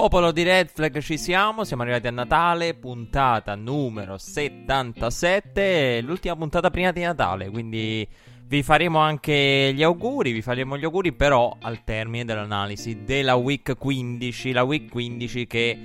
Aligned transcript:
Popolo 0.00 0.30
di 0.30 0.44
Red 0.44 0.70
Flag 0.72 1.00
ci 1.00 1.18
siamo, 1.18 1.64
siamo 1.64 1.82
arrivati 1.82 2.06
a 2.06 2.12
Natale, 2.12 2.74
puntata 2.74 3.56
numero 3.56 4.16
77, 4.16 6.02
l'ultima 6.02 6.36
puntata 6.36 6.70
prima 6.70 6.92
di 6.92 7.00
Natale, 7.00 7.50
quindi 7.50 8.06
vi 8.44 8.62
faremo 8.62 9.00
anche 9.00 9.72
gli 9.74 9.82
auguri, 9.82 10.30
vi 10.30 10.40
faremo 10.40 10.78
gli 10.78 10.84
auguri 10.84 11.12
però 11.12 11.52
al 11.62 11.82
termine 11.82 12.24
dell'analisi 12.24 13.02
della 13.02 13.34
week 13.34 13.76
15, 13.76 14.52
la 14.52 14.62
week 14.62 14.88
15 14.88 15.46
che 15.48 15.78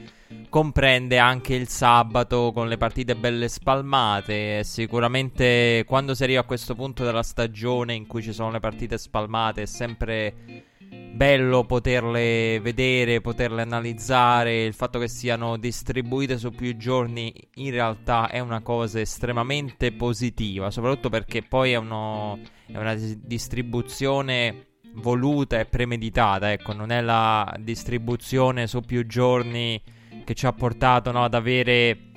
comprende 0.48 1.17
anche 1.17 1.56
il 1.56 1.67
sabato 1.67 2.52
con 2.53 2.67
le 2.67 2.78
partite 2.78 3.16
belle 3.16 3.47
spalmate. 3.47 4.64
Sicuramente 4.64 5.86
quando 5.88 6.14
si 6.14 6.22
arriva 6.22 6.41
a 6.41 6.45
questo 6.45 6.75
punto 6.75 7.03
della 7.03 7.23
stagione 7.23 7.95
in 7.95 8.06
cui 8.06 8.22
ci 8.22 8.31
sono 8.31 8.52
le 8.52 8.59
partite 8.59 9.00
spalmate 9.00 9.64
è 9.64 9.66
sempre 9.66 10.72
bello 11.14 11.64
poterle 11.64 12.59
vedere, 12.59 13.22
poterle 13.22 13.61
analizzare. 13.61 14.66
Il 14.66 14.73
fatto 14.73 15.00
che 15.00 15.08
siano 15.08 15.58
distribuite 15.58 16.38
su 16.38 16.52
più 16.52 16.75
giorni 16.75 17.33
in 17.56 17.72
realtà 17.72 18.30
è 18.30 18.39
una 18.39 18.61
cosa 18.61 19.00
estremamente 19.00 19.91
positiva, 19.91 20.72
soprattutto 20.72 21.09
perché 21.09 21.44
poi 21.44 21.73
è, 21.73 21.75
uno, 21.75 22.39
è 22.66 22.78
una 22.78 22.95
distribuzione 22.95 24.67
voluta 24.95 25.59
e 25.59 25.66
premeditata, 25.66 26.52
ecco, 26.52 26.73
non 26.73 26.91
è 26.91 27.02
la 27.02 27.56
distribuzione 27.59 28.67
su 28.67 28.81
più 28.81 29.06
giorni 29.06 29.81
che 30.23 30.34
ci 30.34 30.45
ha 30.45 30.53
portato 30.53 31.11
no, 31.11 31.23
ad 31.23 31.34
avere 31.34 32.11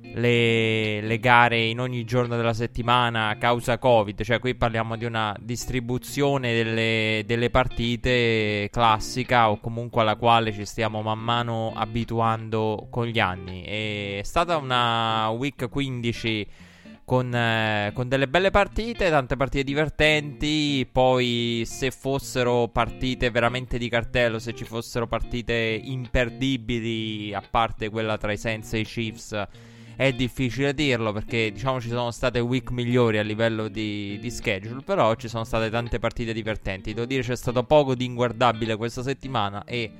le, 0.00 1.00
le, 1.00 1.18
gare 1.18 1.60
in 1.60 1.80
ogni 1.80 2.04
giorno 2.04 2.36
della 2.36 2.52
settimana 2.52 3.28
a 3.28 3.36
causa 3.36 3.78
Covid, 3.78 4.22
cioè 4.22 4.38
qui 4.38 4.54
parliamo 4.54 4.96
di 4.96 5.04
una 5.04 5.36
distribuzione 5.40 6.54
delle, 6.54 7.22
delle 7.26 7.50
partite 7.50 8.68
classica 8.70 9.50
o 9.50 9.60
comunque 9.60 10.00
alla 10.00 10.16
quale 10.16 10.52
ci 10.52 10.64
stiamo 10.64 11.02
man 11.02 11.18
mano 11.18 11.72
abituando 11.74 12.86
con 12.90 13.06
gli 13.06 13.18
anni. 13.18 13.62
È 13.62 14.20
stata 14.22 14.56
una 14.56 15.28
week 15.30 15.68
15 15.68 16.46
con, 17.04 17.34
eh, 17.34 17.90
con, 17.94 18.06
delle 18.06 18.28
belle 18.28 18.50
partite, 18.50 19.08
tante 19.08 19.36
partite 19.36 19.64
divertenti. 19.64 20.86
Poi, 20.90 21.62
se 21.64 21.90
fossero 21.90 22.68
partite 22.68 23.30
veramente 23.30 23.78
di 23.78 23.88
cartello, 23.88 24.38
se 24.38 24.54
ci 24.54 24.64
fossero 24.64 25.06
partite 25.06 25.80
imperdibili, 25.82 27.32
a 27.32 27.42
parte 27.48 27.88
quella 27.88 28.18
tra 28.18 28.32
i 28.32 28.36
Sense 28.36 28.76
e 28.76 28.80
i 28.80 28.84
Chiefs 28.84 29.46
è 29.98 30.12
difficile 30.12 30.74
dirlo 30.74 31.12
perché 31.12 31.50
diciamo 31.50 31.80
ci 31.80 31.88
sono 31.88 32.12
state 32.12 32.38
week 32.38 32.70
migliori 32.70 33.18
a 33.18 33.22
livello 33.22 33.66
di, 33.66 34.16
di 34.20 34.30
schedule, 34.30 34.80
però 34.84 35.16
ci 35.16 35.26
sono 35.26 35.42
state 35.42 35.70
tante 35.70 35.98
partite 35.98 36.32
divertenti. 36.32 36.94
Devo 36.94 37.04
dire 37.04 37.22
c'è 37.22 37.34
stato 37.34 37.64
poco 37.64 37.96
di 37.96 38.04
inguardabile 38.04 38.76
questa 38.76 39.02
settimana 39.02 39.64
e 39.64 39.90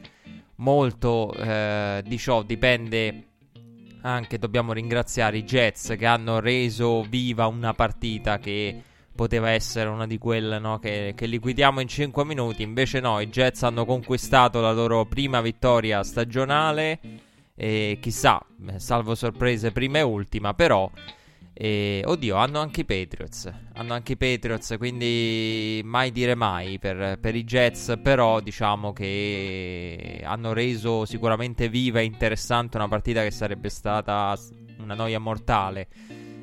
molto 0.59 1.35
eh, 1.35 2.01
di 2.07 2.17
ciò 2.17 2.45
dipende 2.45 3.25
anche 4.03 4.39
dobbiamo 4.39 4.73
ringraziare 4.73 5.39
i 5.39 5.43
Jets 5.43 5.97
che 5.99 6.07
hanno 6.07 6.39
reso 6.39 7.03
viva 7.03 7.49
una 7.49 7.75
partita 7.75 8.39
che 8.39 8.81
poteva 9.13 9.51
essere 9.51 9.89
una 9.89 10.07
di 10.07 10.17
quelle 10.17 10.61
no, 10.61 10.79
che, 10.79 11.13
che, 11.17 11.27
liquidiamo 11.27 11.81
in 11.81 11.89
5 11.89 12.25
minuti. 12.25 12.63
Invece 12.63 13.01
no, 13.01 13.19
i 13.19 13.27
Jets 13.27 13.65
hanno 13.65 13.85
conquistato 13.85 14.61
la 14.61 14.71
loro 14.71 15.07
prima 15.07 15.41
vittoria 15.41 16.05
stagionale 16.05 17.01
e 17.61 17.99
chissà, 18.01 18.41
salvo 18.77 19.17
sorprese 19.17 19.73
prima 19.73 19.99
e 19.99 20.03
ultima, 20.03 20.55
però... 20.55 20.89
E, 21.61 22.05
oddio, 22.07 22.37
hanno 22.37 22.61
anche 22.61 22.83
i 22.83 22.85
Patriots. 22.85 23.53
Hanno 23.75 23.93
anche 23.93 24.13
i 24.13 24.17
Patriots, 24.17 24.77
quindi 24.79 25.81
mai 25.83 26.13
dire 26.13 26.37
mai 26.37 26.79
per, 26.79 27.19
per, 27.21 27.35
i 27.35 27.43
Jets. 27.43 27.99
Però 28.01 28.39
diciamo 28.39 28.93
che 28.93 30.21
hanno 30.23 30.53
reso 30.53 31.05
sicuramente 31.05 31.69
viva 31.69 31.99
e 31.99 32.05
interessante 32.05 32.77
una 32.77 32.87
partita 32.87 33.25
che 33.25 33.33
sarebbe 33.33 33.71
stata 33.71 34.39
una 34.79 34.95
noia 34.95 35.19
mortale. 35.19 35.89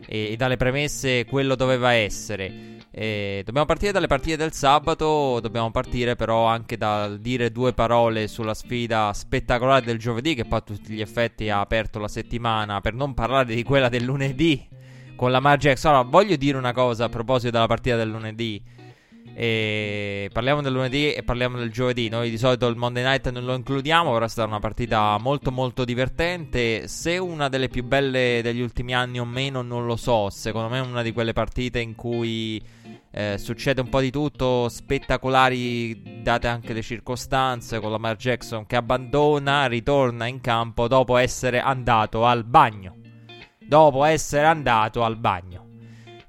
E, 0.05 0.33
e 0.33 0.35
dalle 0.35 0.57
premesse 0.57 1.23
quello 1.23 1.55
doveva 1.55 1.93
essere. 1.93 2.74
E 2.97 3.41
dobbiamo 3.43 3.67
partire 3.67 3.91
dalle 3.91 4.07
partite 4.07 4.37
del 4.37 4.53
sabato, 4.53 5.41
dobbiamo 5.41 5.69
partire 5.69 6.15
però 6.15 6.45
anche 6.45 6.77
dal 6.77 7.19
dire 7.19 7.51
due 7.51 7.73
parole 7.73 8.29
sulla 8.29 8.53
sfida 8.53 9.11
spettacolare 9.11 9.83
del 9.83 9.99
giovedì 9.99 10.33
che 10.33 10.45
poi 10.45 10.59
a 10.59 10.61
tutti 10.61 10.93
gli 10.93 11.01
effetti 11.01 11.49
ha 11.49 11.59
aperto 11.59 11.99
la 11.99 12.07
settimana, 12.07 12.79
per 12.79 12.93
non 12.93 13.13
parlare 13.13 13.53
di 13.53 13.63
quella 13.63 13.89
del 13.89 14.05
lunedì 14.05 14.65
con 15.17 15.29
la 15.29 15.41
Margex. 15.41 15.83
Allora, 15.83 16.03
voglio 16.03 16.37
dire 16.37 16.57
una 16.57 16.71
cosa 16.71 17.03
a 17.03 17.09
proposito 17.09 17.51
della 17.51 17.67
partita 17.67 17.97
del 17.97 18.07
lunedì. 18.07 18.63
E 19.33 20.29
parliamo 20.31 20.61
del 20.61 20.71
lunedì 20.71 21.13
e 21.13 21.23
parliamo 21.23 21.57
del 21.57 21.71
giovedì. 21.71 22.09
Noi 22.09 22.29
di 22.29 22.37
solito 22.37 22.67
il 22.67 22.75
Monday 22.75 23.03
night 23.03 23.29
non 23.31 23.45
lo 23.45 23.53
includiamo. 23.53 24.17
È 24.17 24.27
stata 24.27 24.47
una 24.47 24.59
partita 24.59 25.17
molto, 25.19 25.51
molto 25.51 25.83
divertente. 25.83 26.87
Se 26.87 27.17
una 27.17 27.49
delle 27.49 27.67
più 27.67 27.83
belle 27.83 28.41
degli 28.43 28.61
ultimi 28.61 28.93
anni 28.93 29.19
o 29.19 29.25
meno, 29.25 29.61
non 29.61 29.85
lo 29.85 29.95
so. 29.95 30.29
Secondo 30.29 30.69
me 30.69 30.77
è 30.77 30.81
una 30.81 31.01
di 31.01 31.11
quelle 31.11 31.33
partite 31.33 31.79
in 31.79 31.95
cui 31.95 32.61
eh, 33.11 33.37
succede 33.37 33.79
un 33.79 33.87
po' 33.87 34.01
di 34.01 34.11
tutto, 34.11 34.67
spettacolari 34.67 36.21
date 36.21 36.47
anche 36.47 36.73
le 36.73 36.81
circostanze, 36.81 37.79
con 37.79 37.91
Lamar 37.91 38.17
Jackson 38.17 38.65
che 38.65 38.75
abbandona, 38.75 39.67
ritorna 39.67 40.27
in 40.27 40.41
campo 40.41 40.89
dopo 40.89 41.15
essere 41.15 41.61
andato 41.61 42.25
al 42.25 42.43
bagno. 42.43 42.97
Dopo 43.57 44.03
essere 44.03 44.45
andato 44.45 45.03
al 45.03 45.17
bagno. 45.17 45.74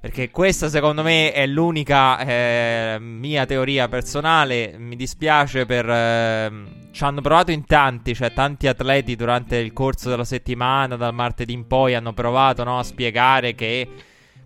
Perché 0.07 0.31
questa 0.31 0.69
secondo 0.69 1.03
me 1.03 1.33
è 1.33 1.49
l'unica 1.49 2.21
eh, 2.21 2.97
mia 3.01 3.45
teoria 3.45 3.89
personale. 3.89 4.77
Mi 4.79 4.95
dispiace 4.95 5.67
per... 5.67 5.91
Eh, 5.91 6.53
ci 6.93 7.03
hanno 7.03 7.21
provato 7.21 7.51
in 7.51 7.65
tanti, 7.65 8.15
cioè 8.15 8.33
tanti 8.33 8.69
atleti 8.69 9.17
durante 9.17 9.57
il 9.57 9.73
corso 9.73 10.09
della 10.09 10.23
settimana, 10.23 10.95
dal 10.95 11.13
martedì 11.13 11.55
in 11.55 11.67
poi, 11.67 11.97
hanno 11.97 12.13
provato 12.13 12.63
no, 12.63 12.79
a 12.79 12.85
spiegare 12.85 13.57
che 13.57 13.89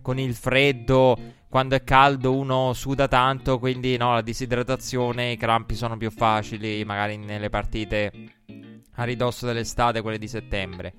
con 0.01 0.17
il 0.17 0.33
freddo 0.33 1.15
quando 1.47 1.75
è 1.75 1.83
caldo 1.83 2.35
uno 2.35 2.73
suda 2.73 3.07
tanto, 3.07 3.59
quindi 3.59 3.97
no, 3.97 4.15
la 4.15 4.21
disidratazione, 4.21 5.33
i 5.33 5.37
crampi 5.37 5.75
sono 5.75 5.95
più 5.95 6.09
facili, 6.09 6.83
magari 6.85 7.17
nelle 7.17 7.49
partite 7.51 8.11
a 8.95 9.03
ridosso 9.03 9.45
dell'estate, 9.45 10.01
quelle 10.01 10.17
di 10.17 10.27
settembre. 10.27 10.93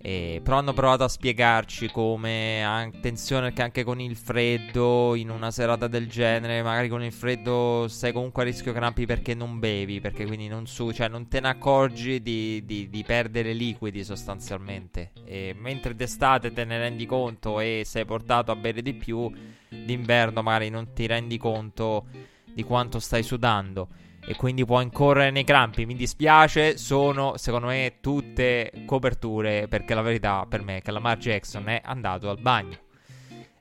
E, 0.00 0.40
però 0.44 0.58
hanno 0.58 0.72
provato 0.72 1.02
a 1.02 1.08
spiegarci 1.08 1.90
come 1.90 2.64
attenzione 2.64 3.52
che 3.52 3.62
anche 3.62 3.82
con 3.82 4.00
il 4.00 4.14
freddo 4.14 5.16
in 5.16 5.28
una 5.28 5.50
serata 5.50 5.88
del 5.88 6.08
genere, 6.08 6.62
magari 6.62 6.88
con 6.88 7.02
il 7.02 7.10
freddo 7.10 7.86
sei 7.88 8.12
comunque 8.12 8.42
a 8.42 8.46
rischio 8.46 8.72
crampi 8.72 9.06
perché 9.06 9.34
non 9.34 9.58
bevi, 9.58 10.00
perché 10.00 10.24
quindi 10.24 10.46
non 10.46 10.66
su, 10.68 10.92
cioè 10.92 11.08
non 11.08 11.26
te 11.26 11.40
ne 11.40 11.48
accorgi 11.48 12.22
di, 12.22 12.64
di, 12.64 12.88
di 12.88 13.02
perdere 13.02 13.52
liquidi 13.52 14.04
sostanzialmente. 14.04 15.10
E 15.24 15.52
mentre 15.58 15.96
d'estate 15.96 16.52
te 16.52 16.64
ne 16.64 16.78
rendi 16.78 17.04
conto 17.04 17.58
e 17.58 17.82
sei 17.84 18.04
portato 18.04 18.52
a 18.52 18.56
bere 18.56 18.82
di 18.82 18.94
più, 18.94 19.28
d'inverno 19.68 20.42
magari 20.42 20.70
non 20.70 20.92
ti 20.92 21.06
rendi 21.06 21.38
conto 21.38 22.06
di 22.44 22.62
quanto 22.62 23.00
stai 23.00 23.24
sudando 23.24 23.88
e 24.28 24.36
quindi 24.36 24.66
può 24.66 24.82
incorrere 24.82 25.30
nei 25.30 25.42
crampi. 25.42 25.86
Mi 25.86 25.96
dispiace, 25.96 26.76
sono 26.76 27.38
secondo 27.38 27.68
me 27.68 27.94
tutte 28.02 28.70
coperture 28.84 29.68
perché 29.68 29.94
la 29.94 30.02
verità 30.02 30.44
per 30.46 30.62
me 30.62 30.76
è 30.76 30.82
che 30.82 30.90
Lamar 30.90 31.16
Jackson 31.16 31.66
è 31.66 31.80
andato 31.82 32.28
al 32.28 32.38
bagno. 32.38 32.76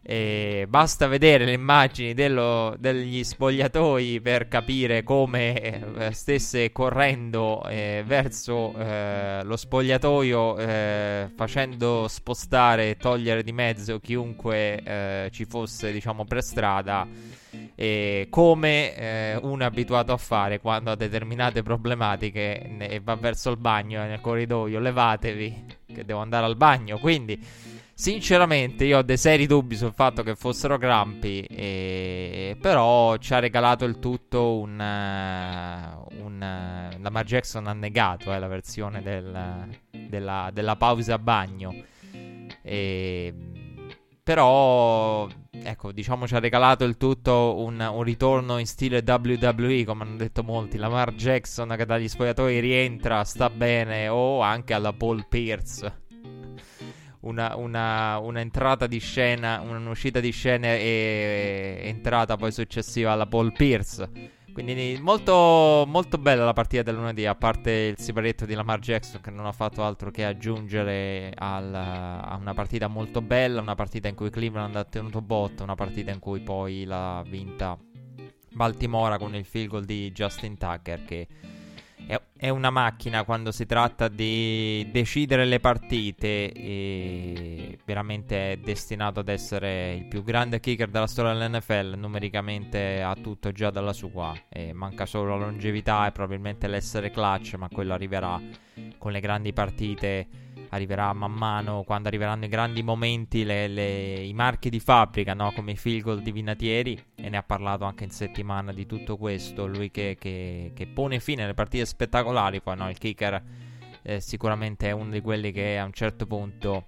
E 0.02 0.66
basta 0.68 1.08
vedere 1.08 1.46
le 1.46 1.54
immagini 1.54 2.14
dello, 2.14 2.76
degli 2.78 3.24
spogliatoi 3.24 4.20
per 4.20 4.50
capire 4.50 5.04
come 5.04 5.60
eh, 5.60 6.12
stesse 6.12 6.74
correndo 6.74 7.64
eh, 7.68 8.04
verso 8.06 8.74
eh, 8.78 9.44
lo 9.44 9.56
spogliatoio 9.56 10.58
eh, 10.58 11.30
facendo 11.34 12.08
spostare 12.10 12.92
e 12.92 12.98
togliere 12.98 13.44
di 13.44 13.52
mezzo 13.54 14.00
chiunque 14.00 14.82
eh, 14.82 15.30
ci 15.32 15.46
fosse 15.46 15.92
diciamo 15.92 16.24
per 16.24 16.42
strada 16.42 17.08
e 17.76 18.28
come 18.30 18.96
eh, 18.96 19.36
uno 19.42 19.64
è 19.64 19.66
abituato 19.66 20.12
a 20.12 20.18
fare 20.18 20.60
quando 20.60 20.92
ha 20.92 20.96
determinate 20.96 21.64
problematiche 21.64 22.78
e 22.78 23.00
va 23.00 23.16
verso 23.16 23.52
il 23.52 23.58
bagno 23.58 24.02
nel 24.04 24.22
corridoio, 24.22 24.80
levatevi 24.80 25.66
che 25.94 26.06
devo 26.06 26.20
andare 26.20 26.46
al 26.46 26.56
bagno. 26.56 26.98
Quindi, 27.00 27.40
sinceramente, 27.94 28.86
io 28.86 29.00
ho 29.00 29.02
dei 29.02 29.18
seri 29.18 29.48
dubbi 29.48 29.76
sul 29.76 29.94
fatto 29.94 30.24
che 30.24 30.36
fossero 30.36 30.78
crampi, 30.78 31.42
e... 31.42 32.58
però 32.60 33.18
ci 33.18 33.34
ha 33.34 33.40
regalato 33.40 33.86
il 33.86 34.00
tutto 34.00 34.58
un... 34.58 34.74
Uh, 34.80 36.26
un 36.26 36.36
uh, 36.36 37.02
Lamar 37.02 37.26
Jackson 37.26 37.68
ha 37.68 37.74
negato 37.74 38.34
eh, 38.34 38.40
la 38.40 38.48
versione 38.48 39.02
del, 39.02 39.68
della, 40.08 40.50
della 40.52 40.76
pausa 40.76 41.18
bagno. 41.18 41.74
E 42.62 43.34
però, 44.28 45.26
ecco, 45.52 45.94
diciamo 45.94 46.28
ci 46.28 46.36
ha 46.36 46.40
regalato 46.40 46.84
il 46.84 46.98
tutto 46.98 47.56
un, 47.60 47.80
un, 47.80 48.04
ritorno 48.04 48.58
in 48.58 48.68
stile 48.68 49.02
WWE, 49.08 49.86
come 49.86 50.04
hanno 50.04 50.18
detto 50.18 50.44
molti. 50.44 50.76
Lamar 50.76 51.14
Jackson 51.14 51.74
che 51.78 51.86
dagli 51.86 52.10
spogliatoi 52.10 52.60
rientra, 52.60 53.24
sta 53.24 53.50
bene, 53.50 54.10
o 54.10 54.42
anche 54.42 54.74
alla 54.74 54.92
Paul 54.92 55.26
Pierce. 55.30 56.02
Una, 57.22 57.56
una, 57.56 58.18
un'entrata 58.18 58.86
di 58.86 59.00
scena, 59.00 59.62
un'uscita 59.62 60.20
di 60.20 60.32
scena 60.32 60.74
e, 60.74 61.80
e 61.80 61.88
entrata 61.88 62.36
poi 62.36 62.52
successiva 62.52 63.14
alla 63.14 63.28
Paul 63.28 63.54
Pierce 63.54 64.36
quindi 64.58 64.98
molto, 65.00 65.86
molto 65.86 66.18
bella 66.18 66.44
la 66.44 66.52
partita 66.52 66.82
del 66.82 66.96
lunedì, 66.96 67.28
a 67.28 67.36
parte 67.36 67.72
il 67.96 68.00
siparietto 68.00 68.48
di 68.48 68.56
Lamar 68.56 68.80
Jackson 68.80 69.22
che 69.22 69.30
non 69.30 69.46
ha 69.46 69.52
fatto 69.52 69.84
altro 69.84 70.10
che 70.10 70.26
aggiungere 70.26 71.32
al, 71.36 71.72
a 71.76 72.36
una 72.42 72.56
partita 72.56 72.88
molto 72.88 73.22
bella, 73.22 73.62
una 73.62 73.76
partita 73.76 74.08
in 74.08 74.16
cui 74.16 74.32
Cleveland 74.32 74.76
ha 74.76 74.84
tenuto 74.84 75.22
botto, 75.22 75.62
una 75.62 75.76
partita 75.76 76.10
in 76.10 76.18
cui 76.18 76.40
poi 76.40 76.86
l'ha 76.86 77.24
vinta 77.28 77.78
Baltimora 78.52 79.20
con 79.20 79.36
il 79.36 79.46
field 79.46 79.70
goal 79.70 79.86
di 79.86 80.12
Justin 80.12 80.58
Tucker 80.58 81.06
che 81.06 81.28
è, 82.38 82.50
una 82.50 82.70
macchina 82.70 83.24
quando 83.24 83.52
si 83.52 83.66
tratta 83.66 84.08
di 84.08 84.88
decidere 84.92 85.46
le 85.46 85.60
partite 85.60 86.52
e 86.52 87.80
veramente 87.86 88.54
è 88.54 88.58
destinato 88.58 89.20
ad 89.20 89.30
essere 89.30 89.96
il 89.96 90.06
più 90.06 90.24
grande 90.24 90.60
kicker 90.60 90.90
della 90.90 91.08
storia 91.08 91.34
dell'NFL 91.34 91.96
numericamente 91.98 93.02
ha 93.02 93.16
tutto 93.16 93.52
già 93.52 93.70
dalla 93.72 93.94
sua. 93.94 94.34
E 94.50 94.74
manca 94.74 95.06
solo 95.06 95.38
la 95.38 95.46
longevità 95.46 96.08
e 96.08 96.12
probabilmente 96.12 96.68
l'essere 96.68 97.10
clutch 97.10 97.56
ma 97.56 97.68
quello 97.70 97.94
arriverà 97.94 98.40
con 98.98 99.12
le 99.12 99.20
grandi 99.20 99.52
partite 99.54 100.28
arriverà 100.78 101.12
man 101.14 101.34
mano 101.34 101.84
quando 101.84 102.08
arriveranno 102.08 102.46
i 102.46 102.48
grandi 102.48 102.82
momenti, 102.82 103.44
le, 103.44 103.68
le, 103.68 104.14
i 104.24 104.34
marchi 104.34 104.70
di 104.70 104.80
fabbrica, 104.80 105.34
no? 105.34 105.52
come 105.52 105.72
i 105.72 105.76
field 105.76 106.02
goal 106.02 106.22
di 106.22 106.32
Vinatieri, 106.32 107.00
e 107.16 107.30
ne 107.30 107.38
ha 107.38 107.44
parlato 107.44 107.84
anche 107.84 108.04
in 108.04 108.12
settimana 108.12 108.72
di 108.72 108.86
tutto 108.86 109.18
questo. 109.18 109.68
Lui 109.68 109.92
che, 109.92 110.16
che, 110.20 110.72
che 110.74 110.88
pone 110.88 111.20
fine 111.20 111.44
alle 111.44 111.54
partite 111.54 111.86
spettacolari, 111.86 112.62
poi 112.62 112.78
no? 112.78 112.90
il 112.90 112.98
kicker 112.98 113.44
eh, 114.02 114.20
sicuramente 114.22 114.88
è 114.88 114.92
uno 114.92 115.12
di 115.12 115.22
quelli 115.22 115.52
che 115.52 115.78
a 115.78 115.84
un 115.84 115.94
certo 115.94 116.26
punto 116.26 116.86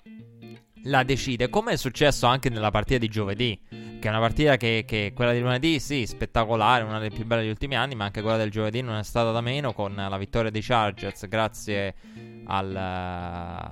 la 0.84 1.04
decide, 1.04 1.50
come 1.50 1.74
è 1.74 1.76
successo 1.76 2.26
anche 2.26 2.50
nella 2.50 2.72
partita 2.72 3.00
di 3.00 3.08
giovedì, 3.08 3.60
che 3.68 4.08
è 4.08 4.10
una 4.10 4.20
partita 4.20 4.58
che, 4.58 4.84
che 4.88 5.12
quella 5.14 5.34
di 5.34 5.40
lunedì, 5.40 5.80
sì, 5.80 6.06
spettacolare, 6.06 6.84
una 6.84 7.00
delle 7.00 7.14
più 7.14 7.26
belle 7.26 7.42
degli 7.42 7.50
ultimi 7.50 7.76
anni, 7.76 7.96
ma 7.96 8.06
anche 8.06 8.22
quella 8.22 8.38
del 8.38 8.52
giovedì 8.52 8.81
non 8.81 8.98
è 8.98 9.04
stata 9.04 9.31
da 9.31 9.42
meno 9.42 9.74
con 9.74 9.94
la 9.96 10.18
vittoria 10.18 10.50
dei 10.50 10.62
Chargers 10.62 11.28
grazie 11.28 11.96
al, 12.46 13.70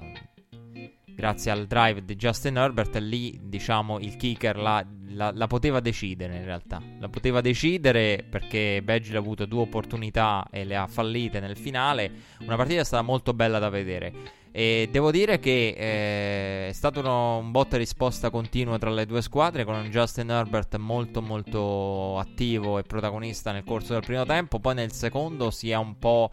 grazie 1.17 1.51
al 1.51 1.65
drive 1.65 2.03
di 2.03 2.15
Justin 2.15 2.57
Herbert, 2.57 2.95
lì 2.97 3.39
diciamo 3.41 3.99
il 3.99 4.17
kicker 4.17 4.57
la, 4.57 4.85
la, 5.09 5.31
la, 5.33 5.47
poteva 5.47 5.79
decidere 5.79 6.35
in 6.35 6.45
realtà. 6.45 6.81
La 6.99 7.09
poteva 7.09 7.41
decidere 7.41 8.25
perché 8.29 8.81
Badger 8.83 9.15
ha 9.15 9.19
avuto 9.19 9.45
due 9.45 9.61
opportunità 9.61 10.47
e 10.51 10.63
le 10.63 10.75
ha 10.75 10.87
fallite 10.87 11.39
nel 11.39 11.57
finale. 11.57 12.11
Una 12.41 12.55
partita 12.55 12.81
è 12.81 12.85
stata 12.85 13.01
molto 13.01 13.33
bella 13.33 13.59
da 13.59 13.69
vedere. 13.69 14.36
E 14.57 14.89
devo 14.89 15.11
dire 15.11 15.37
che 15.37 15.75
eh, 15.77 16.69
è 16.69 16.73
stato 16.73 17.01
uno, 17.01 17.37
un 17.37 17.51
botta 17.51 17.77
risposta 17.77 18.31
continuo 18.31 18.79
tra 18.79 18.89
le 18.89 19.05
due 19.05 19.21
squadre 19.21 19.63
con 19.63 19.87
Justin 19.91 20.31
Herbert 20.31 20.77
molto 20.77 21.21
molto 21.21 22.17
attivo 22.17 22.79
e 22.79 22.81
protagonista 22.81 23.51
nel 23.51 23.63
corso 23.63 23.93
del 23.93 24.01
primo 24.01 24.25
tempo. 24.25 24.57
Poi 24.59 24.73
nel 24.73 24.91
secondo 24.91 25.51
si 25.51 25.69
è 25.69 25.75
un 25.75 25.99
po' 25.99 26.31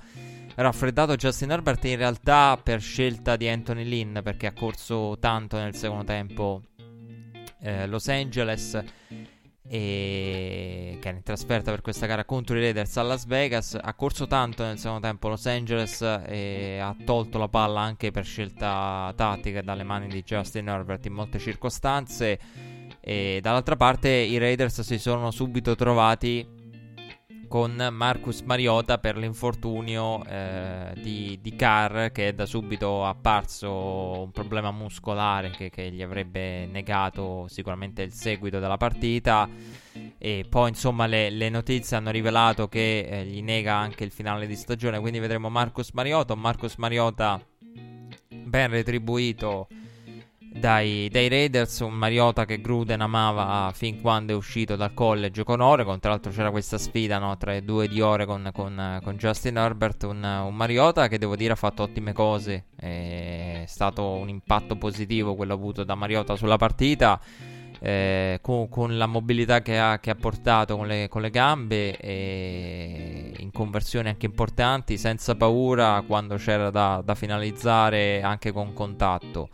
raffreddato 0.55 1.17
Justin 1.17 1.51
Herbert 1.51 1.85
in 1.85 1.97
realtà 1.97 2.59
per 2.63 2.81
scelta 2.81 3.37
di 3.37 3.47
Anthony 3.47 3.85
Lynn 3.85 4.19
perché 4.23 4.47
ha 4.47 4.53
corso 4.55 5.19
tanto 5.21 5.59
nel 5.59 5.75
secondo 5.75 6.05
tempo 6.05 6.63
eh, 7.61 7.87
Los 7.87 8.09
Angeles 8.09 8.83
e 9.67 10.99
che 11.01 11.09
era 11.09 11.17
in 11.17 11.23
trasferta 11.23 11.71
per 11.71 11.81
questa 11.81 12.07
gara 12.07 12.25
contro 12.25 12.57
i 12.57 12.61
Raiders 12.61 12.97
a 12.97 13.03
Las 13.03 13.27
Vegas. 13.27 13.79
Ha 13.81 13.95
corso 13.95 14.27
tanto 14.27 14.63
nel 14.63 14.79
secondo 14.79 15.07
tempo 15.07 15.29
Los 15.29 15.47
Angeles 15.47 16.03
e 16.03 16.79
ha 16.81 16.95
tolto 17.05 17.39
la 17.39 17.49
palla 17.49 17.81
anche 17.81 18.11
per 18.11 18.25
scelta 18.25 19.13
tattica 19.17 19.63
dalle 19.63 19.85
mani 19.85 20.09
di 20.09 20.23
Justin 20.23 20.69
Herbert 20.69 21.07
in 21.07 21.15
molte 21.15 21.39
circostanze. 21.39 22.39
E 23.01 23.39
dall'altra 23.43 23.77
parte 23.77 24.09
i 24.11 24.39
Raiders 24.39 24.81
si 24.81 24.99
sono 24.99 25.31
subito 25.31 25.75
trovati 25.75 26.47
con 27.55 27.89
Marcus 27.93 28.41
Mariota 28.41 28.99
per 28.99 29.17
l'infortunio 29.17 30.25
eh, 30.25 30.93
di, 31.01 31.39
di 31.41 31.55
Carr 31.55 32.09
che 32.09 32.27
è 32.27 32.33
da 32.33 32.47
subito 32.47 33.05
apparso 33.07 34.23
un 34.23 34.33
problema 34.33 34.73
muscolare 34.73 35.51
che, 35.51 35.71
che, 35.71 35.93
gli 35.93 36.03
avrebbe 36.03 36.67
negato 36.67 37.47
sicuramente 37.47 38.03
il 38.03 38.13
seguito 38.13 38.59
della 38.59 38.77
partita. 38.77 39.49
E 40.19 40.45
poi 40.51 40.71
insomma 40.71 41.07
le, 41.07 41.31
le 41.31 41.49
notizie 41.49 41.97
hanno 41.97 42.11
rivelato 42.11 42.67
che 42.67 43.07
eh, 43.09 43.25
gli 43.25 43.41
nega 43.41 43.77
anche 43.77 44.03
il 44.03 44.11
finale 44.11 44.49
di 44.49 44.57
stagione. 44.57 44.99
Quindi 44.99 45.21
vedremo 45.21 45.49
Marcus 45.49 45.93
Mariota. 45.93 46.35
Marcus 46.35 46.75
Mariota 46.75 47.41
ben 48.31 48.69
retribuito 48.69 49.69
dai, 50.57 51.09
dai, 51.11 51.29
Raiders, 51.29 51.81
un 51.81 51.95
Mariota 51.95 52.45
che 52.45 52.61
Gruden 52.61 53.01
amava 53.01 53.73
fin 53.75 54.01
quando 54.01 54.33
è 54.33 54.37
uscito 54.37 54.77
dal 54.77 54.95
college 54.95 55.43
con 55.43 55.61
Oregon. 55.61 55.99
Tra 55.99 56.11
l'altro 56.11 56.31
c'era 56.31 56.53
questa 56.53 56.79
sfida 56.79 57.19
no, 57.19 57.37
tra 57.37 57.57
i 57.57 57.65
due 57.65 57.89
di 57.89 58.01
Oregon 58.01 58.51
con, 58.53 59.01
con 59.03 59.17
Justin 59.17 59.57
Herbert. 59.57 60.05
Un, 60.05 60.23
un, 60.23 60.55
Mariota 60.55 61.09
che 61.09 61.19
devo 61.19 61.35
dire 61.35 61.55
ha 61.55 61.57
fatto 61.57 61.83
ottime 61.83 62.13
cose. 62.13 62.67
È 62.77 63.65
stato 63.67 64.11
un 64.11 64.29
impatto 64.29 64.77
positivo 64.77 65.35
quello 65.35 65.55
avuto 65.55 65.83
da 65.83 65.97
Mariota 65.97 66.37
sulla 66.37 66.57
partita. 66.57 67.21
Eh, 67.81 68.39
con, 68.41 68.69
con, 68.69 68.97
la 68.97 69.07
mobilità 69.07 69.61
che 69.61 69.79
ha, 69.79 69.99
che 69.99 70.11
ha 70.11 70.15
portato 70.15 70.77
con 70.77 70.87
le, 70.87 71.09
con 71.09 71.21
le 71.21 71.31
gambe 71.31 71.99
in 73.39 73.51
conversioni 73.53 74.09
anche 74.09 74.27
importanti, 74.27 74.97
senza 74.99 75.35
paura 75.35 76.03
quando 76.07 76.37
c'era 76.37 76.71
da, 76.71 77.03
da 77.05 77.15
finalizzare 77.17 78.23
anche 78.23 78.53
con 78.53 78.73
contatto. 78.73 79.49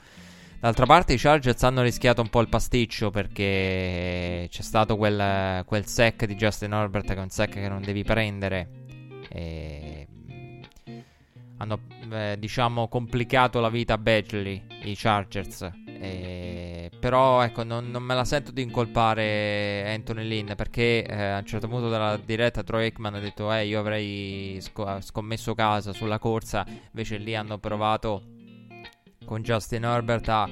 D'altra 0.61 0.85
parte 0.85 1.14
i 1.14 1.17
Chargers 1.17 1.62
hanno 1.62 1.81
rischiato 1.81 2.21
un 2.21 2.29
po' 2.29 2.43
il 2.43 2.50
pasticcio 2.50 3.11
perché 3.11 4.47
c'è 4.50 4.62
stato 4.62 4.99
quel, 4.99 5.64
quel 5.64 5.87
sack 5.87 6.26
di 6.26 6.35
Justin 6.35 6.75
Herbert 6.75 7.07
che 7.07 7.14
è 7.14 7.19
un 7.19 7.31
sack 7.31 7.55
che 7.55 7.69
non 7.69 7.81
devi 7.81 8.05
prendere. 8.05 8.69
E 9.31 10.07
hanno 11.57 11.81
eh, 12.11 12.37
diciamo 12.38 12.88
complicato 12.88 13.61
la 13.61 13.71
vita 13.71 13.95
a 13.95 13.99
Badgley 13.99 14.62
i 14.83 14.95
Chargers. 14.95 15.71
E... 15.87 16.90
Però 17.00 17.43
ecco, 17.43 17.64
non, 17.64 17.90
non, 17.90 18.02
me 18.02 18.14
la 18.14 18.26
sento 18.26 18.50
di 18.50 18.61
incolpare 18.61 19.90
Anthony 19.95 20.26
Lynn 20.26 20.52
perché 20.57 21.07
eh, 21.07 21.23
a 21.23 21.38
un 21.38 21.47
certo 21.47 21.69
punto 21.69 21.88
della 21.88 22.19
diretta 22.23 22.62
Troy 22.62 22.85
Aikman 22.85 23.14
ha 23.14 23.19
detto 23.19 23.50
eh 23.50 23.64
io 23.64 23.81
avrei 23.81 24.59
sc- 24.61 25.00
scommesso 25.00 25.55
casa 25.55 25.95
sulla 25.95 26.19
corsa, 26.19 26.67
invece 26.67 27.17
lì 27.17 27.35
hanno 27.35 27.57
provato 27.59 28.38
con 29.30 29.42
Justin 29.42 29.84
Herbert 29.84 30.28
a, 30.28 30.50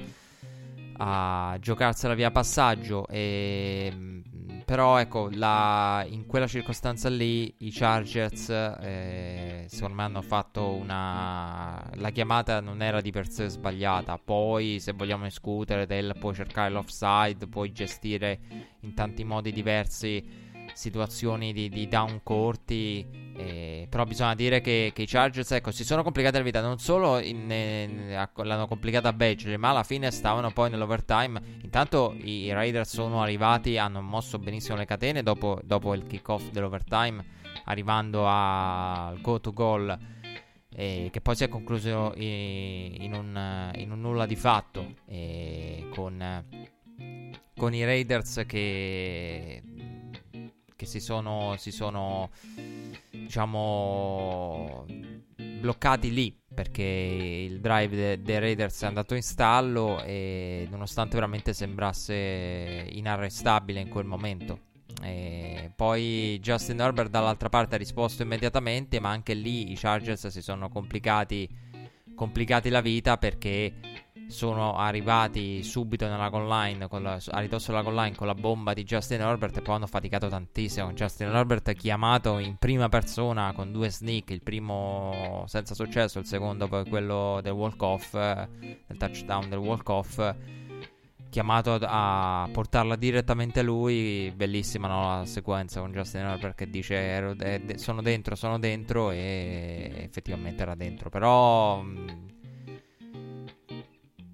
a 0.99 1.57
giocarsela 1.59 2.15
via 2.15 2.31
passaggio. 2.31 3.09
E, 3.09 4.23
però 4.65 4.99
ecco, 4.99 5.29
la, 5.33 6.07
in 6.09 6.27
quella 6.27 6.47
circostanza 6.47 7.09
lì 7.09 7.53
i 7.59 7.73
Chargers 7.73 8.51
eh, 8.51 9.65
secondo 9.67 9.97
me 9.97 10.03
hanno 10.05 10.23
fatto 10.23 10.75
una... 10.75 11.91
La 11.95 12.11
chiamata 12.11 12.61
non 12.61 12.81
era 12.81 13.01
di 13.01 13.11
per 13.11 13.29
sé 13.29 13.49
sbagliata. 13.49 14.17
Poi 14.17 14.79
se 14.79 14.93
vogliamo 14.93 15.25
discutere 15.25 15.85
del 15.85 16.15
puoi 16.17 16.35
cercare 16.35 16.71
l'offside, 16.71 17.49
puoi 17.49 17.73
gestire 17.73 18.39
in 18.83 18.95
tanti 18.95 19.25
modi 19.25 19.51
diversi 19.51 20.47
situazioni 20.73 21.53
di, 21.53 21.69
di 21.69 21.89
down 21.89 22.21
corti. 22.23 23.28
Eh, 23.39 23.87
però 23.89 24.05
bisogna 24.05 24.35
dire 24.35 24.61
che, 24.61 24.91
che, 24.93 25.03
i 25.03 25.07
Chargers 25.07 25.53
ecco, 25.53 25.71
si 25.71 25.85
sono 25.85 26.03
complicati 26.03 26.39
la 26.39 26.43
vita. 26.43 26.61
Non 26.61 26.79
solo 26.79 27.21
in, 27.21 27.49
in, 27.49 28.29
l'hanno 28.35 28.67
complicata 28.67 29.09
a 29.09 29.13
Badger, 29.13 29.57
ma 29.59 29.71
alla 29.71 29.85
fine 29.85 30.11
stavano 30.11 30.51
poi 30.51 30.71
nell'overtime. 30.71 31.41
Intanto 31.63 32.17
i, 32.19 32.43
i 32.43 32.53
Raiders 32.53 32.93
sono 32.93 33.23
arrivati, 33.23 33.79
hanno 33.79 34.03
mosso 34.03 34.39
benissimo 34.39 34.77
le 34.77 34.87
catene 34.87 35.23
dopo, 35.23 35.61
dopo 35.63 35.95
il 35.95 36.05
kickoff 36.05 36.51
dell'overtime, 36.51 37.25
arrivando 37.65 38.27
al 38.27 39.21
go 39.21 39.41
to 39.41 39.53
goal. 39.53 39.99
Eh, 40.71 41.09
che 41.11 41.21
poi 41.21 41.35
si 41.35 41.45
è 41.45 41.49
concluso 41.49 42.13
in, 42.17 43.03
in, 43.03 43.13
un, 43.13 43.73
in 43.77 43.91
un, 43.91 44.01
nulla 44.01 44.27
di 44.27 44.37
fatto 44.37 44.95
eh, 45.07 45.89
con, 45.93 46.45
con 47.57 47.75
i 47.75 47.85
Raiders 47.85 48.45
che 48.47 49.63
che 50.79 50.87
si 50.87 51.01
sono, 51.01 51.57
si 51.59 51.73
sono 51.73 52.31
diciamo 53.11 54.87
bloccati 55.35 56.13
lì 56.13 56.33
perché 56.55 56.85
il 56.85 57.59
drive 57.59 57.97
dei 57.97 58.23
de 58.23 58.39
Raiders 58.39 58.83
è 58.83 58.87
andato 58.87 59.17
in 59.17 59.23
stallo 59.23 60.01
e 60.05 60.69
nonostante 60.71 61.17
veramente 61.17 61.53
sembrasse 61.53 62.87
inarrestabile 62.93 63.81
in 63.81 63.89
quel 63.89 64.05
momento. 64.05 64.61
E 65.03 65.73
poi 65.75 66.39
Justin 66.41 66.79
Herbert 66.79 67.11
dall'altra 67.11 67.49
parte 67.49 67.75
ha 67.75 67.79
risposto 67.79 68.23
immediatamente, 68.23 69.01
ma 69.01 69.11
anche 69.11 69.35
lì 69.35 69.73
i 69.73 69.75
Chargers 69.75 70.29
si 70.29 70.43
sono 70.43 70.69
complicati, 70.69 71.49
complicati 72.15 72.69
la 72.69 72.81
vita 72.81 73.19
perché 73.19 73.75
sono 74.29 74.77
arrivati 74.77 75.63
subito 75.63 76.07
nella 76.07 76.31
conline, 76.31 76.87
la, 76.91 77.19
a 77.31 77.41
ridosso 77.41 77.71
della 77.71 77.83
conline 77.83 78.15
con 78.15 78.27
la 78.27 78.35
bomba 78.35 78.75
di 78.75 78.85
Justin 78.85 79.23
Herbert 79.23 79.57
e 79.57 79.63
poi 79.63 79.77
hanno 79.77 79.87
faticato 79.87 80.29
tantissimo. 80.29 80.93
Justin 80.93 81.29
Herbert 81.29 81.73
chiamato 81.75 82.39
in 82.39 82.57
prima 82.57 82.89
persona 82.89 83.53
con 83.55 83.73
due 83.73 83.91
sneak, 83.91 84.31
il 84.31 84.43
primo 84.43 85.45
senza 85.47 85.75
successo, 85.75 86.19
il 86.19 86.27
secondo 86.27 86.69
poi 86.69 86.87
quello 86.89 87.41
del 87.43 87.53
walk-off, 87.53 88.13
del 88.13 88.97
touchdown 88.97 89.49
del 89.49 89.59
walk-off. 89.59 90.35
Chiamato 91.31 91.79
a 91.81 92.49
portarla 92.51 92.97
direttamente 92.97 93.61
a 93.61 93.63
lui, 93.63 94.33
bellissima 94.35 94.89
no, 94.89 95.19
la 95.19 95.27
sequenza 95.27 95.81
con 95.81 95.93
Justin 95.93 96.23
Herbert 96.23 96.55
che 96.55 96.71
dice 96.71 96.95
ero, 96.95 97.35
eh, 97.39 97.75
sono 97.77 98.01
dentro, 98.01 98.35
sono 98.35 98.59
dentro 98.59 99.11
e 99.11 99.93
effettivamente 99.97 100.63
era 100.63 100.75
dentro. 100.75 101.11
Però 101.11 101.85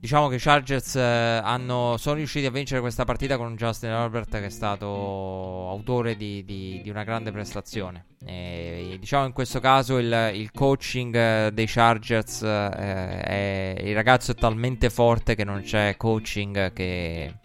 Diciamo 0.04 0.28
che 0.28 0.34
i 0.34 0.38
Chargers 0.38 0.96
eh, 0.96 1.00
hanno, 1.00 1.96
sono 1.96 2.16
riusciti 2.16 2.44
a 2.44 2.50
vincere 2.50 2.82
questa 2.82 3.06
partita 3.06 3.38
con 3.38 3.56
Justin 3.56 3.88
Herbert 3.88 4.32
che 4.32 4.44
è 4.44 4.50
stato 4.50 4.86
autore 4.86 6.14
di, 6.14 6.44
di, 6.44 6.82
di 6.82 6.90
una 6.90 7.04
grande 7.04 7.32
prestazione. 7.32 8.08
E, 8.22 8.98
diciamo 9.00 9.24
in 9.24 9.32
questo 9.32 9.60
caso 9.60 9.96
il, 9.96 10.32
il 10.34 10.50
coaching 10.52 11.14
eh, 11.14 11.50
dei 11.54 11.64
Chargers 11.66 12.42
eh, 12.42 12.68
è, 12.68 13.76
il 13.82 13.94
ragazzo 13.94 14.32
è 14.32 14.34
talmente 14.34 14.90
forte 14.90 15.34
che 15.34 15.44
non 15.44 15.62
c'è 15.62 15.96
coaching 15.96 16.74
che, 16.74 17.36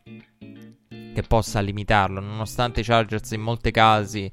che 1.13 1.23
possa 1.25 1.61
limitarlo. 1.61 2.19
Nonostante 2.19 2.81
i 2.81 2.83
Chargers 2.83 3.31
in 3.31 3.39
molti 3.39 3.71
casi 3.71 4.29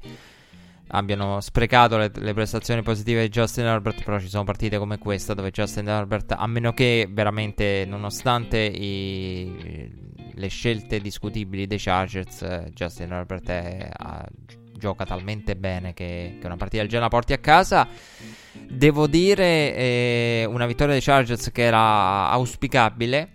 abbiano 0.89 1.41
sprecato 1.41 1.97
le, 1.97 2.11
le, 2.13 2.33
prestazioni 2.33 2.81
positive 2.81 3.21
di 3.23 3.29
Justin 3.29 3.65
Herbert, 3.65 4.03
però 4.03 4.19
ci 4.19 4.29
sono 4.29 4.43
partite 4.43 4.77
come 4.77 4.97
questa 4.97 5.33
dove 5.33 5.51
Justin 5.51 5.87
Herbert, 5.87 6.33
a 6.37 6.47
meno 6.47 6.73
che 6.73 7.07
veramente, 7.09 7.85
nonostante 7.87 8.59
i, 8.59 9.91
le 10.33 10.47
scelte 10.47 10.99
discutibili 10.99 11.67
dei 11.67 11.79
Chargers, 11.79 12.45
Justin 12.73 13.11
Herbert 13.11 13.49
è, 13.49 13.89
a, 13.91 14.25
gioca 14.77 15.05
talmente 15.05 15.55
bene 15.55 15.93
che, 15.93 16.37
che, 16.39 16.45
una 16.45 16.55
partita 16.55 16.81
del 16.81 16.89
genere 16.89 17.09
la 17.09 17.15
porti 17.15 17.33
a 17.33 17.39
casa. 17.39 17.87
Devo 18.69 19.07
dire 19.07 19.75
eh, 19.75 20.45
una 20.47 20.65
vittoria 20.65 20.93
dei 20.93 21.01
Chargers 21.01 21.51
che 21.51 21.63
era 21.63 22.29
auspicabile. 22.29 23.31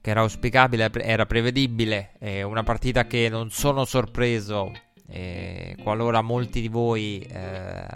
Che 0.00 0.10
era 0.10 0.20
auspicabile, 0.20 0.90
era 0.92 1.26
prevedibile. 1.26 2.12
Eh, 2.20 2.42
una 2.42 2.62
partita 2.62 3.06
che 3.06 3.28
non 3.28 3.50
sono 3.50 3.84
sorpreso 3.84 4.72
e 5.08 5.76
qualora 5.82 6.20
molti 6.20 6.60
di 6.60 6.68
voi 6.68 7.20
eh, 7.20 7.86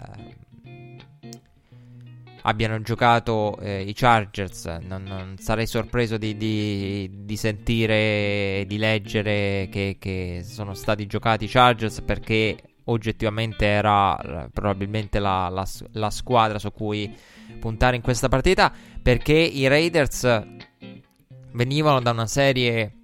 abbiano 2.43 2.81
giocato 2.81 3.57
eh, 3.59 3.81
i 3.81 3.93
Chargers, 3.93 4.65
non, 4.81 5.03
non 5.03 5.35
sarei 5.37 5.67
sorpreso 5.67 6.17
di, 6.17 6.35
di, 6.37 7.09
di 7.23 7.35
sentire, 7.35 8.63
di 8.67 8.77
leggere 8.77 9.67
che, 9.71 9.97
che, 9.99 10.41
sono 10.43 10.73
stati 10.73 11.05
giocati 11.05 11.45
i 11.45 11.49
Chargers 11.49 12.01
perché 12.01 12.57
oggettivamente 12.85 13.65
era 13.65 14.49
probabilmente 14.51 15.19
la, 15.19 15.49
la, 15.49 15.67
la 15.91 16.09
squadra 16.09 16.57
su 16.57 16.71
cui 16.71 17.13
puntare 17.59 17.95
in 17.95 18.01
questa 18.01 18.27
partita 18.27 18.73
perché 19.01 19.33
i 19.33 19.67
Raiders 19.67 20.43
venivano 21.53 22.01
da 22.01 22.11
una 22.11 22.27
serie 22.27 23.00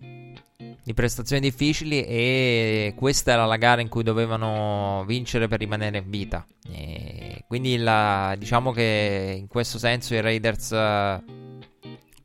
di 0.87 0.93
prestazioni 0.93 1.41
difficili 1.41 2.05
e 2.05 2.93
questa 2.95 3.33
era 3.33 3.45
la 3.45 3.57
gara 3.57 3.81
in 3.81 3.89
cui 3.89 4.03
dovevano 4.03 5.03
vincere 5.05 5.49
per 5.49 5.59
rimanere 5.59 5.97
in 5.97 6.09
vita. 6.09 6.47
E 6.71 7.43
quindi 7.45 7.75
la, 7.75 8.33
diciamo 8.37 8.71
che 8.71 9.35
in 9.37 9.47
questo 9.47 9.79
senso 9.79 10.13
i 10.13 10.21
Raiders 10.21 10.71
eh, 10.71 11.23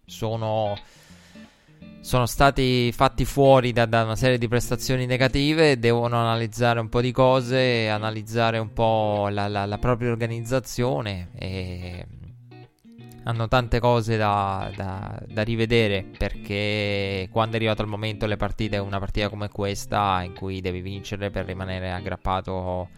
sono, 0.07 0.79
sono 2.03 2.27
stati 2.27 2.93
fatti 2.93 3.25
fuori 3.25 3.73
da, 3.73 3.87
da, 3.87 4.05
una 4.05 4.15
serie 4.15 4.39
di 4.39 4.47
prestazioni 4.47 5.07
negative, 5.07 5.81
devono 5.81 6.21
analizzare 6.21 6.79
un 6.79 6.89
po' 6.89 7.01
di 7.01 7.11
cose, 7.11 7.89
analizzare 7.89 8.59
un 8.59 8.73
po' 8.73 9.27
la, 9.29 9.49
la, 9.49 9.67
la 9.67 9.79
propria 9.79 10.13
organizzazione 10.13 11.31
e 11.37 12.07
hanno 13.25 13.49
tante 13.49 13.79
cose 13.79 14.17
da, 14.17 14.71
da, 14.75 15.21
da, 15.27 15.43
rivedere 15.43 16.05
perché 16.17 17.29
quando 17.31 17.55
è 17.55 17.57
arrivato 17.57 17.83
il 17.83 17.89
momento 17.89 18.27
le 18.27 18.37
partite, 18.37 18.79
una 18.79 18.99
partita 18.99 19.29
come 19.29 19.49
questa 19.49 20.23
in 20.23 20.35
cui 20.35 20.61
devi 20.61 20.81
vincere 20.81 21.31
per 21.31 21.45
rimanere 21.45 21.93
aggrappato 21.93 22.89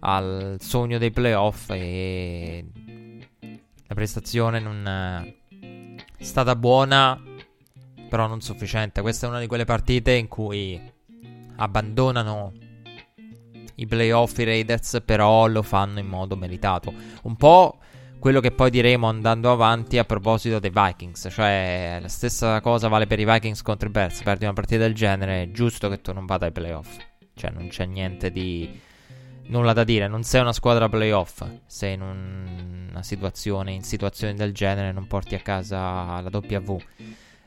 al 0.00 0.56
sogno 0.60 0.98
dei 0.98 1.10
playoff 1.10 1.70
e 1.70 2.64
la 3.86 3.94
prestazione 3.94 4.60
non 4.60 4.86
è 4.86 6.22
stata 6.22 6.54
buona 6.54 7.20
però 8.08 8.26
non 8.26 8.40
sufficiente. 8.40 9.00
Questa 9.00 9.26
è 9.26 9.28
una 9.28 9.38
di 9.38 9.46
quelle 9.46 9.64
partite 9.64 10.12
in 10.12 10.28
cui 10.28 10.80
abbandonano 11.56 12.52
i 13.76 13.86
playoff 13.86 14.36
i 14.38 14.44
Raiders 14.44 15.02
però 15.04 15.46
lo 15.46 15.62
fanno 15.62 15.98
in 15.98 16.06
modo 16.06 16.36
meritato. 16.36 16.92
Un 17.22 17.36
po' 17.36 17.78
quello 18.18 18.40
che 18.40 18.50
poi 18.50 18.70
diremo 18.70 19.08
andando 19.08 19.50
avanti 19.50 19.98
a 19.98 20.04
proposito 20.04 20.58
dei 20.58 20.70
Vikings. 20.72 21.28
Cioè, 21.30 21.98
la 22.00 22.08
stessa 22.08 22.60
cosa 22.60 22.88
vale 22.88 23.06
per 23.06 23.20
i 23.20 23.24
Vikings 23.24 23.62
contro 23.62 23.88
i 23.88 23.92
Bears. 23.92 24.22
Perdi 24.22 24.44
una 24.44 24.54
partita 24.54 24.82
del 24.82 24.94
genere, 24.94 25.42
è 25.42 25.50
giusto 25.50 25.88
che 25.88 26.00
tu 26.00 26.12
non 26.12 26.26
vada 26.26 26.46
ai 26.46 26.52
playoff. 26.52 26.96
Cioè, 27.34 27.50
non 27.50 27.68
c'è 27.68 27.86
niente 27.86 28.30
di. 28.30 28.80
nulla 29.46 29.72
da 29.72 29.84
dire. 29.84 30.08
Non 30.08 30.22
sei 30.24 30.40
una 30.40 30.52
squadra 30.52 30.88
playoff. 30.88 31.44
Sei 31.66 31.94
in 31.94 32.02
un... 32.02 32.86
una 32.90 33.02
situazione, 33.02 33.72
in 33.72 33.82
situazioni 33.82 34.34
del 34.34 34.52
genere, 34.52 34.92
non 34.92 35.06
porti 35.06 35.34
a 35.34 35.40
casa 35.40 36.20
la 36.20 36.30
W. 36.30 36.78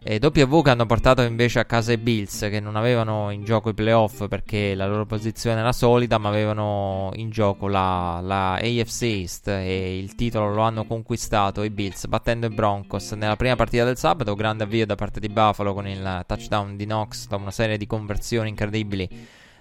E 0.03 0.19
W 0.19 0.61
che 0.63 0.71
hanno 0.71 0.87
portato 0.87 1.21
invece 1.21 1.59
a 1.59 1.65
casa 1.65 1.91
i 1.91 1.97
Bills 1.99 2.39
che 2.49 2.59
non 2.59 2.75
avevano 2.75 3.29
in 3.29 3.43
gioco 3.43 3.69
i 3.69 3.75
playoff 3.75 4.27
perché 4.27 4.73
la 4.73 4.87
loro 4.87 5.05
posizione 5.05 5.59
era 5.59 5.71
solida 5.71 6.17
ma 6.17 6.29
avevano 6.29 7.11
in 7.17 7.29
gioco 7.29 7.67
la, 7.67 8.19
la 8.19 8.53
AFC 8.53 9.01
East 9.03 9.47
e 9.49 9.99
il 9.99 10.15
titolo 10.15 10.51
lo 10.55 10.61
hanno 10.61 10.85
conquistato 10.85 11.61
i 11.61 11.69
Bills 11.69 12.07
battendo 12.07 12.47
i 12.47 12.49
Broncos. 12.49 13.11
Nella 13.11 13.35
prima 13.35 13.55
partita 13.55 13.83
del 13.83 13.95
sabato 13.95 14.33
grande 14.33 14.63
avvio 14.63 14.87
da 14.87 14.95
parte 14.95 15.19
di 15.19 15.29
Buffalo 15.29 15.75
con 15.75 15.87
il 15.87 16.23
touchdown 16.25 16.75
di 16.75 16.85
Knox 16.85 17.27
da 17.27 17.35
una 17.35 17.51
serie 17.51 17.77
di 17.77 17.85
conversioni 17.85 18.49
incredibili 18.49 19.07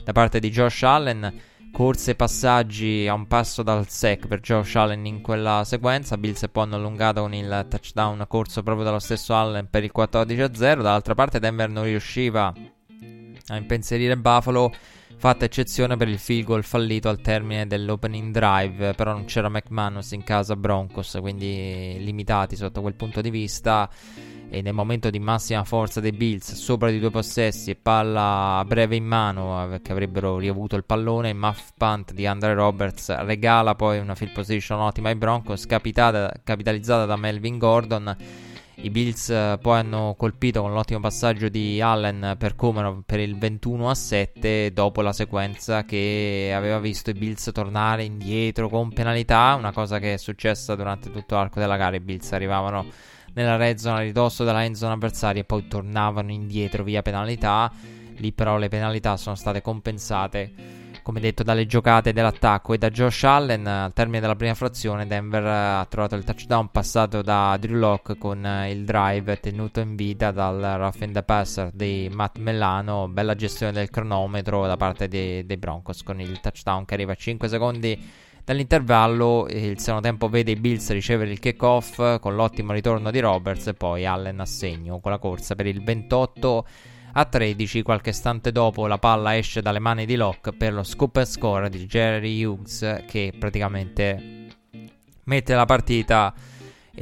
da 0.03 0.13
parte 0.13 0.41
di 0.41 0.49
Josh 0.49 0.83
Allen 0.85 1.33
corse 1.73 2.13
e 2.13 2.15
passaggi 2.15 3.07
a 3.09 3.15
un 3.15 3.27
passo 3.27 3.63
dal 3.63 3.89
sec 3.89 4.27
per 4.27 4.41
Josh 4.41 4.75
Allen 4.77 5.07
in 5.07 5.21
quella 5.21 5.63
sequenza. 5.65 6.19
Bills 6.19 6.43
e 6.43 6.49
poi 6.49 6.65
hanno 6.65 6.77
allungato 6.77 7.23
con 7.23 7.35
il 7.35 7.67
touchdown 7.69 8.25
corso 8.29 8.63
proprio 8.63 8.85
dallo 8.85 8.99
stesso 8.99 9.35
Allen 9.35 9.69
per 9.71 9.85
il 9.85 9.93
14-0. 9.95 10.57
Dall'altra 10.57 11.15
parte 11.15 11.39
Denver 11.39 11.69
non 11.69 11.85
riusciva 11.85 12.53
a 13.47 13.57
impensierire 13.57 14.17
Buffalo. 14.17 14.73
Fatta 15.17 15.45
eccezione 15.45 15.99
per 15.99 16.09
il 16.09 16.19
field 16.19 16.47
goal 16.47 16.65
fallito 16.65 17.11
al 17.11 17.21
termine 17.21 17.67
dell'opening 17.67 18.33
drive, 18.33 18.95
però 18.95 19.13
non 19.13 19.27
c'era 19.27 19.51
McManus 19.51 20.13
in 20.13 20.25
casa 20.25 20.57
Broncos, 20.57 21.19
quindi 21.21 21.97
limitati 21.99 22.57
sotto 22.57 22.81
quel 22.81 22.95
punto 22.95 23.21
di 23.21 23.29
vista 23.29 23.87
e 24.51 24.63
nel 24.63 24.75
momento 24.75 25.11
di 25.11 25.21
massima 25.21 25.63
forza 25.65 26.01
dei 26.01 26.11
Bills 26.13 26.55
sopra 26.55 26.91
di 26.91 26.99
due 26.99 27.11
possessi 27.11 27.71
e 27.71 27.77
palla 27.77 28.63
breve 28.67 28.97
in 28.97 29.05
mano 29.05 29.75
eh, 29.75 29.81
che 29.81 29.93
avrebbero 29.93 30.39
riavuto 30.39 30.75
il 30.77 30.85
pallone 30.85 31.33
muff 31.33 31.71
punt 31.77 32.13
di 32.13 32.27
Andre 32.27 32.55
Roberts 32.55 33.17
regala 33.21 33.77
poi 33.77 33.99
una 33.99 34.17
field 34.17 34.33
position 34.33 34.81
ottima 34.81 35.09
ai 35.09 35.15
Broncos 35.15 35.67
capitalizzata 35.67 37.07
da 37.07 37.17
Melvin 37.17 37.59
Gordon 37.59 38.17
i 38.83 38.89
Bills 38.89 39.29
eh, 39.29 39.59
poi 39.61 39.79
hanno 39.79 40.15
colpito 40.17 40.63
con 40.63 40.73
l'ottimo 40.73 41.01
passaggio 41.01 41.49
di 41.49 41.81
Allen 41.83 42.37
per 42.39 42.57
Comerov 42.57 43.03
per 43.05 43.21
il 43.21 43.37
21 43.37 43.91
a 43.91 43.95
7 43.95 44.73
dopo 44.73 45.03
la 45.03 45.13
sequenza 45.13 45.85
che 45.85 46.51
aveva 46.55 46.79
visto 46.79 47.11
i 47.11 47.13
Bills 47.13 47.51
tornare 47.53 48.05
indietro 48.05 48.71
con 48.71 48.91
penalità, 48.93 49.55
una 49.59 49.73
cosa 49.73 49.99
che 49.99 50.15
è 50.15 50.17
successa 50.17 50.75
durante 50.77 51.11
tutto 51.11 51.35
l'arco 51.35 51.61
della 51.61 51.77
gara. 51.77 51.97
I 51.97 52.01
Bills 52.01 52.33
arrivavano 52.33 52.87
nella 53.35 53.57
red 53.57 53.79
zone 53.79 53.99
a 53.99 54.03
ridosso 54.03 54.45
della 54.45 54.65
end 54.65 54.75
zone 54.75 54.95
avversaria 54.95 55.43
e 55.43 55.45
poi 55.45 55.69
tornavano 55.69 56.31
indietro 56.31 56.83
via 56.83 57.03
penalità. 57.03 57.71
Lì 58.17 58.33
però 58.33 58.59
le 58.59 58.69
penalità 58.69 59.17
sono 59.17 59.35
state 59.35 59.63
compensate 59.63 60.79
come 61.03 61.21
detto, 61.21 61.43
dalle 61.43 61.67
giocate 61.67 62.13
dell'attacco 62.13 62.73
e 62.73 62.79
da 62.79 62.91
Josh 62.91 63.25
Allen. 63.25 63.67
Al 63.67 63.93
termine 63.93 64.21
della 64.21 64.37
prima 64.37 64.55
frazione, 64.55 65.07
Denver 65.07 65.45
ha 65.45 65.85
trovato 65.87 66.15
il 66.15 66.25
touchdown 66.25 66.71
passato 66.71 67.23
da 67.23 67.57
Drew 67.59 67.79
Locke 67.79 68.17
con 68.17 68.47
il 68.69 68.85
drive 68.85 69.41
tenuto 69.41 69.81
in 69.81 69.97
vita 69.97 70.31
dal 70.31 70.61
rough 70.61 71.01
in 71.01 71.13
the 71.13 71.23
passer 71.23 71.71
di 71.73 72.09
Matt 72.13 72.39
Mellano. 72.39 73.09
Bella 73.09 73.35
gestione 73.35 73.73
del 73.73 73.91
cronometro 73.91 74.67
da 74.67 74.77
parte 74.77 75.09
dei, 75.09 75.45
dei 75.45 75.57
Broncos 75.57 76.03
con 76.03 76.21
il 76.21 76.39
touchdown 76.41 76.85
che 76.85 76.95
arriva 76.95 77.13
a 77.13 77.17
5 77.17 77.49
secondi 77.49 78.29
dall'intervallo. 78.51 79.47
Il 79.49 79.79
secondo 79.79 80.01
tempo 80.01 80.29
vede 80.29 80.51
i 80.51 80.57
Bills 80.57 80.91
ricevere 80.91 81.31
il 81.31 81.39
kickoff 81.39 82.19
con 82.19 82.35
l'ottimo 82.35 82.73
ritorno 82.73 83.13
di 83.13 83.21
Roberts 83.21 83.69
e 83.69 83.75
poi 83.75 84.05
Allen 84.05 84.41
a 84.41 84.47
segno 84.47 84.99
con 84.99 85.13
la 85.13 85.19
corsa 85.19 85.55
per 85.55 85.67
il 85.67 85.83
28 85.85 86.67
a 87.13 87.25
13, 87.25 87.83
qualche 87.83 88.11
istante 88.11 88.51
dopo 88.51 88.89
la 88.89 88.99
palla 88.99 89.37
esce 89.37 89.63
dalle 89.63 89.79
mani 89.79 90.05
di 90.05 90.17
Locke 90.17 90.53
per 90.53 90.73
lo 90.73 90.83
scoop 90.83 91.17
and 91.17 91.27
score 91.27 91.69
di 91.69 91.87
Jerry 91.87 92.45
Hughes 92.45 93.05
che 93.07 93.33
praticamente 93.39 94.47
mette 95.25 95.55
la 95.55 95.65
partita 95.65 96.35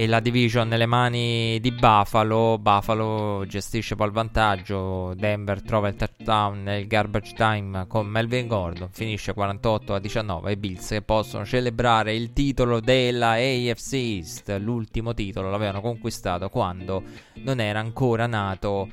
e 0.00 0.06
la 0.06 0.20
division 0.20 0.68
nelle 0.68 0.86
mani 0.86 1.58
di 1.58 1.72
Buffalo. 1.72 2.56
Buffalo 2.60 3.44
gestisce 3.48 3.96
poi 3.96 4.06
il 4.06 4.12
vantaggio. 4.12 5.12
Denver 5.16 5.60
trova 5.60 5.88
il 5.88 5.96
touchdown 5.96 6.62
nel 6.62 6.86
garbage 6.86 7.34
time 7.34 7.84
con 7.88 8.06
Melvin 8.06 8.46
Gordon. 8.46 8.90
Finisce 8.92 9.32
48 9.32 9.94
a 9.94 9.98
19. 9.98 10.52
I 10.52 10.56
Bills 10.56 10.86
che 10.90 11.02
possono 11.02 11.44
celebrare 11.44 12.14
il 12.14 12.32
titolo 12.32 12.78
della 12.78 13.30
AFC 13.32 13.92
East. 13.94 14.56
L'ultimo 14.60 15.14
titolo 15.14 15.50
l'avevano 15.50 15.80
conquistato 15.80 16.48
quando 16.48 17.02
non 17.42 17.58
era 17.58 17.80
ancora 17.80 18.28
nato 18.28 18.88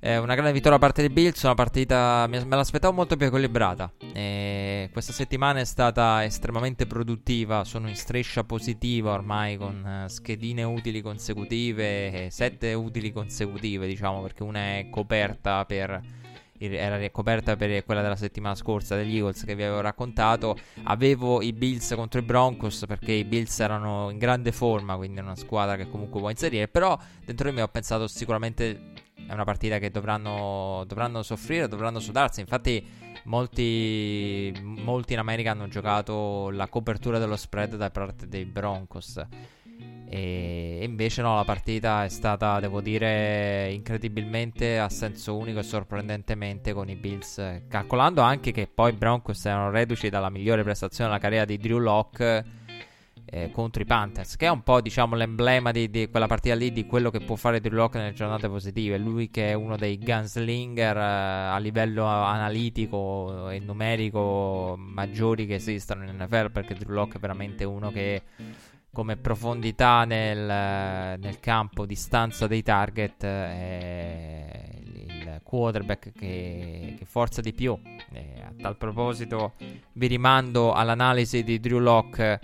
Eh, 0.00 0.16
una 0.16 0.34
grande 0.34 0.52
vittoria 0.52 0.78
da 0.78 0.84
parte 0.84 1.00
dei 1.02 1.10
Bills, 1.10 1.42
una 1.42 1.54
partita 1.54 2.26
me 2.28 2.44
l'aspettavo 2.48 2.94
molto 2.94 3.16
più 3.16 3.26
equilibrata. 3.26 3.92
Eh, 4.12 4.88
questa 4.92 5.12
settimana 5.12 5.60
è 5.60 5.64
stata 5.64 6.24
estremamente 6.24 6.86
produttiva, 6.86 7.64
sono 7.64 7.88
in 7.88 7.96
striscia 7.96 8.44
positiva 8.44 9.12
ormai 9.12 9.56
con 9.56 10.04
uh, 10.04 10.08
schedine 10.08 10.62
utili 10.62 11.02
consecutive, 11.02 12.28
sette 12.30 12.72
utili 12.74 13.12
consecutive 13.12 13.86
diciamo 13.86 14.22
perché 14.22 14.42
una 14.42 14.78
è 14.78 14.88
coperta 14.90 15.64
per 15.64 16.17
era 16.58 16.96
ricoperta 16.96 17.56
per 17.56 17.84
quella 17.84 18.02
della 18.02 18.16
settimana 18.16 18.54
scorsa 18.54 18.96
degli 18.96 19.16
Eagles 19.16 19.44
che 19.44 19.54
vi 19.54 19.62
avevo 19.62 19.80
raccontato. 19.80 20.56
Avevo 20.84 21.42
i 21.42 21.52
Bills 21.52 21.94
contro 21.94 22.20
i 22.20 22.24
Broncos 22.24 22.84
perché 22.86 23.12
i 23.12 23.24
Bills 23.24 23.58
erano 23.60 24.10
in 24.10 24.18
grande 24.18 24.52
forma, 24.52 24.96
quindi 24.96 25.20
una 25.20 25.36
squadra 25.36 25.76
che 25.76 25.88
comunque 25.88 26.20
può 26.20 26.30
inserire. 26.30 26.68
Però 26.68 26.98
dentro 27.24 27.48
di 27.48 27.54
me 27.54 27.62
ho 27.62 27.68
pensato 27.68 28.06
sicuramente 28.06 28.92
è 29.26 29.32
una 29.32 29.44
partita 29.44 29.78
che 29.78 29.90
dovranno, 29.90 30.84
dovranno 30.86 31.22
soffrire, 31.22 31.68
dovranno 31.68 32.00
sudarsi. 32.00 32.40
Infatti 32.40 32.82
molti, 33.24 34.52
molti 34.62 35.12
in 35.12 35.18
America 35.18 35.50
hanno 35.50 35.68
giocato 35.68 36.50
la 36.50 36.66
copertura 36.68 37.18
dello 37.18 37.36
spread 37.36 37.76
da 37.76 37.90
parte 37.90 38.26
dei 38.26 38.46
Broncos. 38.46 39.20
E 40.10 40.80
invece 40.82 41.20
no, 41.20 41.36
la 41.36 41.44
partita 41.44 42.04
è 42.04 42.08
stata, 42.08 42.60
devo 42.60 42.80
dire, 42.80 43.70
incredibilmente 43.72 44.78
a 44.78 44.88
senso 44.88 45.36
unico 45.36 45.58
e 45.58 45.62
sorprendentemente 45.62 46.72
con 46.72 46.88
i 46.88 46.96
Bills, 46.96 47.62
calcolando 47.68 48.22
anche 48.22 48.50
che 48.50 48.66
poi 48.66 48.92
i 48.92 48.96
Broncos 48.96 49.44
erano 49.44 49.70
reduci 49.70 50.08
dalla 50.08 50.30
migliore 50.30 50.62
prestazione 50.62 51.10
della 51.10 51.20
carriera 51.20 51.44
di 51.44 51.58
Drew 51.58 51.78
Locke 51.78 52.44
eh, 53.30 53.50
contro 53.50 53.82
i 53.82 53.84
Panthers, 53.84 54.36
che 54.36 54.46
è 54.46 54.48
un 54.48 54.62
po' 54.62 54.80
diciamo 54.80 55.14
l'emblema 55.14 55.70
di, 55.70 55.90
di, 55.90 56.08
quella 56.08 56.26
partita 56.26 56.54
lì, 56.54 56.72
di 56.72 56.86
quello 56.86 57.10
che 57.10 57.20
può 57.20 57.36
fare 57.36 57.60
Drew 57.60 57.76
Locke 57.76 57.98
nelle 57.98 58.14
giornate 58.14 58.48
positive. 58.48 58.96
Lui 58.96 59.30
che 59.30 59.50
è 59.50 59.52
uno 59.52 59.76
dei 59.76 59.98
gunslinger 59.98 60.96
eh, 60.96 61.00
a 61.00 61.58
livello 61.58 62.06
analitico 62.06 63.50
e 63.50 63.58
numerico 63.58 64.74
maggiori 64.78 65.46
che 65.46 65.56
esistono 65.56 66.04
in 66.04 66.16
NFL, 66.16 66.50
perché 66.50 66.74
Drew 66.74 66.94
Locke 66.94 67.18
è 67.18 67.20
veramente 67.20 67.64
uno 67.64 67.90
che 67.90 68.22
come 68.98 69.16
profondità 69.16 70.04
nel, 70.04 71.20
nel 71.20 71.38
campo, 71.38 71.86
distanza 71.86 72.48
dei 72.48 72.64
target, 72.64 73.24
è 73.24 74.70
il 74.82 75.40
quarterback 75.44 76.10
che, 76.10 76.96
che 76.98 77.04
forza 77.04 77.40
di 77.40 77.52
più. 77.52 77.78
E 78.10 78.42
a 78.42 78.52
tal 78.60 78.76
proposito, 78.76 79.52
vi 79.92 80.08
rimando 80.08 80.72
all'analisi 80.72 81.44
di 81.44 81.60
Drew 81.60 81.78
Locke 81.78 82.40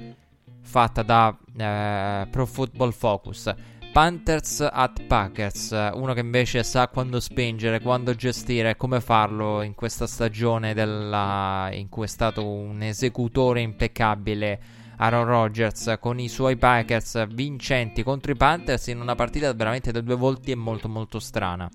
fatta 0.62 1.02
da 1.02 1.36
eh, 1.56 2.28
Pro 2.30 2.46
Football 2.46 2.92
Focus. 2.92 3.52
Panthers 3.90 4.60
at 4.60 5.02
Packers, 5.08 5.70
uno 5.94 6.12
che 6.12 6.20
invece 6.20 6.62
sa 6.62 6.86
quando 6.86 7.18
spingere, 7.18 7.80
quando 7.80 8.14
gestire 8.14 8.70
e 8.70 8.76
come 8.76 9.00
farlo 9.00 9.62
in 9.62 9.74
questa 9.74 10.06
stagione 10.06 10.72
della, 10.72 11.68
in 11.72 11.88
cui 11.88 12.04
è 12.04 12.08
stato 12.08 12.46
un 12.46 12.80
esecutore 12.80 13.60
impeccabile 13.60 14.83
Aaron 14.96 15.24
Rodgers 15.24 15.96
con 16.00 16.18
i 16.18 16.28
suoi 16.28 16.56
Packers 16.56 17.26
vincenti 17.28 18.02
contro 18.02 18.32
i 18.32 18.36
Panthers 18.36 18.86
in 18.86 19.00
una 19.00 19.14
partita 19.14 19.52
veramente 19.52 19.92
da 19.92 20.00
due 20.00 20.16
volti 20.16 20.50
e 20.50 20.54
molto 20.54 20.88
molto 20.88 21.18
strana. 21.18 21.68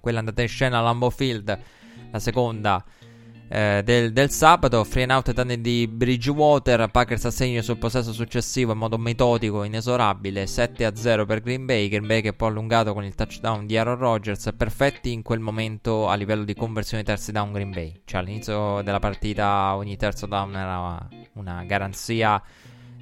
Quella 0.00 0.18
andata 0.18 0.42
in 0.42 0.48
scena 0.48 0.78
a 0.78 0.82
Lambeau 0.82 1.10
Field, 1.10 1.58
la 2.10 2.18
seconda 2.18 2.84
eh, 3.48 3.82
del, 3.84 4.12
del, 4.12 4.30
sabato, 4.30 4.84
free 4.84 5.04
and 5.04 5.12
out 5.12 5.32
danni 5.32 5.60
di 5.60 5.88
Bridgewater, 5.88 6.88
Packers 6.88 7.24
a 7.24 7.30
segno 7.30 7.62
sul 7.62 7.78
possesso 7.78 8.12
successivo 8.12 8.72
in 8.72 8.78
modo 8.78 8.98
metodico, 8.98 9.64
inesorabile, 9.64 10.44
7-0 10.44 11.26
per 11.26 11.40
Green 11.40 11.64
Bay, 11.64 11.88
Green 11.88 12.06
Bay 12.06 12.20
che 12.20 12.32
poi 12.32 12.50
allungato 12.50 12.92
con 12.92 13.04
il 13.04 13.14
touchdown 13.14 13.66
di 13.66 13.76
Aaron 13.76 13.96
Rodgers, 13.96 14.52
perfetti 14.56 15.12
in 15.12 15.22
quel 15.22 15.40
momento 15.40 16.08
a 16.08 16.14
livello 16.14 16.44
di 16.44 16.54
conversione 16.54 17.02
terzi 17.02 17.32
down 17.32 17.52
Green 17.52 17.70
Bay, 17.70 18.02
cioè 18.04 18.20
all'inizio 18.20 18.82
della 18.82 18.98
partita 18.98 19.74
ogni 19.74 19.96
terzo 19.96 20.26
down 20.26 20.54
era 20.54 21.08
una 21.34 21.64
garanzia 21.64 22.42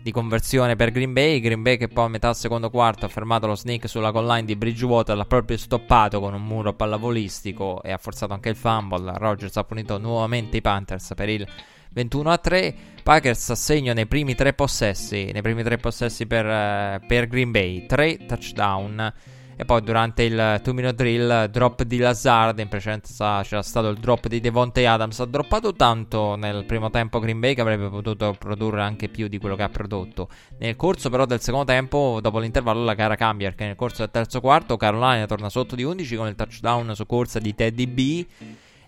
di 0.06 0.12
conversione 0.12 0.76
per 0.76 0.92
Green 0.92 1.12
Bay. 1.12 1.40
Green 1.40 1.62
Bay 1.62 1.76
che 1.76 1.88
poi 1.88 2.04
a 2.04 2.08
metà 2.08 2.32
secondo 2.32 2.70
quarto 2.70 3.06
ha 3.06 3.08
fermato 3.08 3.48
lo 3.48 3.56
snake 3.56 3.88
sulla 3.88 4.12
goal 4.12 4.26
line 4.26 4.44
di 4.44 4.54
Bridgewater, 4.54 5.16
l'ha 5.16 5.24
proprio 5.24 5.56
stoppato 5.56 6.20
con 6.20 6.32
un 6.32 6.44
muro 6.44 6.74
pallavolistico 6.74 7.82
e 7.82 7.90
ha 7.90 7.98
forzato 7.98 8.32
anche 8.32 8.48
il 8.48 8.54
fumble. 8.54 9.18
Rogers 9.18 9.56
ha 9.56 9.64
punito 9.64 9.98
nuovamente 9.98 10.58
i 10.58 10.60
Panthers 10.60 11.12
per 11.16 11.28
il 11.28 11.44
21 11.90 12.30
a 12.30 12.38
3. 12.38 12.74
Packers 13.02 13.50
a 13.50 13.54
segno 13.56 13.92
nei 13.94 14.06
primi 14.06 14.36
tre 14.36 14.52
possessi, 14.52 15.32
nei 15.32 15.42
primi 15.42 15.64
tre 15.64 15.76
possessi 15.76 16.24
per, 16.26 16.44
uh, 16.44 17.04
per 17.04 17.26
Green 17.26 17.50
Bay, 17.50 17.86
3 17.86 18.26
touchdown 18.26 19.12
e 19.58 19.64
poi 19.64 19.80
durante 19.80 20.22
il 20.22 20.60
2 20.62 20.72
minute 20.74 20.94
drill, 20.94 21.46
drop 21.46 21.82
di 21.82 21.96
Lazard. 21.96 22.58
In 22.58 22.68
precedenza 22.68 23.40
c'era 23.42 23.62
stato 23.62 23.88
il 23.88 23.96
drop 23.96 24.26
di 24.26 24.38
Devontae 24.38 24.86
Adams. 24.86 25.18
Ha 25.20 25.24
droppato 25.24 25.72
tanto 25.72 26.36
nel 26.36 26.66
primo 26.66 26.90
tempo 26.90 27.18
Green 27.18 27.40
Bay 27.40 27.54
che 27.54 27.62
avrebbe 27.62 27.88
potuto 27.88 28.36
produrre 28.38 28.82
anche 28.82 29.08
più 29.08 29.28
di 29.28 29.38
quello 29.38 29.56
che 29.56 29.62
ha 29.62 29.70
prodotto. 29.70 30.28
Nel 30.58 30.76
corso 30.76 31.08
però 31.08 31.24
del 31.24 31.40
secondo 31.40 31.72
tempo, 31.72 32.18
dopo 32.20 32.38
l'intervallo, 32.38 32.84
la 32.84 32.92
gara 32.92 33.16
cambia. 33.16 33.48
Perché 33.48 33.64
nel 33.64 33.76
corso 33.76 34.02
del 34.02 34.10
terzo 34.10 34.42
quarto 34.42 34.76
Carolina 34.76 35.24
torna 35.24 35.48
sotto 35.48 35.74
di 35.74 35.84
11 35.84 36.16
con 36.16 36.26
il 36.28 36.34
touchdown 36.34 36.94
su 36.94 37.06
corsa 37.06 37.38
di 37.38 37.54
Teddy 37.54 37.86
B. 37.86 38.26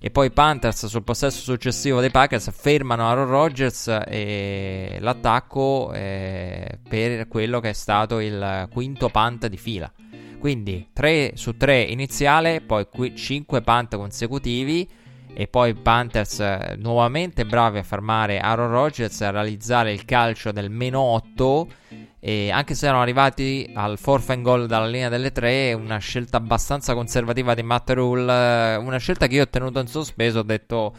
E 0.00 0.10
poi 0.10 0.26
i 0.26 0.30
Panthers 0.30 0.86
sul 0.86 1.02
possesso 1.02 1.40
successivo 1.40 2.00
dei 2.00 2.10
Packers 2.10 2.52
fermano 2.52 3.08
Aaron 3.08 3.26
Rodgers 3.26 3.88
e 4.06 4.98
l'attacco 5.00 5.92
eh, 5.92 6.78
per 6.86 7.26
quello 7.26 7.58
che 7.58 7.70
è 7.70 7.72
stato 7.72 8.20
il 8.20 8.68
quinto 8.70 9.08
punt 9.08 9.46
di 9.46 9.56
fila. 9.56 9.90
Quindi 10.38 10.88
3 10.92 11.32
su 11.34 11.56
3 11.56 11.82
iniziale, 11.82 12.60
poi 12.60 12.86
5 13.14 13.60
punt 13.60 13.96
consecutivi 13.96 14.88
e 15.34 15.46
poi 15.46 15.74
Panthers 15.74 16.40
eh, 16.40 16.76
nuovamente 16.78 17.44
bravi 17.44 17.78
a 17.78 17.82
fermare 17.82 18.40
Aaron 18.40 18.70
Rodgers 18.70 19.20
a 19.20 19.30
realizzare 19.30 19.92
il 19.92 20.04
calcio 20.04 20.50
del 20.50 20.70
meno 20.70 21.00
8 21.00 21.68
e 22.18 22.50
anche 22.50 22.74
se 22.74 22.86
erano 22.86 23.02
arrivati 23.02 23.70
al 23.72 23.98
fourth 23.98 24.30
and 24.30 24.42
goal 24.42 24.66
dalla 24.66 24.88
linea 24.88 25.08
delle 25.08 25.30
3 25.30 25.74
una 25.74 25.98
scelta 25.98 26.38
abbastanza 26.38 26.94
conservativa 26.94 27.54
di 27.54 27.62
Matt 27.62 27.90
Rule 27.90 28.76
una 28.76 28.98
scelta 28.98 29.28
che 29.28 29.36
io 29.36 29.42
ho 29.42 29.48
tenuto 29.48 29.78
in 29.78 29.86
sospeso 29.86 30.40
ho 30.40 30.42
detto 30.42 30.92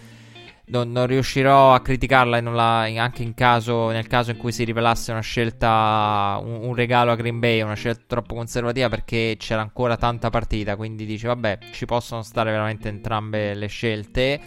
non, 0.69 0.91
non, 0.91 1.07
riuscirò 1.07 1.73
a 1.73 1.81
criticarla 1.81 2.39
la, 2.41 2.81
anche 2.81 3.33
caso, 3.33 3.89
nel 3.89 4.07
caso 4.07 4.31
in 4.31 4.37
cui 4.37 4.51
si 4.51 4.63
rivelasse 4.63 5.11
una 5.11 5.21
scelta, 5.21 6.39
un, 6.43 6.59
un, 6.63 6.75
regalo 6.75 7.11
a 7.11 7.15
Green 7.15 7.39
Bay, 7.39 7.61
una 7.61 7.73
scelta 7.73 8.03
troppo 8.05 8.35
conservativa 8.35 8.87
perché 8.87 9.35
c'era 9.37 9.61
ancora 9.61 9.97
tanta 9.97 10.29
partita, 10.29 10.75
quindi 10.75 11.05
dice 11.05 11.27
vabbè 11.27 11.57
ci 11.71 11.85
possono 11.85 12.21
stare 12.21 12.51
veramente 12.51 12.87
entrambe 12.87 13.53
le 13.55 13.67
scelte 13.67 14.39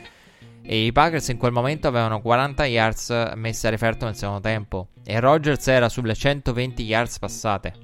e 0.63 0.85
i 0.85 0.93
Packers 0.93 1.29
in 1.29 1.39
quel 1.39 1.51
momento 1.51 1.89
avevano 1.89 2.21
40 2.21 2.67
yards 2.67 3.33
messe 3.35 3.67
a 3.67 3.71
referto 3.71 4.05
nel 4.05 4.15
secondo 4.15 4.41
tempo 4.41 4.89
e 5.05 5.19
Rogers 5.19 5.67
era 5.67 5.89
sulle 5.89 6.15
120 6.15 6.85
yards 6.85 7.19
passate. 7.19 7.75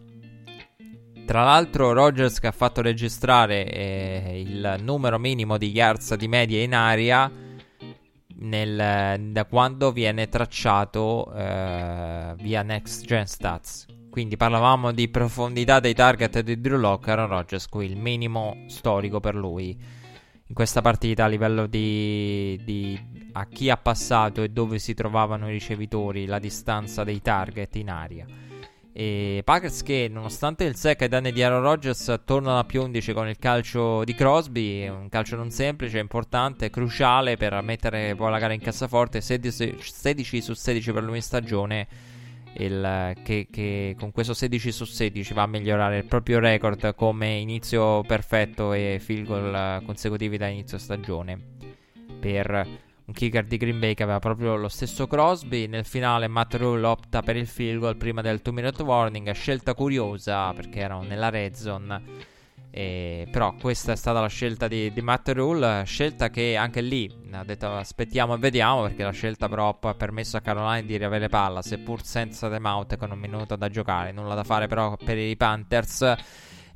tra 1.26 1.42
l'altro 1.42 1.92
Rogers 1.92 2.38
che 2.38 2.46
ha 2.46 2.52
fatto 2.52 2.82
registrare 2.82 3.68
eh, 3.68 4.40
il 4.46 4.76
numero 4.80 5.18
minimo 5.18 5.58
di 5.58 5.70
yards 5.70 6.14
di 6.14 6.28
media 6.28 6.62
in 6.62 6.72
aria 6.72 7.46
nel, 8.38 9.30
da 9.32 9.44
quando 9.44 9.92
viene 9.92 10.28
tracciato 10.28 11.32
eh, 11.34 12.34
via 12.38 12.62
Next 12.62 13.04
Gen 13.04 13.26
Stats. 13.26 13.86
Quindi 14.10 14.36
parlavamo 14.36 14.92
di 14.92 15.08
profondità 15.08 15.80
dei 15.80 15.94
target 15.94 16.40
di 16.40 16.60
Drew 16.60 16.78
Lock, 16.78 17.08
Aaron 17.08 17.28
Rodgers 17.28 17.68
qui 17.68 17.86
il 17.86 17.96
minimo 17.96 18.64
storico 18.66 19.20
per 19.20 19.34
lui 19.34 19.96
in 20.48 20.54
questa 20.54 20.80
partita 20.80 21.24
a 21.24 21.28
livello 21.28 21.66
di, 21.66 22.58
di 22.64 22.98
a 23.32 23.46
chi 23.46 23.68
ha 23.68 23.76
passato 23.76 24.42
e 24.42 24.48
dove 24.48 24.78
si 24.78 24.94
trovavano 24.94 25.48
i 25.48 25.52
ricevitori, 25.52 26.24
la 26.24 26.38
distanza 26.38 27.04
dei 27.04 27.20
target 27.20 27.76
in 27.76 27.90
aria. 27.90 28.26
E 29.00 29.42
Packers 29.44 29.84
che 29.84 30.08
nonostante 30.10 30.64
il 30.64 30.74
sec 30.74 31.02
ai 31.02 31.08
danni 31.08 31.30
di 31.30 31.40
Aaron 31.40 31.62
Rodgers 31.62 32.22
tornano 32.24 32.58
a 32.58 32.64
più 32.64 32.82
11 32.82 33.12
con 33.12 33.28
il 33.28 33.38
calcio 33.38 34.02
di 34.02 34.12
Crosby, 34.12 34.88
un 34.88 35.08
calcio 35.08 35.36
non 35.36 35.52
semplice, 35.52 36.00
importante, 36.00 36.68
cruciale 36.68 37.36
per 37.36 37.62
mettere 37.62 38.16
poi 38.16 38.32
la 38.32 38.40
gara 38.40 38.54
in 38.54 38.60
cassaforte, 38.60 39.20
16, 39.20 39.76
16 39.78 40.42
su 40.42 40.52
16 40.52 40.90
per 40.90 41.04
lui 41.04 41.14
in 41.14 41.22
stagione, 41.22 41.86
il, 42.54 43.12
che, 43.22 43.46
che, 43.48 43.94
con 43.96 44.10
questo 44.10 44.34
16 44.34 44.72
su 44.72 44.84
16 44.84 45.32
va 45.32 45.42
a 45.42 45.46
migliorare 45.46 45.98
il 45.98 46.04
proprio 46.06 46.40
record 46.40 46.92
come 46.96 47.36
inizio 47.36 48.02
perfetto 48.02 48.72
e 48.72 48.98
field 49.00 49.26
goal 49.26 49.80
consecutivi 49.84 50.36
da 50.36 50.48
inizio 50.48 50.76
stagione 50.76 51.40
per 52.18 52.87
un 53.08 53.14
kicker 53.14 53.44
di 53.46 53.56
Green 53.56 53.78
Bay 53.78 53.94
che 53.94 54.02
aveva 54.02 54.18
proprio 54.18 54.54
lo 54.56 54.68
stesso 54.68 55.06
Crosby. 55.06 55.66
Nel 55.66 55.86
finale 55.86 56.28
Matt 56.28 56.54
Rule 56.54 56.86
opta 56.86 57.22
per 57.22 57.36
il 57.36 57.46
field 57.46 57.80
goal 57.80 57.96
prima 57.96 58.20
del 58.20 58.38
2 58.38 58.52
minute 58.52 58.82
warning, 58.82 59.30
scelta 59.32 59.74
curiosa 59.74 60.52
perché 60.52 60.80
erano 60.80 61.02
nella 61.02 61.30
red 61.30 61.54
zone. 61.54 62.36
E, 62.70 63.26
però 63.30 63.54
questa 63.54 63.92
è 63.92 63.96
stata 63.96 64.20
la 64.20 64.28
scelta 64.28 64.68
di, 64.68 64.92
di, 64.92 65.00
Matt 65.00 65.30
Rule, 65.30 65.84
scelta 65.86 66.28
che 66.28 66.54
anche 66.54 66.82
lì 66.82 67.10
ha 67.32 67.42
detto 67.42 67.74
aspettiamo 67.74 68.34
e 68.34 68.38
vediamo 68.38 68.82
perché 68.82 69.04
la 69.04 69.10
scelta 69.10 69.48
però 69.48 69.78
ha 69.80 69.94
permesso 69.94 70.36
a 70.36 70.40
Caroline 70.40 70.84
di 70.84 70.98
riavere 70.98 71.28
palla 71.28 71.62
seppur 71.62 72.04
senza 72.04 72.50
timeout 72.50 72.98
con 72.98 73.10
un 73.10 73.18
minuto 73.18 73.56
da 73.56 73.70
giocare, 73.70 74.12
nulla 74.12 74.34
da 74.34 74.44
fare 74.44 74.66
però 74.66 74.96
per 75.02 75.16
i 75.16 75.34
Panthers 75.34 76.14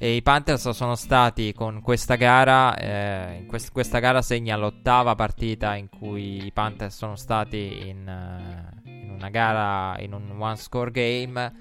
e 0.02 0.16
I 0.16 0.22
Panthers 0.22 0.70
sono 0.70 0.96
stati 0.96 1.52
con 1.52 1.80
questa 1.80 2.16
gara, 2.16 2.76
eh, 2.76 3.36
in 3.36 3.46
quest- 3.46 3.70
questa 3.70 4.00
gara 4.00 4.20
segna 4.20 4.56
l'ottava 4.56 5.14
partita 5.14 5.76
in 5.76 5.88
cui 5.88 6.44
i 6.44 6.50
Panthers 6.50 6.96
sono 6.96 7.14
stati 7.14 7.86
in, 7.86 8.04
uh, 8.04 8.88
in 8.88 9.10
una 9.10 9.30
gara, 9.30 9.96
in 10.00 10.12
un 10.12 10.28
one 10.36 10.56
score 10.56 10.90
game. 10.90 11.52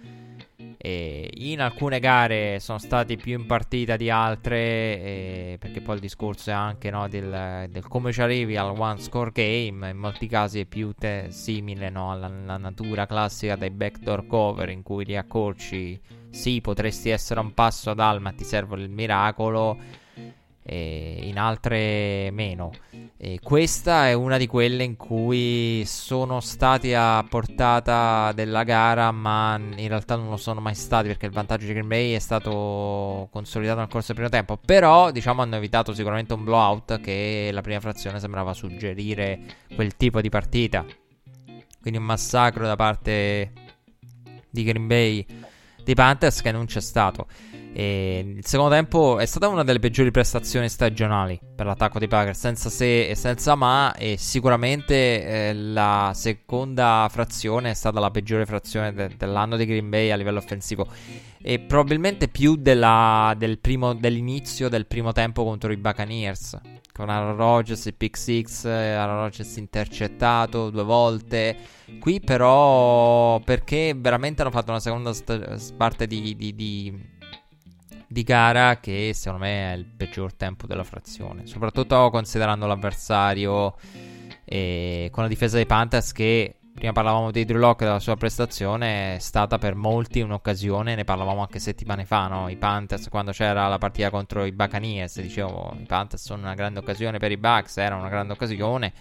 E 0.78 1.30
in 1.36 1.62
alcune 1.62 2.00
gare 2.00 2.60
sono 2.60 2.80
stati 2.80 3.16
più 3.16 3.38
in 3.38 3.46
partita 3.46 3.96
di 3.96 4.10
altre, 4.10 4.58
eh, 4.58 5.58
perché 5.60 5.82
poi 5.82 5.96
il 5.96 6.02
discorso 6.02 6.50
è 6.50 6.54
anche 6.54 6.90
no, 6.90 7.08
del, 7.08 7.68
del, 7.70 7.88
come 7.88 8.12
ci 8.12 8.24
arrivi 8.24 8.58
al 8.58 8.76
one 8.76 9.00
score 9.00 9.30
game. 9.32 9.92
In 9.92 9.98
molti 9.98 10.26
casi 10.26 10.62
è 10.62 10.66
più 10.66 10.94
te- 10.98 11.28
simile 11.30 11.92
no, 11.92 12.10
alla, 12.12 12.26
alla 12.26 12.58
natura 12.58 13.06
classica 13.06 13.56
dei 13.56 13.70
backdoor 13.70 14.26
cover, 14.26 14.70
in 14.70 14.82
cui 14.82 15.06
li 15.06 15.16
accorci 15.16 16.02
sì, 16.32 16.62
potresti 16.62 17.10
essere 17.10 17.40
un 17.40 17.54
passo 17.54 17.92
ad 17.92 18.00
Alma, 18.00 18.32
ti 18.32 18.44
serve 18.44 18.82
il 18.82 18.90
miracolo, 18.90 19.78
in 20.64 21.38
altre 21.38 22.30
meno. 22.32 22.72
E 23.18 23.40
questa 23.44 24.08
è 24.08 24.14
una 24.14 24.38
di 24.38 24.48
quelle 24.48 24.84
in 24.84 24.96
cui 24.96 25.84
sono 25.86 26.40
stati 26.40 26.94
a 26.94 27.24
portata 27.28 28.32
della 28.34 28.64
gara, 28.64 29.12
ma 29.12 29.58
in 29.58 29.88
realtà 29.88 30.16
non 30.16 30.30
lo 30.30 30.38
sono 30.38 30.62
mai 30.62 30.76
stati 30.76 31.08
perché 31.08 31.26
il 31.26 31.32
vantaggio 31.32 31.66
di 31.66 31.74
Green 31.74 31.88
Bay 31.88 32.14
è 32.14 32.20
stato 32.20 33.28
consolidato 33.32 33.80
nel 33.80 33.90
corso 33.90 34.14
del 34.14 34.16
primo 34.16 34.30
tempo. 34.30 34.58
Però, 34.58 35.12
diciamo, 35.12 35.42
hanno 35.42 35.58
evitato 35.58 35.94
sicuramente 35.94 36.34
un 36.34 36.44
blowout 36.46 37.02
che 37.02 37.50
la 37.52 37.62
prima 37.62 37.80
frazione 37.80 38.20
sembrava 38.20 38.54
suggerire 38.54 39.40
quel 39.76 39.98
tipo 39.98 40.22
di 40.22 40.30
partita. 40.30 40.86
Quindi 41.82 42.00
un 42.00 42.06
massacro 42.06 42.66
da 42.66 42.76
parte 42.76 43.52
di 44.50 44.64
Green 44.64 44.88
Bay 44.88 45.26
dei 45.92 45.96
Panthers 45.96 46.42
che 46.42 46.52
non 46.52 46.66
c'è 46.66 46.82
stato. 46.82 47.28
E 47.74 48.36
il 48.38 48.46
secondo 48.46 48.74
tempo 48.74 49.20
è 49.20 49.26
stata 49.26 49.48
una 49.48 49.64
delle 49.64 49.80
peggiori 49.80 50.12
prestazioni 50.12 50.68
stagionali 50.68 51.40
per 51.56 51.66
l'attacco 51.66 52.00
dei 52.00 52.08
Packers, 52.08 52.38
senza 52.38 52.70
se 52.70 53.08
e 53.08 53.16
senza 53.16 53.56
ma, 53.56 53.94
e 53.96 54.18
sicuramente 54.18 55.50
eh, 55.50 55.54
la 55.54 56.12
seconda 56.14 57.08
frazione 57.10 57.72
è 57.72 57.74
stata 57.74 58.00
la 58.00 58.12
peggiore 58.12 58.46
frazione 58.46 58.94
de- 58.94 59.16
dell'anno 59.18 59.56
di 59.56 59.66
Green 59.66 59.90
Bay 59.90 60.10
a 60.12 60.16
livello 60.16 60.40
offensivo 60.40 60.88
e 61.42 61.60
probabilmente 61.60 62.28
più 62.28 62.56
della, 62.56 63.34
del 63.38 63.58
primo, 63.60 63.94
dell'inizio 63.94 64.70
del 64.70 64.86
primo 64.86 65.12
tempo 65.12 65.44
contro 65.44 65.72
i 65.72 65.78
Buccaneers 65.78 66.60
con 66.94 67.10
Aaron 67.10 67.36
Rodgers 67.36 67.86
e 67.88 67.94
pick 67.94 68.18
6, 68.18 68.46
Aaron 68.66 69.16
Rodgers 69.22 69.56
intercettato 69.56 70.70
due 70.70 70.84
volte. 70.84 71.58
Qui 72.00 72.20
però 72.20 73.40
perché 73.40 73.94
veramente 73.98 74.42
hanno 74.42 74.52
fatto 74.52 74.72
una 74.72 74.80
seconda 74.80 75.14
st- 75.14 75.74
parte 75.76 76.06
di, 76.06 76.36
di, 76.36 76.54
di, 76.54 76.94
di, 78.12 78.24
gara 78.24 78.80
che 78.80 79.12
secondo 79.14 79.46
me 79.46 79.74
è 79.74 79.76
il 79.76 79.86
peggior 79.86 80.34
tempo 80.34 80.68
della 80.68 80.84
frazione, 80.84 81.46
soprattutto 81.48 82.10
considerando 82.10 82.68
l'avversario 82.68 83.76
e 84.44 85.10
con 85.12 85.24
la 85.24 85.30
difesa 85.30 85.56
dei 85.56 85.66
Panthers 85.66 86.12
che 86.12 86.56
Prima 86.74 86.94
parlavamo 86.94 87.32
di 87.32 87.44
Drew 87.44 87.60
Locke 87.60 87.84
della 87.84 88.00
sua 88.00 88.16
prestazione, 88.16 89.16
è 89.16 89.20
stata 89.20 89.58
per 89.58 89.76
molti 89.76 90.22
un'occasione, 90.22 90.96
ne 90.96 91.04
parlavamo 91.04 91.42
anche 91.42 91.60
settimane 91.60 92.06
fa, 92.06 92.28
no? 92.28 92.48
I 92.48 92.56
Panthers 92.56 93.10
quando 93.10 93.34
c'era 93.34 93.68
la 93.68 93.78
partita 93.78 94.10
contro 94.10 94.46
i 94.46 94.54
Buccaneers, 94.54 95.22
dicevo 95.22 95.76
i 95.78 95.86
Panthers 95.86 96.24
sono 96.24 96.44
una 96.44 96.56
grande 96.56 96.80
occasione 96.80 97.20
per 97.20 97.32
i 97.32 97.38
Bucks, 97.38 97.78
era 97.78 97.96
una 97.98 98.08
grande 98.08 98.34
occasione 98.34 98.94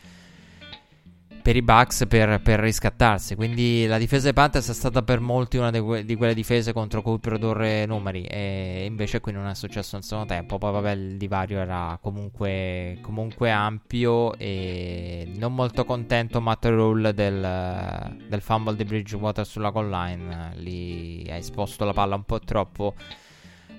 per 1.42 1.56
i 1.56 1.62
Bucks 1.62 2.06
per, 2.06 2.40
per, 2.40 2.60
riscattarsi. 2.60 3.34
Quindi 3.34 3.86
la 3.86 3.98
difesa 3.98 4.24
dei 4.24 4.32
Panthers 4.32 4.68
è 4.68 4.74
stata 4.74 5.02
per 5.02 5.20
molti 5.20 5.56
una 5.56 5.70
que- 5.70 6.04
di, 6.04 6.14
quelle 6.16 6.34
difese 6.34 6.72
contro 6.72 7.02
cui 7.02 7.18
produrre 7.18 7.86
numeri. 7.86 8.24
E 8.24 8.84
invece 8.86 9.20
qui 9.20 9.32
non 9.32 9.46
è 9.46 9.54
successo 9.54 9.96
nel 9.96 10.04
secondo 10.04 10.32
tempo. 10.32 10.58
Poi, 10.58 10.72
vabbè, 10.72 10.90
il 10.92 11.16
divario 11.16 11.58
era 11.58 11.98
comunque, 12.00 12.98
comunque 13.00 13.50
ampio. 13.50 14.34
E 14.36 15.32
non 15.36 15.54
molto 15.54 15.84
contento 15.84 16.40
Matt 16.40 16.66
Rule 16.66 17.14
del, 17.14 18.16
del 18.28 18.40
fumble 18.40 18.76
di 18.76 18.84
Bridgewater 18.84 19.46
sulla 19.46 19.70
goal 19.70 19.88
line. 19.88 20.52
Lì 20.56 21.26
ha 21.30 21.36
esposto 21.36 21.84
la 21.84 21.92
palla 21.92 22.14
un 22.14 22.24
po' 22.24 22.40
troppo. 22.40 22.94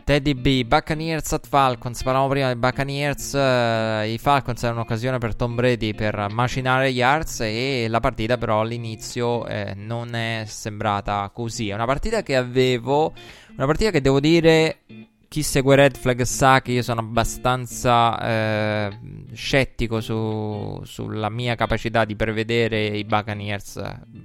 Teddy 0.03 0.33
B, 0.33 0.63
Buccaneers 0.63 1.31
at 1.33 1.47
Falcons. 1.47 2.03
Parlavamo 2.03 2.29
prima 2.29 2.47
dei 2.47 2.55
Buccaneers. 2.55 3.33
Uh, 3.33 4.07
I 4.07 4.17
Falcons 4.17 4.61
erano 4.63 4.79
un'occasione 4.79 5.17
per 5.17 5.35
Tom 5.35 5.55
Brady 5.55 5.93
per 5.93 6.27
macinare 6.31 6.89
yards. 6.89 7.41
E 7.41 7.87
la 7.87 7.99
partita, 7.99 8.37
però, 8.37 8.61
all'inizio 8.61 9.45
eh, 9.47 9.73
non 9.75 10.13
è 10.15 10.43
sembrata 10.47 11.29
così. 11.33 11.69
È 11.69 11.73
una 11.73 11.85
partita 11.85 12.23
che 12.23 12.35
avevo. 12.35 13.13
Una 13.55 13.65
partita 13.65 13.91
che 13.91 14.01
devo 14.01 14.19
dire. 14.19 14.79
Chi 15.27 15.43
segue 15.43 15.77
Red 15.77 15.95
Flag 15.95 16.23
sa 16.23 16.61
che 16.61 16.73
io 16.73 16.81
sono 16.81 16.99
abbastanza 16.99 18.19
eh, 18.21 18.99
scettico 19.31 20.01
su, 20.01 20.81
sulla 20.83 21.29
mia 21.29 21.55
capacità 21.55 22.03
di 22.03 22.17
prevedere 22.17 22.87
i 22.87 23.05
Buccaneers. 23.05 23.81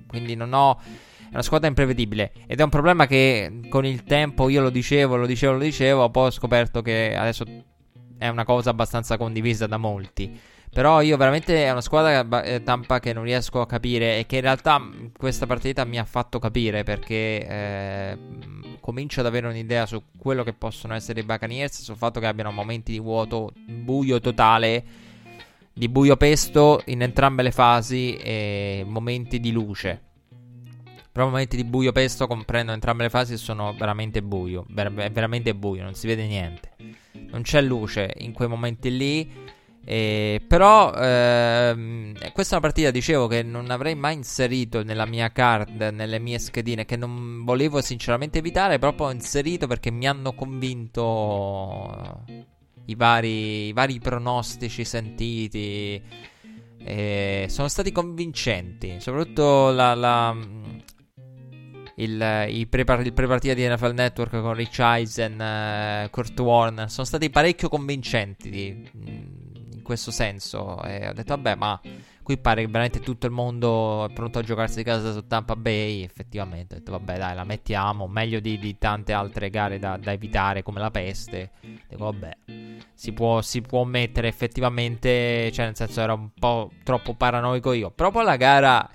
Quindi 0.08 0.34
non 0.34 0.52
ho 0.52 0.80
una 1.36 1.44
squadra 1.44 1.68
imprevedibile 1.68 2.32
ed 2.46 2.60
è 2.60 2.62
un 2.62 2.70
problema 2.70 3.06
che 3.06 3.60
con 3.68 3.84
il 3.84 4.04
tempo 4.04 4.48
io 4.48 4.62
lo 4.62 4.70
dicevo, 4.70 5.16
lo 5.16 5.26
dicevo, 5.26 5.52
lo 5.52 5.58
dicevo, 5.58 6.10
poi 6.10 6.28
ho 6.28 6.30
scoperto 6.30 6.80
che 6.80 7.14
adesso 7.14 7.44
è 8.16 8.28
una 8.28 8.44
cosa 8.44 8.70
abbastanza 8.70 9.18
condivisa 9.18 9.66
da 9.66 9.76
molti. 9.76 10.54
Però 10.72 11.00
io 11.00 11.16
veramente 11.16 11.64
è 11.64 11.70
una 11.70 11.80
squadra 11.80 12.42
eh, 12.42 12.62
Tampa 12.62 13.00
che 13.00 13.12
non 13.12 13.24
riesco 13.24 13.60
a 13.60 13.66
capire 13.66 14.18
e 14.18 14.26
che 14.26 14.36
in 14.36 14.42
realtà 14.42 14.82
questa 15.16 15.46
partita 15.46 15.84
mi 15.84 15.98
ha 15.98 16.04
fatto 16.04 16.38
capire 16.38 16.82
perché 16.82 17.46
eh, 17.46 18.18
comincio 18.80 19.20
ad 19.20 19.26
avere 19.26 19.46
un'idea 19.46 19.86
su 19.86 20.02
quello 20.18 20.42
che 20.42 20.52
possono 20.52 20.94
essere 20.94 21.20
i 21.20 21.22
Buccaneers, 21.22 21.82
sul 21.82 21.96
fatto 21.96 22.20
che 22.20 22.26
abbiano 22.26 22.50
momenti 22.50 22.92
di 22.92 23.00
vuoto, 23.00 23.52
buio 23.66 24.20
totale, 24.20 24.84
di 25.72 25.88
buio 25.88 26.16
pesto 26.16 26.82
in 26.86 27.02
entrambe 27.02 27.42
le 27.42 27.52
fasi 27.52 28.16
e 28.16 28.84
momenti 28.86 29.40
di 29.40 29.52
luce. 29.52 30.05
Però 31.16 31.28
momenti 31.28 31.56
di 31.56 31.64
buio 31.64 31.92
pesto 31.92 32.26
comprendono 32.26 32.74
entrambe 32.74 33.04
le 33.04 33.08
fasi 33.08 33.38
sono 33.38 33.72
veramente 33.72 34.22
buio. 34.22 34.66
Ver- 34.68 34.92
veramente 35.10 35.54
buio, 35.54 35.82
non 35.82 35.94
si 35.94 36.06
vede 36.06 36.26
niente. 36.26 36.72
Non 37.30 37.40
c'è 37.40 37.62
luce 37.62 38.12
in 38.18 38.34
quei 38.34 38.48
momenti 38.48 38.94
lì. 38.94 39.32
Eh, 39.82 40.42
però 40.46 40.92
ehm, 40.92 42.12
questa 42.34 42.56
è 42.56 42.58
una 42.58 42.66
partita, 42.66 42.90
dicevo, 42.90 43.28
che 43.28 43.42
non 43.42 43.70
avrei 43.70 43.94
mai 43.94 44.12
inserito 44.12 44.82
nella 44.82 45.06
mia 45.06 45.32
card, 45.32 45.80
nelle 45.90 46.18
mie 46.18 46.38
schedine, 46.38 46.84
che 46.84 46.96
non 46.96 47.44
volevo 47.46 47.80
sinceramente 47.80 48.40
evitare, 48.40 48.78
proprio 48.78 49.06
ho 49.06 49.10
inserito 49.10 49.66
perché 49.66 49.90
mi 49.90 50.06
hanno 50.06 50.34
convinto 50.34 52.24
i 52.84 52.94
vari, 52.94 53.68
i 53.68 53.72
vari 53.72 53.98
pronostici 54.00 54.84
sentiti. 54.84 56.02
Eh, 56.78 57.46
sono 57.48 57.68
stati 57.68 57.90
convincenti, 57.90 58.96
soprattutto 59.00 59.70
la, 59.70 59.94
la 59.94 60.36
il, 61.98 62.46
il, 62.50 62.68
prepar- 62.68 63.04
il 63.04 63.12
prepartita 63.12 63.54
di 63.54 63.66
NFL 63.66 63.92
Network 63.92 64.40
con 64.40 64.54
Rich 64.54 64.78
Eisen, 64.80 65.34
uh, 65.34 66.10
Kurt 66.10 66.38
Warner, 66.38 66.90
sono 66.90 67.06
stati 67.06 67.30
parecchio 67.30 67.68
convincenti 67.68 68.50
di, 68.50 68.90
in 68.92 69.82
questo 69.82 70.10
senso. 70.10 70.82
E 70.82 71.08
ho 71.08 71.12
detto, 71.12 71.34
vabbè, 71.34 71.54
ma 71.54 71.80
qui 72.22 72.36
pare 72.36 72.62
che 72.62 72.66
veramente 72.66 73.00
tutto 73.00 73.26
il 73.26 73.32
mondo 73.32 74.04
è 74.04 74.12
pronto 74.12 74.40
a 74.40 74.42
giocarsi 74.42 74.76
di 74.76 74.82
casa 74.82 75.12
su 75.12 75.26
Tampa 75.26 75.56
Bay. 75.56 76.02
Effettivamente, 76.02 76.74
ho 76.74 76.78
detto, 76.78 76.90
vabbè, 76.90 77.16
dai, 77.16 77.34
la 77.34 77.44
mettiamo. 77.44 78.06
Meglio 78.06 78.40
di, 78.40 78.58
di 78.58 78.76
tante 78.76 79.14
altre 79.14 79.48
gare 79.48 79.78
da, 79.78 79.96
da, 79.96 80.12
evitare, 80.12 80.62
come 80.62 80.80
la 80.80 80.90
peste. 80.90 81.52
Dico, 81.88 82.04
vabbè, 82.04 82.36
si 82.92 83.12
può, 83.14 83.40
si 83.40 83.62
può 83.62 83.84
mettere 83.84 84.28
effettivamente. 84.28 85.50
Cioè, 85.50 85.64
nel 85.64 85.76
senso, 85.76 86.02
era 86.02 86.12
un 86.12 86.28
po' 86.38 86.72
troppo 86.82 87.14
paranoico 87.14 87.72
io. 87.72 87.90
Però 87.90 88.10
poi 88.10 88.24
la 88.24 88.36
gara 88.36 88.86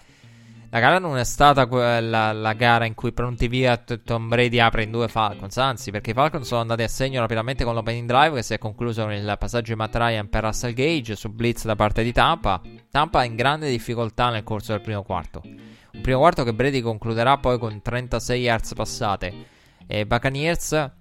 la 0.73 0.79
gara 0.79 0.99
non 0.99 1.17
è 1.17 1.25
stata 1.25 1.65
quella, 1.65 2.31
la 2.31 2.53
gara 2.53 2.85
in 2.85 2.95
cui 2.95 3.11
pronti 3.11 3.49
via 3.49 3.75
Tom 3.75 4.29
Brady 4.29 4.57
apre 4.57 4.83
in 4.83 4.91
due 4.91 5.09
Falcons, 5.09 5.57
anzi 5.57 5.91
perché 5.91 6.11
i 6.11 6.13
Falcons 6.13 6.47
sono 6.47 6.61
andati 6.61 6.81
a 6.81 6.87
segno 6.87 7.19
rapidamente 7.19 7.65
con 7.65 7.73
l'opening 7.73 8.07
drive 8.07 8.35
che 8.35 8.41
si 8.41 8.53
è 8.53 8.57
concluso 8.57 9.01
con 9.01 9.11
il 9.11 9.35
passaggio 9.37 9.73
di 9.73 9.77
Matt 9.77 9.97
Ryan 9.97 10.29
per 10.29 10.45
Russell 10.45 10.71
Gage 10.71 11.17
su 11.17 11.27
blitz 11.27 11.65
da 11.65 11.75
parte 11.75 12.03
di 12.03 12.13
Tampa. 12.13 12.61
Tampa 12.89 13.25
in 13.25 13.35
grande 13.35 13.69
difficoltà 13.69 14.29
nel 14.29 14.43
corso 14.43 14.71
del 14.71 14.79
primo 14.79 15.03
quarto. 15.03 15.41
Un 15.43 15.99
primo 16.01 16.19
quarto 16.19 16.45
che 16.45 16.53
Brady 16.53 16.79
concluderà 16.79 17.37
poi 17.37 17.59
con 17.59 17.81
36 17.81 18.41
yards 18.41 18.73
passate. 18.73 19.33
E 19.85 20.05
Buccaneers 20.05 20.91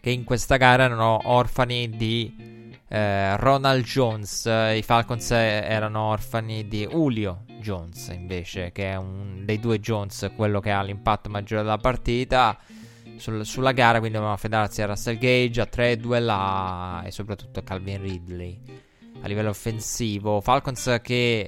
che 0.00 0.10
in 0.10 0.24
questa 0.24 0.56
gara 0.56 0.82
erano 0.82 1.20
orfani 1.22 1.90
di 1.90 2.72
eh, 2.88 3.36
Ronald 3.36 3.84
Jones. 3.84 4.46
I 4.46 4.82
Falcons 4.82 5.30
erano 5.30 6.00
orfani 6.00 6.66
di 6.66 6.84
Julio 6.88 7.44
Jones 7.64 8.08
invece, 8.08 8.70
che 8.72 8.90
è 8.90 8.96
un 8.96 9.42
dei 9.44 9.58
due 9.58 9.80
Jones, 9.80 10.30
quello 10.36 10.60
che 10.60 10.70
ha 10.70 10.82
l'impatto 10.82 11.30
maggiore 11.30 11.62
della 11.62 11.78
partita. 11.78 12.58
Sul, 13.16 13.46
sulla 13.46 13.72
gara 13.72 13.98
quindi 13.98 14.16
dobbiamo 14.16 14.34
affidarsi 14.34 14.82
a 14.82 14.86
Russell 14.86 15.16
Gage, 15.16 15.60
a 15.60 15.66
Treadwell 15.66 16.28
a, 16.28 17.02
e 17.06 17.10
soprattutto 17.10 17.60
a 17.60 17.62
Calvin 17.62 18.02
Ridley 18.02 18.60
a 19.24 19.26
livello 19.26 19.48
offensivo. 19.48 20.40
Falcons 20.40 20.98
che 21.02 21.40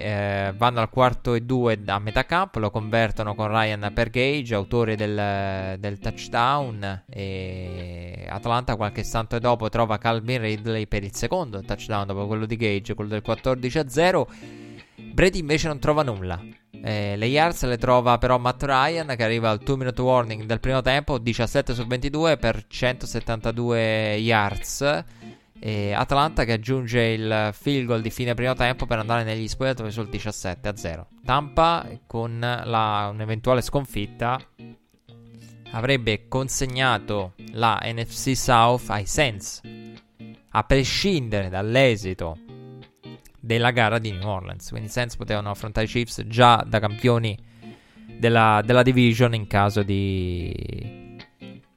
eh, 0.48 0.52
vanno 0.56 0.80
al 0.80 0.88
quarto 0.88 1.34
e 1.34 1.42
due 1.42 1.78
a 1.84 1.98
metà 1.98 2.24
campo, 2.24 2.58
lo 2.58 2.70
convertono 2.70 3.34
con 3.34 3.48
Ryan 3.48 3.90
per 3.94 4.08
Gage, 4.08 4.54
autore 4.54 4.96
del, 4.96 5.78
del 5.78 5.98
touchdown. 5.98 7.04
E 7.08 8.26
Atlanta 8.28 8.76
qualche 8.76 9.00
istante 9.00 9.38
dopo 9.38 9.68
trova 9.68 9.98
Calvin 9.98 10.40
Ridley 10.40 10.86
per 10.86 11.04
il 11.04 11.14
secondo 11.14 11.62
touchdown 11.62 12.06
dopo 12.06 12.26
quello 12.26 12.46
di 12.46 12.56
Gage, 12.56 12.94
quello 12.94 13.10
del 13.10 13.22
14 13.22 13.78
a 13.78 13.88
0. 13.88 14.28
Brady 15.16 15.38
invece 15.38 15.68
non 15.68 15.78
trova 15.78 16.02
nulla. 16.02 16.38
Eh, 16.70 17.16
le 17.16 17.24
yards 17.24 17.64
le 17.64 17.78
trova 17.78 18.18
però 18.18 18.36
Matt 18.36 18.62
Ryan 18.62 19.14
che 19.16 19.24
arriva 19.24 19.48
al 19.48 19.60
2 19.60 19.76
minute 19.78 20.02
warning 20.02 20.44
del 20.44 20.60
primo 20.60 20.82
tempo, 20.82 21.16
17 21.16 21.72
su 21.72 21.86
22 21.86 22.36
per 22.36 22.66
172 22.68 24.16
yards. 24.16 25.04
E 25.58 25.92
Atlanta 25.94 26.44
che 26.44 26.52
aggiunge 26.52 27.00
il 27.00 27.48
field 27.54 27.86
goal 27.86 28.02
di 28.02 28.10
fine 28.10 28.34
primo 28.34 28.52
tempo 28.52 28.84
per 28.84 28.98
andare 28.98 29.24
negli 29.24 29.48
spogliatoi 29.48 29.90
sul 29.90 30.10
17 30.10 30.68
a 30.68 30.76
0. 30.76 31.08
Tampa 31.24 31.88
con 32.06 32.38
la, 32.38 33.08
un'eventuale 33.10 33.62
sconfitta 33.62 34.38
avrebbe 35.70 36.28
consegnato 36.28 37.32
la 37.52 37.80
NFC 37.82 38.36
South 38.36 38.90
ai 38.90 39.06
Saints. 39.06 39.62
A 40.50 40.62
prescindere 40.64 41.48
dall'esito 41.48 42.36
della 43.46 43.70
gara 43.70 43.98
di 43.98 44.10
New 44.10 44.26
Orleans. 44.26 44.68
Quindi 44.68 44.88
i 44.88 44.90
Saints 44.90 45.16
potevano 45.16 45.50
affrontare 45.50 45.86
i 45.86 45.88
Chiefs 45.88 46.24
già 46.26 46.64
da 46.66 46.80
campioni 46.80 47.38
della, 48.18 48.60
della 48.64 48.82
division 48.82 49.34
in 49.34 49.46
caso 49.46 49.84
di, 49.84 51.16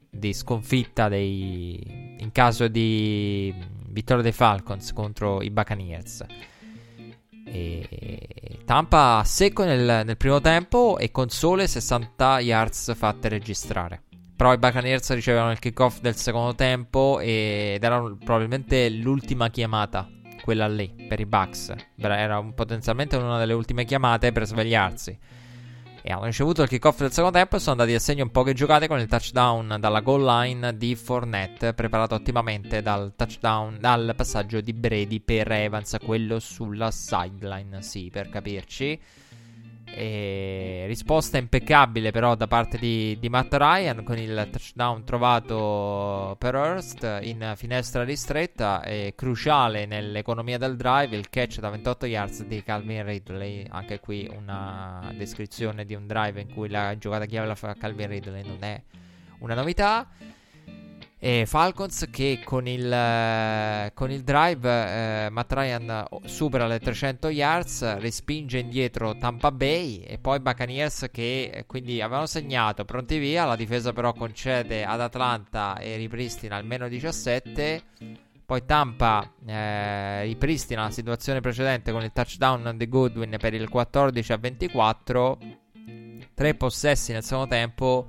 di 0.09 0.33
sconfitta 0.33 1.07
dei, 1.07 2.17
in 2.17 2.31
caso 2.31 2.67
di 2.67 3.53
vittoria 3.89 4.23
dei 4.23 4.31
Falcons 4.31 4.91
contro 4.93 5.41
i 5.43 5.51
Buccaneers. 5.51 6.25
E 7.45 8.59
Tampa 8.65 9.23
secco 9.23 9.63
nel, 9.63 10.05
nel, 10.05 10.17
primo 10.17 10.41
tempo 10.41 10.97
e 10.97 11.11
con 11.11 11.29
sole 11.29 11.67
60 11.67 12.39
yards 12.39 12.95
fatte 12.95 13.29
registrare. 13.29 14.03
Però 14.35 14.53
i 14.53 14.57
Buccaneers 14.57 15.13
ricevevano 15.13 15.51
il 15.51 15.59
kickoff 15.59 15.99
del 15.99 16.15
secondo 16.15 16.55
tempo 16.55 17.19
ed 17.19 17.83
era 17.83 17.99
probabilmente 18.23 18.89
l'ultima 18.89 19.49
chiamata 19.49 20.09
quella 20.41 20.67
lì 20.67 20.93
per 21.07 21.19
i 21.19 21.25
Bucks. 21.25 21.73
Era 21.95 22.41
potenzialmente 22.43 23.15
una 23.15 23.37
delle 23.37 23.53
ultime 23.53 23.85
chiamate 23.85 24.31
per 24.31 24.45
svegliarsi. 24.45 25.17
E 26.01 26.11
hanno 26.11 26.25
ricevuto 26.25 26.61
il 26.61 26.69
kickoff 26.69 26.99
del 26.99 27.11
secondo 27.11 27.37
tempo 27.37 27.57
e 27.57 27.59
sono 27.59 27.79
andati 27.79 27.93
a 27.93 27.99
segno 27.99 28.23
in 28.23 28.31
poche 28.31 28.53
giocate 28.53 28.87
con 28.87 28.99
il 28.99 29.07
touchdown 29.07 29.77
dalla 29.79 29.99
goal 29.99 30.23
line 30.23 30.77
di 30.77 30.95
Fournette, 30.95 31.73
preparato 31.73 32.15
ottimamente 32.15 32.81
dal 32.81 33.13
touchdown, 33.15 33.77
dal 33.79 34.13
passaggio 34.15 34.61
di 34.61 34.73
Brady 34.73 35.19
per 35.19 35.51
Evans, 35.51 35.97
quello 36.03 36.39
sulla 36.39 36.89
sideline, 36.89 37.81
sì, 37.81 38.09
per 38.11 38.29
capirci. 38.29 38.99
E 39.93 40.85
risposta 40.87 41.37
impeccabile 41.37 42.11
però 42.11 42.35
da 42.35 42.47
parte 42.47 42.77
di, 42.77 43.17
di, 43.19 43.29
Matt 43.29 43.53
Ryan 43.53 44.03
con 44.03 44.17
il 44.17 44.47
touchdown 44.51 45.03
trovato 45.03 46.35
per 46.37 46.55
Hurst 46.55 47.19
in 47.23 47.53
finestra 47.55 48.03
ristretta 48.03 48.83
e 48.83 49.13
cruciale 49.15 49.85
nell'economia 49.85 50.57
del 50.57 50.75
drive 50.75 51.15
il 51.15 51.29
catch 51.29 51.59
da 51.59 51.69
28 51.69 52.05
yards 52.05 52.43
di 52.43 52.63
Calvin 52.63 53.05
Ridley. 53.05 53.65
Anche 53.69 53.99
qui 53.99 54.29
una 54.33 55.11
descrizione 55.15 55.85
di 55.85 55.95
un 55.95 56.07
drive 56.07 56.39
in 56.39 56.53
cui 56.53 56.69
la 56.69 56.97
giocata 56.97 57.25
chiave 57.25 57.47
la 57.47 57.55
fa 57.55 57.75
Calvin 57.75 58.07
Ridley 58.07 58.43
non 58.43 58.57
è 58.61 58.81
una 59.39 59.55
novità 59.55 60.07
e 61.21 61.45
Falcons 61.45 62.07
che 62.09 62.39
con 62.45 62.65
il, 62.65 62.89
eh, 62.89 63.91
con 63.93 64.09
il 64.09 64.23
drive 64.23 65.25
eh, 65.25 65.29
Matt 65.29 65.51
Ryan 65.51 66.05
supera 66.23 66.65
le 66.65 66.79
300 66.79 67.27
yards, 67.27 67.97
respinge 67.97 68.59
indietro 68.59 69.17
Tampa 69.17 69.51
Bay 69.51 69.99
e 69.99 70.17
poi 70.17 70.39
Buccaneers 70.39 71.09
che 71.11 71.51
eh, 71.53 71.65
quindi 71.65 72.01
avevano 72.01 72.25
segnato, 72.25 72.85
pronti 72.85 73.17
via, 73.17 73.43
la 73.43 73.57
difesa 73.57 73.91
però 73.91 74.13
concede 74.13 74.85
ad 74.85 75.01
Atlanta 75.01 75.77
e 75.77 75.97
ripristina 75.97 76.55
almeno 76.55 76.87
17. 76.87 77.83
Poi 78.45 78.65
Tampa 78.65 79.29
eh, 79.45 80.23
ripristina 80.23 80.83
la 80.83 80.89
situazione 80.89 81.41
precedente 81.41 81.91
con 81.91 82.01
il 82.01 82.13
touchdown 82.13 82.75
di 82.77 82.87
Goodwin 82.87 83.35
per 83.37 83.53
il 83.53 83.67
14 83.67 84.31
a 84.31 84.37
24. 84.37 85.37
Tre 86.33 86.55
possessi 86.55 87.11
nel 87.11 87.23
secondo 87.23 87.49
tempo 87.49 88.07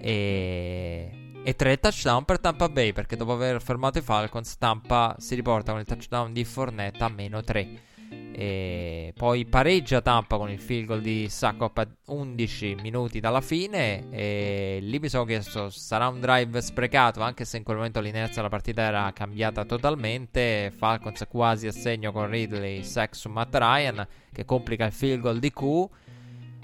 e 0.00 1.17
e 1.48 1.56
tre 1.56 1.78
touchdown 1.78 2.26
per 2.26 2.40
Tampa 2.40 2.68
Bay 2.68 2.92
perché 2.92 3.16
dopo 3.16 3.32
aver 3.32 3.62
fermato 3.62 3.96
i 3.96 4.02
Falcons 4.02 4.58
Tampa 4.58 5.16
si 5.18 5.34
riporta 5.34 5.70
con 5.72 5.80
il 5.80 5.86
touchdown 5.86 6.30
di 6.30 6.44
Fornetta 6.44 7.06
a 7.06 7.08
meno 7.08 7.42
3 7.42 7.86
e 8.32 9.14
poi 9.16 9.46
pareggia 9.46 10.02
Tampa 10.02 10.36
con 10.36 10.50
il 10.50 10.60
field 10.60 10.84
goal 10.84 11.00
di 11.00 11.26
Sakop 11.30 11.78
a 11.78 11.88
11 12.08 12.76
minuti 12.82 13.18
dalla 13.18 13.40
fine 13.40 14.10
e 14.10 14.78
lì 14.82 14.98
mi 14.98 15.08
sono 15.08 15.24
chiesto 15.24 15.70
sarà 15.70 16.08
un 16.08 16.20
drive 16.20 16.60
sprecato 16.60 17.22
anche 17.22 17.46
se 17.46 17.56
in 17.56 17.62
quel 17.62 17.76
momento 17.76 18.00
l'inerzia 18.00 18.36
della 18.36 18.50
partita 18.50 18.82
era 18.82 19.10
cambiata 19.14 19.64
totalmente 19.64 20.70
Falcons 20.76 21.24
quasi 21.30 21.66
a 21.66 21.72
segno 21.72 22.12
con 22.12 22.28
Ridley 22.28 22.84
sack 22.84 23.16
su 23.16 23.30
Matt 23.30 23.54
Ryan 23.54 24.06
che 24.30 24.44
complica 24.44 24.84
il 24.84 24.92
field 24.92 25.22
goal 25.22 25.38
di 25.38 25.50
Q 25.50 25.88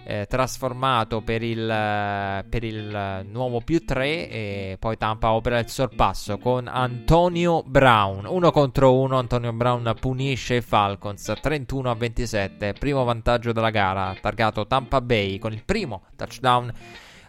eh, 0.04 0.26
trasformato 0.28 1.22
per 1.22 1.42
il, 1.42 1.68
eh, 1.68 2.44
per 2.48 2.64
il 2.64 3.26
nuovo 3.28 3.60
più 3.60 3.84
3 3.84 4.28
e 4.28 4.76
poi 4.78 4.96
Tampa 4.96 5.32
opera 5.32 5.58
il 5.58 5.68
sorpasso 5.68 6.38
con 6.38 6.68
Antonio 6.68 7.62
Brown. 7.64 8.26
Uno 8.26 8.50
contro 8.50 8.94
uno, 8.98 9.18
Antonio 9.18 9.52
Brown 9.52 9.94
punisce 9.98 10.56
i 10.56 10.60
Falcons 10.60 11.32
31 11.40 11.90
a 11.90 11.94
27, 11.94 12.74
primo 12.78 13.04
vantaggio 13.04 13.52
della 13.52 13.70
gara, 13.70 14.14
targato 14.20 14.66
Tampa 14.66 15.00
Bay 15.00 15.38
con 15.38 15.52
il 15.52 15.64
primo 15.64 16.02
touchdown 16.16 16.72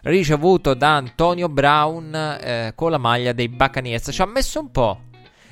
ricevuto 0.02 0.74
da 0.74 0.96
Antonio 0.96 1.48
Brown 1.48 2.14
eh, 2.14 2.72
con 2.74 2.90
la 2.90 2.98
maglia 2.98 3.32
dei 3.32 3.48
Buccaneers. 3.48 4.10
Ci 4.12 4.22
ha 4.22 4.26
messo 4.26 4.60
un 4.60 4.70
po', 4.70 5.00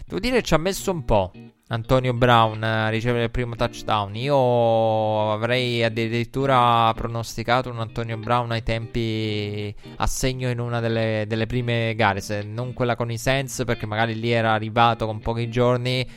devo 0.04 0.20
dire 0.20 0.42
ci 0.42 0.54
ha 0.54 0.58
messo 0.58 0.90
un 0.90 1.04
po'. 1.04 1.32
Antonio 1.74 2.12
Brown 2.12 2.62
a 2.62 2.88
ricevere 2.88 3.24
il 3.24 3.30
primo 3.30 3.56
touchdown. 3.56 4.14
Io 4.14 5.32
avrei 5.32 5.82
addirittura 5.82 6.92
pronosticato 6.94 7.68
un 7.68 7.80
Antonio 7.80 8.16
Brown 8.16 8.52
ai 8.52 8.62
tempi 8.62 9.74
a 9.96 10.06
segno 10.06 10.48
in 10.50 10.60
una 10.60 10.78
delle, 10.78 11.24
delle 11.26 11.46
prime 11.46 11.94
gare, 11.96 12.20
se 12.20 12.42
non 12.42 12.74
quella 12.74 12.94
con 12.94 13.10
i 13.10 13.18
Saints, 13.18 13.64
perché 13.66 13.86
magari 13.86 14.18
lì 14.18 14.30
era 14.30 14.52
arrivato 14.52 15.04
con 15.06 15.18
pochi 15.18 15.50
giorni. 15.50 16.08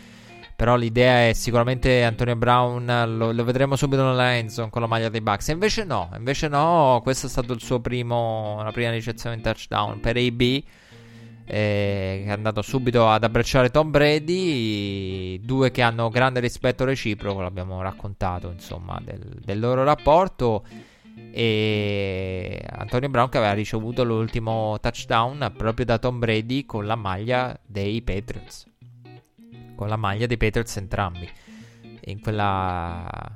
Però 0.55 0.75
l'idea 0.75 1.27
è 1.29 1.33
sicuramente 1.33 2.03
Antonio 2.03 2.35
Brown 2.35 2.85
lo, 3.17 3.31
lo 3.31 3.43
vedremo 3.43 3.75
subito 3.75 4.03
nella 4.03 4.35
endzone 4.35 4.69
con 4.69 4.81
la 4.81 4.87
maglia 4.87 5.09
dei 5.09 5.21
Bucks. 5.21 5.49
E 5.49 5.53
invece 5.53 5.83
no, 5.83 6.09
invece 6.15 6.47
no, 6.47 6.99
questo 7.03 7.25
è 7.27 7.29
stato 7.29 7.53
il 7.53 7.61
suo 7.61 7.79
primo, 7.79 8.61
la 8.63 8.71
prima 8.71 8.91
ricezione 8.91 9.35
in 9.35 9.41
touchdown 9.41 9.99
per 9.99 10.17
AB 10.17 10.63
eh, 11.49 12.25
è 12.25 12.29
andato 12.29 12.62
subito 12.62 13.07
ad 13.07 13.23
abbracciare 13.23 13.69
Tom 13.69 13.89
Brady, 13.89 15.39
due 15.39 15.71
che 15.71 15.81
hanno 15.81 16.10
grande 16.10 16.41
rispetto 16.41 16.83
reciproco, 16.83 17.39
l'abbiamo 17.41 17.81
raccontato 17.81 18.51
insomma 18.51 18.99
del, 19.03 19.39
del 19.43 19.60
loro 19.60 19.83
rapporto. 19.86 20.65
e 21.31 22.62
Antonio 22.69 23.10
Brown 23.10 23.29
che 23.29 23.38
aveva 23.38 23.53
ricevuto 23.53 24.03
l'ultimo 24.03 24.77
touchdown 24.81 25.53
proprio 25.55 25.86
da 25.86 25.97
Tom 25.97 26.19
Brady 26.19 26.65
con 26.65 26.86
la 26.86 26.95
maglia 26.95 27.57
dei 27.65 28.01
Patriots. 28.01 28.65
Con 29.75 29.88
la 29.88 29.95
maglia 29.95 30.25
dei 30.25 30.38
Patriots 30.38 30.75
entrambi. 30.77 31.29
In 32.05 32.19
quella 32.19 33.33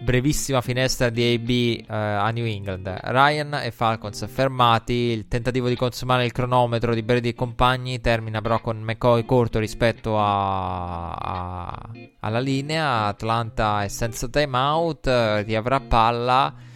brevissima 0.00 0.60
finestra 0.60 1.10
di 1.10 1.34
AB 1.34 1.48
uh, 1.48 1.92
eh, 1.92 1.96
a 1.96 2.30
New 2.30 2.44
England. 2.44 2.98
Ryan 3.04 3.60
e 3.62 3.70
Falcons 3.70 4.26
fermati. 4.28 4.92
Il 4.92 5.28
tentativo 5.28 5.68
di 5.68 5.76
consumare 5.76 6.24
il 6.24 6.32
cronometro 6.32 6.94
di 6.94 7.02
Brady 7.02 7.30
e 7.30 7.34
compagni 7.34 8.00
termina 8.00 8.40
però 8.40 8.60
con 8.60 8.80
McCoy 8.80 9.24
corto 9.24 9.58
rispetto 9.58 10.18
a, 10.18 11.12
a, 11.12 11.90
alla 12.20 12.40
linea. 12.40 13.06
Atlanta 13.06 13.82
è 13.82 13.88
senza 13.88 14.28
timeout, 14.28 15.06
riavrà 15.44 15.80
palla 15.80 16.66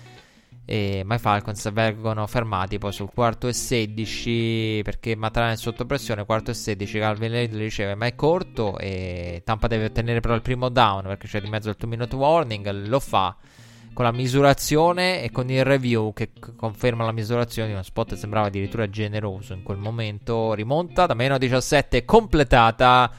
e, 0.73 1.03
ma 1.05 1.17
i 1.17 1.19
Falcons 1.19 1.71
vengono 1.71 2.27
fermati 2.27 2.79
poi 2.79 2.93
sul 2.93 3.11
quarto 3.13 3.47
e 3.47 3.53
16 3.53 4.81
perché 4.83 5.15
Matrana 5.15 5.53
è 5.53 5.57
sotto 5.57 5.85
pressione 5.85 6.25
quarto 6.25 6.51
e 6.51 6.55
16 6.55 6.99
Calvin 6.99 7.31
Ridley 7.31 7.65
riceve 7.65 7.95
ma 7.95 8.07
è 8.07 8.15
corto 8.15 8.79
e 8.79 9.43
Tampa 9.45 9.67
deve 9.67 9.85
ottenere 9.85 10.21
però 10.21 10.35
il 10.35 10.41
primo 10.41 10.71
down 10.71 11.03
perché 11.03 11.29
c'è 11.29 11.43
di 11.43 11.51
mezzo 11.51 11.69
il 11.69 11.77
2 11.79 11.87
minute 11.87 12.17
warning 12.17 12.87
lo 12.87 13.01
fa 13.01 13.37
con 13.93 14.07
la 14.07 14.13
misurazione 14.13 15.23
e 15.23 15.31
con 15.31 15.51
il 15.51 15.63
review 15.63 16.15
che 16.15 16.31
conferma 16.57 17.05
la 17.05 17.13
misurazione 17.13 17.73
uno 17.73 17.83
spot 17.83 18.15
sembrava 18.15 18.47
addirittura 18.47 18.89
generoso 18.89 19.53
in 19.53 19.63
quel 19.63 19.77
momento 19.77 20.55
rimonta 20.55 21.05
da 21.05 21.13
meno 21.13 21.37
17 21.37 22.07
completata 22.07 23.11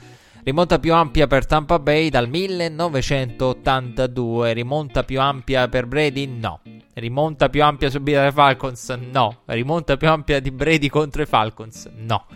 rimonta 0.44 0.80
più 0.80 0.94
ampia 0.94 1.28
per 1.28 1.46
Tampa 1.46 1.80
Bay 1.80 2.08
dal 2.10 2.30
1982 2.30 4.54
rimonta 4.54 5.04
più 5.04 5.20
ampia 5.20 5.68
per 5.68 5.88
Brady 5.88 6.26
no 6.26 6.62
Rimonta 6.96 7.50
più 7.50 7.64
ampia 7.64 7.90
subita 7.90 8.22
dai 8.22 8.32
Falcons? 8.32 8.90
No. 8.90 9.38
Rimonta 9.46 9.98
più 9.98 10.10
ampia 10.10 10.40
di 10.40 10.52
Brady 10.52 10.90
contro 10.90 11.24
i 11.24 11.26
Falcons? 11.26 11.90
No. 11.96 12.28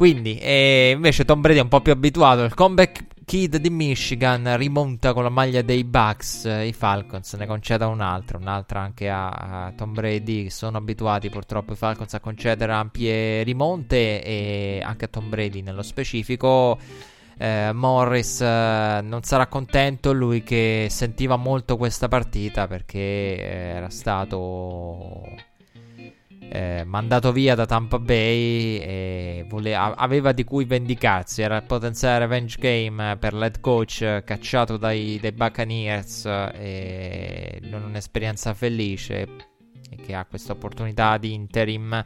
Quindi, 0.00 0.38
eh, 0.38 0.92
invece 0.96 1.26
Tom 1.26 1.42
Brady 1.42 1.58
è 1.58 1.60
un 1.60 1.68
po' 1.68 1.82
più 1.82 1.92
abituato. 1.92 2.42
Il 2.42 2.54
comeback 2.54 3.04
kid 3.26 3.58
di 3.58 3.68
Michigan 3.68 4.56
rimonta 4.56 5.12
con 5.12 5.24
la 5.24 5.28
maglia 5.28 5.60
dei 5.60 5.84
Bucks. 5.84 6.44
I 6.44 6.72
Falcons 6.72 7.34
ne 7.34 7.46
conceda 7.46 7.86
un'altra, 7.86 8.38
un'altra 8.38 8.80
anche 8.80 9.10
a, 9.10 9.70
Tom 9.76 9.92
Brady. 9.92 10.48
Sono 10.48 10.78
abituati 10.78 11.28
purtroppo 11.28 11.74
i 11.74 11.76
Falcons 11.76 12.14
a 12.14 12.20
concedere 12.20 12.72
ampie 12.72 13.42
rimonte 13.42 14.24
e 14.24 14.80
anche 14.82 15.04
a 15.04 15.08
Tom 15.08 15.28
Brady 15.28 15.60
nello 15.60 15.82
specifico 15.82 16.78
eh, 17.36 17.70
Morris 17.74 18.40
eh, 18.40 19.00
non 19.02 19.22
sarà 19.22 19.48
contento, 19.48 20.14
lui 20.14 20.42
che 20.42 20.86
sentiva 20.88 21.36
molto 21.36 21.76
questa 21.76 22.08
partita 22.08 22.66
perché 22.66 23.36
era 23.38 23.90
stato 23.90 25.49
eh, 26.52 26.82
mandato 26.84 27.30
via 27.30 27.54
da 27.54 27.64
Tampa 27.64 28.00
Bay 28.00 28.78
e 28.78 29.44
voleva, 29.48 29.94
aveva 29.94 30.32
di 30.32 30.42
cui 30.42 30.64
vendicarsi, 30.64 31.42
era 31.42 31.56
il 31.56 31.62
potenziale 31.62 32.18
revenge 32.18 32.56
game 32.58 33.16
per 33.18 33.34
l'head 33.34 33.60
coach 33.60 34.22
cacciato 34.24 34.76
dai, 34.76 35.18
dai 35.20 35.30
Buccaneers 35.30 36.26
e 36.26 37.60
non 37.62 37.84
un'esperienza 37.84 38.52
felice 38.52 39.28
e 39.90 39.96
che 40.04 40.12
ha 40.14 40.24
questa 40.24 40.52
opportunità 40.52 41.18
di 41.18 41.34
interim 41.34 42.04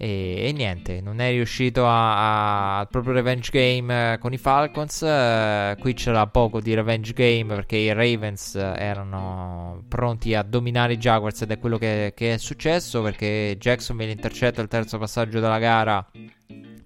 e, 0.00 0.44
e, 0.46 0.52
niente, 0.52 1.00
non 1.00 1.18
è 1.20 1.30
riuscito 1.30 1.84
al 1.84 2.86
proprio 2.88 3.14
revenge 3.14 3.50
game 3.50 4.12
eh, 4.12 4.18
con 4.18 4.32
i 4.32 4.38
Falcons. 4.38 5.00
Uh, 5.00 5.76
qui 5.80 5.92
c'era 5.94 6.24
poco 6.28 6.60
di 6.60 6.72
revenge 6.72 7.12
game 7.12 7.52
perché 7.52 7.78
i 7.78 7.92
Ravens 7.92 8.54
erano 8.54 9.82
pronti 9.88 10.36
a 10.36 10.44
dominare 10.44 10.92
i 10.92 10.98
Jaguars 10.98 11.42
ed 11.42 11.50
è 11.50 11.58
quello 11.58 11.78
che, 11.78 12.12
che 12.14 12.34
è 12.34 12.38
successo 12.38 13.02
perché 13.02 13.56
Jacksonville 13.58 14.12
intercetta 14.12 14.62
il 14.62 14.68
terzo 14.68 14.98
passaggio 14.98 15.40
della 15.40 15.58
gara 15.58 16.06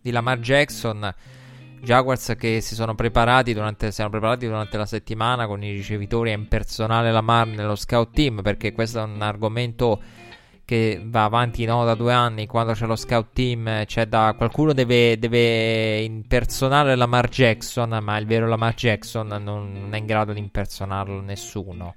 di 0.01 0.11
Lamar 0.11 0.39
Jackson. 0.39 1.15
Jaguars 1.83 2.35
che 2.39 2.63
si 2.63 2.75
sono 2.75 2.95
preparati 2.95 3.53
durante, 3.53 3.91
si 3.91 4.01
erano 4.01 4.17
preparati 4.17 4.47
durante 4.47 4.79
la 4.79 4.87
settimana 4.87 5.47
con 5.47 5.63
i 5.63 5.73
ricevitori 5.73 6.31
a 6.31 6.35
impersonare 6.35 7.11
Lamar 7.11 7.49
nello 7.49 7.75
scout 7.75 8.15
team 8.15 8.41
perché 8.41 8.73
questo 8.73 9.01
è 9.01 9.03
un 9.03 9.21
argomento 9.21 10.01
che 10.65 11.03
va 11.05 11.25
avanti 11.25 11.65
no, 11.65 11.85
da 11.85 11.95
due 11.95 12.13
anni 12.13 12.47
quando 12.47 12.73
c'è 12.73 12.87
lo 12.87 12.97
scout 12.97 13.29
team 13.33 13.85
c'è 13.85 14.07
da 14.07 14.35
qualcuno 14.37 14.73
deve, 14.73 15.19
deve 15.19 16.01
impersonare 16.01 16.95
Lamar 16.95 17.29
Jackson 17.29 17.99
ma 18.03 18.17
il 18.17 18.27
vero 18.27 18.47
Lamar 18.47 18.75
Jackson 18.75 19.27
non, 19.27 19.89
è 19.91 19.97
in 19.97 20.07
grado 20.07 20.33
di 20.33 20.39
impersonarlo 20.39 21.21
nessuno. 21.21 21.95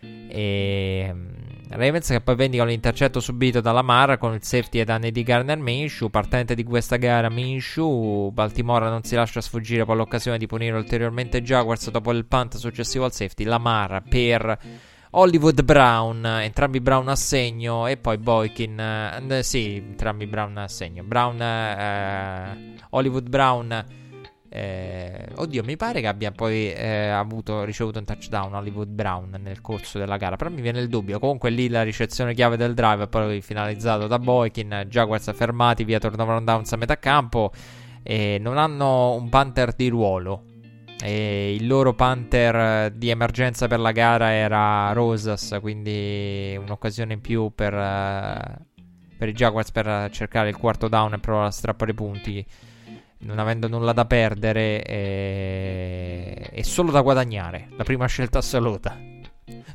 E 0.00 1.10
mm, 1.12 1.26
Ravens 1.70 2.08
che 2.08 2.20
poi 2.20 2.36
vendicano 2.36 2.68
l'intercetto 2.70 3.20
subito 3.20 3.60
da 3.60 3.72
Lamar 3.72 4.16
con 4.18 4.34
il 4.34 4.42
safety 4.42 4.78
ed 4.78 4.90
anni 4.90 5.10
di 5.10 5.22
Garner 5.22 5.58
Minshew 5.58 6.08
partente 6.08 6.54
di 6.54 6.64
questa 6.64 6.96
gara 6.96 7.28
Minshew 7.28 8.30
Baltimora 8.30 8.88
non 8.88 9.02
si 9.02 9.14
lascia 9.16 9.40
sfuggire 9.40 9.84
poi 9.84 9.96
l'occasione 9.96 10.38
di 10.38 10.46
punire 10.46 10.76
ulteriormente 10.76 11.42
Jaguars 11.42 11.90
dopo 11.90 12.12
il 12.12 12.26
punt 12.26 12.56
successivo 12.56 13.04
al 13.04 13.12
safety 13.12 13.44
Lamar 13.44 14.02
per 14.08 14.58
Hollywood 15.10 15.62
Brown, 15.62 16.24
entrambi 16.24 16.80
Brown 16.80 17.08
a 17.08 17.16
segno 17.16 17.86
e 17.86 17.96
poi 17.96 18.18
Boykin, 18.18 18.78
eh, 18.78 19.42
sì, 19.42 19.76
entrambi 19.76 20.26
Brown 20.26 20.58
a 20.58 20.68
segno. 20.68 21.02
Brown, 21.02 21.40
eh, 21.40 22.74
Hollywood 22.90 23.28
Brown, 23.28 23.84
eh, 24.50 25.28
oddio, 25.34 25.64
mi 25.64 25.76
pare 25.76 26.02
che 26.02 26.06
abbia 26.08 26.30
poi 26.30 26.70
eh, 26.72 27.08
avuto, 27.08 27.64
ricevuto 27.64 27.98
un 27.98 28.04
touchdown 28.04 28.52
Hollywood 28.54 28.88
Brown 28.88 29.38
nel 29.42 29.62
corso 29.62 29.98
della 29.98 30.18
gara, 30.18 30.36
però 30.36 30.50
mi 30.50 30.60
viene 30.60 30.80
il 30.80 30.88
dubbio. 30.88 31.18
Comunque 31.18 31.48
lì 31.50 31.68
la 31.68 31.82
ricezione 31.82 32.34
chiave 32.34 32.58
del 32.58 32.74
drive 32.74 33.06
poi 33.06 33.40
finalizzato 33.40 34.06
da 34.06 34.18
Boykin, 34.18 34.84
Jaguars 34.88 35.32
fermati 35.34 35.84
via 35.84 35.98
turnover 35.98 36.42
downs 36.42 36.72
a 36.72 36.76
metà 36.76 36.98
campo 36.98 37.50
e 38.02 38.38
non 38.38 38.58
hanno 38.58 39.14
un 39.14 39.28
punter 39.30 39.72
di 39.74 39.88
ruolo 39.88 40.47
e 41.00 41.54
il 41.54 41.66
loro 41.66 41.94
Panther 41.94 42.90
di 42.90 43.08
emergenza 43.08 43.68
per 43.68 43.78
la 43.78 43.92
gara 43.92 44.32
era 44.32 44.92
Rosas, 44.92 45.56
quindi 45.60 46.56
un'occasione 46.60 47.12
in 47.12 47.20
più 47.20 47.52
per, 47.54 47.72
per 49.16 49.28
i 49.28 49.32
Jaguars 49.32 49.70
per 49.70 50.10
cercare 50.10 50.48
il 50.48 50.56
quarto 50.56 50.88
down 50.88 51.14
e 51.14 51.18
provare 51.18 51.48
a 51.48 51.52
strappare 51.52 51.94
punti, 51.94 52.44
non 53.18 53.38
avendo 53.38 53.68
nulla 53.68 53.92
da 53.92 54.06
perdere 54.06 54.82
e, 54.82 56.50
e 56.50 56.64
solo 56.64 56.90
da 56.90 57.00
guadagnare, 57.00 57.68
la 57.76 57.84
prima 57.84 58.06
scelta 58.06 58.38
assoluta. 58.38 58.96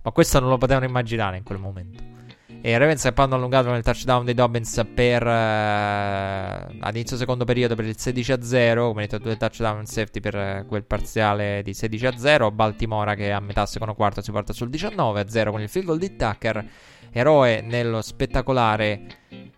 Ma 0.03 0.11
questo 0.11 0.39
non 0.39 0.49
lo 0.49 0.57
potevano 0.57 0.85
immaginare 0.85 1.37
in 1.37 1.43
quel 1.43 1.59
momento. 1.59 2.22
E 2.65 2.77
Ravens 2.77 3.03
che 3.03 3.11
poi 3.11 3.25
hanno 3.25 3.35
allungato 3.35 3.69
nel 3.71 3.83
touchdown 3.83 4.23
dei 4.23 4.33
Dobbins 4.33 4.81
per 4.95 5.21
uh, 5.21 5.29
ad 6.79 6.95
inizio 6.95 7.17
secondo 7.17 7.43
periodo 7.43 7.75
per 7.75 7.83
il 7.83 7.97
16 7.97 8.31
a 8.31 8.41
0. 8.41 8.87
Come 8.87 9.01
detto, 9.01 9.17
due 9.17 9.35
touchdown 9.35 9.85
safety 9.85 10.21
per 10.21 10.33
uh, 10.33 10.65
quel 10.65 10.85
parziale 10.85 11.61
di 11.61 11.73
16 11.73 12.05
a 12.05 12.17
0. 12.17 12.51
Baltimora 12.51 13.15
che 13.15 13.33
a 13.33 13.41
metà 13.41 13.65
secondo 13.65 13.95
quarto 13.95 14.21
si 14.21 14.31
porta 14.31 14.53
sul 14.53 14.69
19 14.69 15.19
a 15.19 15.27
0 15.27 15.51
con 15.51 15.59
il 15.59 15.67
field 15.67 15.87
goal 15.87 15.99
di 15.99 16.15
Tucker. 16.15 16.65
Eroe 17.13 17.61
nello 17.61 18.01
spettacolare 18.01 19.01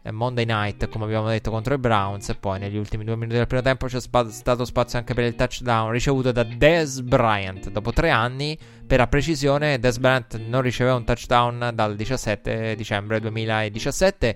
eh, 0.02 0.12
Monday 0.12 0.46
Night, 0.46 0.88
come 0.90 1.06
abbiamo 1.06 1.30
detto, 1.30 1.50
contro 1.50 1.74
i 1.74 1.78
Browns. 1.78 2.30
E 2.30 2.36
poi 2.36 2.60
negli 2.60 2.78
ultimi 2.78 3.04
due 3.04 3.16
minuti 3.16 3.38
del 3.38 3.48
primo 3.48 3.64
tempo 3.64 3.88
c'è 3.88 4.00
spa- 4.00 4.30
stato 4.30 4.66
spazio 4.66 5.00
anche 5.00 5.14
per 5.14 5.24
il 5.24 5.36
touchdown 5.36 5.90
ricevuto 5.92 6.32
da 6.32 6.44
Des 6.44 7.02
Bryant. 7.02 7.72
Dopo 7.72 7.92
tre 7.92 8.10
anni, 8.12 8.58
per 8.86 9.00
la 9.00 9.08
precisione, 9.08 9.80
Des 9.80 9.98
Bryant 9.98 10.38
non 10.46 10.62
riceveva 10.62 10.96
un 10.96 11.06
touchdown 11.06 11.72
dal 11.74 11.96
17 11.96 12.76
dicembre 12.76 13.20
2017. 13.20 14.36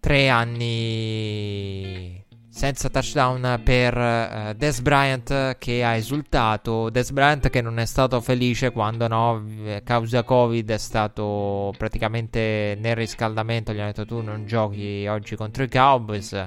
Tre 0.00 0.28
anni 0.28 2.24
senza 2.58 2.88
touchdown 2.88 3.60
per 3.62 3.96
uh, 3.96 4.52
Des 4.52 4.80
Bryant 4.80 5.58
che 5.58 5.84
ha 5.84 5.94
esultato. 5.94 6.90
Des 6.90 7.12
Bryant 7.12 7.50
che 7.50 7.60
non 7.60 7.78
è 7.78 7.84
stato 7.84 8.20
felice 8.20 8.72
quando 8.72 9.06
no, 9.06 9.44
causa 9.84 10.24
Covid 10.24 10.68
è 10.68 10.76
stato 10.76 11.72
praticamente 11.78 12.76
nel 12.80 12.96
riscaldamento. 12.96 13.72
Gli 13.72 13.78
hanno 13.78 13.92
detto 13.92 14.04
tu 14.04 14.22
non 14.22 14.44
giochi 14.44 15.06
oggi 15.06 15.36
contro 15.36 15.62
i 15.62 15.68
Cowboys. 15.68 16.46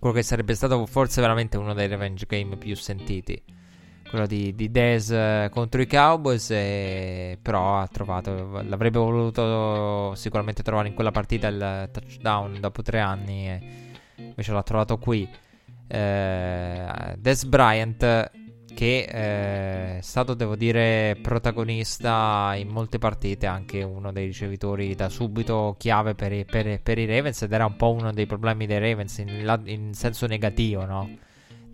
Quello 0.00 0.14
che 0.16 0.22
sarebbe 0.24 0.56
stato 0.56 0.84
forse 0.84 1.20
veramente 1.20 1.58
uno 1.58 1.74
dei 1.74 1.86
revenge 1.86 2.26
game 2.28 2.56
più 2.56 2.74
sentiti. 2.74 3.40
Quello 4.10 4.26
di, 4.26 4.52
di 4.56 4.68
Des 4.68 5.48
contro 5.50 5.80
i 5.80 5.86
Cowboys. 5.86 6.50
E, 6.50 7.38
però 7.40 7.78
ha 7.78 7.86
trovato, 7.86 8.60
l'avrebbe 8.64 8.98
voluto 8.98 10.12
sicuramente 10.16 10.64
trovare 10.64 10.88
in 10.88 10.94
quella 10.94 11.12
partita 11.12 11.46
il 11.46 11.88
touchdown 11.92 12.58
dopo 12.58 12.82
tre 12.82 12.98
anni. 12.98 13.48
E, 13.48 13.83
invece 14.16 14.52
l'ha 14.52 14.62
trovato 14.62 14.98
qui. 14.98 15.28
Eh, 15.86 17.14
Des 17.18 17.44
Bryant, 17.44 18.30
che 18.74 19.06
eh, 19.08 19.98
è 19.98 20.00
stato, 20.00 20.34
devo 20.34 20.56
dire, 20.56 21.16
protagonista 21.22 22.54
in 22.56 22.68
molte 22.68 22.98
partite, 22.98 23.46
anche 23.46 23.82
uno 23.82 24.12
dei 24.12 24.26
ricevitori 24.26 24.94
da 24.94 25.08
subito 25.08 25.76
chiave 25.78 26.14
per 26.14 26.32
i, 26.32 26.44
per, 26.44 26.80
per 26.82 26.98
i 26.98 27.06
Ravens, 27.06 27.42
ed 27.42 27.52
era 27.52 27.66
un 27.66 27.76
po' 27.76 27.92
uno 27.92 28.12
dei 28.12 28.26
problemi 28.26 28.66
dei 28.66 28.78
Ravens 28.78 29.18
in, 29.18 29.60
in 29.66 29.94
senso 29.94 30.26
negativo, 30.26 30.84
no? 30.84 31.08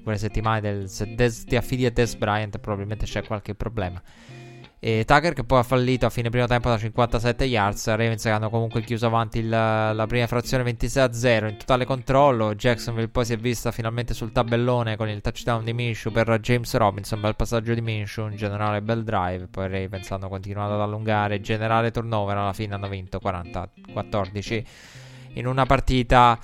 Quelle 0.03 0.19
settimane 0.19 0.61
del, 0.61 0.89
se 0.89 1.15
Des, 1.15 1.45
ti 1.45 1.57
affidi 1.57 1.87
a 1.87 1.91
Des 1.91 2.15
Bryant 2.17 2.59
probabilmente 2.59 3.07
c'è 3.07 3.23
qualche 3.23 3.55
problema. 3.55 4.03
E 4.83 5.05
Tucker 5.05 5.35
che 5.35 5.45
poi 5.45 5.59
ha 5.59 5.63
fallito 5.63 6.07
a 6.07 6.11
fine 6.11 6.31
primo 6.31 6.47
tempo 6.47 6.71
da 6.71 6.79
57 6.79 7.45
yards. 7.45 7.87
Ravens 7.87 8.23
che 8.23 8.31
hanno 8.31 8.49
comunque 8.49 8.81
chiuso 8.81 9.05
avanti 9.05 9.41
il, 9.41 9.49
la 9.51 10.07
prima 10.09 10.27
frazione 10.27 10.63
26 10.63 11.03
a 11.03 11.13
0 11.13 11.49
in 11.49 11.59
totale 11.59 11.85
controllo. 11.85 12.55
Jacksonville 12.55 13.09
poi 13.09 13.27
si 13.27 13.35
è 13.35 13.37
vista 13.37 13.73
finalmente 13.73 14.15
sul 14.15 14.33
tabellone 14.33 14.97
con 14.97 15.11
il 15.11 15.21
touchdown 15.21 15.65
di 15.65 15.75
Minshew 15.75 16.11
per 16.11 16.39
James 16.41 16.75
Robinson. 16.75 17.21
Bel 17.21 17.37
passaggio 17.37 17.75
di 17.75 17.83
Minshew, 17.83 18.31
in 18.31 18.37
generale 18.37 18.81
bel 18.81 19.05
drive. 19.05 19.49
Poi 19.49 19.69
Ravens 19.69 20.11
hanno 20.13 20.31
continuato 20.31 20.73
ad 20.73 20.81
allungare. 20.81 21.43
Generale 21.43 21.91
turnover 21.91 22.39
alla 22.39 22.55
fine 22.55 22.73
hanno 22.73 22.89
vinto 22.89 23.21
40-14 23.23 24.65
in 25.35 25.47
una 25.47 25.67
partita 25.67 26.39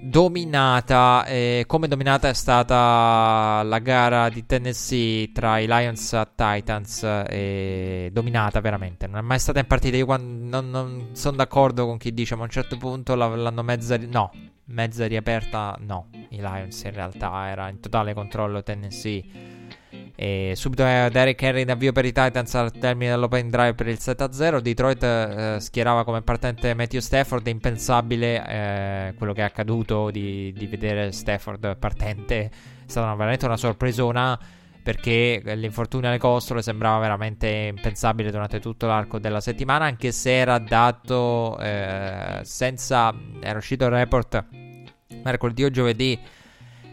dominata. 0.00 1.24
Eh, 1.26 1.64
come 1.66 1.88
dominata 1.88 2.28
è 2.28 2.34
stata 2.34 3.62
la 3.64 3.78
gara 3.78 4.28
di 4.28 4.46
Tennessee 4.46 5.32
tra 5.32 5.58
i 5.58 5.66
Lions 5.66 6.12
e 6.12 6.28
Titans. 6.34 7.02
Eh, 7.28 8.10
dominata 8.12 8.60
veramente. 8.60 9.06
Non 9.06 9.18
è 9.18 9.22
mai 9.22 9.38
stata 9.38 9.58
in 9.58 9.66
partita. 9.66 9.96
Io 9.96 10.06
non, 10.06 10.70
non 10.70 11.08
sono 11.12 11.36
d'accordo 11.36 11.86
con 11.86 11.98
chi 11.98 12.12
dice, 12.12 12.34
ma 12.34 12.42
a 12.42 12.44
un 12.44 12.50
certo 12.50 12.76
punto 12.76 13.14
l'hanno 13.14 13.62
mezza. 13.62 13.96
No, 13.96 14.30
mezza 14.66 15.06
riaperta. 15.06 15.76
No, 15.80 16.08
i 16.30 16.40
Lions 16.40 16.82
in 16.82 16.92
realtà 16.94 17.48
era 17.48 17.68
in 17.68 17.80
totale 17.80 18.14
controllo 18.14 18.62
Tennessee. 18.62 19.56
E 20.20 20.54
subito 20.56 20.84
eh, 20.84 21.08
Derek 21.12 21.40
Henry 21.40 21.62
in 21.62 21.70
avvio 21.70 21.92
per 21.92 22.04
i 22.04 22.10
Titans 22.10 22.52
al 22.56 22.72
termine 22.72 23.12
dell'open 23.12 23.50
drive 23.50 23.74
per 23.74 23.86
il 23.86 23.98
7-0. 24.00 24.58
Detroit 24.58 25.00
eh, 25.04 25.56
schierava 25.60 26.02
come 26.02 26.22
partente 26.22 26.74
Matthew 26.74 26.98
Stafford. 26.98 27.46
È 27.46 27.50
impensabile 27.50 28.44
eh, 28.44 29.14
quello 29.14 29.32
che 29.32 29.42
è 29.42 29.44
accaduto 29.44 30.10
di, 30.10 30.52
di, 30.52 30.66
vedere 30.66 31.12
Stafford 31.12 31.76
partente. 31.76 32.36
È 32.46 32.50
stata 32.86 33.14
veramente 33.14 33.44
una 33.44 33.56
sorpresona 33.56 34.36
perché 34.82 35.40
l'infortunio 35.54 36.08
alle 36.08 36.18
costole 36.18 36.62
sembrava 36.62 36.98
veramente 36.98 37.72
impensabile 37.76 38.32
durante 38.32 38.58
tutto 38.58 38.88
l'arco 38.88 39.20
della 39.20 39.40
settimana. 39.40 39.84
Anche 39.84 40.10
se 40.10 40.36
era 40.36 40.58
dato 40.58 41.56
eh, 41.60 42.40
senza. 42.42 43.14
Era 43.40 43.58
uscito 43.58 43.84
il 43.84 43.92
report 43.92 44.46
mercoledì 45.22 45.64
o 45.64 45.70
giovedì 45.70 46.18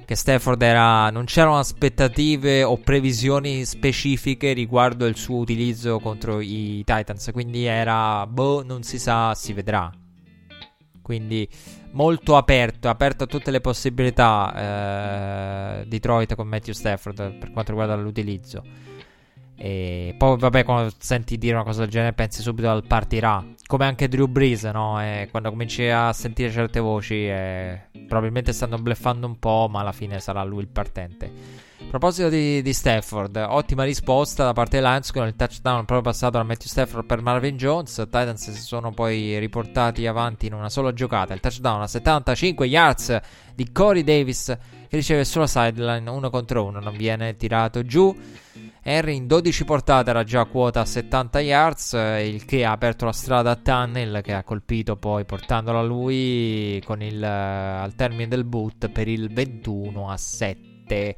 che 0.06 0.16
Stafford 0.16 0.62
era, 0.62 1.10
non 1.10 1.26
c'erano 1.26 1.58
aspettative 1.58 2.64
o 2.64 2.78
previsioni 2.78 3.66
specifiche 3.66 4.54
riguardo 4.54 5.06
il 5.06 5.18
suo 5.18 5.38
utilizzo 5.38 6.00
contro 6.00 6.40
i 6.40 6.84
Titans, 6.86 7.32
quindi 7.34 7.66
era, 7.66 8.26
boh, 8.28 8.64
non 8.64 8.84
si 8.84 9.00
sa, 9.00 9.34
si 9.34 9.54
vedrà. 9.54 9.92
Quindi 11.02 11.48
molto 11.92 12.36
aperto, 12.36 12.90
aperto 12.90 13.26
a 13.26 13.28
tutte 13.28 13.52
le 13.52 13.62
possibilità 13.62 15.82
eh, 15.82 15.86
Detroit 15.86 16.36
con 16.36 16.48
Matthew 16.48 16.74
Stafford 16.74 17.38
per 17.38 17.52
quanto 17.52 17.72
riguarda 17.72 17.96
l'utilizzo. 17.96 18.64
E 19.58 20.14
poi, 20.18 20.38
vabbè, 20.38 20.64
quando 20.64 20.92
senti 20.98 21.38
dire 21.38 21.56
una 21.56 21.64
cosa 21.64 21.82
del 21.82 21.90
genere, 21.90 22.14
pensi 22.14 22.42
subito 22.42 22.70
al 22.70 22.86
partirà. 22.86 23.44
Come 23.66 23.86
anche 23.86 24.08
Drew 24.08 24.28
Brees, 24.28 24.64
no? 24.66 25.02
E 25.02 25.28
quando 25.32 25.50
cominci 25.50 25.88
a 25.88 26.12
sentire 26.14 26.52
certe 26.52 26.80
voci, 26.80 27.28
eh, 27.28 27.82
probabilmente 28.08 28.54
stanno 28.54 28.78
bleffando 28.78 29.26
un 29.26 29.40
po', 29.40 29.68
ma 29.70 29.80
alla 29.80 29.92
fine 29.92 30.20
sarà 30.20 30.44
lui 30.44 30.62
il 30.62 30.68
partente. 30.68 31.55
A 31.96 31.98
proposito 31.98 32.28
di, 32.28 32.62
di 32.62 32.74
Stafford, 32.74 33.38
ottima 33.38 33.86
risposta 33.86 34.44
da 34.44 34.52
parte 34.52 34.82
dei 34.82 34.86
Lions 34.86 35.12
con 35.12 35.28
il 35.28 35.36
touchdown 35.38 35.86
proprio 35.86 36.02
passato 36.02 36.38
da 36.38 36.44
Matthew 36.44 36.68
Stafford 36.68 37.06
per 37.06 37.22
Marvin 37.22 37.56
Jones. 37.56 37.96
Titans 37.96 38.52
si 38.52 38.62
sono 38.62 38.92
poi 38.92 39.40
riportati 39.40 40.06
avanti 40.06 40.48
in 40.48 40.54
una 40.56 40.68
sola 40.68 40.92
giocata. 40.92 41.34
Il 41.34 41.40
touchdown 41.40 41.84
a 41.84 41.88
75 41.88 42.66
yards 42.66 43.18
di 43.56 43.72
Corey 43.72 44.04
Davis 44.04 44.58
che 44.90 44.98
riceve 44.98 45.24
sulla 45.24 45.48
sideline 45.48 46.10
uno 46.10 46.30
contro 46.30 46.66
uno, 46.66 46.82
non 46.82 46.98
viene 46.98 47.38
tirato 47.38 47.86
giù. 47.86 48.14
Henry 48.82 49.16
in 49.16 49.26
12 49.26 49.64
portate 49.64 50.10
era 50.10 50.26
già 50.26 50.42
a 50.42 50.46
quota 50.48 50.84
70 50.84 51.40
yards, 51.40 51.94
eh, 51.94 52.28
il 52.28 52.44
che 52.44 52.66
ha 52.66 52.72
aperto 52.72 53.06
la 53.06 53.14
strada 53.14 53.52
a 53.52 53.56
Tunnel 53.56 54.20
che 54.22 54.34
ha 54.34 54.44
colpito 54.44 54.98
poi 54.98 55.24
portandolo 55.24 55.80
a 55.80 55.84
lui 55.84 56.84
il, 57.00 57.24
eh, 57.24 57.26
al 57.26 57.96
termine 57.96 58.28
del 58.28 58.44
boot 58.44 58.90
per 58.90 59.08
il 59.08 59.32
21 59.32 60.10
a 60.10 60.18
7. 60.18 61.16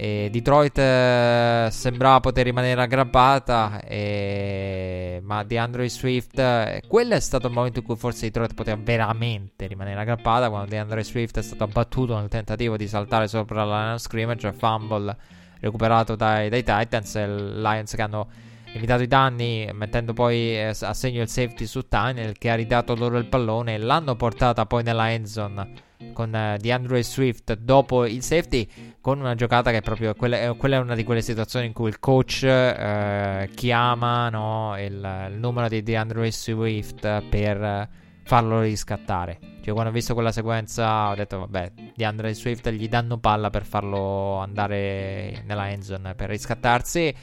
E 0.00 0.28
Detroit 0.30 0.78
eh, 0.78 1.66
sembrava 1.72 2.20
poter 2.20 2.44
rimanere 2.44 2.80
aggrappata, 2.80 3.80
e... 3.80 5.20
ma 5.24 5.42
DeAndre 5.42 5.88
Swift, 5.88 6.38
eh, 6.38 6.82
quello 6.86 7.14
è 7.14 7.20
stato 7.20 7.48
il 7.48 7.52
momento 7.52 7.80
in 7.80 7.84
cui 7.84 7.96
forse 7.96 8.26
Detroit 8.26 8.54
poteva 8.54 8.80
veramente 8.80 9.66
rimanere 9.66 10.00
aggrappata, 10.00 10.50
quando 10.50 10.68
DeAndre 10.68 11.02
Swift 11.02 11.38
è 11.38 11.42
stato 11.42 11.64
abbattuto 11.64 12.16
nel 12.16 12.28
tentativo 12.28 12.76
di 12.76 12.86
saltare 12.86 13.26
sopra 13.26 13.64
la 13.64 13.80
line 13.80 13.94
of 13.94 14.00
scrimmage, 14.00 14.52
fumble 14.52 15.16
recuperato 15.58 16.14
dai, 16.14 16.48
dai 16.48 16.62
Titans 16.62 17.16
e 17.16 17.26
Lions 17.26 17.92
che 17.92 18.02
hanno 18.02 18.28
limitato 18.66 19.02
i 19.02 19.08
danni 19.08 19.68
mettendo 19.72 20.12
poi 20.12 20.56
eh, 20.56 20.76
a 20.80 20.94
segno 20.94 21.22
il 21.22 21.28
safety 21.28 21.66
su 21.66 21.88
Tunnel 21.88 22.38
che 22.38 22.50
ha 22.50 22.54
ridato 22.54 22.94
loro 22.94 23.18
il 23.18 23.26
pallone 23.26 23.74
e 23.74 23.78
l'hanno 23.78 24.14
portata 24.14 24.64
poi 24.64 24.84
nella 24.84 25.10
end 25.10 25.26
zone 25.26 25.86
con 26.12 26.34
eh, 26.34 26.56
DeAndre 26.60 27.02
Swift 27.02 27.54
dopo 27.54 28.06
il 28.06 28.22
safety 28.22 28.68
con 29.00 29.20
una 29.20 29.34
giocata 29.34 29.70
che 29.70 29.78
è 29.78 29.82
proprio 29.82 30.14
quella, 30.14 30.40
eh, 30.40 30.56
quella 30.56 30.76
è 30.76 30.80
una 30.80 30.94
di 30.94 31.04
quelle 31.04 31.22
situazioni 31.22 31.66
in 31.66 31.72
cui 31.72 31.88
il 31.88 31.98
coach 31.98 32.42
eh, 32.42 33.50
chiama 33.54 34.28
no, 34.28 34.74
il, 34.78 35.28
il, 35.30 35.38
numero 35.38 35.68
di 35.68 35.82
DeAndre 35.82 36.30
Swift 36.30 37.22
per 37.28 37.88
farlo 38.22 38.60
riscattare 38.60 39.56
cioè, 39.68 39.76
quando 39.76 39.92
ho 39.92 39.94
visto 39.94 40.14
quella 40.14 40.32
sequenza, 40.32 41.10
ho 41.10 41.14
detto, 41.14 41.40
vabbè, 41.40 41.72
di 41.94 42.02
Andre 42.02 42.32
Swift 42.32 42.70
gli 42.70 42.88
danno 42.88 43.18
palla 43.18 43.50
per 43.50 43.66
farlo 43.66 44.38
andare 44.38 45.42
nella 45.44 45.68
endzone 45.68 46.14
per 46.14 46.30
riscattarsi. 46.30 47.14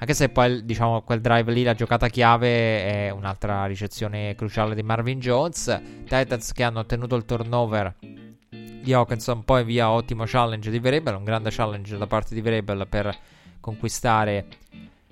Anche 0.00 0.14
se 0.14 0.30
poi, 0.30 0.64
diciamo, 0.64 1.02
quel 1.02 1.20
drive 1.20 1.52
lì, 1.52 1.62
la 1.62 1.74
giocata 1.74 2.08
chiave 2.08 3.06
è 3.06 3.10
un'altra 3.10 3.66
ricezione 3.66 4.34
cruciale 4.34 4.74
di 4.74 4.82
Marvin 4.82 5.20
Jones. 5.20 5.78
Titans 6.08 6.52
che 6.52 6.62
hanno 6.62 6.78
ottenuto 6.78 7.16
il 7.16 7.26
turnover 7.26 7.94
di 8.48 8.94
Hawkinson, 8.94 9.44
poi 9.44 9.62
via 9.62 9.90
ottimo 9.90 10.24
challenge 10.26 10.70
di 10.70 10.78
Variable, 10.78 11.16
un 11.16 11.24
grande 11.24 11.50
challenge 11.50 11.98
da 11.98 12.06
parte 12.06 12.34
di 12.34 12.40
Variable 12.40 12.86
per 12.86 13.14
conquistare 13.60 14.46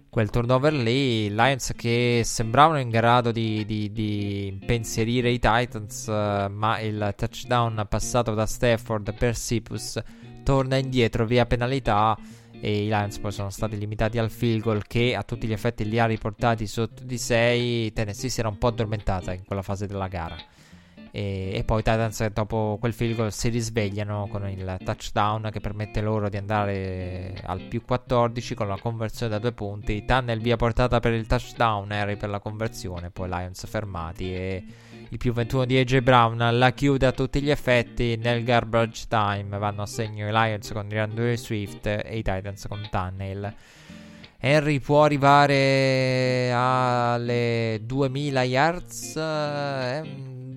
quel 0.09 0.31
turnover 0.31 0.73
lì. 0.73 1.29
Lions 1.29 1.73
che 1.77 2.23
sembravano 2.25 2.81
in 2.81 2.89
grado 2.89 3.31
di, 3.31 3.67
di, 3.67 3.93
di 3.93 4.47
impensierire 4.47 5.29
i 5.29 5.39
Titans, 5.39 6.07
uh, 6.07 6.51
ma 6.51 6.81
il 6.81 7.13
touchdown 7.15 7.85
passato 7.87 8.33
da 8.33 8.47
Stafford 8.47 9.13
per 9.13 9.37
Sipus 9.37 10.03
torna 10.43 10.77
indietro 10.77 11.27
via 11.27 11.45
penalità. 11.45 12.17
E 12.61 12.85
i 12.85 12.87
Lions 12.87 13.19
poi 13.19 13.33
sono 13.33 13.51
stati 13.51 13.79
limitati 13.79 14.19
al 14.19 14.31
field 14.31 14.63
goal 14.63 14.87
che 14.87 15.15
a 15.15 15.23
tutti 15.23 15.47
gli 15.47 15.53
effetti 15.53 15.89
li 15.89 15.99
ha 15.99 16.07
riportati 16.07 16.67
sotto 16.67 17.05
di 17.05 17.19
6. 17.19 17.93
Tennessee 17.93 18.31
si 18.31 18.41
era 18.41 18.49
un 18.49 18.59
po' 18.59 18.69
addormentata 18.69 19.33
in 19.33 19.45
quella 19.45 19.63
fase 19.63 19.87
della 19.87 20.09
gara. 20.09 20.37
E, 21.11 21.53
e, 21.55 21.65
poi 21.65 21.83
Titans 21.83 22.27
dopo 22.27 22.77
quel 22.79 22.93
field 22.93 23.17
goal 23.17 23.33
si 23.33 23.49
risvegliano 23.49 24.29
con 24.31 24.49
il 24.49 24.77
touchdown 24.85 25.49
che 25.51 25.61
permette 25.61 26.01
loro 26.01 26.29
di 26.29 26.37
andare 26.37 27.35
al 27.45 27.63
più 27.63 27.83
14 27.83 28.55
con 28.55 28.69
la 28.69 28.79
conversione 28.79 29.33
da 29.33 29.39
due 29.39 29.53
punti. 29.53 30.05
Tunnel 30.05 30.41
via 30.41 30.57
portata 30.57 31.01
per 31.01 31.13
il 31.13 31.27
touchdown, 31.27 31.91
Harry 31.93 32.17
per 32.17 32.29
la 32.29 32.41
conversione, 32.41 33.11
poi 33.11 33.29
Lions 33.29 33.67
fermati 33.67 34.35
e 34.35 34.65
il 35.11 35.19
più 35.19 35.33
21 35.33 35.65
di 35.65 35.79
AJ 35.79 36.01
Brown 36.01 36.37
la 36.59 36.73
chiude 36.73 37.07
a 37.07 37.13
tutti 37.13 37.41
gli 37.41 37.51
effetti 37.51 38.17
nel 38.17 38.45
garbage 38.45 39.07
time. 39.09 39.57
Vanno 39.57 39.83
a 39.83 39.87
segno 39.87 40.29
i 40.29 40.33
Lions 40.33 40.71
con 40.73 40.89
DeAndre 40.89 41.37
Swift 41.37 41.87
e 41.87 42.19
i 42.19 42.23
Titans 42.23 42.67
con 42.69 42.87
Tunnel. 42.91 43.55
Henry 44.41 44.79
può 44.79 45.05
arrivare 45.05 46.53
alle 46.53 47.81
2000 47.83 48.43
yards. 48.43 49.17
Eh, 49.17 50.03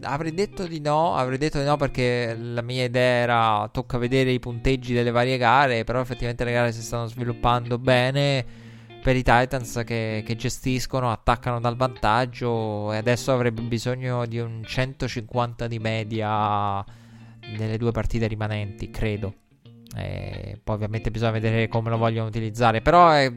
avrei 0.01 0.33
detto 0.33 0.67
di 0.67 0.79
no, 0.81 1.15
avrei 1.15 1.37
detto 1.37 1.57
di 1.57 1.65
no 1.65 1.77
perché 1.77 2.35
la 2.37 2.61
mia 2.61 2.83
idea 2.83 3.23
era 3.23 3.69
tocca 3.71 3.97
vedere 3.97 4.31
i 4.31 4.39
punteggi 4.39 4.93
delle 4.93 5.11
varie 5.11 5.37
gare, 5.37 5.83
però 5.83 6.01
effettivamente 6.01 6.43
le 6.43 6.51
gare 6.51 6.71
si 6.73 6.81
stanno 6.81 7.07
sviluppando 7.07 7.77
bene 7.77 8.60
per 9.01 9.15
i 9.15 9.23
Titans 9.23 9.81
che, 9.85 10.23
che 10.25 10.35
gestiscono, 10.35 11.11
attaccano 11.11 11.59
dal 11.59 11.75
vantaggio 11.75 12.93
e 12.93 12.97
adesso 12.97 13.31
avrebbe 13.31 13.61
bisogno 13.61 14.25
di 14.25 14.39
un 14.39 14.61
150 14.63 15.67
di 15.67 15.79
media 15.79 16.83
nelle 17.57 17.77
due 17.77 17.91
partite 17.91 18.27
rimanenti, 18.27 18.89
credo. 18.89 19.33
E 19.95 20.57
poi 20.63 20.75
ovviamente 20.75 21.11
bisogna 21.11 21.31
vedere 21.31 21.67
come 21.67 21.89
lo 21.89 21.97
vogliono 21.97 22.27
utilizzare. 22.27 22.81
Però 22.81 23.13
eh, 23.17 23.29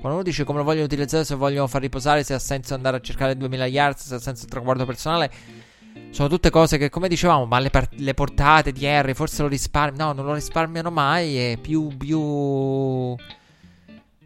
quando 0.00 0.18
uno 0.18 0.22
dice 0.22 0.44
come 0.44 0.58
lo 0.58 0.64
vogliono 0.64 0.84
utilizzare, 0.84 1.24
se 1.24 1.34
vogliono 1.34 1.66
far 1.66 1.82
riposare, 1.82 2.24
se 2.24 2.34
ha 2.34 2.38
senso 2.38 2.74
andare 2.74 2.96
a 2.96 3.00
cercare 3.00 3.36
2000 3.36 3.66
yards, 3.66 4.06
se 4.06 4.14
ha 4.14 4.18
senso 4.18 4.44
il 4.44 4.50
traguardo 4.50 4.84
personale 4.84 5.30
sono 6.10 6.28
tutte 6.28 6.50
cose 6.50 6.76
che, 6.76 6.88
come 6.88 7.08
dicevamo, 7.08 7.46
ma 7.46 7.58
le, 7.60 7.70
part- 7.70 7.94
le 7.96 8.14
portate 8.14 8.72
di 8.72 8.86
Harry 8.86 9.14
forse 9.14 9.42
lo 9.42 9.48
risparmiano. 9.48 10.12
No, 10.12 10.12
non 10.12 10.26
lo 10.26 10.34
risparmiano 10.34 10.90
mai. 10.90 11.36
E 11.38 11.58
più, 11.60 11.88
più, 11.96 13.14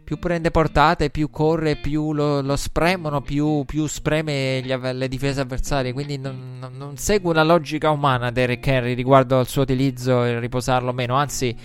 più 0.05 0.19
prende 0.19 0.51
portate, 0.51 1.09
più 1.09 1.31
corre, 1.31 1.75
più 1.75 2.13
lo, 2.13 2.39
lo 2.41 2.55
spremono, 2.55 3.21
più, 3.21 3.63
più 3.65 3.87
spreme 3.87 4.61
gli, 4.63 4.71
le 4.71 5.07
difese 5.07 5.41
avversarie. 5.41 5.93
Quindi 5.93 6.17
non, 6.17 6.57
non, 6.59 6.77
non, 6.77 6.95
segue 6.95 7.31
una 7.31 7.43
logica 7.43 7.89
umana 7.89 8.29
Derek 8.29 8.65
Henry 8.65 8.93
riguardo 8.93 9.39
al 9.39 9.47
suo 9.47 9.63
utilizzo 9.63 10.23
e 10.23 10.39
riposarlo 10.39 10.91
o 10.91 10.93
meno. 10.93 11.15
Anzi, 11.15 11.57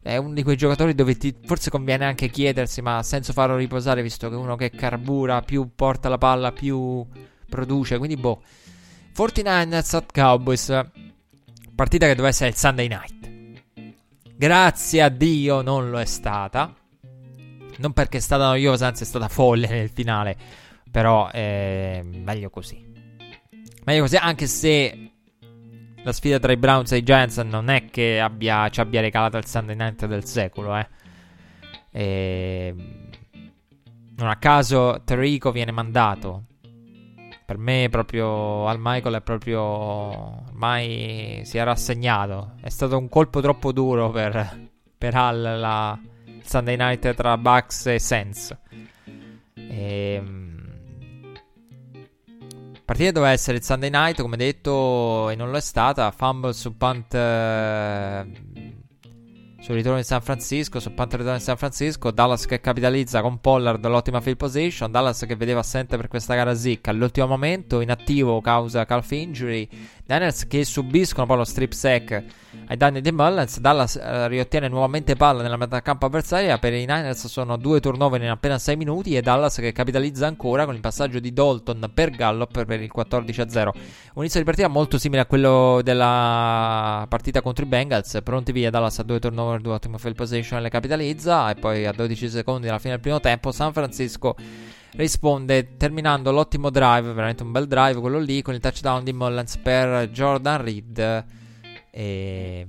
è 0.00 0.16
uno 0.16 0.32
di 0.34 0.44
quei 0.44 0.56
giocatori 0.56 0.94
dove 0.94 1.16
ti, 1.16 1.34
forse 1.44 1.68
conviene 1.68 2.04
anche 2.04 2.28
chiedersi, 2.28 2.80
ma 2.80 2.98
ha 2.98 3.02
senso 3.02 3.32
farlo 3.32 3.56
riposare 3.56 4.02
visto 4.02 4.28
che 4.30 4.36
uno 4.36 4.54
che 4.54 4.70
carbura, 4.70 5.42
più 5.42 5.70
porta 5.74 6.08
la 6.08 6.18
palla, 6.18 6.52
più 6.52 7.04
produce. 7.48 7.98
Quindi, 7.98 8.16
boh. 8.16 8.40
49ers 9.16 9.96
at 9.96 10.12
Cowboys. 10.12 10.86
Partita 11.74 12.06
che 12.06 12.12
doveva 12.12 12.28
essere 12.28 12.50
il 12.50 12.56
Sunday 12.56 12.86
night. 12.86 13.94
Grazie 14.36 15.02
a 15.02 15.08
Dio 15.08 15.60
non 15.60 15.90
lo 15.90 15.98
è 15.98 16.04
stata. 16.04 16.72
Non 17.80 17.92
perché 17.92 18.18
è 18.18 18.20
stata 18.20 18.44
noiosa, 18.44 18.86
anzi 18.86 19.02
è 19.02 19.06
stata 19.06 19.28
folle 19.28 19.66
nel 19.68 19.88
finale. 19.90 20.36
Però 20.90 21.28
è 21.30 22.02
meglio 22.04 22.50
così. 22.50 22.84
Meglio 23.84 24.02
così, 24.02 24.16
anche 24.16 24.46
se 24.46 25.12
la 26.02 26.12
sfida 26.12 26.38
tra 26.38 26.52
i 26.52 26.56
Browns 26.56 26.92
e 26.92 26.98
i 26.98 27.02
Giants 27.02 27.38
non 27.38 27.68
è 27.68 27.86
che 27.86 28.20
abbia, 28.20 28.68
ci 28.68 28.80
abbia 28.80 29.00
regalato 29.00 29.36
il 29.38 29.46
Sunday 29.46 29.76
night 29.76 30.06
del 30.06 30.24
secolo, 30.24 30.76
eh. 30.76 30.88
E... 31.90 32.74
Non 34.16 34.28
a 34.28 34.36
caso 34.36 35.00
Terrico 35.04 35.50
viene 35.50 35.72
mandato 35.72 36.44
per 37.50 37.58
me 37.58 37.88
proprio 37.90 38.68
Al 38.68 38.76
Michael 38.78 39.16
è 39.16 39.20
proprio 39.22 39.60
ormai 39.60 41.40
si 41.44 41.58
è 41.58 41.64
rassegnato. 41.64 42.52
È 42.60 42.68
stato 42.68 42.96
un 42.96 43.08
colpo 43.08 43.40
troppo 43.40 43.72
duro 43.72 44.10
per, 44.10 44.68
per 44.96 45.14
Al 45.16 45.58
la 45.58 45.98
Sunday 46.44 46.76
night 46.76 47.14
tra 47.14 47.36
Bucks 47.36 47.86
e 47.86 47.98
Sense. 47.98 48.58
E, 49.54 50.14
ehm, 50.14 50.60
partita 52.84 53.12
doveva 53.12 53.32
essere 53.32 53.58
il 53.58 53.62
Sunday 53.62 53.90
night, 53.90 54.20
come 54.20 54.36
detto, 54.36 55.30
e 55.30 55.36
non 55.36 55.50
lo 55.50 55.56
è 55.56 55.60
stata. 55.60 56.10
Fumble 56.10 56.52
su 56.52 56.76
punt 56.76 57.14
eh, 57.14 58.26
sul 59.60 59.74
ritorno 59.74 59.98
in 59.98 60.04
San 60.04 60.22
Francisco, 60.22 60.80
sul 60.80 60.92
punt 60.92 61.12
ritorno 61.12 61.34
in 61.34 61.40
San 61.40 61.56
Francisco, 61.56 62.10
Dallas 62.10 62.46
che 62.46 62.60
capitalizza 62.60 63.20
con 63.20 63.40
Pollard 63.40 63.86
l'ottima 63.86 64.20
field 64.20 64.38
position, 64.38 64.90
Dallas 64.90 65.24
che 65.26 65.36
vedeva 65.36 65.60
assente 65.60 65.96
per 65.96 66.08
questa 66.08 66.34
gara 66.34 66.54
Zick 66.54 66.88
all'ultimo 66.88 67.26
momento, 67.26 67.80
inattivo 67.80 68.40
causa 68.40 68.86
calf 68.86 69.10
injury, 69.12 69.68
Niners 70.06 70.46
che 70.46 70.64
subiscono 70.64 71.26
poi 71.26 71.36
lo 71.36 71.44
strip 71.44 71.72
sack 71.72 72.24
ai 72.66 72.76
danni 72.76 73.00
di 73.00 73.12
Mullens. 73.12 73.58
Dallas 73.58 73.96
eh, 73.96 74.28
riottiene 74.28 74.68
nuovamente 74.68 75.16
palla 75.16 75.42
nella 75.42 75.56
metà 75.56 75.80
campo 75.82 76.06
avversaria. 76.06 76.58
Per 76.58 76.72
i 76.72 76.80
Niners 76.86 77.26
sono 77.26 77.56
due 77.56 77.80
turnover 77.80 78.22
in 78.22 78.28
appena 78.28 78.58
6 78.58 78.76
minuti. 78.76 79.16
E 79.16 79.22
Dallas 79.22 79.56
che 79.56 79.72
capitalizza 79.72 80.26
ancora 80.26 80.64
con 80.64 80.74
il 80.74 80.80
passaggio 80.80 81.18
di 81.18 81.32
Dalton 81.32 81.90
per 81.92 82.10
Gallup 82.10 82.64
per 82.64 82.80
il 82.80 82.90
14-0. 82.94 83.66
Un 83.66 84.22
inizio 84.22 84.40
di 84.40 84.46
partita 84.46 84.68
molto 84.68 84.98
simile 84.98 85.22
a 85.22 85.26
quello 85.26 85.80
della 85.82 87.06
partita 87.08 87.42
contro 87.42 87.64
i 87.64 87.68
Bengals. 87.68 88.18
Pronti 88.22 88.52
via. 88.52 88.70
Dallas 88.70 88.98
a 88.98 89.02
due 89.02 89.18
turnover, 89.18 89.60
due 89.60 89.74
ottime 89.74 89.98
field 89.98 90.16
position 90.16 90.58
e 90.58 90.62
le 90.62 90.70
capitalizza. 90.70 91.50
E 91.50 91.54
poi 91.54 91.86
a 91.86 91.92
12 91.92 92.28
secondi 92.28 92.68
alla 92.68 92.78
fine 92.78 92.92
del 92.92 93.00
primo 93.00 93.20
tempo, 93.20 93.52
San 93.52 93.72
Francisco 93.72 94.36
risponde 94.92 95.76
terminando 95.76 96.32
l'ottimo 96.32 96.68
drive, 96.68 97.12
veramente 97.12 97.44
un 97.44 97.52
bel 97.52 97.68
drive 97.68 98.00
quello 98.00 98.18
lì, 98.18 98.42
con 98.42 98.54
il 98.54 98.60
touchdown 98.60 99.04
di 99.04 99.12
Mullens 99.12 99.56
per 99.58 100.08
Jordan 100.08 100.62
Reed 100.62 101.38
e, 101.90 102.66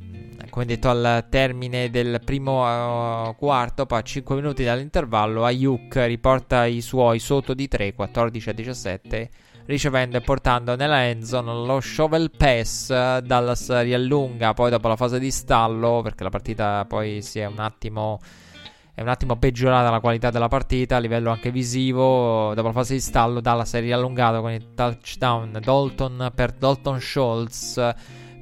come 0.49 0.65
detto, 0.65 0.89
al 0.89 1.27
termine 1.29 1.89
del 1.89 2.21
primo 2.25 3.27
uh, 3.27 3.35
quarto, 3.35 3.85
a 3.87 4.01
5 4.01 4.35
minuti 4.35 4.63
dall'intervallo, 4.63 5.45
Ayuk 5.45 5.95
riporta 6.05 6.65
i 6.65 6.81
suoi 6.81 7.19
sotto 7.19 7.53
di 7.53 7.67
3, 7.67 7.93
14 7.93 8.49
a 8.49 8.53
17, 8.53 9.29
ricevendo 9.65 10.17
e 10.17 10.21
portando 10.21 10.75
nella 10.75 11.05
endzone 11.05 11.53
lo 11.53 11.79
shovel 11.79 12.31
pass. 12.35 12.87
Dallas 13.19 13.81
riallunga 13.81 14.53
poi 14.53 14.71
dopo 14.71 14.87
la 14.87 14.95
fase 14.95 15.19
di 15.19 15.29
stallo, 15.29 16.01
perché 16.01 16.23
la 16.23 16.29
partita 16.29 16.85
poi 16.85 17.21
si 17.21 17.39
è 17.39 17.45
un 17.45 17.59
attimo 17.59 18.19
è 18.93 19.01
un 19.01 19.07
attimo 19.07 19.37
peggiorata 19.37 19.89
la 19.89 20.01
qualità 20.01 20.31
della 20.31 20.49
partita 20.49 20.97
a 20.97 20.99
livello 20.99 21.31
anche 21.31 21.49
visivo. 21.49 22.53
Dopo 22.53 22.67
la 22.67 22.73
fase 22.73 22.95
di 22.95 22.99
stallo, 22.99 23.39
Dallas 23.39 23.73
è 23.73 23.79
riallungato 23.79 24.41
con 24.41 24.51
il 24.51 24.73
touchdown 24.75 25.59
Dalton 25.61 26.31
per 26.35 26.51
Dalton 26.51 26.99
Schultz 26.99 27.79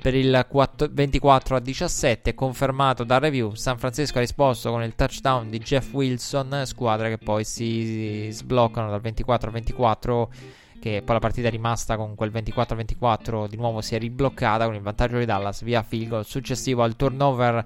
per 0.02 0.16
il 0.16 0.46
4, 0.48 0.88
24 0.92 1.56
a 1.58 1.60
17 1.60 2.34
confermato 2.34 3.04
da 3.04 3.20
review 3.20 3.54
San 3.54 3.78
Francisco 3.78 4.18
ha 4.18 4.22
risposto 4.22 4.72
con 4.72 4.82
il 4.82 4.96
touchdown 4.96 5.50
di 5.50 5.60
Jeff 5.60 5.92
Wilson 5.94 6.62
squadre 6.66 7.10
che 7.10 7.18
poi 7.18 7.44
si 7.44 8.30
sbloccano 8.32 8.90
dal 8.90 9.02
24 9.02 9.50
a 9.50 9.52
24 9.52 10.32
che 10.80 11.02
poi 11.04 11.14
la 11.14 11.20
partita 11.20 11.50
è 11.50 11.52
rimasta 11.52 11.98
con 11.98 12.16
quel 12.16 12.32
24 12.32 12.74
a 12.74 12.78
24 12.78 13.48
di 13.48 13.58
nuovo 13.58 13.82
si 13.82 13.96
è 13.96 14.00
ribloccata 14.00 14.66
con 14.66 14.76
il 14.76 14.82
vantaggio 14.82 15.18
di 15.18 15.26
Dallas 15.26 15.64
via 15.64 15.84
field 15.84 16.08
goal 16.08 16.26
successivo 16.26 16.82
al 16.84 16.96
turnover 16.96 17.66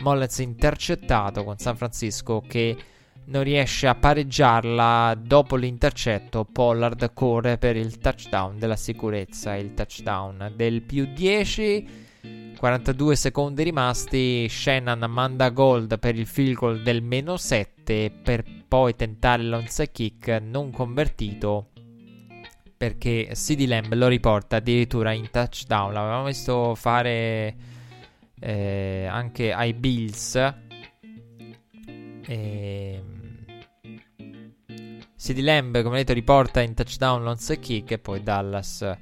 Mollets 0.00 0.38
intercettato 0.38 1.44
con 1.44 1.58
San 1.58 1.76
Francisco 1.76 2.42
che 2.46 2.76
non 3.28 3.42
riesce 3.42 3.86
a 3.86 3.94
pareggiarla 3.94 5.18
dopo 5.20 5.56
l'intercetto. 5.56 6.44
Pollard 6.44 7.12
corre 7.12 7.58
per 7.58 7.76
il 7.76 7.98
touchdown 7.98 8.58
della 8.58 8.76
sicurezza, 8.76 9.54
il 9.54 9.74
touchdown 9.74 10.52
del 10.54 10.82
più 10.82 11.06
10. 11.12 12.06
42 12.58 13.16
secondi 13.16 13.62
rimasti. 13.62 14.48
Shannon 14.48 15.10
manda 15.10 15.50
gold 15.50 15.98
per 15.98 16.16
il 16.16 16.26
field 16.26 16.54
goal 16.54 16.82
del 16.82 17.02
meno 17.02 17.36
7 17.36 18.10
per 18.22 18.44
poi 18.66 18.94
tentare 18.96 19.42
l'onside 19.42 19.90
kick 19.92 20.28
non 20.42 20.70
convertito 20.70 21.70
perché 22.76 23.30
CD 23.32 23.66
Lamb 23.66 23.92
lo 23.94 24.06
riporta 24.06 24.56
addirittura 24.56 25.12
in 25.12 25.28
touchdown. 25.30 25.92
L'avevamo 25.92 26.26
visto 26.26 26.74
fare 26.76 27.56
eh, 28.38 29.06
anche 29.10 29.52
ai 29.52 29.74
Bills. 29.74 30.36
E 30.36 30.54
ehm, 32.26 33.17
CD 35.18 35.40
Lamb, 35.40 35.82
come 35.82 35.96
detto, 35.96 36.12
riporta 36.12 36.60
in 36.60 36.74
touchdown 36.74 37.24
l'onside 37.24 37.58
kick 37.58 37.90
e 37.90 37.98
poi 37.98 38.22
Dallas 38.22 38.96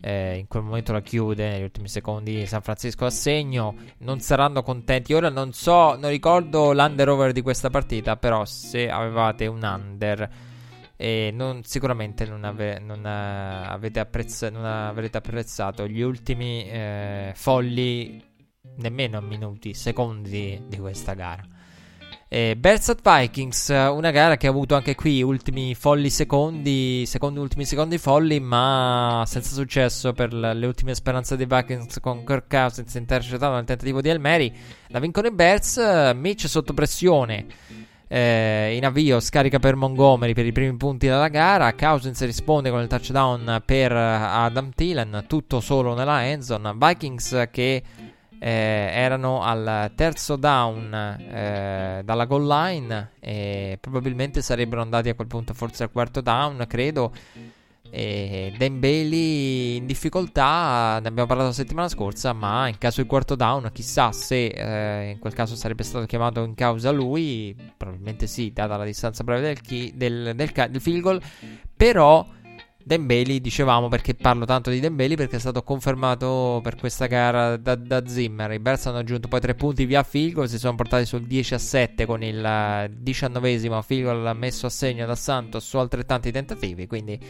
eh, 0.00 0.36
in 0.36 0.46
quel 0.46 0.62
momento 0.62 0.92
la 0.92 1.00
chiude 1.00 1.50
negli 1.50 1.62
ultimi 1.62 1.88
secondi 1.88 2.46
San 2.46 2.62
Francisco 2.62 3.04
a 3.04 3.10
segno. 3.10 3.74
Non 3.98 4.20
saranno 4.20 4.62
contenti. 4.62 5.14
Ora 5.14 5.28
non 5.28 5.52
so, 5.52 5.96
non 5.96 6.10
ricordo 6.10 6.72
l'under 6.72 7.08
over 7.08 7.32
di 7.32 7.42
questa 7.42 7.70
partita, 7.70 8.16
però 8.16 8.44
se 8.44 8.88
avevate 8.88 9.46
un 9.46 9.62
under 9.62 10.30
e 11.00 11.30
non, 11.32 11.62
sicuramente 11.62 12.24
non, 12.24 12.44
ave, 12.44 12.78
non, 12.80 13.04
avete 13.04 14.00
apprezz- 14.00 14.50
non 14.50 14.64
avrete 14.64 15.18
apprezzato 15.18 15.86
gli 15.86 16.00
ultimi 16.00 16.68
eh, 16.68 17.32
folli 17.34 18.20
nemmeno 18.76 19.20
minuti, 19.20 19.74
secondi 19.74 20.62
di 20.66 20.76
questa 20.78 21.14
gara. 21.14 21.57
Eh, 22.30 22.56
Bears 22.56 22.90
at 22.90 23.00
Vikings, 23.02 23.68
una 23.70 24.10
gara 24.10 24.36
che 24.36 24.46
ha 24.46 24.50
avuto 24.50 24.74
anche 24.74 24.94
qui 24.94 25.22
ultimi 25.22 25.74
folli 25.74 26.10
secondi, 26.10 27.06
secondi 27.06 27.38
ultimi 27.38 27.64
secondi 27.64 27.96
folli, 27.96 28.38
ma 28.38 29.24
senza 29.26 29.54
successo 29.54 30.12
per 30.12 30.34
le 30.34 30.66
ultime 30.66 30.94
speranze 30.94 31.38
dei 31.38 31.46
Vikings 31.46 32.00
con 32.00 32.24
Kirk 32.24 32.44
Cousins 32.46 32.92
intercettato 32.96 33.54
nel 33.54 33.64
tentativo 33.64 34.02
di 34.02 34.10
Elmeri. 34.10 34.54
La 34.88 34.98
vincono 34.98 35.26
i 35.28 35.32
Bears, 35.32 35.78
Mitch 36.16 36.46
sotto 36.48 36.74
pressione. 36.74 37.46
Eh, 38.10 38.74
in 38.76 38.84
avvio 38.84 39.20
scarica 39.20 39.58
per 39.58 39.76
Montgomery 39.76 40.34
per 40.34 40.44
i 40.44 40.52
primi 40.52 40.76
punti 40.76 41.06
della 41.06 41.28
gara. 41.28 41.72
Cousins 41.72 42.22
risponde 42.26 42.68
con 42.68 42.82
il 42.82 42.88
touchdown 42.88 43.62
per 43.64 43.90
Adam 43.92 44.70
Thielen, 44.74 45.24
tutto 45.26 45.60
solo 45.60 45.94
nella 45.94 46.26
endzone. 46.26 46.74
Vikings 46.76 47.48
che 47.50 47.82
eh, 48.38 48.90
erano 48.92 49.42
al 49.42 49.90
terzo 49.94 50.36
down 50.36 50.92
eh, 50.92 52.02
dalla 52.04 52.24
goal 52.24 52.46
line 52.46 53.10
e 53.20 53.78
probabilmente 53.80 54.42
sarebbero 54.42 54.80
andati 54.80 55.08
a 55.08 55.14
quel 55.14 55.26
punto 55.26 55.54
forse 55.54 55.82
al 55.82 55.90
quarto 55.90 56.20
down, 56.20 56.64
credo. 56.68 57.12
E 57.90 58.52
Dan 58.58 58.80
Bailey 58.80 59.76
in 59.76 59.86
difficoltà, 59.86 60.98
ne 61.00 61.08
abbiamo 61.08 61.26
parlato 61.26 61.48
la 61.48 61.54
settimana 61.54 61.88
scorsa, 61.88 62.34
ma 62.34 62.68
in 62.68 62.76
caso 62.76 63.00
di 63.00 63.08
quarto 63.08 63.34
down, 63.34 63.70
chissà 63.72 64.12
se 64.12 64.46
eh, 64.48 65.10
in 65.12 65.18
quel 65.18 65.32
caso 65.32 65.56
sarebbe 65.56 65.84
stato 65.84 66.04
chiamato 66.04 66.42
in 66.44 66.54
causa 66.54 66.90
lui, 66.90 67.56
probabilmente 67.76 68.26
sì, 68.26 68.52
data 68.52 68.76
la 68.76 68.84
distanza 68.84 69.24
breve 69.24 69.40
del, 69.40 69.60
key, 69.62 69.92
del, 69.96 70.32
del, 70.34 70.52
del 70.52 70.80
field 70.82 71.00
goal, 71.00 71.22
però 71.74 72.26
Dembeli, 72.88 73.42
dicevamo 73.42 73.88
perché 73.88 74.14
parlo 74.14 74.46
tanto 74.46 74.70
di 74.70 74.80
Dembeli 74.80 75.14
perché 75.14 75.36
è 75.36 75.38
stato 75.38 75.62
confermato 75.62 76.58
per 76.62 76.76
questa 76.76 77.04
gara 77.04 77.58
da, 77.58 77.74
da 77.74 78.06
Zimmer. 78.06 78.50
I 78.50 78.58
Bears 78.58 78.86
hanno 78.86 78.96
aggiunto 78.96 79.28
poi 79.28 79.40
tre 79.40 79.54
punti 79.54 79.84
via 79.84 80.02
field 80.02 80.44
si 80.44 80.58
sono 80.58 80.74
portati 80.74 81.04
sul 81.04 81.26
10 81.26 81.52
a 81.52 81.58
7 81.58 82.06
con 82.06 82.22
il 82.22 82.90
diciannovesimo 82.96 83.82
field 83.82 84.04
goal 84.04 84.34
messo 84.34 84.64
a 84.64 84.70
segno 84.70 85.04
da 85.04 85.14
Santos 85.14 85.68
su 85.68 85.76
altrettanti 85.76 86.32
tentativi. 86.32 86.86
Quindi 86.86 87.20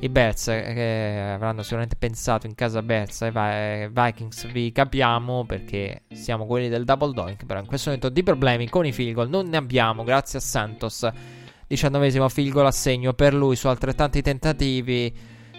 i 0.00 0.08
Bears 0.10 0.48
eh, 0.48 1.30
avranno 1.32 1.62
sicuramente 1.62 1.96
pensato 1.96 2.46
in 2.46 2.54
casa 2.54 2.82
Bears 2.82 3.22
e 3.22 3.88
Vikings 3.90 4.52
vi 4.52 4.70
capiamo 4.70 5.46
perché 5.46 6.02
siamo 6.12 6.44
quelli 6.44 6.68
del 6.68 6.84
double 6.84 7.14
doink. 7.14 7.46
Però 7.46 7.58
in 7.58 7.66
questo 7.66 7.88
momento 7.88 8.10
di 8.10 8.22
problemi 8.22 8.68
con 8.68 8.84
i 8.84 8.92
field 8.92 9.30
non 9.30 9.48
ne 9.48 9.56
abbiamo 9.56 10.04
grazie 10.04 10.40
a 10.40 10.42
Santos. 10.42 11.08
19 11.66 12.28
field 12.30 12.52
goal 12.52 12.66
a 12.66 12.70
segno 12.70 13.12
per 13.12 13.34
lui 13.34 13.56
su 13.56 13.68
altrettanti 13.68 14.22
tentativi. 14.22 15.12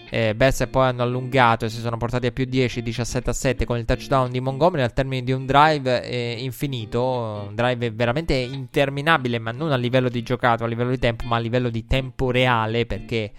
Eh, 0.10 0.34
Bears 0.36 0.66
poi 0.72 0.88
hanno 0.88 1.04
allungato 1.04 1.66
e 1.66 1.70
si 1.70 1.82
sono 1.82 1.98
portati 1.98 2.28
a 2.28 2.32
più 2.32 2.46
10, 2.46 2.82
17 2.82 3.30
a 3.30 3.34
7 3.34 3.66
con 3.66 3.78
il 3.78 3.84
touchdown 3.84 4.32
di 4.32 4.40
Montgomery 4.40 4.82
al 4.82 4.94
termine 4.94 5.22
di 5.22 5.34
un 5.34 5.46
drive 5.46 6.02
eh, 6.04 6.38
infinito, 6.40 7.46
un 7.50 7.54
drive 7.54 7.92
veramente 7.92 8.34
interminabile, 8.34 9.38
ma 9.38 9.52
non 9.52 9.74
a 9.74 9.76
livello 9.76 10.08
di 10.08 10.24
giocato, 10.24 10.64
a 10.64 10.68
livello 10.68 10.92
di 10.92 11.00
tempo, 11.00 11.26
ma 11.26 11.36
a 11.36 11.40
livello 11.40 11.70
di 11.70 11.86
tempo 11.86 12.32
reale, 12.32 12.86
perché 12.86 13.34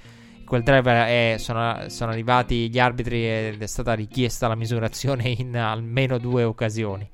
quel 0.44 0.62
drive 0.62 0.90
è, 0.90 1.36
sono, 1.38 1.84
sono 1.86 2.10
arrivati 2.10 2.68
gli 2.68 2.78
arbitri 2.78 3.26
ed 3.26 3.62
è 3.62 3.66
stata 3.66 3.94
richiesta 3.94 4.46
la 4.46 4.54
misurazione 4.54 5.28
in 5.38 5.56
almeno 5.56 6.18
due 6.18 6.44
occasioni 6.44 7.08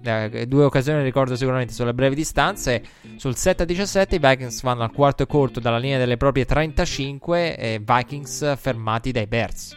due 0.00 0.64
occasioni 0.64 1.02
ricordo 1.02 1.36
sicuramente 1.36 1.72
sulle 1.72 1.94
brevi 1.94 2.14
distanze. 2.14 2.82
Sul 3.16 3.32
7-17 3.32 4.14
i 4.14 4.18
Vikings 4.18 4.62
vanno 4.62 4.82
al 4.82 4.92
quarto 4.92 5.22
e 5.22 5.26
corto 5.26 5.60
dalla 5.60 5.78
linea 5.78 5.98
delle 5.98 6.16
proprie 6.16 6.44
35 6.44 7.56
e 7.56 7.82
Vikings 7.84 8.56
fermati 8.58 9.12
dai 9.12 9.26
Bears. 9.26 9.76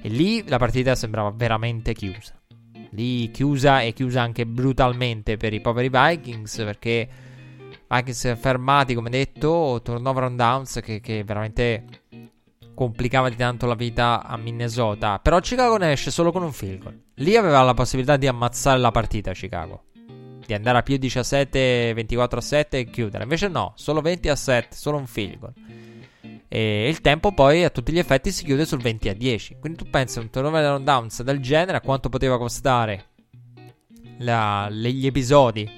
E 0.00 0.08
lì 0.08 0.46
la 0.48 0.58
partita 0.58 0.94
sembrava 0.94 1.30
veramente 1.30 1.92
chiusa. 1.92 2.34
Lì 2.90 3.30
chiusa 3.30 3.80
e 3.82 3.92
chiusa 3.92 4.20
anche 4.22 4.46
brutalmente 4.46 5.36
per 5.36 5.52
i 5.52 5.60
poveri 5.60 5.88
Vikings 5.90 6.56
perché 6.56 7.08
Vikings 7.88 8.38
fermati 8.38 8.94
come 8.94 9.10
detto, 9.10 9.80
turnover 9.82 10.24
on 10.24 10.36
downs 10.36 10.80
che, 10.82 11.00
che 11.00 11.24
veramente 11.24 11.84
complicava 12.74 13.28
di 13.28 13.36
tanto 13.36 13.66
la 13.66 13.74
vita 13.74 14.24
a 14.24 14.36
Minnesota. 14.36 15.18
Però 15.18 15.38
Chicago 15.40 15.76
ne 15.76 15.92
esce 15.92 16.10
solo 16.10 16.32
con 16.32 16.42
un 16.42 16.52
field 16.52 16.82
goal. 16.82 17.00
Lì 17.14 17.36
aveva 17.36 17.62
la 17.62 17.74
possibilità 17.74 18.16
di 18.16 18.26
ammazzare 18.26 18.78
la 18.78 18.90
partita 18.90 19.32
Chicago. 19.32 19.84
Di 20.44 20.54
andare 20.54 20.78
a 20.78 20.82
più 20.82 20.96
17, 20.96 21.92
24 21.94 22.38
a 22.38 22.42
7 22.42 22.78
e 22.78 22.84
chiudere. 22.90 23.22
Invece 23.22 23.48
no, 23.48 23.72
solo 23.76 24.00
20 24.00 24.28
a 24.28 24.36
7, 24.36 24.76
solo 24.76 24.96
un 24.96 25.06
field 25.06 25.38
goal. 25.38 25.52
E 26.48 26.88
il 26.88 27.00
tempo 27.00 27.32
poi 27.32 27.64
a 27.64 27.70
tutti 27.70 27.92
gli 27.92 27.98
effetti 27.98 28.30
si 28.30 28.44
chiude 28.44 28.66
sul 28.66 28.80
20 28.82 29.08
a 29.08 29.14
10. 29.14 29.56
Quindi 29.60 29.78
tu 29.78 29.88
pensi 29.88 30.18
a 30.18 30.22
un 30.22 30.30
turnover 30.30 30.80
downs 30.80 31.22
del 31.22 31.40
genere 31.40 31.78
a 31.78 31.80
quanto 31.80 32.08
poteva 32.08 32.36
costare 32.36 33.06
la, 34.18 34.68
gli 34.70 35.06
episodi, 35.06 35.70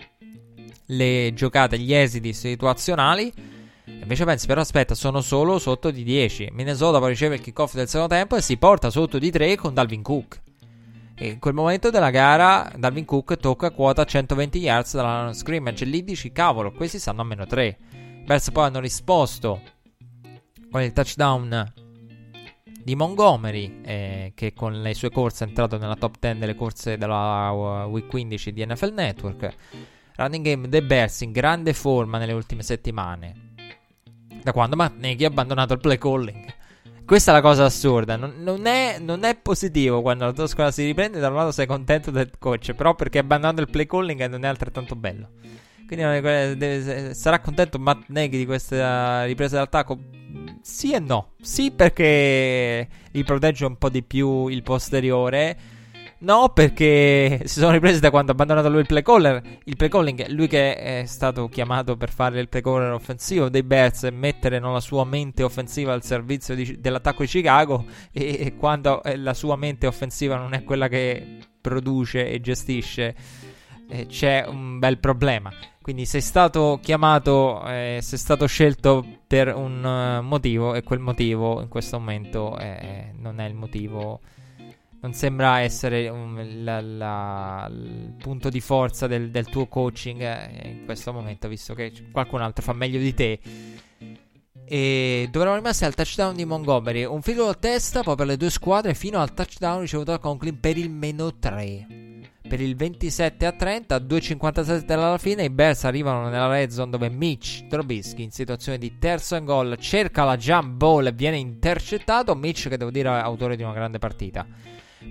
le 0.86 1.32
giocate, 1.34 1.78
gli 1.78 1.94
esiti 1.94 2.32
situazionali 2.32 3.32
Invece 3.86 4.24
pensi, 4.24 4.46
però 4.46 4.62
aspetta, 4.62 4.94
sono 4.94 5.20
solo 5.20 5.58
sotto 5.58 5.90
di 5.90 6.04
10. 6.04 6.50
Minnesota 6.52 6.98
poi 6.98 7.10
riceve 7.10 7.34
il 7.34 7.42
kickoff 7.42 7.74
del 7.74 7.88
secondo 7.88 8.14
tempo 8.14 8.36
e 8.36 8.40
si 8.40 8.56
porta 8.56 8.88
sotto 8.88 9.18
di 9.18 9.30
3 9.30 9.56
con 9.56 9.74
Dalvin 9.74 10.02
Cook. 10.02 10.40
E 11.16 11.28
in 11.28 11.38
quel 11.38 11.54
momento 11.54 11.90
della 11.90 12.10
gara 12.10 12.72
Dalvin 12.76 13.04
Cook 13.04 13.36
tocca 13.36 13.70
quota 13.70 14.04
120 14.04 14.58
yards 14.58 14.94
dalla 14.94 15.32
scrimmage. 15.32 15.84
Lì 15.84 16.02
dici, 16.02 16.32
cavolo, 16.32 16.72
questi 16.72 16.98
stanno 16.98 17.20
a 17.20 17.24
meno 17.24 17.46
3. 17.46 17.78
Bears 18.24 18.50
poi 18.50 18.64
hanno 18.64 18.80
risposto 18.80 19.60
con 20.70 20.80
il 20.80 20.92
touchdown 20.92 21.72
di 22.82 22.96
Montgomery, 22.96 23.80
eh, 23.82 24.32
che 24.34 24.54
con 24.54 24.80
le 24.80 24.94
sue 24.94 25.10
corse 25.10 25.44
è 25.44 25.48
entrato 25.48 25.76
nella 25.76 25.96
top 25.96 26.16
10 26.18 26.38
delle 26.38 26.54
corse 26.54 26.96
della 26.96 27.50
uh, 27.50 27.88
week 27.90 28.06
15 28.06 28.52
di 28.52 28.64
NFL 28.64 28.92
Network. 28.94 29.54
Running 30.16 30.44
game 30.44 30.68
dei 30.68 30.82
Bears 30.82 31.20
in 31.20 31.32
grande 31.32 31.74
forma 31.74 32.18
nelle 32.18 32.32
ultime 32.32 32.62
settimane 32.62 33.43
da 34.44 34.52
quando 34.52 34.76
Matt 34.76 34.98
Nagy 34.98 35.24
ha 35.24 35.28
abbandonato 35.28 35.72
il 35.72 35.80
play 35.80 35.96
calling. 35.96 36.54
Questa 37.06 37.32
è 37.32 37.34
la 37.34 37.40
cosa 37.40 37.64
assurda. 37.64 38.16
Non, 38.16 38.34
non, 38.38 38.66
è, 38.66 38.98
non, 39.00 39.24
è, 39.24 39.36
positivo 39.36 40.02
quando 40.02 40.26
la 40.26 40.32
tua 40.32 40.46
squadra 40.46 40.70
si 40.70 40.84
riprende. 40.84 41.18
Da 41.18 41.28
un 41.28 41.34
lato 41.34 41.50
sei 41.50 41.66
contento 41.66 42.10
del 42.10 42.30
coach, 42.38 42.74
però 42.74 42.94
perché 42.94 43.18
ha 43.18 43.22
abbandonato 43.22 43.62
il 43.62 43.70
play 43.70 43.86
calling 43.86 44.26
non 44.26 44.44
è 44.44 44.48
altrettanto 44.48 44.94
bello. 44.94 45.30
Quindi 45.86 46.04
deve, 46.56 47.14
sarà 47.14 47.40
contento 47.40 47.78
Matt 47.78 48.04
Nagy 48.08 48.36
di 48.36 48.46
questa 48.46 49.24
ripresa 49.24 49.58
d'attacco? 49.58 49.98
Sì 50.60 50.92
e 50.92 50.98
no. 50.98 51.32
Sì, 51.40 51.70
perché 51.70 52.86
gli 53.10 53.24
protegge 53.24 53.64
un 53.64 53.76
po' 53.76 53.88
di 53.88 54.02
più 54.02 54.48
il 54.48 54.62
posteriore. 54.62 55.56
No, 56.24 56.48
perché 56.54 57.42
si 57.44 57.58
sono 57.60 57.72
ripresi 57.72 58.00
da 58.00 58.08
quando 58.08 58.30
ha 58.30 58.34
abbandonato 58.34 58.70
lui 58.70 58.80
il 58.80 58.86
play 58.86 59.02
caller. 59.02 59.42
Il 59.64 59.76
play 59.76 59.90
calling, 59.90 60.26
lui 60.28 60.48
che 60.48 60.74
è 60.74 61.04
stato 61.04 61.50
chiamato 61.50 61.98
per 61.98 62.10
fare 62.10 62.40
il 62.40 62.48
play 62.48 62.62
caller 62.62 62.92
offensivo 62.92 63.50
dei 63.50 63.62
Bears 63.62 64.04
e 64.04 64.10
mettere 64.10 64.58
la 64.58 64.80
sua 64.80 65.04
mente 65.04 65.42
offensiva 65.42 65.92
al 65.92 66.02
servizio 66.02 66.54
di, 66.54 66.80
dell'attacco 66.80 67.24
di 67.24 67.28
Chicago. 67.28 67.84
E, 68.10 68.38
e 68.40 68.56
quando 68.56 69.02
eh, 69.02 69.18
la 69.18 69.34
sua 69.34 69.56
mente 69.56 69.86
offensiva 69.86 70.36
non 70.36 70.54
è 70.54 70.64
quella 70.64 70.88
che 70.88 71.40
produce 71.60 72.30
e 72.30 72.40
gestisce, 72.40 73.14
eh, 73.90 74.06
c'è 74.06 74.46
un 74.48 74.78
bel 74.78 74.98
problema. 74.98 75.52
Quindi 75.82 76.06
sei 76.06 76.22
stato 76.22 76.80
chiamato, 76.82 77.62
eh, 77.66 77.98
sei 78.00 78.18
stato 78.18 78.46
scelto 78.46 79.04
per 79.26 79.54
un 79.54 79.84
uh, 79.84 80.22
motivo 80.22 80.72
e 80.72 80.82
quel 80.82 81.00
motivo 81.00 81.60
in 81.60 81.68
questo 81.68 81.98
momento 81.98 82.56
eh, 82.58 83.12
non 83.18 83.40
è 83.40 83.46
il 83.46 83.52
motivo 83.52 84.20
non 85.04 85.12
sembra 85.12 85.60
essere 85.60 86.08
un, 86.08 86.62
la, 86.64 86.80
la, 86.80 87.70
il 87.70 88.14
punto 88.18 88.48
di 88.48 88.60
forza 88.62 89.06
del, 89.06 89.30
del 89.30 89.44
tuo 89.50 89.66
coaching 89.66 90.22
eh, 90.22 90.78
in 90.78 90.84
questo 90.86 91.12
momento, 91.12 91.46
visto 91.46 91.74
che 91.74 91.92
qualcun 92.10 92.40
altro 92.40 92.62
fa 92.62 92.72
meglio 92.72 92.98
di 92.98 93.12
te. 93.12 93.38
E 94.64 95.28
dove 95.30 95.44
eravamo 95.44 95.56
rimasti 95.56 95.84
al 95.84 95.94
touchdown 95.94 96.34
di 96.34 96.46
Montgomery. 96.46 97.04
Un 97.04 97.20
filo 97.20 97.48
a 97.48 97.54
testa 97.54 98.02
poi 98.02 98.16
per 98.16 98.26
le 98.26 98.38
due 98.38 98.48
squadre 98.48 98.94
fino 98.94 99.20
al 99.20 99.34
touchdown 99.34 99.82
ricevuto 99.82 100.12
da 100.12 100.18
Conklin 100.18 100.58
per 100.58 100.78
il 100.78 100.88
meno 100.88 101.36
3. 101.38 101.86
Per 102.48 102.60
il 102.62 102.74
27 102.74 103.44
a 103.44 103.52
30, 103.52 103.96
2.57 103.98 104.90
alla 104.92 105.18
fine, 105.18 105.44
i 105.44 105.50
Bears 105.50 105.84
arrivano 105.84 106.30
nella 106.30 106.48
red 106.48 106.70
zone 106.70 106.90
dove 106.90 107.10
Mitch 107.10 107.66
Trubisky 107.66 108.22
in 108.22 108.30
situazione 108.30 108.78
di 108.78 108.98
terzo 108.98 109.34
and 109.34 109.44
goal 109.44 109.76
cerca 109.78 110.24
la 110.24 110.38
jump 110.38 110.76
ball 110.76 111.06
e 111.06 111.12
viene 111.12 111.36
intercettato. 111.36 112.34
Mitch 112.34 112.70
che 112.70 112.78
devo 112.78 112.90
dire 112.90 113.10
è 113.10 113.20
autore 113.20 113.56
di 113.56 113.62
una 113.62 113.74
grande 113.74 113.98
partita. 113.98 114.46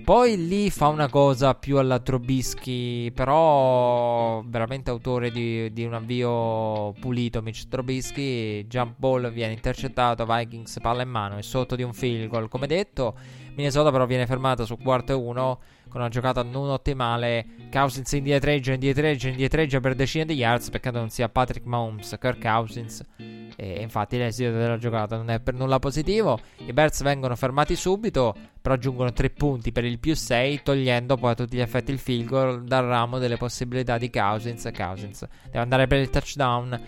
Poi 0.02 0.46
lì 0.46 0.70
fa 0.70 0.88
una 0.88 1.08
cosa 1.08 1.54
più 1.54 1.78
alla 1.78 1.98
Trobischi, 1.98 3.10
però 3.14 4.42
veramente 4.46 4.90
autore 4.90 5.30
di, 5.30 5.72
di 5.72 5.84
un 5.84 5.94
avvio 5.94 6.92
pulito. 7.00 7.40
Mitch 7.40 7.68
Trobischi, 7.68 8.66
jump 8.66 8.94
ball 8.96 9.32
viene 9.32 9.52
intercettato, 9.52 10.26
Vikings 10.26 10.78
palla 10.80 11.02
in 11.02 11.08
mano 11.08 11.38
e 11.38 11.42
sotto 11.42 11.74
di 11.76 11.82
un 11.82 11.94
field 11.94 12.28
goal. 12.28 12.48
Come 12.48 12.66
detto, 12.66 13.14
Minnesota 13.54 13.90
però 13.90 14.06
viene 14.06 14.26
fermata 14.26 14.64
su 14.64 14.76
quarto 14.76 15.12
e 15.12 15.14
uno 15.14 15.60
con 15.88 16.00
una 16.00 16.10
giocata 16.10 16.42
non 16.42 16.70
ottimale. 16.70 17.46
Cousins 17.70 18.10
indietreggia, 18.12 18.72
indietreggia, 18.72 19.28
indietreggia 19.28 19.80
per 19.80 19.94
decine 19.94 20.24
di 20.24 20.34
yards. 20.34 20.70
Peccato 20.70 20.98
non 20.98 21.10
sia 21.10 21.28
Patrick 21.28 21.64
Mahomes, 21.66 22.16
Kirk 22.20 22.40
Cousins. 22.40 23.02
E 23.56 23.80
infatti 23.80 24.18
l'esito 24.18 24.50
della 24.50 24.78
giocata 24.78 25.16
non 25.16 25.30
è 25.30 25.38
per 25.38 25.54
nulla 25.54 25.78
positivo. 25.78 26.40
I 26.66 26.72
Bears 26.72 27.02
vengono 27.02 27.36
fermati 27.36 27.76
subito, 27.76 28.34
però 28.60 28.74
aggiungono 28.74 29.12
3 29.12 29.30
punti 29.30 29.70
per 29.70 29.84
il 29.84 30.00
più 30.00 30.16
6, 30.16 30.62
togliendo 30.64 31.16
poi 31.16 31.30
a 31.30 31.34
tutti 31.34 31.56
gli 31.56 31.60
effetti 31.60 31.92
il 31.92 31.98
field 31.98 32.26
goal 32.26 32.64
dal 32.64 32.84
ramo 32.84 33.18
delle 33.18 33.36
possibilità 33.36 33.96
di 33.98 34.10
Cousins. 34.10 34.68
Cousins 34.74 35.26
deve 35.44 35.58
andare 35.58 35.86
per 35.86 36.00
il 36.00 36.10
touchdown 36.10 36.80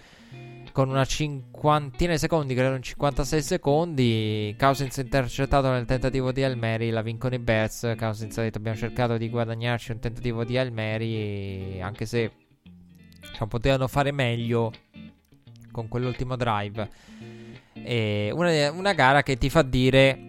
con 0.77 0.91
una 0.91 1.07
cinquantina 1.07 2.13
di 2.13 2.19
secondi, 2.19 2.53
credo 2.53 2.75
un 2.75 2.83
56 2.83 3.41
secondi. 3.41 4.55
Cousins 4.59 4.95
intercettato 4.99 5.71
nel 5.71 5.87
tentativo 5.87 6.33
di 6.33 6.43
Almeri, 6.43 6.91
la 6.91 7.01
vincono 7.01 7.35
i 7.35 7.39
Bears. 7.39 7.95
Cousins 7.97 8.37
ha 8.37 8.43
detto 8.43 8.59
abbiamo 8.59 8.77
cercato 8.77 9.17
di 9.17 9.31
guadagnarci 9.31 9.93
un 9.93 10.01
tentativo 10.01 10.45
di 10.45 10.59
Almeri, 10.59 11.81
anche 11.81 12.05
se 12.05 12.31
cioè, 13.33 13.49
potevano 13.49 13.89
fare 13.89 14.13
meglio 14.13 14.71
con 15.73 15.89
quell'ultimo 15.89 16.37
drive. 16.37 16.91
Una, 17.73 18.71
una 18.71 18.93
gara 18.93 19.23
che 19.23 19.39
ti 19.39 19.49
fa 19.49 19.63
dire 19.63 20.26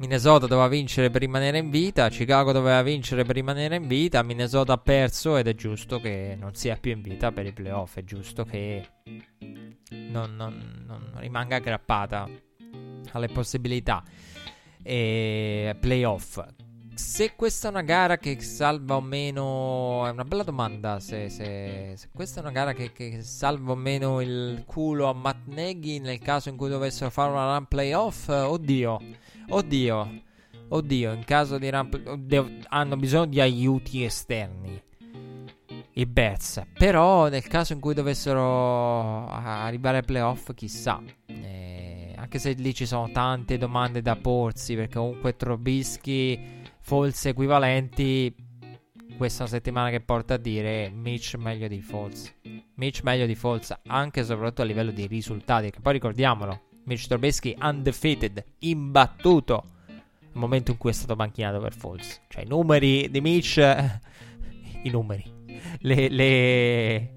Minnesota 0.00 0.46
doveva 0.46 0.66
vincere 0.66 1.10
per 1.10 1.20
rimanere 1.20 1.58
in 1.58 1.68
vita, 1.68 2.08
Chicago 2.08 2.52
doveva 2.52 2.80
vincere 2.80 3.22
per 3.24 3.34
rimanere 3.34 3.76
in 3.76 3.86
vita, 3.86 4.22
Minnesota 4.22 4.72
ha 4.72 4.78
perso 4.78 5.36
ed 5.36 5.46
è 5.46 5.54
giusto 5.54 6.00
che 6.00 6.38
non 6.40 6.54
sia 6.54 6.78
più 6.80 6.92
in 6.92 7.02
vita 7.02 7.30
per 7.32 7.44
i 7.44 7.52
playoff, 7.52 7.98
è 7.98 8.04
giusto 8.04 8.44
che 8.44 8.82
non, 9.90 10.36
non, 10.36 10.84
non 10.86 11.12
rimanga 11.16 11.56
aggrappata 11.56 12.26
alle 13.12 13.28
possibilità 13.28 14.02
e 14.82 15.76
playoff. 15.78 16.42
Se 16.94 17.34
questa 17.36 17.68
è 17.68 17.70
una 17.70 17.82
gara 17.82 18.16
che 18.16 18.40
salva 18.40 18.96
o 18.96 19.00
meno, 19.02 20.06
è 20.06 20.10
una 20.10 20.24
bella 20.24 20.42
domanda. 20.42 20.98
Se, 21.00 21.28
se, 21.28 21.92
se 21.96 22.08
questa 22.12 22.40
è 22.40 22.42
una 22.42 22.52
gara 22.52 22.72
che, 22.72 22.92
che, 22.92 23.22
salva 23.22 23.72
o 23.72 23.74
meno 23.74 24.20
il 24.20 24.64
culo 24.66 25.08
a 25.08 25.14
Matt 25.14 25.46
Nagy 25.46 25.98
nel 25.98 26.18
caso 26.20 26.48
in 26.48 26.56
cui 26.56 26.68
dovessero 26.68 27.10
fare 27.10 27.30
una 27.30 27.54
run 27.54 27.66
playoff, 27.66 28.28
oddio. 28.28 28.98
Oddio, 29.52 30.22
oddio, 30.68 31.12
in 31.12 31.24
caso 31.24 31.58
di 31.58 31.68
ramp- 31.70 32.00
oddio, 32.06 32.58
hanno 32.68 32.96
bisogno 32.96 33.26
di 33.26 33.40
aiuti 33.40 34.04
esterni. 34.04 34.80
I 35.94 36.06
Bears. 36.06 36.62
Però 36.72 37.28
nel 37.28 37.42
caso 37.48 37.72
in 37.72 37.80
cui 37.80 37.92
dovessero 37.92 39.26
arrivare 39.26 39.98
ai 39.98 40.04
playoff, 40.04 40.54
chissà. 40.54 41.02
Eh, 41.26 42.14
anche 42.16 42.38
se 42.38 42.52
lì 42.52 42.72
ci 42.72 42.86
sono 42.86 43.10
tante 43.10 43.58
domande 43.58 44.02
da 44.02 44.14
porsi, 44.14 44.76
perché 44.76 44.98
comunque 44.98 45.34
Trobischi, 45.34 46.38
false 46.80 47.30
equivalenti. 47.30 48.32
Questa 49.16 49.48
settimana 49.48 49.90
che 49.90 50.00
porta 50.00 50.34
a 50.34 50.38
dire 50.38 50.90
Mitch 50.90 51.34
meglio 51.34 51.66
di 51.66 51.80
false. 51.80 52.36
Mitch 52.76 53.02
meglio 53.02 53.26
di 53.26 53.34
false, 53.34 53.80
anche 53.88 54.20
e 54.20 54.24
soprattutto 54.24 54.62
a 54.62 54.64
livello 54.64 54.92
di 54.92 55.08
risultati. 55.08 55.72
Che 55.72 55.80
poi 55.80 55.94
ricordiamolo, 55.94 56.68
Mitch 56.84 57.06
Trubisky 57.06 57.56
undefeated, 57.60 58.44
imbattuto 58.60 59.64
nel 59.86 60.30
momento 60.32 60.70
in 60.70 60.76
cui 60.76 60.90
è 60.90 60.92
stato 60.92 61.16
banchinato 61.16 61.58
per 61.60 61.74
Falls. 61.74 62.20
Cioè 62.28 62.44
i 62.44 62.46
numeri 62.46 63.10
di 63.10 63.20
Mitch, 63.20 63.56
i 64.82 64.90
numeri, 64.90 65.24
le, 65.80 66.08
le, 66.08 67.10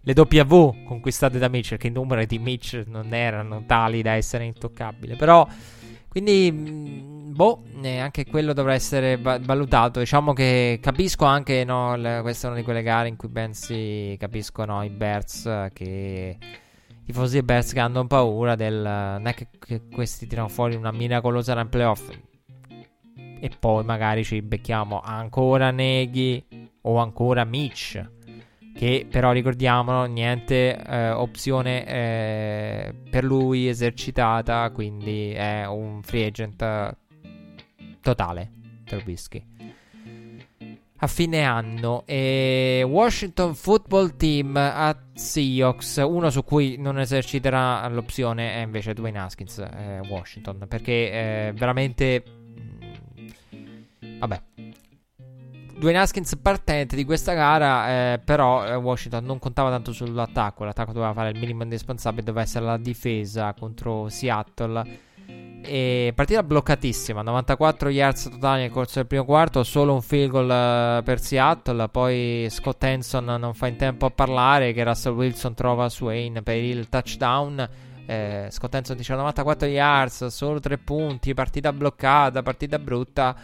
le 0.00 0.12
W 0.14 0.84
conquistate 0.84 1.38
da 1.38 1.48
Mitch, 1.48 1.70
perché 1.70 1.88
i 1.88 1.90
numeri 1.92 2.26
di 2.26 2.38
Mitch 2.38 2.84
non 2.86 3.12
erano 3.14 3.64
tali 3.66 4.02
da 4.02 4.12
essere 4.12 4.44
intoccabili, 4.44 5.16
però... 5.16 5.46
Quindi, 6.10 6.50
mm, 6.50 7.34
boh, 7.34 7.64
anche 7.84 8.24
quello 8.24 8.54
dovrà 8.54 8.72
essere 8.72 9.18
valutato. 9.18 10.00
Diciamo 10.00 10.32
che 10.32 10.78
capisco 10.82 11.26
anche, 11.26 11.64
no, 11.64 11.96
questa 12.22 12.46
è 12.46 12.50
una 12.50 12.58
di 12.58 12.64
quelle 12.64 12.82
gare 12.82 13.08
in 13.08 13.16
cui 13.16 13.28
ben 13.28 13.52
si 13.52 14.16
capiscono 14.18 14.82
i 14.82 14.88
Bears 14.88 15.68
che 15.74 16.38
i 16.40 16.46
tifosi 17.08 17.32
dei 17.32 17.42
Bears 17.42 17.72
che 17.72 17.80
hanno 17.80 18.06
paura 18.06 18.54
del... 18.54 18.82
Non 18.82 19.26
è 19.26 19.34
che, 19.34 19.48
che 19.58 19.88
questi 19.90 20.26
tirano 20.26 20.48
fuori 20.48 20.74
una 20.74 20.92
miracolosa 20.92 21.54
run 21.54 21.70
playoff. 21.70 22.10
E 23.40 23.50
poi 23.58 23.82
magari 23.82 24.24
ci 24.24 24.42
becchiamo 24.42 25.00
ancora 25.00 25.70
Neghi 25.70 26.44
o 26.82 26.98
ancora 26.98 27.44
Mitch 27.44 28.16
che 28.74 29.06
però 29.10 29.32
ricordiamolo 29.32 30.04
niente 30.04 30.76
eh, 30.76 31.10
opzione 31.10 31.84
eh, 31.86 32.94
per 33.10 33.24
lui 33.24 33.66
esercitata 33.66 34.70
quindi 34.70 35.32
è 35.32 35.66
un 35.66 36.00
free 36.02 36.26
agent 36.26 36.96
totale 38.00 38.52
Trubisky 38.84 39.57
a 41.00 41.06
fine 41.06 41.44
anno 41.44 42.02
e 42.06 42.84
Washington 42.86 43.54
Football 43.54 44.16
Team 44.16 44.56
a 44.56 44.96
Seahawks 45.14 45.96
uno 46.04 46.30
su 46.30 46.42
cui 46.42 46.76
non 46.76 46.98
eserciterà 46.98 47.86
l'opzione 47.88 48.54
è 48.54 48.58
invece 48.58 48.94
Dwayne 48.94 49.20
Haskins 49.20 49.58
eh, 49.58 50.00
Washington 50.08 50.64
perché 50.68 50.92
eh, 50.92 51.52
veramente 51.54 52.24
mm, 52.26 54.18
vabbè 54.18 54.42
Dwayne 55.78 56.00
Haskins 56.00 56.34
partente 56.42 56.96
di 56.96 57.04
questa 57.04 57.34
gara, 57.34 58.14
eh, 58.14 58.18
però 58.18 58.66
eh, 58.66 58.74
Washington 58.74 59.24
non 59.24 59.38
contava 59.38 59.70
tanto 59.70 59.92
sull'attacco, 59.92 60.64
l'attacco 60.64 60.90
doveva 60.90 61.12
fare 61.12 61.30
il 61.30 61.38
minimo 61.38 61.62
indispensabile, 61.62 62.24
doveva 62.24 62.42
essere 62.42 62.64
la 62.64 62.76
difesa 62.78 63.54
contro 63.54 64.08
Seattle. 64.08 65.06
E 65.60 66.12
partita 66.14 66.42
bloccatissima, 66.42 67.20
94 67.20 67.90
yards 67.90 68.30
totali 68.30 68.62
nel 68.62 68.70
corso 68.70 69.00
del 69.00 69.06
primo 69.06 69.24
quarto, 69.24 69.62
solo 69.64 69.92
un 69.92 70.00
field 70.00 70.30
goal 70.30 70.44
uh, 71.00 71.02
per 71.02 71.20
Seattle, 71.20 71.88
poi 71.88 72.46
Scott 72.48 72.82
Henson 72.84 73.24
non 73.24 73.52
fa 73.52 73.66
in 73.66 73.76
tempo 73.76 74.06
a 74.06 74.10
parlare 74.10 74.72
che 74.72 74.82
Russell 74.84 75.14
Wilson 75.14 75.54
trova 75.54 75.88
Swain 75.90 76.40
per 76.42 76.56
il 76.56 76.88
touchdown. 76.88 77.68
Eh, 78.06 78.48
Scott 78.50 78.74
Henson 78.74 78.96
dice 78.96 79.14
94 79.14 79.68
yards, 79.68 80.26
solo 80.26 80.58
3 80.58 80.78
punti, 80.78 81.34
partita 81.34 81.72
bloccata, 81.72 82.42
partita 82.42 82.78
brutta 82.78 83.36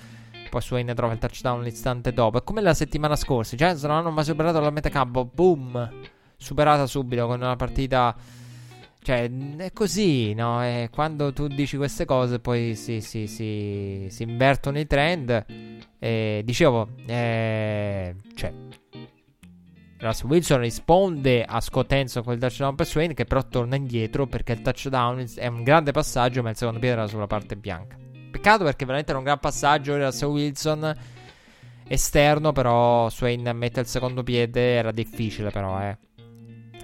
poi 0.54 0.62
Swain 0.62 0.92
trova 0.94 1.12
il 1.12 1.18
touchdown 1.18 1.62
l'istante 1.62 2.12
dopo. 2.12 2.38
È 2.38 2.44
come 2.44 2.60
la 2.60 2.74
settimana 2.74 3.16
scorsa. 3.16 3.56
Giants 3.56 3.82
non 3.82 3.96
hanno 3.96 4.12
mai 4.12 4.22
superato 4.22 4.60
la 4.60 4.70
metacampo. 4.70 5.24
Boom! 5.24 5.90
Superata 6.36 6.86
subito 6.86 7.26
con 7.26 7.40
una 7.40 7.56
partita. 7.56 8.14
Cioè, 9.04 9.30
è 9.58 9.70
così, 9.74 10.32
no? 10.32 10.64
E 10.64 10.88
quando 10.90 11.30
tu 11.34 11.46
dici 11.46 11.76
queste 11.76 12.06
cose, 12.06 12.38
poi 12.38 12.74
si, 12.74 13.02
si, 13.02 13.26
si, 13.26 14.06
si 14.08 14.22
invertono 14.22 14.78
i 14.78 14.86
trend. 14.86 15.44
E 15.98 16.40
dicevo, 16.42 16.88
eh, 17.04 18.14
cioè, 18.34 18.50
Russell 19.98 20.30
Wilson 20.30 20.58
risponde 20.60 21.44
a 21.44 21.60
Scott 21.60 21.92
Henson 21.92 22.24
con 22.24 22.32
il 22.32 22.38
touchdown 22.38 22.74
per 22.74 22.86
Swain, 22.86 23.12
che 23.12 23.26
però 23.26 23.46
torna 23.46 23.76
indietro 23.76 24.26
perché 24.26 24.52
il 24.52 24.62
touchdown 24.62 25.22
è 25.34 25.48
un 25.48 25.62
grande 25.64 25.92
passaggio, 25.92 26.42
ma 26.42 26.48
il 26.48 26.56
secondo 26.56 26.80
piede 26.80 26.94
era 26.94 27.06
sulla 27.06 27.26
parte 27.26 27.56
bianca. 27.56 27.98
Peccato 28.30 28.64
perché 28.64 28.86
veramente 28.86 29.10
era 29.10 29.18
un 29.18 29.26
gran 29.26 29.38
passaggio. 29.38 29.98
Russell 29.98 30.30
Wilson 30.30 30.96
esterno, 31.86 32.52
però 32.52 33.10
Swain 33.10 33.50
mette 33.52 33.80
il 33.80 33.86
secondo 33.86 34.22
piede. 34.22 34.76
Era 34.76 34.92
difficile, 34.92 35.50
però, 35.50 35.78
eh. 35.82 35.98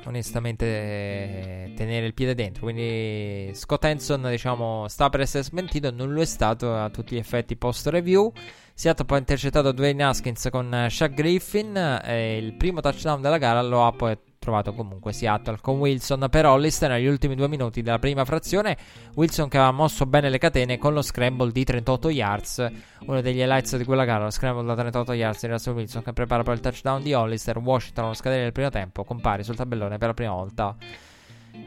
Onestamente, 0.06 0.64
eh, 0.66 1.72
tenere 1.76 2.06
il 2.06 2.14
piede 2.14 2.34
dentro. 2.34 2.62
Quindi, 2.62 3.50
Scott 3.54 3.84
Hanson, 3.84 4.28
diciamo, 4.30 4.88
sta 4.88 5.08
per 5.10 5.20
essere 5.20 5.44
smentito. 5.44 5.90
Non 5.90 6.12
lo 6.12 6.20
è 6.20 6.26
stato 6.26 6.74
a 6.74 6.90
tutti 6.90 7.14
gli 7.14 7.18
effetti 7.18 7.56
post 7.56 7.86
review. 7.88 8.32
Seattle 8.74 9.04
poi 9.04 9.18
ha 9.18 9.20
intercettato 9.20 9.72
Dwayne 9.72 10.02
Haskins 10.04 10.48
con 10.50 10.86
Shaq 10.88 11.12
Griffin. 11.14 12.00
E 12.04 12.38
il 12.38 12.54
primo 12.54 12.80
touchdown 12.80 13.20
della 13.20 13.38
gara 13.38 13.62
lo 13.62 13.86
ha 13.86 13.92
poi 13.92 14.16
trovato 14.40 14.72
comunque 14.72 15.12
Seattle 15.12 15.58
con 15.60 15.78
Wilson 15.78 16.26
per 16.30 16.46
Hollister 16.46 16.88
negli 16.88 17.06
ultimi 17.06 17.34
due 17.34 17.46
minuti 17.46 17.82
della 17.82 17.98
prima 17.98 18.24
frazione. 18.24 18.74
Wilson 19.14 19.50
che 19.50 19.58
aveva 19.58 19.70
mosso 19.70 20.06
bene 20.06 20.30
le 20.30 20.38
catene 20.38 20.78
con 20.78 20.94
lo 20.94 21.02
scramble 21.02 21.52
di 21.52 21.62
38 21.62 22.08
yards. 22.08 22.72
Uno 23.00 23.20
degli 23.20 23.38
highlights 23.38 23.76
di 23.76 23.84
quella 23.84 24.06
gara, 24.06 24.24
lo 24.24 24.30
scramble 24.30 24.64
da 24.64 24.74
38 24.74 25.12
yards 25.12 25.40
di 25.42 25.46
Russell 25.48 25.74
Wilson 25.74 26.02
che 26.02 26.14
prepara 26.14 26.42
poi 26.42 26.54
il 26.54 26.60
touchdown 26.60 27.02
di 27.02 27.12
Hollister. 27.12 27.58
Washington 27.58 28.04
allo 28.06 28.14
scadere 28.14 28.44
del 28.44 28.52
primo 28.52 28.70
tempo 28.70 29.04
compare 29.04 29.42
sul 29.42 29.56
tabellone 29.56 29.98
per 29.98 30.08
la 30.08 30.14
prima 30.14 30.32
volta 30.32 30.74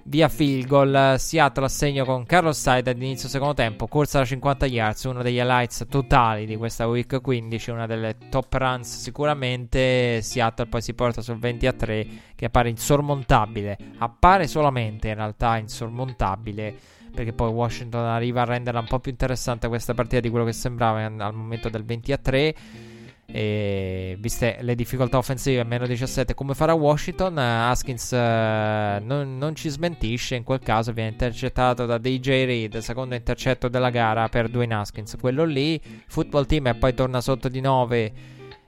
via 0.03 0.27
field 0.29 0.67
goal. 0.67 1.15
Seattle 1.17 1.65
a 1.65 1.69
segno 1.69 2.05
con 2.05 2.25
Carlos 2.25 2.59
Side 2.59 2.89
ad 2.89 3.01
inizio 3.01 3.29
secondo 3.29 3.53
tempo. 3.53 3.87
Corsa 3.87 4.19
da 4.19 4.25
50 4.25 4.65
yards, 4.65 5.03
uno 5.03 5.21
degli 5.21 5.37
highlights 5.37 5.85
totali 5.89 6.45
di 6.45 6.55
questa 6.55 6.87
week 6.87 7.21
15, 7.21 7.71
una 7.71 7.85
delle 7.85 8.17
top 8.29 8.53
runs 8.53 8.99
sicuramente. 8.99 10.21
Seattle 10.21 10.67
poi 10.67 10.81
si 10.81 10.93
porta 10.93 11.21
sul 11.21 11.37
20 11.37 11.67
a 11.67 11.73
3 11.73 12.07
che 12.35 12.45
appare 12.45 12.69
insormontabile. 12.69 13.77
Appare 13.97 14.47
solamente 14.47 15.09
in 15.09 15.15
realtà 15.15 15.57
insormontabile 15.57 16.75
perché 17.13 17.31
poi 17.31 17.51
Washington 17.51 18.05
arriva 18.05 18.41
a 18.41 18.45
renderla 18.45 18.79
un 18.79 18.87
po' 18.87 18.99
più 18.99 19.11
interessante 19.11 19.67
questa 19.67 19.93
partita 19.93 20.19
di 20.19 20.29
quello 20.29 20.45
che 20.45 20.53
sembrava 20.53 21.05
al 21.05 21.33
momento 21.33 21.69
del 21.69 21.85
20 21.85 22.11
a 22.11 22.17
3. 22.17 22.55
E 23.25 24.17
viste 24.19 24.57
le 24.61 24.75
difficoltà 24.75 25.17
offensive 25.17 25.63
meno 25.63 25.87
17 25.87 26.33
come 26.33 26.53
farà 26.53 26.73
Washington 26.73 27.37
Haskins 27.37 28.11
uh, 28.11 29.03
non, 29.03 29.37
non, 29.37 29.55
ci 29.55 29.69
smentisce. 29.69 30.35
In 30.35 30.43
quel 30.43 30.59
caso 30.59 30.91
viene 30.91 31.11
intercettato 31.11 31.85
da 31.85 31.97
DJ 31.97 32.45
Reed 32.45 32.77
secondo 32.79 33.15
intercetto 33.15 33.69
della 33.69 33.89
gara 33.89 34.27
per 34.27 34.49
Dwayne 34.49 34.75
Haskins. 34.75 35.15
Quello 35.19 35.45
lì 35.45 35.81
football 36.07 36.45
team 36.45 36.67
e 36.67 36.75
poi 36.75 36.93
torna 36.93 37.21
sotto 37.21 37.47
di 37.47 37.61
9 37.61 38.13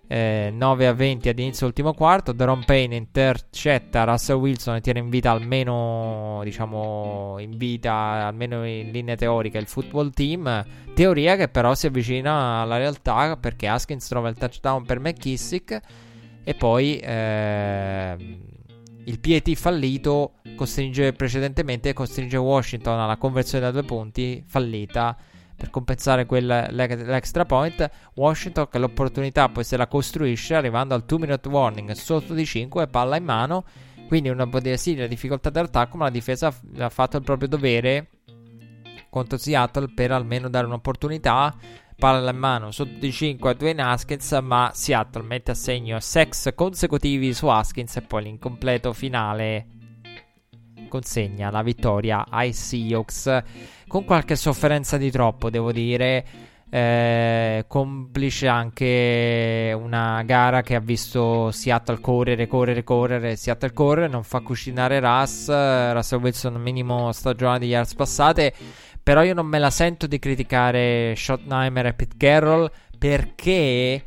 eh, 0.08 0.52
9 0.54 0.88
a 0.88 0.94
20 0.94 1.30
ad 1.30 1.40
inizio 1.40 1.66
ultimo 1.66 1.94
quarto. 1.94 2.32
Deron 2.32 2.64
Payne 2.66 2.96
intercetta 2.96 4.04
Russell 4.04 4.38
Wilson 4.38 4.76
e 4.76 4.82
tiene 4.82 5.00
in 5.00 5.10
vita 5.10 5.32
almeno, 5.32 6.42
diciamo, 6.44 7.38
in 7.40 7.58
vita, 7.58 7.94
almeno 8.28 8.66
in 8.66 8.92
linea 8.92 9.16
teorica, 9.16 9.58
il 9.58 9.68
football 9.68 10.12
team. 10.12 10.66
Teoria 10.94 11.36
che 11.36 11.48
però 11.48 11.74
si 11.76 11.88
avvicina 11.88 12.62
alla 12.62 12.78
realtà 12.78 13.38
perché 13.38 13.68
Haskins 13.68 14.08
trova 14.08 14.30
il 14.30 14.36
touchdown 14.36 14.86
per 14.86 15.00
McKissick 15.00 15.80
e 16.44 16.54
poi 16.54 16.98
eh, 17.00 18.16
il 19.06 19.20
PAT 19.20 19.54
fallito 19.56 20.34
costringe 20.56 21.12
precedentemente 21.14 21.92
costringe 21.94 22.38
Washington 22.38 23.00
alla 23.00 23.18
conversione 23.18 23.66
da 23.66 23.72
due 23.72 23.84
punti 23.84 24.44
fallita 24.46 25.18
per 25.56 25.70
compensare 25.70 26.26
l'extra 26.30 27.46
point. 27.46 27.90
Washington 28.16 28.68
che 28.70 28.78
l'opportunità 28.78 29.50
poi 29.50 29.64
se 29.64 29.78
la 29.78 29.88
costruisce 29.88 30.56
arrivando 30.56 30.94
al 30.94 31.04
2 31.04 31.20
minute 31.20 31.48
warning 31.48 31.92
sotto 31.92 32.34
di 32.34 32.46
5 32.46 32.88
palla 32.88 33.18
in 33.18 33.24
mano. 33.24 33.64
Quindi 34.08 34.30
una 34.30 34.48
sì, 34.76 34.96
la 34.96 35.08
difficoltà 35.08 35.50
dell'attacco, 35.50 35.98
ma 35.98 36.06
la 36.06 36.12
difesa 36.12 36.54
ha 36.78 36.90
fatto 36.90 37.18
il 37.18 37.24
proprio 37.24 37.48
dovere 37.48 38.10
contro 39.10 39.38
Seattle 39.38 39.94
per 39.94 40.12
almeno 40.12 40.50
dare 40.50 40.66
un'opportunità. 40.66 41.56
Palla 41.98 42.32
in 42.32 42.38
mano 42.38 42.72
sotto 42.72 43.00
di 43.00 43.12
5 43.12 43.50
a 43.50 43.54
Dwayne 43.54 43.82
Haskins, 43.82 44.38
ma 44.44 44.70
Seattle 44.74 45.24
mette 45.24 45.52
a 45.52 45.56
segno 45.56 46.00
sex 46.02 46.54
consecutivi 46.54 47.34
su 47.34 47.48
Haskins 47.48 47.96
e 47.96 48.02
poi 48.02 48.24
l'incompleto 48.24 48.92
finale 48.92 49.68
consegna 50.90 51.50
la 51.50 51.62
vittoria 51.62 52.26
ai 52.30 52.54
Seahawks 52.54 53.44
con 53.96 54.04
qualche 54.04 54.36
sofferenza 54.36 54.98
di 54.98 55.10
troppo, 55.10 55.50
devo 55.50 55.72
dire. 55.72 56.26
Eh, 56.70 57.64
complice 57.66 58.46
anche 58.50 59.74
una 59.74 60.22
gara 60.24 60.62
che 60.64 60.76
ha 60.76 60.82
visto 60.82 61.50
Seattle 61.52 62.02
correre, 62.02 62.46
correre, 62.46 62.84
correre. 62.84 63.38
Seattle 63.38 63.72
corre, 63.72 64.10
non 64.10 64.24
fa 64.24 64.42
cucinare 64.42 65.00
Russ. 65.00 65.48
Russell 65.48 66.20
Wilson, 66.20 66.56
minimo 66.56 67.14
stagione 67.14 67.58
di 67.60 67.68
yards 67.68 67.94
passate. 67.94 68.54
Però 69.02 69.24
io 69.24 69.34
non 69.34 69.46
me 69.46 69.60
la 69.60 69.70
sento 69.70 70.08
di 70.08 70.20
criticare 70.20 71.16
Schottenheimer 71.16 71.86
e 71.86 71.94
Pete 71.94 72.18
Carroll 72.18 72.70
perché 72.98 74.04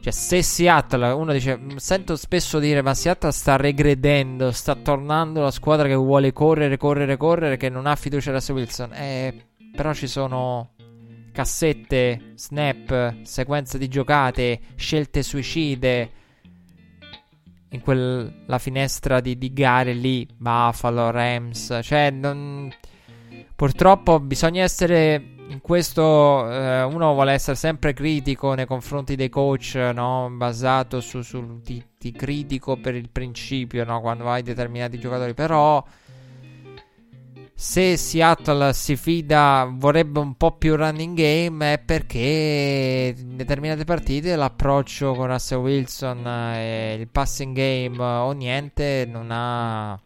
cioè, 0.00 0.12
se 0.12 0.42
Seattle, 0.42 1.10
uno 1.10 1.32
dice, 1.32 1.60
sento 1.76 2.16
spesso 2.16 2.58
dire, 2.58 2.80
ma 2.80 2.94
Seattle 2.94 3.32
sta 3.32 3.56
regredendo, 3.56 4.50
sta 4.50 4.74
tornando 4.74 5.42
la 5.42 5.50
squadra 5.50 5.86
che 5.86 5.94
vuole 5.94 6.32
correre, 6.32 6.78
correre, 6.78 7.18
correre, 7.18 7.58
che 7.58 7.68
non 7.68 7.86
ha 7.86 7.94
fiducia 7.96 8.30
in 8.30 8.36
Russell 8.36 8.56
Wilson. 8.56 8.92
Eh, 8.94 9.46
però 9.76 9.92
ci 9.92 10.06
sono 10.06 10.70
cassette, 11.32 12.32
snap, 12.34 13.22
sequenze 13.22 13.76
di 13.76 13.88
giocate, 13.88 14.60
scelte 14.74 15.22
suicide. 15.22 16.10
In 17.72 17.82
quella 17.82 18.58
finestra 18.58 19.20
di, 19.20 19.36
di 19.36 19.52
gare 19.52 19.92
lì, 19.92 20.26
Buffalo, 20.34 21.10
Rams, 21.10 21.78
cioè 21.82 22.10
non 22.10 22.72
purtroppo 23.54 24.18
bisogna 24.18 24.62
essere 24.62 25.39
in 25.50 25.60
questo 25.60 26.48
eh, 26.48 26.82
uno 26.84 27.12
vuole 27.12 27.32
essere 27.32 27.56
sempre 27.56 27.92
critico 27.92 28.54
nei 28.54 28.66
confronti 28.66 29.16
dei 29.16 29.28
coach, 29.28 29.74
no? 29.92 30.30
basato 30.32 31.00
su, 31.00 31.22
su 31.22 31.60
ti, 31.60 31.84
ti, 31.98 32.12
critico 32.12 32.76
per 32.76 32.94
il 32.94 33.10
principio, 33.10 33.84
no? 33.84 34.00
quando 34.00 34.30
hai 34.30 34.42
determinati 34.42 34.98
giocatori, 34.98 35.34
però 35.34 35.84
se 37.52 37.96
Seattle 37.96 38.72
si 38.72 38.96
fida, 38.96 39.68
vorrebbe 39.70 40.20
un 40.20 40.36
po' 40.36 40.52
più 40.52 40.76
running 40.76 41.16
game, 41.16 41.72
è 41.74 41.78
perché 41.78 43.14
in 43.18 43.36
determinate 43.36 43.84
partite 43.84 44.36
l'approccio 44.36 45.14
con 45.14 45.26
Russell 45.26 45.58
Wilson 45.58 46.26
e 46.26 46.96
il 46.98 47.08
passing 47.08 47.54
game 47.54 48.00
o 48.00 48.30
niente 48.32 49.04
non 49.10 49.28
ha... 49.30 50.00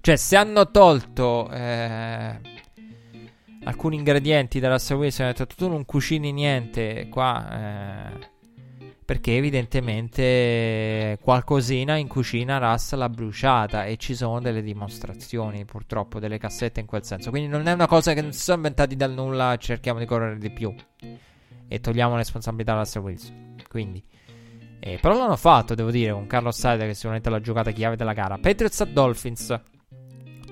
Cioè, 0.00 0.16
se 0.16 0.36
hanno 0.36 0.70
tolto... 0.70 1.50
Eh 1.50 2.52
alcuni 3.64 3.96
ingredienti 3.96 4.60
Russell 4.60 4.98
Wilson. 4.98 5.26
Ho 5.26 5.32
detto 5.32 5.46
tu 5.56 5.68
non 5.68 5.84
cucini 5.84 6.32
niente 6.32 7.08
qua. 7.08 8.12
Eh, 8.12 8.32
perché 9.04 9.36
evidentemente 9.36 11.18
qualcosina 11.20 11.96
in 11.96 12.08
cucina 12.08 12.56
Russ 12.56 12.94
l'ha 12.94 13.10
bruciata 13.10 13.84
e 13.84 13.98
ci 13.98 14.14
sono 14.14 14.40
delle 14.40 14.62
dimostrazioni 14.62 15.66
purtroppo 15.66 16.18
delle 16.18 16.38
cassette 16.38 16.80
in 16.80 16.86
quel 16.86 17.04
senso. 17.04 17.28
Quindi 17.28 17.48
non 17.48 17.66
è 17.66 17.72
una 17.72 17.86
cosa 17.86 18.14
che 18.14 18.22
non 18.22 18.32
si 18.32 18.40
sono 18.40 18.56
inventati 18.56 18.96
dal 18.96 19.12
nulla, 19.12 19.56
cerchiamo 19.58 19.98
di 19.98 20.06
correre 20.06 20.38
di 20.38 20.50
più 20.50 20.74
e 21.68 21.80
togliamo 21.80 22.16
responsabilità 22.16 22.72
a 22.72 22.78
Russell 22.78 23.02
Wilson. 23.02 23.56
Quindi 23.68 24.02
eh, 24.80 24.98
però 25.00 25.16
l'hanno 25.16 25.36
fatto, 25.36 25.74
devo 25.74 25.90
dire, 25.90 26.12
con 26.12 26.26
Carlos 26.26 26.56
Sider 26.56 26.86
che 26.86 26.94
sicuramente 26.94 27.30
l'ha 27.30 27.40
giocata 27.40 27.70
chiave 27.70 27.96
della 27.96 28.12
gara. 28.12 28.36
Patriots 28.38 28.80
a 28.82 28.84
Dolphins. 28.84 29.60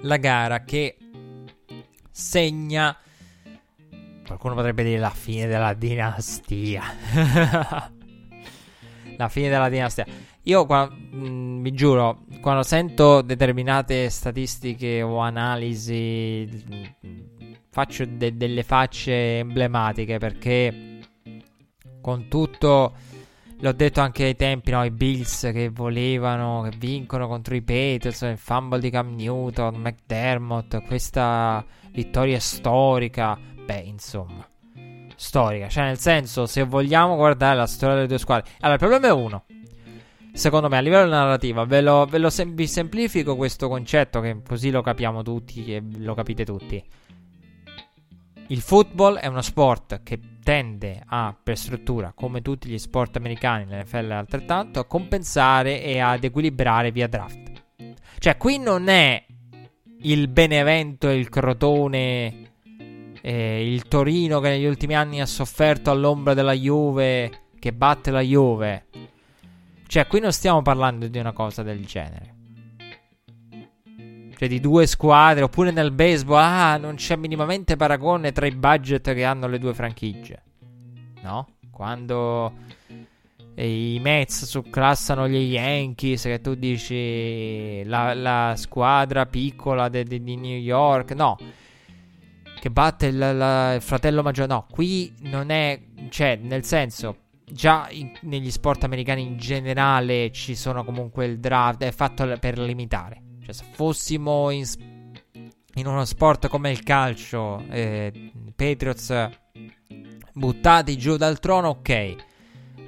La 0.04 0.16
gara 0.16 0.64
che 0.64 0.96
segna. 2.12 2.96
Qualcuno 4.24 4.54
potrebbe 4.54 4.84
dire 4.84 4.98
la 4.98 5.10
fine 5.10 5.46
della 5.46 5.74
dinastia. 5.74 6.82
la 9.16 9.28
fine 9.28 9.48
della 9.48 9.68
dinastia. 9.68 10.06
Io, 10.42 10.66
quando, 10.66 10.94
mh, 10.94 11.28
mm, 11.28 11.62
vi 11.62 11.72
giuro, 11.72 12.24
quando 12.40 12.62
sento 12.62 13.22
determinate 13.22 14.08
statistiche 14.10 15.02
o 15.02 15.18
analisi, 15.18 16.46
mm, 16.46 16.84
faccio 17.70 18.04
de- 18.04 18.36
delle 18.36 18.62
facce 18.62 19.38
emblematiche 19.38 20.18
perché 20.18 21.00
con 22.00 22.28
tutto 22.28 22.94
L'ho 23.62 23.70
detto 23.70 24.00
anche 24.00 24.24
ai 24.24 24.34
tempi, 24.34 24.72
no? 24.72 24.82
I 24.82 24.90
Bills 24.90 25.48
che 25.52 25.68
volevano, 25.68 26.62
che 26.68 26.76
vincono 26.76 27.28
contro 27.28 27.54
i 27.54 27.62
Patriots, 27.62 28.22
il 28.22 28.36
fumble 28.36 28.80
di 28.80 28.90
Cam 28.90 29.14
Newton, 29.14 29.76
McDermott, 29.76 30.84
questa 30.84 31.64
vittoria 31.92 32.40
storica. 32.40 33.38
Beh, 33.64 33.80
insomma, 33.80 34.46
storica. 35.14 35.68
Cioè, 35.68 35.84
nel 35.84 35.98
senso, 35.98 36.46
se 36.46 36.64
vogliamo 36.64 37.16
guardare 37.16 37.56
la 37.56 37.66
storia 37.66 37.94
delle 37.94 38.08
due 38.08 38.18
squadre. 38.18 38.50
Allora, 38.60 38.72
il 38.72 38.78
problema 38.78 39.06
è 39.06 39.12
uno. 39.12 39.44
Secondo 40.32 40.68
me, 40.68 40.78
a 40.78 40.80
livello 40.80 41.10
narrativo, 41.10 41.64
ve 41.66 41.82
lo, 41.82 42.06
ve 42.06 42.18
lo 42.18 42.30
sem- 42.30 42.54
vi 42.54 42.66
semplifico 42.66 43.36
questo 43.36 43.68
concetto, 43.68 44.20
che 44.20 44.40
così 44.46 44.70
lo 44.70 44.80
capiamo 44.80 45.22
tutti 45.22 45.74
e 45.74 45.82
lo 45.98 46.14
capite 46.14 46.44
tutti. 46.44 46.82
Il 48.48 48.60
football 48.60 49.18
è 49.18 49.26
uno 49.26 49.42
sport 49.42 50.02
che 50.02 50.18
tende 50.42 51.02
a, 51.06 51.36
per 51.40 51.56
struttura, 51.56 52.12
come 52.14 52.42
tutti 52.42 52.68
gli 52.68 52.78
sport 52.78 53.16
americani, 53.16 53.66
l'NFL 53.66 54.10
altrettanto, 54.10 54.80
a 54.80 54.84
compensare 54.84 55.82
e 55.82 56.00
ad 56.00 56.24
equilibrare 56.24 56.90
via 56.90 57.06
draft. 57.06 57.64
Cioè, 58.18 58.36
qui 58.36 58.58
non 58.58 58.88
è 58.88 59.24
il 60.02 60.28
Benevento 60.28 61.08
e 61.08 61.16
il 61.16 61.28
Crotone, 61.28 62.50
eh, 63.20 63.72
il 63.72 63.86
Torino 63.88 64.40
che 64.40 64.48
negli 64.48 64.64
ultimi 64.64 64.94
anni 64.94 65.20
ha 65.20 65.26
sofferto 65.26 65.90
all'ombra 65.90 66.34
della 66.34 66.52
Juve, 66.52 67.30
che 67.58 67.72
batte 67.72 68.10
la 68.10 68.20
Juve. 68.20 68.86
Cioè, 69.86 70.06
qui 70.06 70.20
non 70.20 70.32
stiamo 70.32 70.62
parlando 70.62 71.06
di 71.06 71.18
una 71.18 71.32
cosa 71.32 71.62
del 71.62 71.84
genere. 71.84 72.34
Cioè, 74.36 74.48
di 74.48 74.58
due 74.58 74.86
squadre, 74.86 75.44
oppure 75.44 75.70
nel 75.70 75.92
baseball, 75.92 76.42
ah, 76.42 76.76
non 76.78 76.96
c'è 76.96 77.14
minimamente 77.16 77.76
paragone 77.76 78.32
tra 78.32 78.46
i 78.46 78.54
budget 78.54 79.12
che 79.14 79.24
hanno 79.24 79.46
le 79.46 79.58
due 79.58 79.74
franchigie. 79.74 80.42
No? 81.22 81.46
Quando 81.70 82.52
i 83.54 83.98
Mets 84.00 84.44
surclassano 84.44 85.28
gli 85.28 85.52
Yankees, 85.52 86.22
che 86.22 86.40
tu 86.40 86.54
dici 86.54 87.82
la, 87.84 88.14
la 88.14 88.54
squadra 88.56 89.26
piccola 89.26 89.88
di 89.88 90.18
New 90.18 90.56
York, 90.56 91.12
no, 91.12 91.36
che 92.58 92.70
batte 92.70 93.06
il, 93.06 93.18
la, 93.18 93.74
il, 93.74 93.82
fratello 93.82 94.22
maggiore, 94.22 94.48
no, 94.48 94.66
qui 94.70 95.12
non 95.22 95.50
è, 95.50 95.80
cioè, 96.08 96.38
nel 96.40 96.64
senso, 96.64 97.16
già 97.44 97.88
in, 97.90 98.12
negli 98.22 98.50
sport 98.50 98.84
americani 98.84 99.22
in 99.22 99.36
generale 99.36 100.30
ci 100.32 100.54
sono 100.54 100.84
comunque 100.84 101.26
il 101.26 101.38
draft, 101.38 101.82
è 101.82 101.90
fatto 101.90 102.24
per 102.38 102.58
limitare. 102.58 103.20
Cioè, 103.42 103.52
se 103.52 103.64
fossimo 103.72 104.50
in, 104.50 104.64
in 105.74 105.86
uno 105.86 106.04
sport 106.04 106.48
come 106.48 106.70
il 106.70 106.82
calcio, 106.82 107.62
eh, 107.68 108.30
Patriots 108.54 109.28
buttati 110.32 110.96
giù 110.96 111.16
dal 111.16 111.38
trono, 111.38 111.68
ok. 111.68 112.30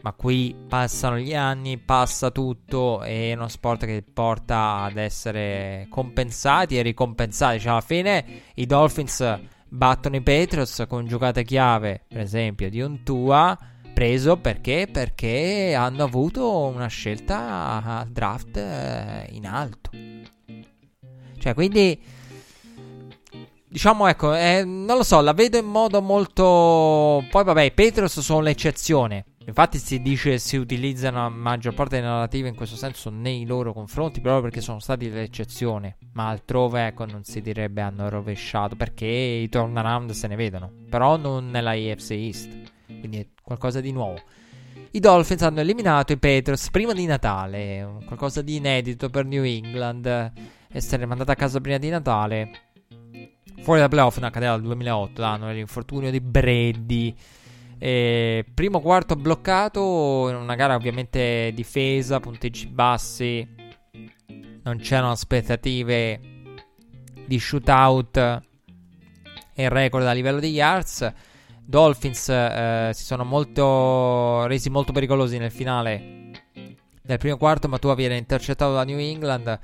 Ma 0.04 0.12
qui 0.12 0.54
passano 0.68 1.16
gli 1.16 1.34
anni, 1.34 1.78
passa 1.78 2.30
tutto, 2.30 3.00
è 3.00 3.32
uno 3.32 3.48
sport 3.48 3.86
che 3.86 4.02
porta 4.02 4.82
ad 4.82 4.98
essere 4.98 5.86
compensati 5.88 6.76
e 6.76 6.82
ricompensati. 6.82 7.58
Cioè, 7.58 7.70
alla 7.70 7.80
fine 7.80 8.42
i 8.56 8.66
Dolphins 8.66 9.40
battono 9.66 10.16
i 10.16 10.20
Patriots 10.20 10.84
con 10.86 11.06
giocate 11.06 11.42
chiave, 11.42 12.04
per 12.06 12.20
esempio, 12.20 12.68
di 12.68 12.82
un 12.82 13.02
Tua 13.02 13.58
preso 13.94 14.36
perché? 14.36 14.88
Perché 14.92 15.74
hanno 15.74 16.04
avuto 16.04 16.66
una 16.66 16.88
scelta 16.88 17.82
al 17.82 18.08
draft 18.08 18.58
eh, 18.58 19.26
in 19.30 19.46
alto. 19.46 19.88
Cioè, 21.38 21.54
quindi 21.54 21.98
diciamo, 23.66 24.06
ecco, 24.06 24.34
eh, 24.34 24.64
non 24.64 24.98
lo 24.98 25.02
so, 25.02 25.22
la 25.22 25.32
vedo 25.32 25.56
in 25.56 25.64
modo 25.64 26.02
molto. 26.02 27.24
Poi, 27.30 27.42
vabbè, 27.42 27.62
i 27.62 27.72
Patriots 27.72 28.20
sono 28.20 28.40
l'eccezione. 28.40 29.24
Infatti, 29.46 29.78
si 29.78 30.00
dice 30.00 30.38
si 30.38 30.56
utilizzano 30.56 31.22
la 31.22 31.28
maggior 31.28 31.74
parte 31.74 31.96
delle 31.96 32.08
narrative 32.08 32.48
in 32.48 32.54
questo 32.54 32.76
senso 32.76 33.10
nei 33.10 33.44
loro 33.44 33.72
confronti, 33.72 34.20
proprio 34.20 34.42
perché 34.42 34.60
sono 34.60 34.78
stati 34.78 35.10
l'eccezione. 35.10 35.98
Ma 36.12 36.28
altrove, 36.28 36.86
ecco, 36.86 37.04
non 37.04 37.24
si 37.24 37.40
direbbe 37.40 37.82
hanno 37.82 38.08
rovesciato 38.08 38.74
perché 38.74 39.06
i 39.06 39.48
turnaround 39.48 40.10
se 40.12 40.26
ne 40.28 40.36
vedono, 40.36 40.70
però 40.88 41.16
non 41.16 41.50
nella 41.50 41.72
AFC 41.72 42.10
East. 42.12 42.48
Quindi 42.86 43.18
è 43.18 43.26
qualcosa 43.42 43.80
di 43.80 43.92
nuovo. 43.92 44.20
I 44.90 45.00
Dolphins 45.00 45.42
hanno 45.42 45.60
eliminato 45.60 46.12
i 46.12 46.18
Patriots 46.18 46.70
prima 46.70 46.92
di 46.92 47.04
Natale, 47.04 47.98
qualcosa 48.06 48.42
di 48.42 48.56
inedito 48.56 49.10
per 49.10 49.24
New 49.24 49.42
England 49.44 50.32
essere 50.70 51.06
mandata 51.06 51.32
a 51.32 51.36
casa 51.36 51.60
prima 51.60 51.78
di 51.78 51.88
Natale. 51.88 52.50
Fuori 53.62 53.80
da 53.80 53.88
playoff 53.88 54.16
non 54.18 54.28
accadeva 54.28 54.52
dal 54.52 54.62
2008, 54.62 55.20
l'anno 55.20 55.46
dell'infortunio 55.46 56.10
di 56.10 56.20
Brady. 56.20 57.14
E 57.78 58.44
primo 58.54 58.80
quarto 58.80 59.16
bloccato 59.16 60.28
in 60.28 60.36
una 60.36 60.54
gara 60.54 60.74
ovviamente 60.74 61.52
difesa, 61.54 62.20
punteggi 62.20 62.66
bassi. 62.66 63.46
Non 64.62 64.78
c'erano 64.78 65.10
aspettative 65.10 66.20
di 67.26 67.38
shootout 67.38 68.42
e 69.54 69.68
record 69.68 70.06
a 70.06 70.12
livello 70.12 70.40
di 70.40 70.50
yards. 70.50 71.12
Dolphins 71.66 72.28
eh, 72.28 72.90
si 72.92 73.04
sono 73.04 73.24
molto 73.24 74.46
resi 74.46 74.68
molto 74.68 74.92
pericolosi 74.92 75.38
nel 75.38 75.50
finale 75.50 76.30
del 77.02 77.18
primo 77.18 77.36
quarto, 77.36 77.68
ma 77.68 77.78
tu 77.78 77.94
viene 77.94 78.16
intercettato 78.16 78.74
da 78.74 78.84
New 78.84 78.98
England. 78.98 79.58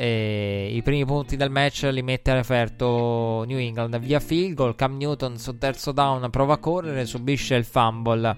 E 0.00 0.70
I 0.74 0.82
primi 0.82 1.04
punti 1.04 1.36
del 1.36 1.50
match 1.50 1.88
li 1.90 2.02
mette 2.02 2.30
a 2.30 2.34
referto 2.34 3.42
New 3.48 3.58
England 3.58 3.98
via 3.98 4.20
field 4.20 4.54
goal. 4.54 4.76
Cam 4.76 4.96
Newton 4.96 5.36
sul 5.38 5.58
terzo 5.58 5.90
down 5.90 6.30
prova 6.30 6.54
a 6.54 6.58
correre, 6.58 7.04
subisce 7.04 7.56
il 7.56 7.64
fumble 7.64 8.36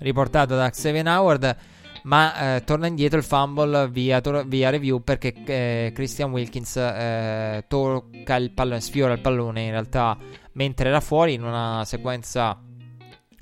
riportato 0.00 0.54
da 0.54 0.68
Xavier 0.68 1.06
Howard. 1.06 1.56
Ma 2.02 2.56
eh, 2.56 2.64
torna 2.64 2.86
indietro 2.86 3.16
il 3.16 3.24
fumble 3.24 3.88
via, 3.88 4.20
tor- 4.20 4.46
via 4.46 4.68
review 4.68 5.02
perché 5.02 5.32
eh, 5.46 5.92
Christian 5.94 6.32
Wilkins 6.32 6.76
eh, 6.76 7.64
tocca 7.66 8.36
il 8.36 8.50
pallone, 8.50 8.80
sfiora 8.80 9.14
il 9.14 9.20
pallone 9.20 9.62
in 9.62 9.70
realtà 9.70 10.18
mentre 10.52 10.88
era 10.88 11.00
fuori 11.00 11.34
in 11.34 11.44
una 11.44 11.84
sequenza 11.86 12.60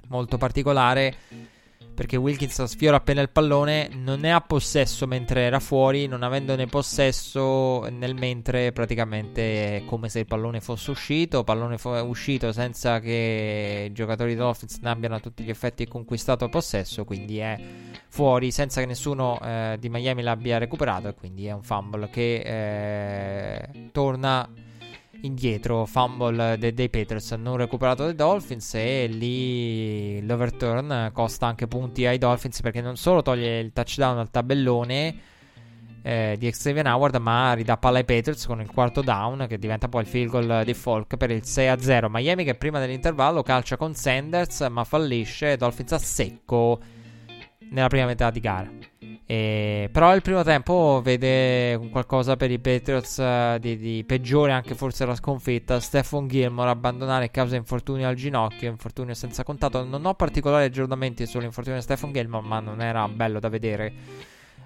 molto 0.08 0.36
particolare 0.36 1.14
perché 2.00 2.16
Wilkins 2.16 2.64
sfiora 2.64 2.96
appena 2.96 3.20
il 3.20 3.28
pallone, 3.28 3.90
non 3.92 4.20
ne 4.20 4.32
ha 4.32 4.40
possesso 4.40 5.06
mentre 5.06 5.42
era 5.42 5.60
fuori, 5.60 6.06
non 6.06 6.22
avendone 6.22 6.64
possesso 6.64 7.86
nel 7.90 8.14
mentre 8.14 8.72
praticamente 8.72 9.76
è 9.76 9.84
come 9.84 10.08
se 10.08 10.20
il 10.20 10.24
pallone 10.24 10.62
fosse 10.62 10.92
uscito, 10.92 11.44
pallone 11.44 11.76
fo- 11.76 12.02
uscito 12.02 12.52
senza 12.52 13.00
che 13.00 13.88
i 13.90 13.92
giocatori 13.92 14.34
Dolphins 14.34 14.78
ne 14.80 14.88
abbiano 14.88 15.16
a 15.16 15.20
tutti 15.20 15.42
gli 15.42 15.50
effetti 15.50 15.86
conquistato 15.86 16.48
possesso, 16.48 17.04
quindi 17.04 17.36
è 17.36 17.60
fuori 18.08 18.50
senza 18.50 18.80
che 18.80 18.86
nessuno 18.86 19.38
eh, 19.38 19.76
di 19.78 19.90
Miami 19.90 20.22
l'abbia 20.22 20.56
recuperato 20.56 21.08
e 21.08 21.14
quindi 21.14 21.48
è 21.48 21.52
un 21.52 21.62
fumble 21.62 22.08
che 22.08 23.60
eh, 23.62 23.90
torna 23.92 24.48
indietro, 25.22 25.86
fumble 25.86 26.56
de- 26.58 26.72
dei 26.72 26.88
Patriots. 26.88 27.32
Non 27.32 27.56
recuperato 27.56 28.04
dai 28.04 28.14
Dolphins 28.14 28.74
e 28.74 29.06
lì 29.06 30.24
l'overturn 30.26 31.10
costa 31.12 31.46
anche 31.46 31.66
punti 31.66 32.06
ai 32.06 32.18
Dolphins 32.18 32.60
perché 32.60 32.80
non 32.80 32.96
solo 32.96 33.22
toglie 33.22 33.58
il 33.58 33.72
touchdown 33.72 34.18
al 34.18 34.30
tabellone 34.30 35.16
eh, 36.02 36.36
di 36.38 36.50
Xavier 36.50 36.86
Howard 36.86 37.16
ma 37.16 37.52
ridà 37.52 37.76
palla 37.76 37.98
ai 37.98 38.04
Patriots 38.04 38.46
con 38.46 38.60
il 38.60 38.70
quarto 38.70 39.02
down 39.02 39.46
che 39.48 39.58
diventa 39.58 39.88
poi 39.88 40.02
il 40.02 40.06
field 40.06 40.30
goal 40.30 40.62
di 40.64 40.74
Folk 40.74 41.16
per 41.16 41.30
il 41.30 41.42
6-0 41.44 42.06
Miami 42.08 42.44
che 42.44 42.54
prima 42.54 42.78
dell'intervallo 42.78 43.42
calcia 43.42 43.76
con 43.76 43.94
Sanders 43.94 44.60
ma 44.70 44.84
fallisce 44.84 45.56
Dolphins 45.56 45.92
a 45.92 45.98
secco 45.98 46.80
nella 47.70 47.88
prima 47.88 48.06
metà 48.06 48.30
di 48.30 48.40
gara 48.40 48.70
e, 49.26 49.88
però 49.92 50.14
il 50.14 50.22
primo 50.22 50.42
tempo 50.42 51.00
vede 51.02 51.78
qualcosa 51.90 52.36
per 52.36 52.50
i 52.50 52.58
Patriots 52.58 53.18
uh, 53.18 53.58
di, 53.58 53.76
di, 53.76 54.04
peggiore, 54.04 54.52
anche 54.52 54.74
forse 54.74 55.04
la 55.06 55.14
sconfitta. 55.14 55.78
Stephen 55.80 56.26
Gilmore 56.28 56.70
abbandonare 56.70 57.30
causa 57.30 57.56
infortunio 57.56 58.08
al 58.08 58.14
ginocchio, 58.14 58.68
infortunio 58.68 59.14
senza 59.14 59.44
contatto. 59.44 59.84
Non 59.84 60.04
ho 60.04 60.14
particolari 60.14 60.64
aggiornamenti 60.64 61.26
sull'infortunio 61.26 61.78
di 61.78 61.84
Stephen 61.84 62.12
Gilmore, 62.12 62.46
ma 62.46 62.60
non 62.60 62.80
era 62.80 63.06
bello 63.08 63.38
da 63.38 63.48
vedere 63.48 63.92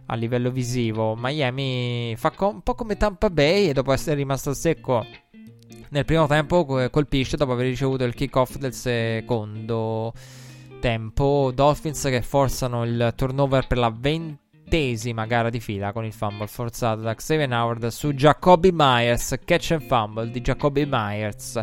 a 0.06 0.14
livello 0.14 0.50
visivo. 0.50 1.14
Miami 1.16 2.14
fa 2.16 2.30
co- 2.30 2.48
un 2.48 2.62
po' 2.62 2.74
come 2.74 2.96
Tampa 2.96 3.30
Bay 3.30 3.68
e 3.68 3.72
dopo 3.72 3.92
essere 3.92 4.16
rimasto 4.16 4.54
secco 4.54 5.04
nel 5.94 6.04
primo 6.04 6.26
tempo 6.26 6.64
colpisce 6.90 7.36
dopo 7.36 7.52
aver 7.52 7.66
ricevuto 7.66 8.02
il 8.02 8.14
kickoff 8.14 8.56
del 8.56 8.72
secondo 8.72 10.12
tempo. 10.84 11.50
Dolphins 11.54 12.02
che 12.02 12.20
forzano 12.20 12.84
il 12.84 13.14
turnover 13.16 13.66
per 13.66 13.78
la 13.78 13.90
20 13.90 14.42
ventesima 14.64 15.24
gara 15.24 15.48
di 15.48 15.60
fila 15.60 15.92
con 15.92 16.04
il 16.04 16.12
fumble 16.12 16.46
forzato 16.46 17.00
da 17.00 17.14
Xavier 17.14 17.50
Howard 17.52 17.86
su 17.86 18.12
Jacoby 18.12 18.70
Myers, 18.72 19.38
catch 19.44 19.70
and 19.70 19.82
fumble 19.86 20.30
di 20.30 20.42
Jacoby 20.42 20.86
Myers. 20.86 21.62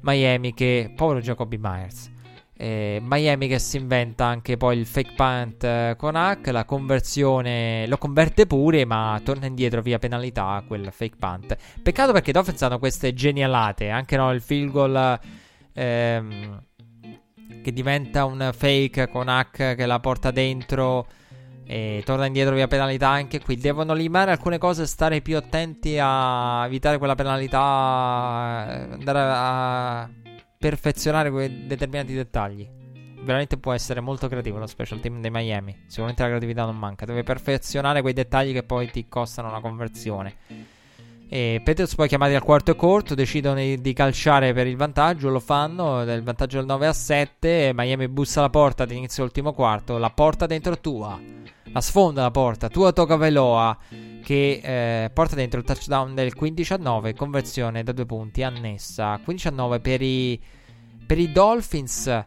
Miami 0.00 0.54
che, 0.54 0.92
povero 0.96 1.20
Jacoby 1.20 1.56
Myers. 1.60 2.10
Eh, 2.56 3.00
Miami 3.00 3.46
che 3.46 3.60
si 3.60 3.76
inventa 3.76 4.24
anche 4.24 4.56
poi 4.56 4.78
il 4.78 4.86
fake 4.86 5.12
punt 5.14 5.62
eh, 5.62 5.94
con 5.96 6.16
Hack, 6.16 6.48
la 6.48 6.64
conversione 6.64 7.86
lo 7.86 7.98
converte 7.98 8.46
pure, 8.46 8.84
ma 8.84 9.20
torna 9.22 9.46
indietro 9.46 9.82
via 9.82 10.00
penalità 10.00 10.64
quel 10.66 10.90
fake 10.90 11.16
punt. 11.16 11.56
Peccato 11.80 12.12
perché 12.12 12.30
i 12.30 12.32
Dolphins 12.32 12.62
hanno 12.62 12.80
queste 12.80 13.14
genialate, 13.14 13.88
anche 13.90 14.16
no, 14.16 14.32
il 14.32 14.40
field 14.40 14.70
goal 14.70 15.20
ehm, 15.74 16.60
che 17.62 17.72
diventa 17.72 18.24
un 18.24 18.50
fake 18.52 19.08
con 19.08 19.28
Hack 19.28 19.74
che 19.76 19.86
la 19.86 20.00
porta 20.00 20.30
dentro 20.30 21.06
e 21.64 22.02
torna 22.04 22.26
indietro 22.26 22.54
via 22.54 22.66
penalità 22.66 23.08
anche 23.08 23.40
qui. 23.40 23.56
Devono 23.56 23.94
limare 23.94 24.32
alcune 24.32 24.58
cose, 24.58 24.86
stare 24.86 25.22
più 25.22 25.36
attenti 25.36 25.96
a 25.98 26.66
evitare 26.66 26.98
quella 26.98 27.14
penalità, 27.14 27.58
andare 27.58 29.18
a 29.20 30.10
perfezionare 30.58 31.30
quei 31.30 31.66
determinati 31.66 32.12
dettagli. 32.12 32.68
Veramente 33.22 33.56
può 33.56 33.72
essere 33.72 34.00
molto 34.00 34.26
creativo 34.26 34.58
lo 34.58 34.66
special 34.66 35.00
team 35.00 35.20
dei 35.20 35.30
Miami. 35.30 35.84
Sicuramente 35.86 36.22
la 36.22 36.28
creatività 36.28 36.64
non 36.64 36.76
manca. 36.76 37.06
Deve 37.06 37.22
perfezionare 37.22 38.00
quei 38.00 38.12
dettagli 38.12 38.52
che 38.52 38.64
poi 38.64 38.90
ti 38.90 39.08
costano 39.08 39.50
la 39.50 39.60
conversione. 39.60 40.34
E 41.32 41.62
Patriots 41.64 41.94
poi 41.94 42.08
chiamati 42.08 42.34
al 42.34 42.42
quarto 42.42 42.72
e 42.72 42.76
corto 42.76 43.14
decidono 43.14 43.54
di 43.54 43.92
calciare 43.94 44.52
per 44.52 44.66
il 44.66 44.76
vantaggio, 44.76 45.30
lo 45.30 45.40
fanno, 45.40 46.02
il 46.02 46.22
vantaggio 46.22 46.58
del 46.58 46.66
9 46.66 46.86
a 46.86 46.92
7, 46.92 47.70
Miami 47.74 48.06
bussa 48.08 48.40
alla 48.40 48.50
porta 48.50 48.82
ad 48.82 48.90
inizio 48.90 49.24
ultimo 49.24 49.54
quarto, 49.54 49.96
la 49.96 50.10
porta 50.10 50.44
dentro 50.44 50.78
tua 50.78 51.18
la 51.72 51.80
sfonda 51.80 52.20
la 52.20 52.30
porta. 52.30 52.68
Tua 52.68 52.92
Toga 52.92 53.16
Veloa 53.16 53.76
che 54.22 54.60
eh, 54.62 55.10
porta 55.10 55.34
dentro 55.34 55.58
il 55.58 55.64
touchdown 55.64 56.14
del 56.14 56.34
15 56.34 56.74
a 56.74 56.76
9, 56.76 57.14
conversione 57.14 57.82
da 57.82 57.92
due 57.92 58.04
punti 58.04 58.42
annessa. 58.42 59.18
15 59.24 59.48
a 59.48 59.50
9 59.52 59.80
per 59.80 60.02
i, 60.02 60.38
per 61.06 61.18
i 61.18 61.32
Dolphins. 61.32 62.24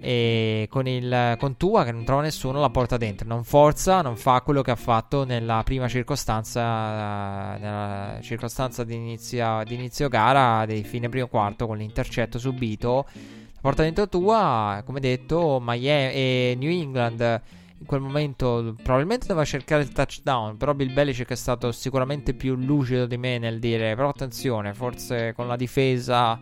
E 0.00 0.66
con, 0.70 0.86
il, 0.86 1.36
con 1.38 1.56
Tua 1.56 1.84
che 1.84 1.92
non 1.92 2.04
trova 2.04 2.22
nessuno 2.22 2.60
la 2.60 2.70
porta 2.70 2.96
dentro. 2.96 3.26
Non 3.26 3.44
forza, 3.44 4.00
non 4.02 4.16
fa 4.16 4.40
quello 4.42 4.62
che 4.62 4.70
ha 4.70 4.76
fatto 4.76 5.24
nella 5.24 5.62
prima 5.64 5.88
circostanza. 5.88 7.56
Nella 7.56 8.18
circostanza 8.20 8.84
di 8.84 8.94
inizio, 8.94 9.62
di 9.64 9.74
inizio 9.74 10.08
gara, 10.08 10.66
di 10.66 10.82
fine 10.84 11.08
primo 11.08 11.26
quarto, 11.26 11.66
con 11.66 11.78
l'intercetto 11.78 12.38
subito. 12.38 13.06
La 13.14 13.60
porta 13.60 13.82
dentro 13.82 14.08
Tua, 14.08 14.82
come 14.84 15.00
detto, 15.00 15.58
Miami 15.60 16.12
e 16.12 16.56
New 16.58 16.70
England 16.70 17.42
in 17.80 17.86
quel 17.86 18.00
momento 18.00 18.74
probabilmente 18.82 19.26
doveva 19.26 19.44
cercare 19.44 19.82
il 19.82 19.90
touchdown, 19.90 20.56
però 20.56 20.74
Bill 20.74 20.92
Belichick 20.92 21.30
è 21.30 21.36
stato 21.36 21.70
sicuramente 21.70 22.34
più 22.34 22.56
lucido 22.56 23.06
di 23.06 23.16
me 23.16 23.38
nel 23.38 23.60
dire 23.60 23.94
però 23.94 24.08
attenzione, 24.08 24.74
forse 24.74 25.32
con 25.34 25.46
la 25.46 25.56
difesa 25.56 26.40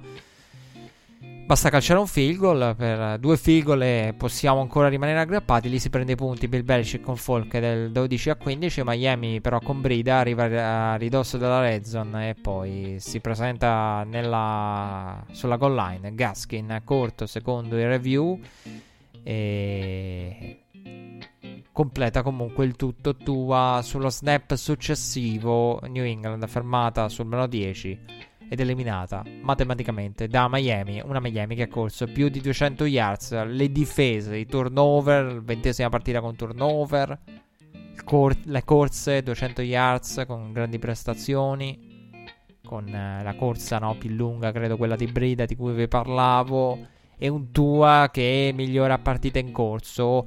basta 1.47 1.70
calciare 1.70 2.01
un 2.01 2.09
field 2.09 2.38
goal, 2.38 2.74
per 2.76 3.18
due 3.20 3.36
field 3.36 3.64
goal 3.64 3.82
e 3.82 4.14
possiamo 4.16 4.61
ancora 4.61 4.88
rimanere 4.88 5.20
aggrappati, 5.20 5.68
lì 5.68 5.78
si 5.78 5.90
prende 5.90 6.12
i 6.12 6.16
punti 6.16 6.49
Bill 6.49 6.64
Belichick 6.64 7.05
con 7.05 7.16
Folk 7.16 7.59
del 7.59 7.92
12 7.92 8.30
a 8.30 8.34
15, 8.34 8.82
Miami 8.84 9.40
però 9.40 9.61
con 9.61 9.80
Brida 9.80 10.16
arriva 10.16 10.44
a 10.44 10.97
ridosso 10.97 11.38
della 11.38 11.61
red 11.61 11.84
zone 11.84 12.30
e 12.30 12.34
poi 12.34 12.97
si 12.99 13.20
presenta 13.20 14.03
nella, 14.05 15.24
sulla 15.30 15.57
goal 15.57 15.76
line, 15.76 16.14
Gaskin 16.16 16.80
corto 16.82 17.26
secondo 17.26 17.78
il 17.78 17.86
review 17.86 18.40
e 19.22 20.62
completa 21.70 22.22
comunque 22.22 22.64
il 22.64 22.74
tutto 22.74 23.14
tua 23.14 23.80
sullo 23.84 24.11
snap 24.11 24.55
successivo. 24.55 25.80
New 25.86 26.05
England 26.05 26.44
fermata 26.49 27.09
sul 27.09 27.26
meno 27.26 27.47
10 27.47 28.16
ed 28.49 28.61
eliminata 28.61 29.24
matematicamente 29.42 30.28
da 30.28 30.49
Miami, 30.49 31.01
una 31.05 31.20
Miami 31.20 31.55
che 31.55 31.62
ha 31.62 31.68
corso 31.68 32.07
più 32.07 32.28
di 32.28 32.40
200 32.40 32.84
yards, 32.84 33.44
le 33.44 33.72
difese, 33.72 34.36
i 34.36 34.47
turnover, 34.47 35.42
ventesima 35.42 35.88
partita 35.88 36.20
con 36.20 36.36
turnover, 36.36 37.18
cor- 38.05 38.36
le 38.44 38.64
corse 38.64 39.22
200 39.22 39.62
yards 39.62 40.24
con 40.26 40.53
grandi 40.53 40.78
prestazioni, 40.78 42.20
con 42.64 42.88
eh, 42.88 43.22
la 43.22 43.34
corsa 43.34 43.78
no, 43.78 43.97
più 43.97 44.11
lunga, 44.11 44.53
credo 44.53 44.76
quella 44.76 44.97
di 44.97 45.07
Brida 45.07 45.44
di 45.44 45.57
cui 45.57 45.72
vi 45.72 45.88
parlavo, 45.88 46.78
e 47.18 47.28
un 47.28 47.51
Tua 47.51 48.11
che 48.12 48.53
migliora 48.55 48.99
partita 48.99 49.38
in 49.38 49.53
corso 49.53 50.26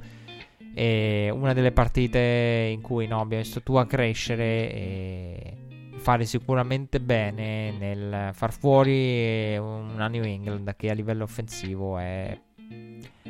una 0.72 1.52
delle 1.52 1.72
partite 1.72 2.70
in 2.72 2.80
cui 2.80 3.06
no, 3.06 3.20
abbiamo 3.20 3.42
visto 3.42 3.62
Tua 3.62 3.86
crescere 3.86 4.72
e 4.72 5.56
fare 6.00 6.24
sicuramente 6.24 6.98
bene 6.98 7.70
nel 7.72 8.30
far 8.32 8.52
fuori 8.52 9.56
una 9.58 10.08
New 10.08 10.24
England 10.24 10.74
che 10.74 10.88
a 10.90 10.94
livello 10.94 11.24
offensivo 11.24 11.98
è 11.98 12.36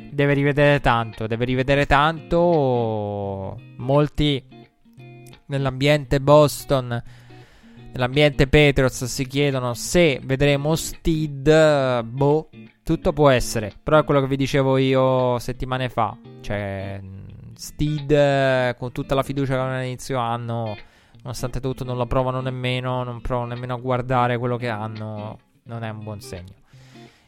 deve 0.09 0.33
rivedere 0.33 0.79
tanto, 0.79 1.27
deve 1.27 1.45
rivedere 1.45 1.85
tanto. 1.85 3.59
Molti 3.77 4.43
nell'ambiente 5.47 6.21
Boston 6.21 7.03
nell'ambiente 7.91 8.47
Patriots 8.47 9.03
si 9.03 9.27
chiedono 9.27 9.73
se 9.73 10.21
vedremo 10.23 10.75
Steed 10.75 12.03
boh 12.03 12.49
tutto 12.83 13.13
può 13.13 13.29
essere. 13.29 13.73
Però 13.83 13.99
è 13.99 14.03
quello 14.03 14.21
che 14.21 14.27
vi 14.27 14.37
dicevo 14.37 14.77
io 14.77 15.37
settimane 15.39 15.89
fa. 15.89 16.17
Cioè 16.39 17.01
Steed 17.53 18.75
con 18.77 18.91
tutta 18.91 19.13
la 19.13 19.23
fiducia 19.23 19.53
che 19.53 19.59
avevano 19.59 19.79
all'inizio 19.79 20.17
anno, 20.17 20.75
nonostante 21.21 21.59
tutto 21.59 21.83
non 21.83 21.97
la 21.97 22.05
provano 22.05 22.41
nemmeno, 22.41 23.03
non 23.03 23.21
provano 23.21 23.53
nemmeno 23.53 23.75
a 23.75 23.79
guardare 23.79 24.37
quello 24.37 24.57
che 24.57 24.69
hanno, 24.69 25.39
non 25.63 25.83
è 25.83 25.89
un 25.89 26.03
buon 26.03 26.21
segno. 26.21 26.53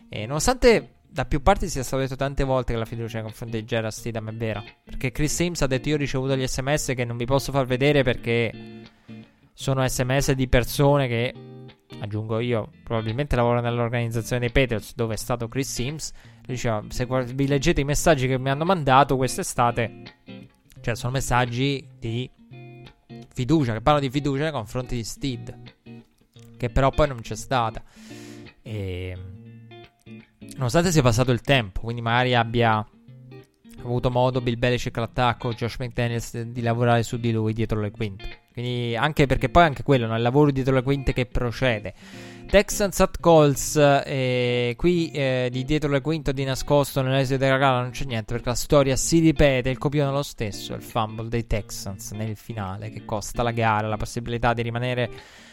E 0.10 0.26
nonostante 0.26 0.96
da 1.08 1.26
più 1.26 1.42
parti 1.42 1.70
sia 1.70 1.84
stato 1.84 2.02
detto 2.02 2.16
tante 2.16 2.44
volte 2.44 2.74
che 2.74 2.80
la 2.80 2.86
fiducia 2.86 3.16
nei 3.16 3.24
confronti 3.24 3.60
di 3.60 3.66
Gerald 3.66 3.94
Steedham 3.94 4.30
è 4.30 4.34
vera, 4.34 4.64
perché 4.84 5.12
Chris 5.12 5.34
Sims 5.36 5.62
ha 5.62 5.68
detto 5.68 5.90
io 5.90 5.96
ho 5.96 6.00
ricevuto 6.00 6.36
gli 6.36 6.46
sms 6.46 6.94
che 6.96 7.06
non 7.06 7.18
vi 7.18 7.26
posso 7.26 7.52
far 7.52 7.66
vedere 7.68 8.04
perché 8.04 8.82
sono 9.54 9.88
sms 9.88 10.32
di 10.32 10.48
persone 10.48 11.08
che 11.08 11.34
aggiungo 12.00 12.40
io, 12.40 12.72
probabilmente 12.84 13.36
lavorano 13.36 13.70
nell'organizzazione 13.70 14.40
dei 14.42 14.52
Patriots 14.52 14.96
dove 14.96 15.14
è 15.14 15.18
stato 15.18 15.48
Chris 15.48 15.72
Sims. 15.72 16.12
Diceva, 16.46 16.84
se 16.90 17.06
vi 17.06 17.48
leggete 17.48 17.82
i 17.82 17.86
messaggi 17.86 18.28
che 18.28 18.38
mi 18.40 18.50
hanno 18.50 18.66
mandato 18.66 19.16
quest'estate, 19.16 20.02
cioè 20.82 20.96
sono 20.96 21.14
messaggi 21.14 21.88
di 22.00 22.30
fiducia, 23.34 23.74
che 23.74 23.82
parlano 23.82 24.06
di 24.06 24.12
fiducia 24.12 24.44
nei 24.44 24.52
confronti 24.52 24.96
di 24.96 25.04
Steed, 25.04 25.56
che 26.58 26.70
però 26.70 26.90
poi 26.92 27.08
non 27.08 27.22
c'è 27.22 27.36
stata. 27.36 27.84
E... 28.62 29.18
Nonostante 30.56 30.92
sia 30.92 31.02
passato 31.02 31.32
il 31.32 31.42
tempo, 31.42 31.82
quindi 31.82 32.02
magari 32.02 32.36
abbia 32.36 32.86
avuto 33.82 34.10
modo 34.10 34.42
Bill 34.42 34.58
Belichick 34.58 34.96
l'attacco, 34.98 35.54
Josh 35.54 35.78
McDaniels 35.80 36.42
di 36.42 36.62
lavorare 36.62 37.04
su 37.04 37.18
di 37.18 37.32
lui 37.32 37.54
dietro 37.54 37.80
le 37.80 37.92
quinte. 37.92 38.42
Quindi 38.54 38.96
anche 38.96 39.26
perché 39.26 39.50
poi 39.50 39.64
anche 39.64 39.84
quello, 39.84 40.06
no? 40.06 40.16
il 40.16 40.22
lavoro 40.22 40.52
dietro 40.52 40.74
le 40.74 40.84
quinte 40.84 41.12
che 41.14 41.26
procede. 41.26 41.94
Texans 42.48 43.00
at 43.00 43.20
Colts, 43.20 43.76
eh, 43.76 44.76
qui 44.78 45.10
eh, 45.12 45.50
di 45.52 45.66
dietro 45.66 45.90
le 45.90 46.02
quinte 46.02 46.34
di 46.34 46.44
nascosto 46.44 47.02
nell'esito 47.02 47.38
della 47.38 47.58
gara 47.58 47.82
non 47.82 47.90
c'è 47.90 48.06
niente 48.06 48.34
perché 48.34 48.50
la 48.50 48.56
storia 48.56 48.96
si 48.96 49.20
ripete, 49.20 49.70
il 49.70 49.80
copione 49.80 50.10
è 50.10 50.14
lo 50.14 50.22
stesso, 50.22 50.76
il 50.76 50.84
fumble 50.84 51.30
dei 51.30 51.48
Texans 51.48 52.12
nel 52.12 52.36
finale 52.36 52.92
che 52.92 53.06
costa 53.06 53.42
la 53.42 53.52
gara, 53.52 53.88
la 53.88 53.98
possibilità 53.98 54.54
di 54.54 54.62
rimanere 54.62 55.10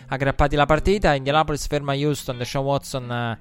aggrappati 0.09 0.55
alla 0.55 0.67
partita. 0.67 1.15
Indianapolis 1.15 1.67
ferma 1.67 1.95
Houston, 1.95 2.37
Deshaun 2.37 2.67
Watson 2.67 3.11
eh, 3.11 3.39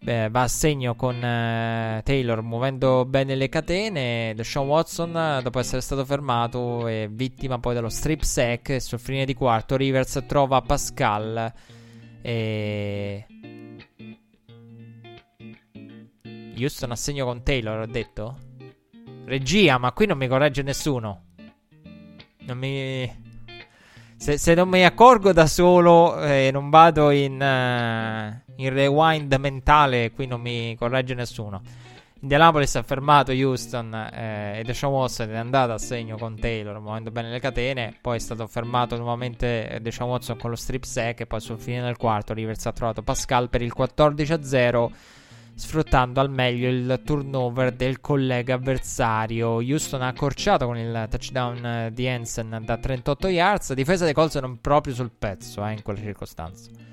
beh, 0.00 0.28
va 0.30 0.42
a 0.42 0.48
segno 0.48 0.94
con 0.94 1.22
eh, 1.22 2.00
Taylor 2.04 2.42
muovendo 2.42 3.04
bene 3.04 3.34
le 3.34 3.48
catene. 3.48 4.32
Deshaun 4.34 4.66
Watson, 4.66 5.40
dopo 5.42 5.58
essere 5.58 5.82
stato 5.82 6.04
fermato, 6.04 6.86
è 6.86 7.08
vittima 7.10 7.58
poi 7.58 7.74
dello 7.74 7.90
strip 7.90 8.22
sack. 8.22 8.70
E 8.70 8.80
sul 8.80 8.98
fine 8.98 9.24
di 9.24 9.34
quarto, 9.34 9.76
Rivers 9.76 10.24
trova 10.26 10.60
Pascal. 10.62 11.52
E. 12.22 13.26
Houston 16.56 16.90
a 16.90 16.96
segno 16.96 17.24
con 17.24 17.42
Taylor, 17.42 17.80
ho 17.80 17.86
detto? 17.86 18.36
Regia, 19.24 19.78
ma 19.78 19.92
qui 19.92 20.06
non 20.06 20.18
mi 20.18 20.26
corregge 20.26 20.62
nessuno. 20.62 21.26
Non 22.40 22.58
mi. 22.58 23.26
Se, 24.16 24.36
se, 24.36 24.54
non 24.54 24.68
mi 24.68 24.84
accorgo 24.84 25.32
da 25.32 25.46
solo 25.46 26.20
e 26.20 26.46
eh, 26.46 26.50
non 26.50 26.70
vado 26.70 27.10
in, 27.10 27.34
uh, 27.34 28.52
in, 28.56 28.72
rewind 28.72 29.32
mentale, 29.34 30.10
qui 30.10 30.26
non 30.26 30.40
mi 30.40 30.74
corregge 30.76 31.14
nessuno. 31.14 31.62
Indianapolis 32.20 32.74
ha 32.74 32.82
fermato 32.82 33.30
Houston 33.30 33.94
eh, 33.94 34.58
e 34.58 34.64
Deshaun 34.64 34.92
Watson 34.92 35.30
è 35.30 35.36
andato 35.36 35.72
a 35.72 35.78
segno 35.78 36.16
con 36.16 36.36
Taylor 36.36 36.80
muovendo 36.80 37.12
bene 37.12 37.30
le 37.30 37.38
catene. 37.38 37.94
Poi 38.00 38.16
è 38.16 38.18
stato 38.18 38.46
fermato 38.48 38.96
nuovamente 38.96 39.78
Deshaun 39.80 40.10
Watson 40.10 40.36
con 40.36 40.50
lo 40.50 40.56
strip 40.56 40.82
sack. 40.82 41.20
E 41.20 41.26
poi 41.26 41.40
sul 41.40 41.58
fine 41.58 41.82
del 41.82 41.96
quarto 41.96 42.34
Rivers 42.34 42.66
ha 42.66 42.72
trovato 42.72 43.02
Pascal 43.02 43.48
per 43.48 43.62
il 43.62 43.72
14 43.72 44.38
0 44.42 44.92
sfruttando 45.54 46.20
al 46.20 46.30
meglio 46.30 46.68
il 46.68 47.02
turnover 47.04 47.72
del 47.72 48.00
collega 48.00 48.54
avversario. 48.54 49.56
Houston 49.56 50.02
ha 50.02 50.08
accorciato 50.08 50.66
con 50.66 50.76
il 50.76 51.06
touchdown 51.08 51.66
eh, 51.66 51.92
di 51.92 52.08
Hansen 52.08 52.62
da 52.64 52.76
38 52.78 53.28
yards. 53.28 53.72
Difesa 53.74 54.04
dei 54.04 54.14
Colts 54.14 54.34
non 54.36 54.60
proprio 54.60 54.92
sul 54.92 55.10
pezzo 55.16 55.64
eh, 55.64 55.72
in 55.72 55.82
quelle 55.82 56.00
circostanze. 56.00 56.87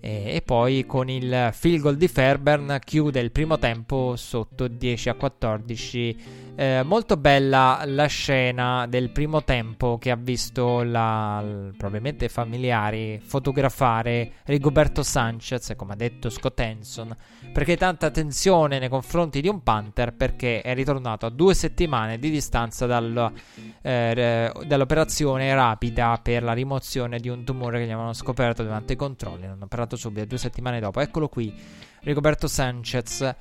E, 0.00 0.42
poi 0.44 0.86
con 0.86 1.08
il 1.08 1.50
field 1.52 1.80
goal 1.80 1.96
di 1.96 2.08
Fairburn 2.08 2.78
chiude 2.84 3.20
il 3.20 3.32
primo 3.32 3.58
tempo 3.58 4.14
sotto 4.16 4.68
10 4.68 5.08
a 5.08 5.14
14 5.14 6.16
eh, 6.60 6.82
molto 6.82 7.16
bella 7.16 7.82
la 7.84 8.06
scena 8.06 8.88
del 8.88 9.10
primo 9.10 9.44
tempo 9.44 9.96
che 9.96 10.10
ha 10.10 10.16
visto 10.16 10.82
la, 10.82 11.40
probabilmente 11.76 12.28
familiari 12.28 13.20
fotografare 13.22 14.32
Rigoberto 14.42 15.04
Sanchez, 15.04 15.74
come 15.76 15.92
ha 15.92 15.96
detto 15.96 16.28
Scott 16.30 16.58
Henson, 16.58 17.14
perché 17.52 17.76
tanta 17.76 18.10
tensione 18.10 18.80
nei 18.80 18.88
confronti 18.88 19.40
di 19.40 19.46
un 19.46 19.62
Panther 19.62 20.12
perché 20.14 20.60
è 20.60 20.74
ritornato 20.74 21.26
a 21.26 21.30
due 21.30 21.54
settimane 21.54 22.18
di 22.18 22.28
distanza 22.28 22.86
dal, 22.86 23.32
eh, 23.80 24.52
dall'operazione 24.66 25.54
rapida 25.54 26.18
per 26.20 26.42
la 26.42 26.54
rimozione 26.54 27.20
di 27.20 27.28
un 27.28 27.44
tumore 27.44 27.78
che 27.78 27.84
gli 27.84 27.90
avevano 27.92 28.14
scoperto 28.14 28.64
durante 28.64 28.94
i 28.94 28.96
controlli, 28.96 29.46
l'hanno 29.46 29.66
operato 29.66 29.94
subito 29.94 30.26
due 30.26 30.38
settimane 30.38 30.80
dopo. 30.80 30.98
Eccolo 30.98 31.28
qui, 31.28 31.54
Rigoberto 32.00 32.48
Sanchez 32.48 33.32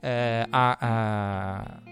eh, 0.00 0.46
ha 0.50 1.82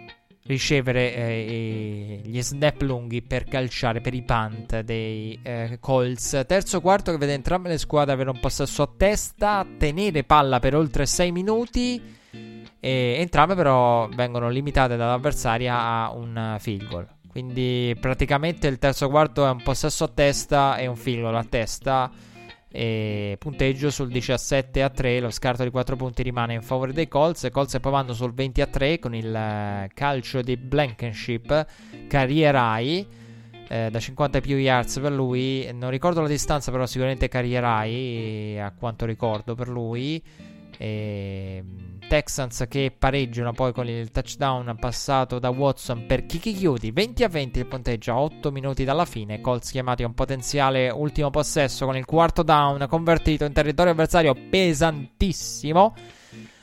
ricevere 0.47 1.15
eh, 1.15 2.21
gli 2.25 2.41
snap 2.41 2.81
lunghi 2.83 3.23
per 3.23 3.45
calciare 3.45 4.01
per 4.01 4.15
i 4.15 4.23
punt 4.23 4.81
dei 4.81 5.39
eh, 5.43 5.79
Colts. 5.81 6.45
Terzo 6.47 6.81
quarto 6.81 7.11
che 7.11 7.19
vede 7.19 7.35
entrambe 7.35 7.69
le 7.69 7.79
squadre 7.79 8.13
avere 8.13 8.31
un 8.31 8.41
possesso 8.41 8.83
a 8.83 8.89
testa, 8.97 9.67
tenere 9.79 10.25
palla 10.25 10.59
per 10.61 10.75
oltre 10.75 11.07
6 11.07 11.33
minuti. 11.33 12.15
E 12.79 13.17
entrambe 13.19 13.55
però 13.55 14.09
vengono 14.09 14.49
limitate 14.49 14.97
dall'avversaria 14.97 15.77
a 15.77 16.13
un 16.13 16.57
field 16.61 16.89
goal. 16.89 17.09
Quindi 17.29 17.97
praticamente 18.01 18.67
il 18.67 18.79
terzo 18.79 19.09
quarto 19.09 19.45
è 19.45 19.51
un 19.51 19.63
possesso 19.63 20.05
a 20.05 20.09
testa 20.09 20.77
e 20.77 20.87
un 20.87 20.97
field 20.97 21.23
goal 21.23 21.37
a 21.37 21.45
testa 21.45 22.11
e 22.71 23.37
punteggio 23.39 23.91
sul 23.91 24.09
17 24.09 24.83
a 24.83 24.91
3. 24.91 25.21
Lo 25.21 25.31
scarto 25.31 25.63
di 25.63 25.71
4 25.71 25.97
punti 25.97 26.23
rimane 26.23 26.55
in 26.55 26.63
favore 26.63 26.93
dei 26.93 27.09
Colts. 27.09 27.49
Colts 27.51 27.79
poi 27.81 27.93
vanno 27.93 28.13
sul 28.13 28.35
20 28.35 28.61
a 28.61 28.67
3 28.67 28.99
con 28.99 29.15
il 29.15 29.35
eh, 29.35 29.91
calcio 29.95 30.43
di 30.43 30.57
Blankenship. 30.57 31.67
Carrierai. 32.09 33.25
Eh, 33.69 33.89
da 33.91 33.99
50 33.99 34.41
più 34.41 34.57
yards 34.57 34.99
per 35.01 35.13
lui. 35.13 35.69
Non 35.73 35.91
ricordo 35.91 36.21
la 36.21 36.29
distanza, 36.29 36.71
però 36.71 36.87
sicuramente 36.87 37.29
carrierai. 37.29 38.61
A 38.61 38.73
quanto 38.73 39.07
ricordo 39.07 39.55
per 39.55 39.69
lui. 39.69 40.23
E 40.79 41.65
Texans 42.09 42.65
che 42.69 42.95
pareggiano 42.97 43.53
poi 43.53 43.73
con 43.73 43.89
il 43.89 44.11
touchdown 44.11 44.77
passato 44.79 45.39
da 45.39 45.51
Watson 45.51 46.07
per 46.07 46.27
Kiki 46.27 46.53
Chiudi. 46.53 46.91
20 46.91 47.25
a 47.25 47.29
20 47.29 47.59
il 47.59 47.67
punteggio 47.67 48.13
a 48.13 48.21
8 48.21 48.51
minuti 48.51 48.85
dalla 48.85 49.05
fine. 49.05 49.41
Colts 49.41 49.71
chiamati 49.71 50.03
a 50.03 50.07
un 50.07 50.15
potenziale 50.15 50.91
ultimo 50.91 51.31
possesso 51.31 51.85
con 51.85 51.97
il 51.97 52.05
quarto 52.05 52.43
down 52.43 52.87
convertito 52.89 53.45
in 53.45 53.53
territorio 53.53 53.93
avversario 53.93 54.35
pesantissimo. 54.49 55.95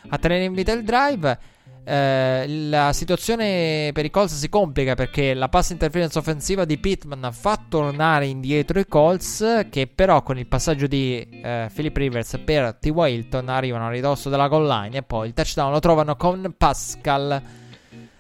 A 0.10 0.18
tenere 0.18 0.44
in 0.46 0.54
vita 0.54 0.72
il 0.72 0.84
drive 0.84 1.40
eh, 1.86 2.46
la 2.48 2.94
situazione 2.94 3.92
per 3.94 4.06
i 4.06 4.10
Colts 4.10 4.36
si 4.36 4.48
complica 4.48 4.96
perché 4.96 5.34
la 5.34 5.50
pass 5.50 5.72
interference 5.72 6.18
offensiva 6.18 6.64
di 6.64 6.78
Pittman 6.78 7.30
fa 7.34 7.60
tornare 7.68 8.28
indietro 8.28 8.80
i 8.80 8.88
Colts 8.88 9.66
che 9.70 9.88
però 9.88 10.24
con 10.24 10.38
il 10.38 10.48
passaggio 10.48 10.88
di 10.88 11.20
eh, 11.20 11.70
Philip 11.74 11.96
Rivers 11.98 12.42
per 12.46 12.76
T. 12.76 12.86
Wilton 12.88 13.50
arrivano 13.50 13.88
a 13.88 13.90
ridosso 13.90 14.30
della 14.30 14.48
goal 14.48 14.66
line 14.68 14.98
e 14.98 15.04
poi 15.04 15.28
il 15.28 15.34
touchdown 15.34 15.72
lo 15.72 15.80
trovano 15.80 16.16
con 16.16 16.54
Pascal 16.58 17.42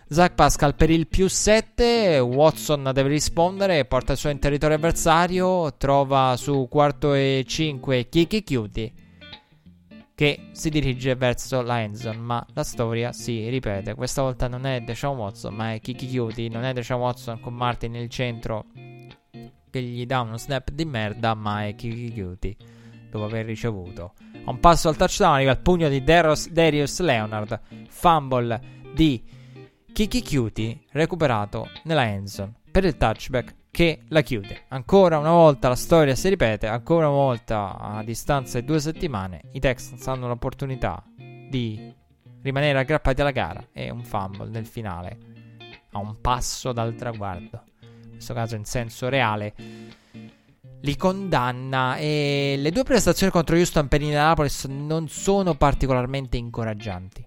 Zach 0.09 0.35
Pascal 0.35 0.75
per 0.75 0.89
il 0.89 1.07
più 1.07 1.27
7 1.27 2.19
Watson 2.19 2.91
deve 2.93 3.09
rispondere 3.09 3.85
porta 3.85 4.11
il 4.11 4.17
suo 4.17 4.29
in 4.29 4.39
territorio 4.39 4.75
avversario 4.75 5.73
trova 5.77 6.35
su 6.37 6.67
quarto 6.69 7.13
e 7.13 7.45
5 7.47 8.09
Kiki 8.09 8.43
Cutie 8.43 8.91
che 10.23 10.51
si 10.53 10.69
dirige 10.69 11.15
verso 11.15 11.61
la 11.61 11.81
endzone, 11.81 12.15
ma 12.15 12.45
la 12.53 12.63
storia 12.63 13.11
si 13.11 13.49
ripete. 13.49 13.93
Questa 13.93 14.21
volta 14.21 14.47
non 14.47 14.65
è 14.65 14.79
Deshaun 14.79 15.17
Watson, 15.17 15.53
ma 15.53 15.73
è 15.73 15.81
Kiki 15.81 16.15
Cutie. 16.15 16.47
Non 16.47 16.63
è 16.63 16.71
Deshaun 16.71 17.01
Watson 17.01 17.41
con 17.41 17.53
Martin 17.53 17.91
nel 17.91 18.07
centro 18.07 18.67
che 19.69 19.81
gli 19.81 20.05
dà 20.05 20.21
uno 20.21 20.37
snap 20.37 20.71
di 20.71 20.85
merda, 20.85 21.33
ma 21.33 21.65
è 21.65 21.75
Kiki 21.75 22.13
Cutie 22.13 22.55
dopo 23.11 23.25
aver 23.25 23.45
ricevuto. 23.45 24.13
A 24.45 24.49
un 24.49 24.61
passo 24.61 24.87
al 24.87 24.95
touchdown 24.95 25.33
arriva 25.33 25.51
il 25.51 25.59
pugno 25.59 25.89
di 25.89 26.01
Darius, 26.01 26.49
Darius 26.49 27.01
Leonard, 27.01 27.59
fumble 27.89 28.61
di 28.93 29.21
Kiki 29.91 30.23
Cutie 30.23 30.83
recuperato 30.91 31.67
nella 31.83 32.07
endzone 32.07 32.53
per 32.71 32.85
il 32.85 32.95
touchback 32.95 33.53
che 33.73 34.01
la 34.09 34.21
chiude. 34.21 34.65
Ancora 34.67 35.17
una 35.17 35.31
volta 35.31 35.67
la 35.67 35.75
storia 35.75 36.13
si 36.13 36.29
ripete, 36.29 36.67
ancora 36.67 37.07
una 37.07 37.17
volta 37.17 37.75
a 37.79 38.03
distanza 38.03 38.59
di 38.59 38.67
due 38.67 38.79
settimane 38.79 39.45
i 39.53 39.59
Texans 39.59 40.05
hanno 40.05 40.27
l'opportunità 40.27 41.03
di 41.15 41.91
rimanere 42.43 42.77
aggrappati 42.77 43.21
alla 43.21 43.31
gara 43.31 43.69
e 43.73 43.89
un 43.89 44.03
fumble 44.03 44.49
nel 44.49 44.67
finale 44.67 45.17
a 45.93 45.97
un 45.97 46.21
passo 46.21 46.71
dal 46.71 46.93
traguardo. 46.93 47.63
In 47.81 48.09
questo 48.11 48.35
caso 48.35 48.55
in 48.55 48.65
senso 48.65 49.09
reale 49.09 49.55
li 50.81 50.95
condanna 50.95 51.97
e 51.97 52.53
le 52.59 52.69
due 52.69 52.83
prestazioni 52.83 53.31
contro 53.31 53.55
Houston 53.55 53.87
per 53.87 54.03
Indianapolis 54.03 54.65
non 54.65 55.07
sono 55.07 55.55
particolarmente 55.55 56.37
incoraggianti. 56.37 57.25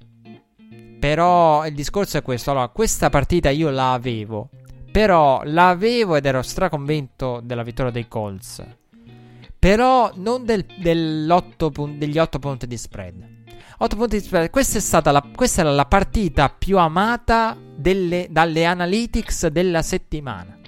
Però 1.00 1.66
il 1.66 1.74
discorso 1.74 2.18
è 2.18 2.22
questo, 2.22 2.52
allora 2.52 2.68
questa 2.68 3.10
partita 3.10 3.50
io 3.50 3.68
la 3.70 3.94
avevo 3.94 4.48
però 4.96 5.42
l'avevo 5.44 6.16
ed 6.16 6.24
ero 6.24 6.40
straconvinto 6.40 7.42
della 7.44 7.62
vittoria 7.62 7.92
dei 7.92 8.08
Colts. 8.08 8.64
Però 9.58 10.10
non 10.14 10.46
del, 10.46 10.64
pun- 11.70 11.98
degli 11.98 12.16
8 12.16 12.38
punti 12.38 12.66
di 12.66 12.78
spread. 12.78 13.28
8 13.76 13.94
punti 13.94 14.16
di 14.16 14.24
spread. 14.24 14.48
Questa, 14.48 14.78
è 14.78 14.80
stata 14.80 15.10
la, 15.10 15.22
questa 15.34 15.60
era 15.60 15.70
la 15.72 15.84
partita 15.84 16.48
più 16.48 16.78
amata 16.78 17.54
delle, 17.76 18.28
dalle 18.30 18.64
analytics 18.64 19.48
della 19.48 19.82
settimana. 19.82 20.58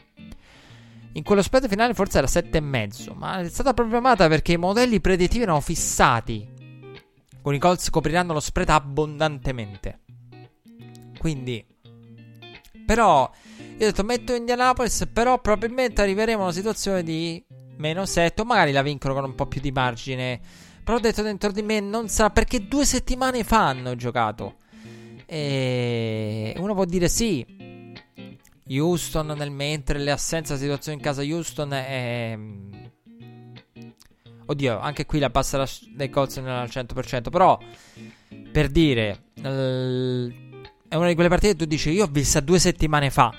In 1.12 1.22
quello 1.22 1.40
spread 1.40 1.66
finale 1.66 1.94
forse 1.94 2.18
era 2.18 2.26
7,5. 2.26 3.16
Ma 3.16 3.38
è 3.38 3.48
stata 3.48 3.72
proprio 3.72 3.96
amata 3.96 4.28
perché 4.28 4.52
i 4.52 4.58
modelli 4.58 5.00
predittivi 5.00 5.44
erano 5.44 5.62
fissati. 5.62 6.46
Con 7.40 7.54
i 7.54 7.58
Colts 7.58 7.88
copriranno 7.88 8.34
lo 8.34 8.40
spread 8.40 8.68
abbondantemente. 8.68 10.00
Quindi. 11.18 11.64
Però 12.84 13.30
io 13.78 13.84
ho 13.84 13.90
detto 13.90 14.02
metto 14.02 14.34
Indianapolis, 14.34 15.08
però 15.12 15.40
probabilmente 15.40 16.02
arriveremo 16.02 16.40
a 16.40 16.44
una 16.44 16.52
situazione 16.52 17.04
di 17.04 17.40
meno 17.76 18.06
7 18.06 18.40
o 18.40 18.44
magari 18.44 18.72
la 18.72 18.82
vincono 18.82 19.14
con 19.14 19.22
un 19.22 19.36
po' 19.36 19.46
più 19.46 19.60
di 19.60 19.70
margine. 19.70 20.40
Però 20.82 20.96
ho 20.96 21.00
detto 21.00 21.22
dentro 21.22 21.52
di 21.52 21.62
me 21.62 21.78
non 21.78 22.08
sarà 22.08 22.30
perché 22.30 22.66
due 22.66 22.84
settimane 22.84 23.44
fa 23.44 23.68
hanno 23.68 23.94
giocato. 23.94 24.56
E 25.26 26.54
uno 26.56 26.74
può 26.74 26.84
dire 26.86 27.08
sì. 27.08 27.46
Houston 28.70 29.28
nel 29.28 29.52
mentre 29.52 30.00
le 30.00 30.10
assenze 30.10 30.54
della 30.54 30.64
situazione 30.64 30.98
in 30.98 31.04
casa 31.04 31.22
Houston 31.22 31.72
è... 31.72 32.36
Oddio, 34.46 34.80
anche 34.80 35.06
qui 35.06 35.20
la 35.20 35.30
passa 35.30 35.64
dei 35.94 36.10
Colts 36.10 36.38
non 36.38 36.48
è 36.48 36.52
al 36.52 36.68
100%, 36.68 37.30
però 37.30 37.56
per 38.50 38.68
dire, 38.70 39.24
è 39.34 40.94
una 40.96 41.06
di 41.06 41.14
quelle 41.14 41.28
partite 41.28 41.52
che 41.52 41.58
tu 41.58 41.64
dici 41.66 41.90
io 41.90 42.04
ho 42.04 42.08
vista 42.10 42.40
due 42.40 42.58
settimane 42.58 43.10
fa. 43.10 43.30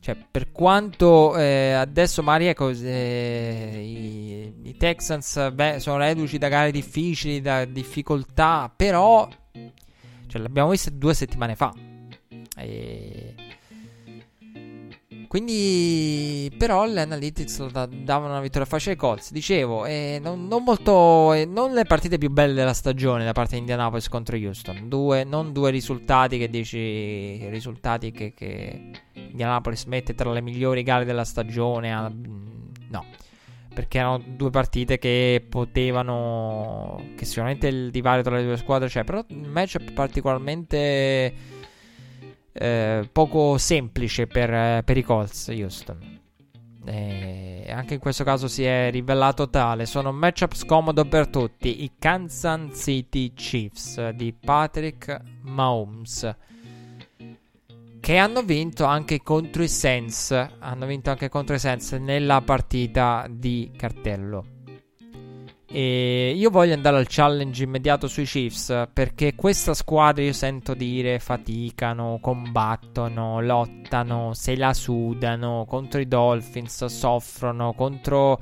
Cioè, 0.00 0.16
per 0.30 0.52
quanto 0.52 1.36
eh, 1.36 1.72
adesso 1.72 2.22
Maria 2.22 2.54
eh, 2.54 3.80
i, 3.82 4.68
i, 4.68 4.76
Texans 4.76 5.50
beh, 5.52 5.80
sono 5.80 5.98
reduci 5.98 6.38
da 6.38 6.48
gare 6.48 6.70
difficili, 6.70 7.40
da 7.40 7.64
difficoltà, 7.64 8.72
però 8.74 9.28
cioè, 10.26 10.40
l'abbiamo 10.40 10.70
vista 10.70 10.90
due 10.90 11.14
settimane 11.14 11.56
fa. 11.56 11.72
E 12.56 13.34
quindi, 15.28 16.50
però, 16.56 16.86
le 16.86 17.02
analytics 17.02 17.70
da- 17.70 17.86
davano 17.86 18.32
una 18.32 18.40
vittoria 18.40 18.66
facile 18.66 18.92
ai 18.92 18.96
Colts. 18.96 19.30
Dicevo, 19.30 19.84
eh, 19.84 20.18
non, 20.22 20.48
non, 20.48 20.64
molto. 20.64 21.34
Eh, 21.34 21.44
non 21.44 21.74
le 21.74 21.84
partite 21.84 22.16
più 22.16 22.30
belle 22.30 22.54
della 22.54 22.72
stagione 22.72 23.26
da 23.26 23.32
parte 23.32 23.52
di 23.52 23.58
Indianapolis 23.58 24.08
contro 24.08 24.36
Houston. 24.36 24.88
Due, 24.88 25.24
non 25.24 25.52
due 25.52 25.70
risultati 25.70 26.38
che 26.38 26.48
dici. 26.48 27.46
Risultati 27.50 28.10
che, 28.10 28.32
che 28.34 28.90
Indianapolis 29.12 29.84
mette 29.84 30.14
tra 30.14 30.32
le 30.32 30.40
migliori 30.40 30.82
gare 30.82 31.04
della 31.04 31.24
stagione. 31.24 31.94
A, 31.94 32.10
no. 32.88 33.04
Perché 33.74 33.98
erano 33.98 34.22
due 34.24 34.48
partite 34.48 34.98
che 34.98 35.44
potevano. 35.46 37.02
Che 37.14 37.26
sicuramente 37.26 37.66
il 37.68 37.90
divario 37.90 38.22
tra 38.22 38.34
le 38.34 38.44
due 38.44 38.56
squadre 38.56 38.88
c'è. 38.88 39.04
Però 39.04 39.22
un 39.28 39.42
matchup 39.42 39.92
particolarmente 39.92 41.57
eh, 42.58 43.08
poco 43.12 43.56
semplice 43.58 44.26
per, 44.26 44.52
eh, 44.52 44.82
per, 44.84 44.96
i 44.96 45.02
Colts 45.02 45.48
Houston. 45.48 46.16
E 46.84 47.66
anche 47.70 47.94
in 47.94 48.00
questo 48.00 48.24
caso 48.24 48.48
si 48.48 48.64
è 48.64 48.90
rivelato 48.90 49.48
tale. 49.48 49.86
Sono 49.86 50.10
un 50.10 50.16
matchup 50.16 50.54
scomodo 50.54 51.04
per 51.04 51.28
tutti. 51.28 51.84
I 51.84 51.92
Kansas 51.98 52.70
City 52.74 53.32
Chiefs 53.34 54.08
di 54.10 54.32
Patrick 54.32 55.20
Mahomes. 55.42 56.36
Che 58.00 58.16
hanno 58.16 58.42
vinto 58.42 58.84
anche 58.84 59.22
contro 59.22 59.62
i 59.62 59.68
Saints. 59.68 60.30
Hanno 60.58 60.86
vinto 60.86 61.10
anche 61.10 61.28
contro 61.28 61.54
i 61.54 61.58
Saints 61.58 61.92
nella 61.92 62.40
partita 62.40 63.26
di 63.28 63.70
cartello. 63.76 64.57
E 65.70 66.32
io 66.34 66.48
voglio 66.48 66.72
andare 66.72 66.96
al 66.96 67.06
challenge 67.08 67.62
immediato 67.62 68.08
sui 68.08 68.24
Chiefs 68.24 68.88
perché 68.90 69.34
questa 69.34 69.74
squadra 69.74 70.22
io 70.22 70.32
sento 70.32 70.72
dire 70.72 71.18
faticano, 71.18 72.18
combattono, 72.22 73.40
lottano, 73.42 74.32
se 74.32 74.56
la 74.56 74.72
sudano 74.72 75.66
contro 75.68 76.00
i 76.00 76.08
Dolphins, 76.08 76.86
soffrono 76.86 77.74
contro 77.74 78.40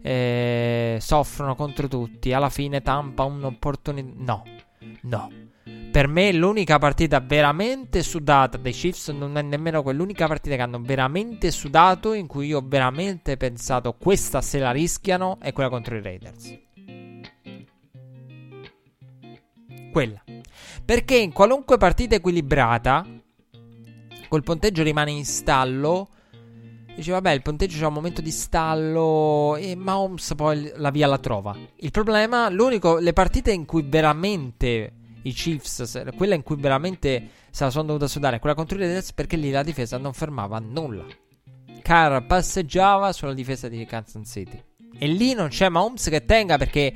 eh, 0.00 0.98
soffrono 1.00 1.54
contro 1.54 1.88
tutti. 1.88 2.32
Alla 2.32 2.50
fine 2.50 2.82
Tampa 2.82 3.24
un'opportunità. 3.24 4.12
No, 4.16 4.42
no. 5.02 5.43
Per 5.64 6.08
me 6.08 6.32
l'unica 6.32 6.78
partita 6.78 7.20
veramente 7.20 8.02
sudata 8.02 8.58
dei 8.58 8.72
Chiefs 8.72 9.08
non 9.08 9.38
è 9.38 9.42
nemmeno 9.42 9.82
quell'unica 9.82 10.26
partita 10.26 10.56
che 10.56 10.62
hanno 10.62 10.80
veramente 10.82 11.50
sudato 11.50 12.12
in 12.12 12.26
cui 12.26 12.48
io 12.48 12.58
ho 12.58 12.64
veramente 12.66 13.38
pensato 13.38 13.94
questa 13.94 14.42
se 14.42 14.58
la 14.58 14.72
rischiano 14.72 15.38
è 15.40 15.52
quella 15.52 15.70
contro 15.70 15.96
i 15.96 16.02
Raiders. 16.02 16.58
Quella. 19.90 20.22
Perché 20.84 21.16
in 21.16 21.32
qualunque 21.32 21.78
partita 21.78 22.16
equilibrata 22.16 23.06
col 24.28 24.42
ponteggio 24.42 24.82
rimane 24.82 25.12
in 25.12 25.24
stallo 25.24 26.08
Dice, 26.94 27.10
vabbè, 27.10 27.32
il 27.32 27.42
ponteggio 27.42 27.76
c'è 27.76 27.86
un 27.86 27.92
momento 27.92 28.20
di 28.20 28.30
stallo 28.30 29.56
e 29.56 29.74
Mahomes 29.74 30.34
poi 30.36 30.70
la 30.76 30.90
via 30.90 31.08
la 31.08 31.18
trova. 31.18 31.56
Il 31.76 31.90
problema, 31.90 32.48
l'unico, 32.48 32.98
le 32.98 33.12
partite 33.12 33.50
in 33.50 33.64
cui 33.64 33.84
veramente 33.84 34.92
i 35.24 35.32
Chiefs, 35.32 36.02
quella 36.16 36.34
in 36.34 36.42
cui 36.42 36.56
veramente 36.56 37.28
se 37.50 37.64
la 37.64 37.70
sono 37.70 37.84
dovuta 37.84 38.08
sudare, 38.08 38.38
quella 38.38 38.54
contro 38.54 38.76
i 38.76 38.80
Raiders, 38.80 39.12
perché 39.12 39.36
lì 39.36 39.50
la 39.50 39.62
difesa 39.62 39.98
non 39.98 40.12
fermava 40.12 40.58
nulla. 40.58 41.04
Carr 41.82 42.24
passeggiava 42.24 43.12
sulla 43.12 43.34
difesa 43.34 43.68
di 43.68 43.84
Kansas 43.84 44.28
City. 44.28 44.62
E 44.98 45.06
lì 45.06 45.34
non 45.34 45.48
c'è 45.48 45.68
Mahomes 45.68 46.08
che 46.08 46.24
tenga 46.24 46.56
perché 46.56 46.92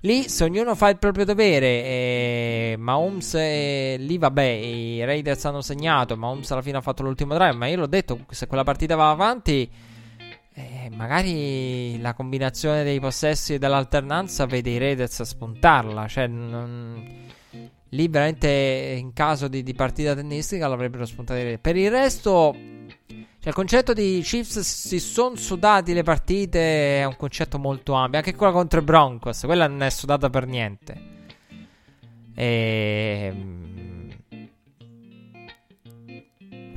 lì 0.00 0.28
se 0.28 0.44
ognuno 0.44 0.74
fa 0.74 0.88
il 0.90 0.98
proprio 0.98 1.24
dovere 1.24 1.66
e 1.66 2.76
Mahomes 2.78 3.34
e 3.34 3.96
lì 3.98 4.18
vabbè 4.18 4.42
i 4.42 5.04
Raiders 5.04 5.44
hanno 5.44 5.60
segnato 5.60 6.16
Mahomes 6.16 6.50
alla 6.50 6.62
fine 6.62 6.78
ha 6.78 6.80
fatto 6.80 7.02
l'ultimo 7.02 7.34
drive 7.34 7.54
ma 7.54 7.66
io 7.66 7.78
l'ho 7.78 7.86
detto 7.86 8.20
se 8.28 8.46
quella 8.46 8.62
partita 8.64 8.94
va 8.94 9.10
avanti 9.10 9.68
eh, 10.54 10.90
magari 10.94 12.00
la 12.00 12.14
combinazione 12.14 12.84
dei 12.84 13.00
possessi 13.00 13.54
e 13.54 13.58
dell'alternanza 13.58 14.46
vede 14.46 14.70
i 14.70 14.78
Raiders 14.78 15.22
spuntarla 15.22 16.06
cioè 16.06 16.26
non 16.28 17.26
lì 17.90 18.08
veramente 18.08 18.96
in 18.98 19.12
caso 19.12 19.48
di, 19.48 19.62
di 19.62 19.74
partita 19.74 20.14
tennistica 20.14 20.68
l'avrebbero 20.68 21.06
spuntata 21.06 21.40
per 21.58 21.76
il 21.76 21.90
resto 21.90 22.54
cioè 23.40 23.48
il 23.50 23.54
concetto 23.54 23.92
di 23.92 24.20
Chiefs 24.22 24.58
si 24.60 24.98
sono 24.98 25.36
sudati 25.36 25.92
le 25.92 26.02
partite 26.02 27.00
è 27.00 27.04
un 27.04 27.16
concetto 27.16 27.58
molto 27.58 27.92
ampio. 27.92 28.18
Anche 28.18 28.34
quella 28.34 28.52
contro 28.52 28.80
i 28.80 28.82
Broncos 28.82 29.42
quella 29.44 29.68
non 29.68 29.82
è 29.82 29.90
sudata 29.90 30.28
per 30.28 30.46
niente. 30.46 31.16
Ehm, 32.34 33.87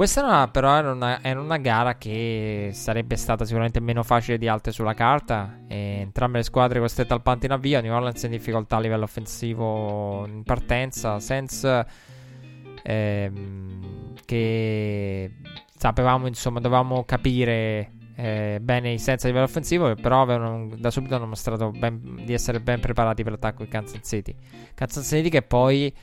questa 0.02 0.22
era, 0.22 0.48
però 0.48 0.76
era 0.76 0.91
una, 0.94 1.22
era 1.22 1.40
una, 1.40 1.57
gara 1.57 1.95
che 1.95 2.72
sarebbe 2.73 3.15
stata 3.15 3.45
sicuramente 3.45 3.80
meno 3.80 4.02
facile 4.02 4.40
di 4.40 4.48
altre 4.48 4.72
sulla 4.72 4.95
carta. 4.95 5.60
E 5.68 5.99
entrambe 5.99 6.40
le 6.40 6.44
squadre 6.44 6.80
costrette 6.80 7.14
al 7.14 7.22
panto 7.22 7.45
in 7.45 7.52
avvio. 7.52 7.80
New 7.82 7.94
Orleans 7.94 8.23
in 8.23 8.32
difficoltà 8.32 8.78
a 8.78 8.80
livello 8.80 9.03
offensivo 9.03 10.26
in 10.26 10.41
partenza. 10.41 11.19
Senza 11.19 11.86
ehm, 12.82 14.15
che 14.26 15.34
sapevamo, 15.78 16.26
insomma, 16.26 16.60
dovevamo 16.60 17.03
capire 17.03 17.91
eh, 18.15 18.57
bene 18.60 18.94
i 18.94 18.98
sensi 18.98 19.28
a 19.28 19.30
livello 19.30 19.45
offensivo. 19.45 19.94
Però 19.94 20.23
avevano, 20.23 20.68
da 20.78 20.90
subito 20.90 21.14
hanno 21.14 21.28
mostrato 21.28 21.69
ben, 21.69 22.23
di 22.26 22.34
essere 22.34 22.60
ben 22.60 22.80
preparati 22.80 23.22
per 23.22 23.34
l'attacco 23.34 23.61
di 23.61 23.69
Kansas 23.69 23.99
City. 24.02 24.36
Kansas 24.73 25.06
City 25.06 25.30
che 25.30 25.44
poi 25.44 25.94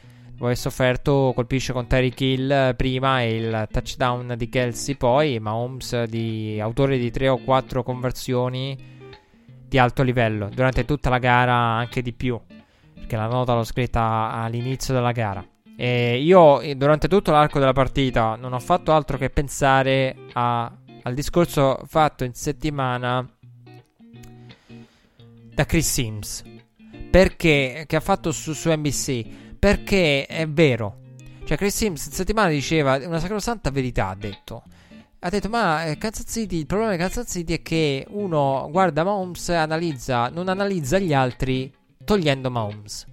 aver 0.45 0.57
sofferto 0.57 1.33
colpisce 1.35 1.73
con 1.73 1.87
Terry 1.87 2.11
Kill 2.11 2.51
eh, 2.51 2.75
prima 2.77 3.23
e 3.23 3.37
il 3.37 3.69
touchdown 3.71 4.35
di 4.37 4.49
Kelsey 4.49 4.97
poi 4.97 5.39
Mahomes 5.39 6.05
di 6.05 6.59
autore 6.61 6.99
di 6.99 7.11
3 7.11 7.29
o 7.29 7.39
4 7.39 7.83
conversioni 7.83 8.77
di 9.67 9.79
alto 9.79 10.03
livello 10.03 10.49
durante 10.49 10.85
tutta 10.85 11.11
la 11.11 11.19
gara 11.19 11.55
anche 11.55 12.03
di 12.03 12.13
più 12.13 12.41
perché 13.09 13.17
la 13.17 13.27
nota 13.27 13.55
l'ho 13.55 13.65
scritta 13.65 14.31
all'inizio 14.33 14.93
della 14.93 15.13
gara. 15.13 15.43
E 15.75 16.21
io 16.21 16.61
durante 16.77 17.09
tutto 17.09 17.31
l'arco 17.31 17.59
della 17.59 17.73
partita 17.73 18.37
non 18.37 18.53
ho 18.53 18.59
fatto 18.59 18.93
altro 18.93 19.17
che 19.17 19.31
pensare 19.31 20.15
a, 20.35 20.71
al 21.03 21.15
discorso 21.15 21.81
fatto 21.87 22.25
in 22.25 22.35
settimana 22.35 23.27
da 25.55 25.65
Chris 25.65 25.91
Sims. 25.91 26.43
Perché? 27.11 27.85
Che 27.87 27.97
ha 27.97 28.01
fatto 28.01 28.31
su, 28.31 28.53
su 28.53 28.71
NBC 28.71 29.48
perché 29.59 30.27
è 30.27 30.49
vero. 30.49 31.07
Cioè, 31.45 31.57
Chris 31.57 31.77
Sims 31.77 32.11
settimana 32.11 32.51
diceva 32.51 32.97
una 33.07 33.19
sacrosanta 33.19 33.71
verità. 33.71 34.09
Ha 34.09 34.15
detto. 34.15 34.63
Ha 35.21 35.29
detto, 35.31 35.49
ma 35.49 35.85
eh, 35.87 35.99
Kansas 35.99 36.31
City, 36.31 36.59
il 36.59 36.67
problema 36.67 36.93
di 36.93 36.99
Kansas 36.99 37.29
City 37.29 37.55
è 37.55 37.63
che 37.63 38.07
uno 38.11 38.69
guarda 38.71 39.03
Mahomes 39.03 39.49
analizza, 39.49 40.29
non 40.29 40.49
analizza 40.49 40.99
gli 40.99 41.13
altri 41.13 41.73
togliendo 42.05 42.51
Mahomes. 42.51 43.07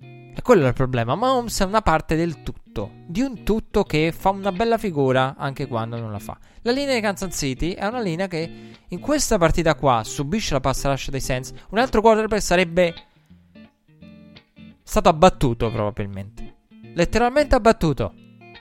E 0.00 0.42
quello 0.42 0.64
è 0.64 0.68
il 0.68 0.74
problema. 0.74 1.14
Mahomes 1.14 1.60
è 1.60 1.64
una 1.64 1.82
parte 1.82 2.16
del 2.16 2.42
tutto. 2.42 2.90
Di 3.06 3.20
un 3.20 3.44
tutto 3.44 3.84
che 3.84 4.12
fa 4.16 4.30
una 4.30 4.52
bella 4.52 4.78
figura 4.78 5.34
anche 5.36 5.66
quando 5.66 5.98
non 5.98 6.10
la 6.10 6.18
fa. 6.18 6.38
La 6.62 6.72
linea 6.72 6.94
di 6.94 7.00
Kansas 7.00 7.36
City 7.36 7.72
è 7.72 7.84
una 7.86 8.00
linea 8.00 8.26
che 8.26 8.72
in 8.88 9.00
questa 9.00 9.36
partita 9.36 9.74
qua 9.74 10.02
subisce 10.02 10.54
la 10.54 10.60
pass 10.60 10.84
rush 10.84 11.10
dei 11.10 11.20
Saints. 11.20 11.52
Un 11.70 11.78
altro 11.78 12.00
quarterback 12.00 12.42
sarebbe 12.42 12.94
stato 14.84 15.08
abbattuto 15.08 15.70
probabilmente. 15.70 16.56
Letteralmente 16.94 17.54
abbattuto. 17.54 18.14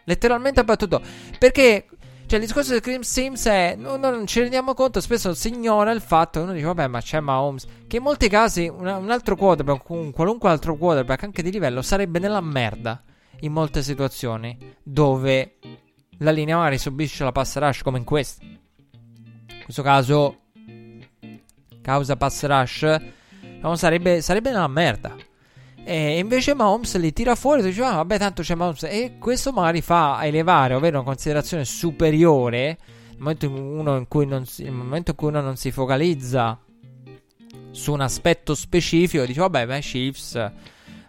Letteralmente 0.05 0.59
abbattuto. 0.59 1.01
Perché 1.37 1.87
cioè, 2.25 2.39
il 2.39 2.47
discorso 2.47 2.71
del 2.71 2.81
Cream 2.81 3.01
Sims 3.01 3.45
è. 3.45 3.75
Non, 3.77 3.99
non, 3.99 4.25
ci 4.25 4.39
rendiamo 4.39 4.73
conto. 4.73 4.99
Spesso 5.01 5.33
si 5.33 5.49
ignora 5.49 5.91
il 5.91 6.01
fatto. 6.01 6.41
Uno 6.41 6.53
dice, 6.53 6.65
vabbè, 6.65 6.87
ma 6.87 7.01
c'è 7.01 7.19
Mahomes. 7.19 7.67
Che 7.85 7.97
in 7.97 8.03
molti 8.03 8.27
casi 8.27 8.67
una, 8.67 8.97
un 8.97 9.11
altro 9.11 9.35
quarterback, 9.35 9.87
un 9.89 10.11
qualunque 10.11 10.49
altro 10.49 10.75
quarterback, 10.75 11.23
anche 11.23 11.43
di 11.43 11.51
livello, 11.51 11.81
sarebbe 11.81 12.19
nella 12.19 12.41
merda. 12.41 13.03
In 13.41 13.51
molte 13.51 13.83
situazioni 13.83 14.57
dove 14.81 15.57
la 16.19 16.31
linea 16.31 16.55
magari 16.57 16.77
subisce 16.77 17.23
la 17.23 17.31
pass 17.31 17.57
rush, 17.57 17.81
come 17.81 17.97
in 17.97 18.03
questo. 18.05 18.43
In 18.43 19.63
questo 19.65 19.81
caso, 19.81 20.39
causa 21.81 22.15
pass 22.15 22.45
rush, 22.45 23.01
sarebbe, 23.73 24.21
sarebbe 24.21 24.51
nella 24.51 24.67
merda. 24.67 25.15
E 25.85 26.17
invece 26.17 26.53
Mahomes 26.53 26.95
li 26.97 27.11
tira 27.11 27.35
fuori 27.35 27.61
e 27.61 27.65
dice: 27.65 27.83
ah, 27.83 27.95
vabbè, 27.95 28.17
tanto 28.17 28.41
c'è 28.41 28.55
Mahomes. 28.55 28.83
E 28.83 29.17
questo 29.19 29.51
magari 29.51 29.81
fa 29.81 30.19
elevare, 30.23 30.73
ovvero 30.75 30.97
una 30.97 31.05
considerazione 31.05 31.65
superiore. 31.65 32.77
Nel 33.09 33.17
momento 33.19 33.45
in, 33.45 33.57
uno 33.57 34.05
cui 34.07 34.25
non 34.25 34.45
si, 34.45 34.63
in 34.63 35.03
cui 35.15 35.27
uno 35.27 35.41
non 35.41 35.55
si 35.55 35.71
focalizza 35.71 36.57
su 37.71 37.91
un 37.91 38.01
aspetto 38.01 38.55
specifico, 38.55 39.25
dice: 39.25 39.39
Vabbè, 39.41 39.75
i 39.75 39.81
Chiefs 39.81 40.51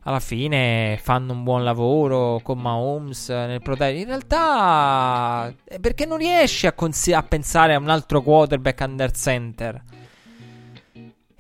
alla 0.07 0.21
fine 0.21 0.99
fanno 1.03 1.33
un 1.33 1.43
buon 1.45 1.65
lavoro 1.65 2.41
con 2.43 2.59
Mahomes 2.59 3.29
nel 3.29 3.63
proteggere. 3.63 4.01
In 4.01 4.07
realtà, 4.07 5.53
è 5.65 5.79
perché 5.79 6.05
non 6.05 6.19
riesci 6.19 6.67
a, 6.67 6.73
cons- 6.73 7.09
a 7.09 7.23
pensare 7.23 7.75
a 7.75 7.79
un 7.79 7.89
altro 7.89 8.23
quarterback 8.23 8.85
under 8.87 9.11
center. 9.13 9.83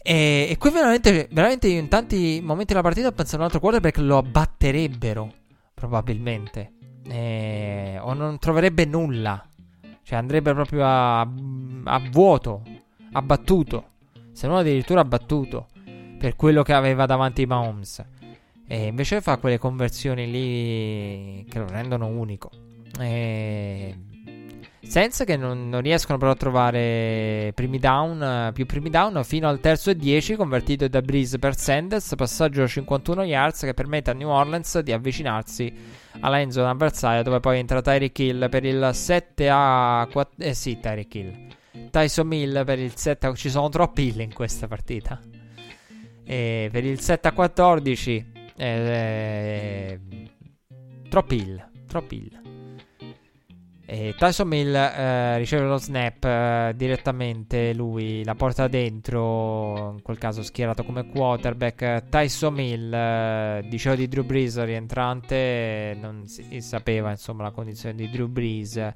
E, 0.07 0.49
e 0.51 0.59
qui 0.59 0.71
veramente, 0.71 1.29
veramente 1.33 1.67
in 1.69 1.89
tanti 1.89 2.39
momenti 2.43 2.75
della 2.75 2.83
partita 2.83 3.09
ho 3.09 3.13
pensato 3.13 3.37
a 3.37 3.39
un 3.39 3.45
altro 3.47 3.61
quarterback 3.61 3.97
lo 3.97 4.19
abbatterebbero, 4.19 5.33
probabilmente. 5.73 6.73
E, 7.09 7.97
o 7.99 8.13
non 8.13 8.39
troverebbe 8.39 8.85
nulla. 8.85 9.49
Cioè 10.03 10.19
andrebbe 10.19 10.53
proprio 10.53 10.85
a, 10.85 11.21
a 11.21 12.03
vuoto, 12.11 12.63
abbattuto. 13.13 13.93
Se 14.33 14.47
non 14.47 14.59
addirittura 14.59 15.01
abbattuto. 15.01 15.69
Per 16.19 16.37
quello 16.37 16.63
che 16.63 16.75
aveva 16.75 17.07
davanti 17.07 17.47
Mahomes. 17.47 18.05
E 18.67 18.87
invece 18.87 19.23
fa 19.23 19.39
quelle 19.39 19.59
conversioni 19.59 20.31
lì 20.31 21.47
che 21.49 21.59
lo 21.59 21.67
rendono 21.67 22.09
unico. 22.09 22.51
E 23.01 23.97
senza 24.87 25.25
che 25.25 25.37
non, 25.37 25.69
non, 25.69 25.81
riescono 25.81 26.19
però 26.19 26.33
a 26.33 26.37
trovare 26.37 27.53
primi 27.55 27.79
down, 27.79 28.51
più 28.53 28.67
primi 28.67 28.91
down 28.91 29.23
fino 29.25 29.49
al 29.49 29.61
terzo 29.61 29.91
e 29.91 29.97
10 29.97 30.37
convertito 30.37 30.87
da 30.89 31.01
Breeze 31.01 31.39
per 31.39 31.57
Sanders, 31.57 32.15
passaggio 32.17 32.63
a 32.63 32.67
51 32.67 33.25
yards 33.25 33.61
che 33.61 33.75
permette 33.75 34.11
a 34.11 34.15
New 34.15 34.29
Orleans 34.29 34.79
di 34.81 34.93
avvicinarsi 34.93 35.73
alla 36.21 36.41
end 36.41 36.53
zone 36.53 36.69
avversaria 36.69 37.23
dove 37.23 37.41
poi 37.41 37.59
entra 37.59 37.81
Tyreek 37.81 38.19
Hill 38.19 38.49
per 38.49 38.65
il 38.65 38.91
7 38.93 39.49
a 39.51 40.07
4, 40.11 40.45
eh 40.45 40.55
sì 40.55 40.79
Tyreek 40.79 41.15
Hill. 41.15 41.47
Tyson 41.91 42.33
Hill 42.33 42.65
per 42.65 42.79
il 42.79 42.95
7 42.95 43.27
a, 43.27 43.35
ci 43.35 43.51
sono 43.51 43.69
troppi 43.69 44.09
Hill 44.09 44.21
in 44.21 44.33
questa 44.33 44.69
partita. 44.69 45.21
E 46.25 46.69
per 46.71 46.85
il 46.85 47.01
7 47.01 47.29
a 47.29 47.33
14 47.33 48.33
eh, 48.57 48.67
eh, 48.67 50.01
troppi 51.09 51.37
Hill 51.37 51.69
troppi 51.87 52.17
Hill 52.17 52.44
e 53.87 54.15
Tyson 54.17 54.49
Mill 54.49 54.75
eh, 54.75 55.37
riceve 55.39 55.67
lo 55.67 55.77
snap 55.77 56.25
eh, 56.25 56.73
direttamente, 56.75 57.75
lui 57.75 58.25
la 58.25 58.35
porta 58.35 58.67
dentro, 58.67 59.93
in 59.93 60.03
quel 60.03 60.17
caso 60.17 60.43
schierato 60.43 60.85
come 60.85 61.07
quarterback. 61.07 62.09
Tyson 62.09 62.55
Mill, 62.55 62.93
eh, 62.93 63.67
dicevo 63.69 63.95
di 63.95 64.09
Drew 64.09 64.25
Brees 64.25 64.63
rientrante, 64.65 65.97
non 66.01 66.27
si 66.27 66.61
sapeva 66.61 67.11
insomma 67.11 67.43
la 67.43 67.51
condizione 67.51 67.95
di 67.95 68.09
Drew 68.09 68.29
Brees 68.29 68.93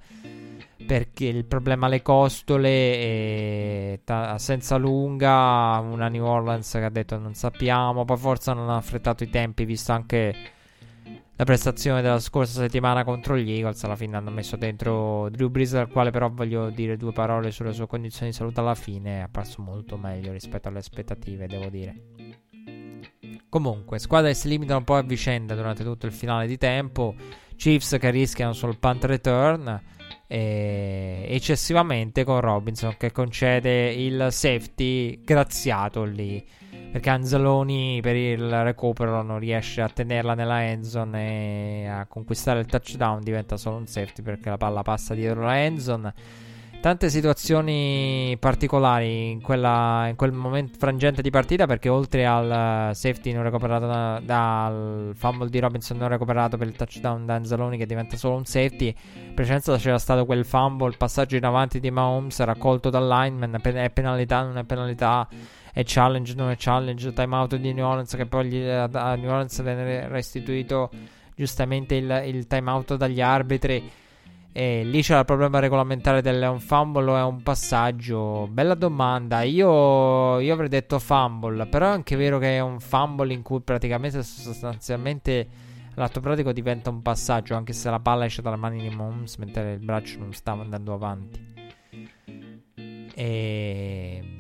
perché 0.87 1.27
il 1.27 1.45
problema 1.45 1.87
alle 1.87 2.03
costole 2.03 2.69
e 2.69 4.01
ta- 4.05 4.39
senza 4.39 4.77
lunga 4.77 5.79
una 5.81 6.09
New 6.09 6.25
Orleans 6.25 6.71
che 6.71 6.85
ha 6.85 6.91
detto 6.91 7.19
non 7.19 7.35
sappiamo, 7.35 8.05
poi 8.05 8.17
forse 8.17 8.55
non 8.55 8.71
ha 8.71 8.77
affrettato 8.77 9.23
i 9.23 9.29
tempi 9.29 9.65
visto 9.65 9.93
anche 9.93 10.35
la 11.39 11.45
prestazione 11.45 12.03
della 12.03 12.19
scorsa 12.19 12.63
settimana 12.63 13.05
contro 13.05 13.39
gli 13.39 13.53
Eagles. 13.53 13.85
Alla 13.85 13.95
fine 13.95 14.17
hanno 14.17 14.31
messo 14.31 14.57
dentro 14.57 15.29
Drew 15.31 15.49
Brees, 15.49 15.73
al 15.75 15.89
quale 15.89 16.11
però 16.11 16.29
voglio 16.29 16.69
dire 16.71 16.97
due 16.97 17.13
parole 17.13 17.53
sulle 17.53 17.73
sue 17.73 17.87
condizioni 17.87 18.33
di 18.33 18.37
salute 18.37 18.59
alla 18.59 18.75
fine. 18.75 19.19
È 19.19 19.21
apparso 19.21 19.63
molto 19.63 19.97
meglio 19.97 20.33
rispetto 20.33 20.67
alle 20.67 20.79
aspettative, 20.79 21.47
devo 21.47 21.69
dire. 21.69 21.95
Comunque, 23.49 24.01
squadre 24.01 24.35
si 24.35 24.49
limitano 24.49 24.81
un 24.81 24.85
po' 24.85 24.97
a 24.97 25.03
vicenda 25.03 25.55
durante 25.55 25.85
tutto 25.85 26.07
il 26.07 26.13
finale 26.13 26.49
di 26.49 26.59
tempo. 26.59 27.15
Chiefs 27.55 27.99
che 28.01 28.11
rischiano 28.11 28.53
sul 28.53 28.77
punt 28.77 29.05
return. 29.05 29.81
Eccessivamente 30.27 32.25
con 32.25 32.41
Robinson 32.41 32.97
che 32.99 33.13
concede 33.13 33.93
il 33.93 34.27
safety 34.31 35.23
graziato 35.23 36.03
lì 36.03 36.45
perché 36.91 37.11
Anzaloni 37.11 38.01
per 38.03 38.17
il 38.17 38.63
recupero 38.63 39.23
non 39.23 39.39
riesce 39.39 39.83
a 39.83 39.89
tenerla 39.89 40.35
nella 40.35 40.65
endzone 40.65 41.83
e 41.83 41.87
a 41.87 42.07
conquistare 42.07 42.61
il 42.61 42.67
touchdown 42.67 43.23
diventa 43.23 43.57
solo 43.57 43.77
un 43.77 43.87
safety 43.87 44.23
perché 44.23 44.49
la 44.49 44.57
palla 44.57 44.83
passa 44.83 45.15
dietro 45.15 45.43
la 45.43 45.63
endzone 45.63 46.15
tante 46.81 47.11
situazioni 47.11 48.37
particolari 48.39 49.33
in, 49.33 49.41
quella, 49.41 50.07
in 50.09 50.15
quel 50.15 50.31
momento 50.31 50.79
frangente 50.79 51.23
di 51.23 51.31
partita 51.31 51.67
perché 51.67 51.89
oltre 51.89 52.25
al 52.25 52.95
safety 52.95 53.33
non 53.33 53.43
recuperato 53.43 53.87
da, 53.87 54.21
dal 54.25 55.13
fumble 55.17 55.49
di 55.49 55.59
Robinson 55.59 55.99
non 55.99 56.09
recuperato 56.09 56.57
per 56.57 56.69
il 56.69 56.77
touchdown 56.77 57.27
da 57.27 57.35
Anzaloni 57.35 57.77
che 57.79 57.87
diventa 57.87 58.17
solo 58.17 58.37
un 58.37 58.45
safety 58.45 58.95
in 59.27 59.35
precedenza 59.35 59.77
c'era 59.77 59.99
stato 59.99 60.25
quel 60.25 60.45
fumble 60.45 60.95
passaggio 60.97 61.35
in 61.35 61.45
avanti 61.45 61.81
di 61.81 61.91
Mahomes 61.91 62.39
raccolto 62.41 62.91
dal 62.91 63.09
lineman 63.09 63.61
è 63.61 63.91
penalità 63.91 64.43
non 64.43 64.57
è 64.59 64.65
penalità 64.65 65.27
è 65.73 65.83
challenge, 65.85 66.35
non 66.35 66.51
è 66.51 66.57
challenge, 66.57 67.13
timeout 67.13 67.57
di 67.57 67.73
New 67.73 67.87
Orleans 67.87 68.15
che 68.15 68.27
poi 68.27 68.49
gli, 68.49 68.63
a 68.67 69.15
New 69.15 69.31
Orleans 69.31 69.63
viene 69.63 70.09
restituito 70.09 70.91
giustamente 71.35 71.95
il, 71.95 72.23
il 72.27 72.47
timeout 72.47 72.97
dagli 72.97 73.21
arbitri. 73.21 73.91
E 74.51 74.83
lì 74.83 75.03
c'è 75.03 75.17
il 75.17 75.25
problema 75.25 75.61
regolamentare 75.61 76.21
del 76.21 76.43
un 76.51 76.59
fumble 76.59 77.11
o 77.11 77.17
è 77.17 77.23
un 77.23 77.43
passaggio. 77.43 78.49
Bella 78.51 78.75
domanda. 78.75 79.43
Io, 79.43 80.41
io, 80.41 80.53
avrei 80.53 80.69
detto 80.69 80.99
fumble, 80.99 81.67
però 81.67 81.87
è 81.87 81.91
anche 81.91 82.17
vero 82.17 82.39
che 82.39 82.57
è 82.57 82.61
un 82.61 82.81
fumble 82.81 83.33
in 83.33 83.43
cui 83.43 83.61
praticamente 83.61 84.23
sostanzialmente 84.25 85.47
l'atto 85.95 86.21
pratico 86.21 86.53
diventa 86.53 86.91
un 86.91 87.03
passaggio, 87.03 87.55
anche 87.55 87.73
se 87.73 87.91
la 87.91 88.01
palla 88.01 88.25
esce 88.25 88.43
dalle 88.43 88.57
mani 88.57 88.81
di 88.81 88.95
Moms 88.95 89.37
mentre 89.37 89.75
il 89.75 89.85
braccio 89.85 90.19
non 90.19 90.33
stava 90.33 90.63
andando 90.63 90.93
avanti. 90.93 91.57
E 93.15 94.38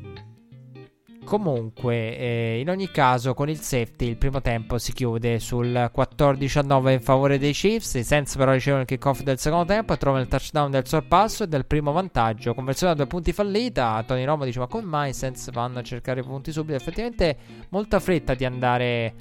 Comunque, 1.28 2.16
eh, 2.16 2.58
in 2.58 2.70
ogni 2.70 2.90
caso, 2.90 3.34
con 3.34 3.50
il 3.50 3.60
safety 3.60 4.08
il 4.08 4.16
primo 4.16 4.40
tempo 4.40 4.78
si 4.78 4.94
chiude 4.94 5.38
sul 5.38 5.90
14-9 5.94 6.90
in 6.90 7.02
favore 7.02 7.36
dei 7.36 7.52
Chiefs. 7.52 7.96
I 7.96 8.02
Saints 8.02 8.34
però 8.34 8.52
ricevono 8.52 8.80
il 8.80 8.88
kickoff 8.88 9.20
del 9.20 9.38
secondo 9.38 9.66
tempo 9.66 9.92
e 9.92 9.98
trovano 9.98 10.22
il 10.22 10.28
touchdown 10.30 10.70
del 10.70 10.86
sorpasso 10.86 11.44
e 11.44 11.46
del 11.46 11.66
primo 11.66 11.92
vantaggio. 11.92 12.54
Conversione 12.54 12.94
a 12.94 12.96
due 12.96 13.06
punti 13.06 13.34
fallita. 13.34 14.02
Tony 14.06 14.24
Romo 14.24 14.46
dice: 14.46 14.58
Ma 14.58 14.68
come 14.68 14.84
mai 14.84 15.10
i 15.10 15.12
Saints 15.12 15.50
vanno 15.50 15.80
a 15.80 15.82
cercare 15.82 16.22
punti 16.22 16.50
subito? 16.50 16.78
Effettivamente, 16.78 17.36
molta 17.68 18.00
fretta 18.00 18.32
di 18.32 18.46
andare, 18.46 19.14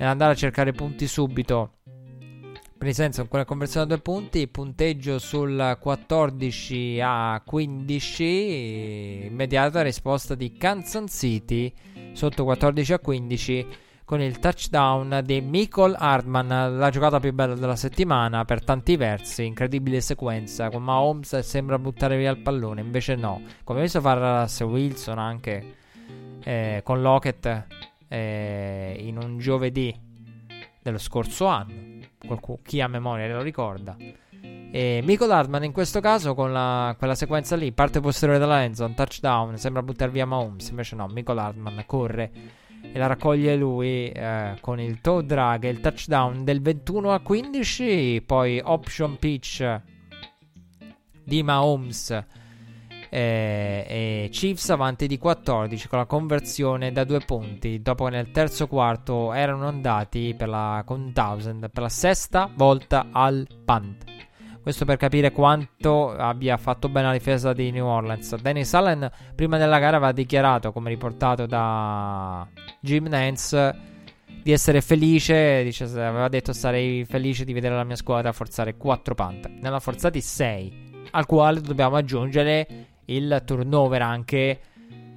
andare 0.00 0.32
a 0.32 0.36
cercare 0.36 0.72
punti 0.72 1.06
subito. 1.06 1.76
Per 2.84 2.92
il 2.92 2.98
senso, 2.98 3.26
con 3.28 3.38
la 3.38 3.46
conversione 3.46 3.86
a 3.86 3.88
due 3.88 3.98
punti, 3.98 4.46
punteggio 4.46 5.18
sul 5.18 5.78
14 5.80 7.00
a 7.02 7.42
15, 7.42 9.24
immediata 9.24 9.80
risposta 9.80 10.34
di 10.34 10.52
Kansas 10.52 11.10
City 11.10 11.72
sotto 12.12 12.44
14 12.44 12.92
a 12.92 12.98
15 12.98 13.66
con 14.04 14.20
il 14.20 14.38
touchdown 14.38 15.22
di 15.24 15.40
Michael 15.40 15.96
Hardman, 15.98 16.76
la 16.76 16.90
giocata 16.90 17.20
più 17.20 17.32
bella 17.32 17.54
della 17.54 17.74
settimana 17.74 18.44
per 18.44 18.62
tanti 18.62 18.96
versi, 18.96 19.46
incredibile 19.46 20.02
sequenza, 20.02 20.68
con 20.68 20.82
Mahomes 20.82 21.38
sembra 21.38 21.78
buttare 21.78 22.18
via 22.18 22.32
il 22.32 22.42
pallone, 22.42 22.82
invece 22.82 23.14
no, 23.14 23.40
come 23.64 23.80
visto 23.80 24.02
fare 24.02 24.42
Russell 24.42 24.68
Wilson 24.68 25.18
anche 25.18 25.76
eh, 26.44 26.82
con 26.84 27.00
Lockett 27.00 27.66
eh, 28.08 28.94
in 28.98 29.16
un 29.16 29.38
giovedì 29.38 29.98
dello 30.82 30.98
scorso 30.98 31.46
anno 31.46 31.93
qualcuno, 32.26 32.58
chi 32.62 32.80
ha 32.80 32.88
memoria 32.88 33.28
lo 33.34 33.42
ricorda. 33.42 33.96
E 33.98 35.00
Michael 35.04 35.30
Hardman 35.30 35.64
in 35.64 35.72
questo 35.72 36.00
caso 36.00 36.34
con 36.34 36.52
la, 36.52 36.94
quella 36.98 37.14
sequenza 37.14 37.54
lì, 37.54 37.72
parte 37.72 38.00
posteriore 38.00 38.40
della 38.40 38.62
endzone, 38.62 38.94
touchdown, 38.94 39.56
sembra 39.56 39.82
buttare 39.82 40.10
via 40.10 40.26
Mahomes, 40.26 40.68
invece 40.68 40.96
no, 40.96 41.06
Michael 41.06 41.38
Hardman 41.38 41.84
corre 41.86 42.32
e 42.92 42.98
la 42.98 43.06
raccoglie 43.06 43.56
lui 43.56 44.10
eh, 44.10 44.56
con 44.60 44.78
il 44.78 45.00
toe 45.00 45.24
drag 45.24 45.64
e 45.64 45.68
il 45.68 45.80
touchdown 45.80 46.44
del 46.44 46.60
21 46.60 47.12
a 47.12 47.20
15, 47.20 48.22
poi 48.26 48.60
option 48.62 49.16
pitch 49.18 49.80
di 51.24 51.42
Mahomes 51.42 52.24
eh, 53.14 54.28
Chiefs 54.30 54.70
avanti 54.70 55.06
di 55.06 55.18
14 55.18 55.86
con 55.86 55.98
la 55.98 56.06
conversione 56.06 56.90
da 56.90 57.04
due 57.04 57.20
punti 57.20 57.80
dopo 57.80 58.06
che 58.06 58.10
nel 58.10 58.32
terzo 58.32 58.66
quarto 58.66 59.32
erano 59.32 59.68
andati 59.68 60.34
per 60.36 60.48
la, 60.48 60.82
con 60.84 61.12
Thousand 61.12 61.70
per 61.70 61.82
la 61.82 61.88
sesta 61.88 62.50
volta 62.52 63.08
al 63.12 63.46
punt. 63.64 64.04
Questo 64.60 64.84
per 64.84 64.96
capire 64.96 65.30
quanto 65.30 66.10
abbia 66.10 66.56
fatto 66.56 66.88
bene 66.88 67.08
la 67.08 67.12
difesa 67.12 67.52
di 67.52 67.70
New 67.70 67.84
Orleans. 67.84 68.34
Dennis 68.40 68.72
Allen 68.74 69.10
prima 69.34 69.58
della 69.58 69.78
gara 69.78 69.98
aveva 69.98 70.12
dichiarato, 70.12 70.72
come 70.72 70.88
riportato 70.88 71.44
da 71.46 72.48
Jim 72.80 73.06
Nance, 73.06 73.74
di 74.42 74.50
essere 74.50 74.80
felice. 74.80 75.62
Dice, 75.62 75.84
aveva 75.84 76.28
detto 76.28 76.54
sarei 76.54 77.04
felice 77.04 77.44
di 77.44 77.52
vedere 77.52 77.76
la 77.76 77.84
mia 77.84 77.94
squadra 77.94 78.32
forzare 78.32 78.76
4 78.76 79.14
punt. 79.14 79.48
Ne 79.48 79.68
hanno 79.68 79.80
forzati 79.80 80.22
6, 80.22 81.08
al 81.10 81.26
quale 81.26 81.60
dobbiamo 81.60 81.96
aggiungere 81.96 82.93
il 83.06 83.42
turnover 83.44 84.02
anche 84.02 84.60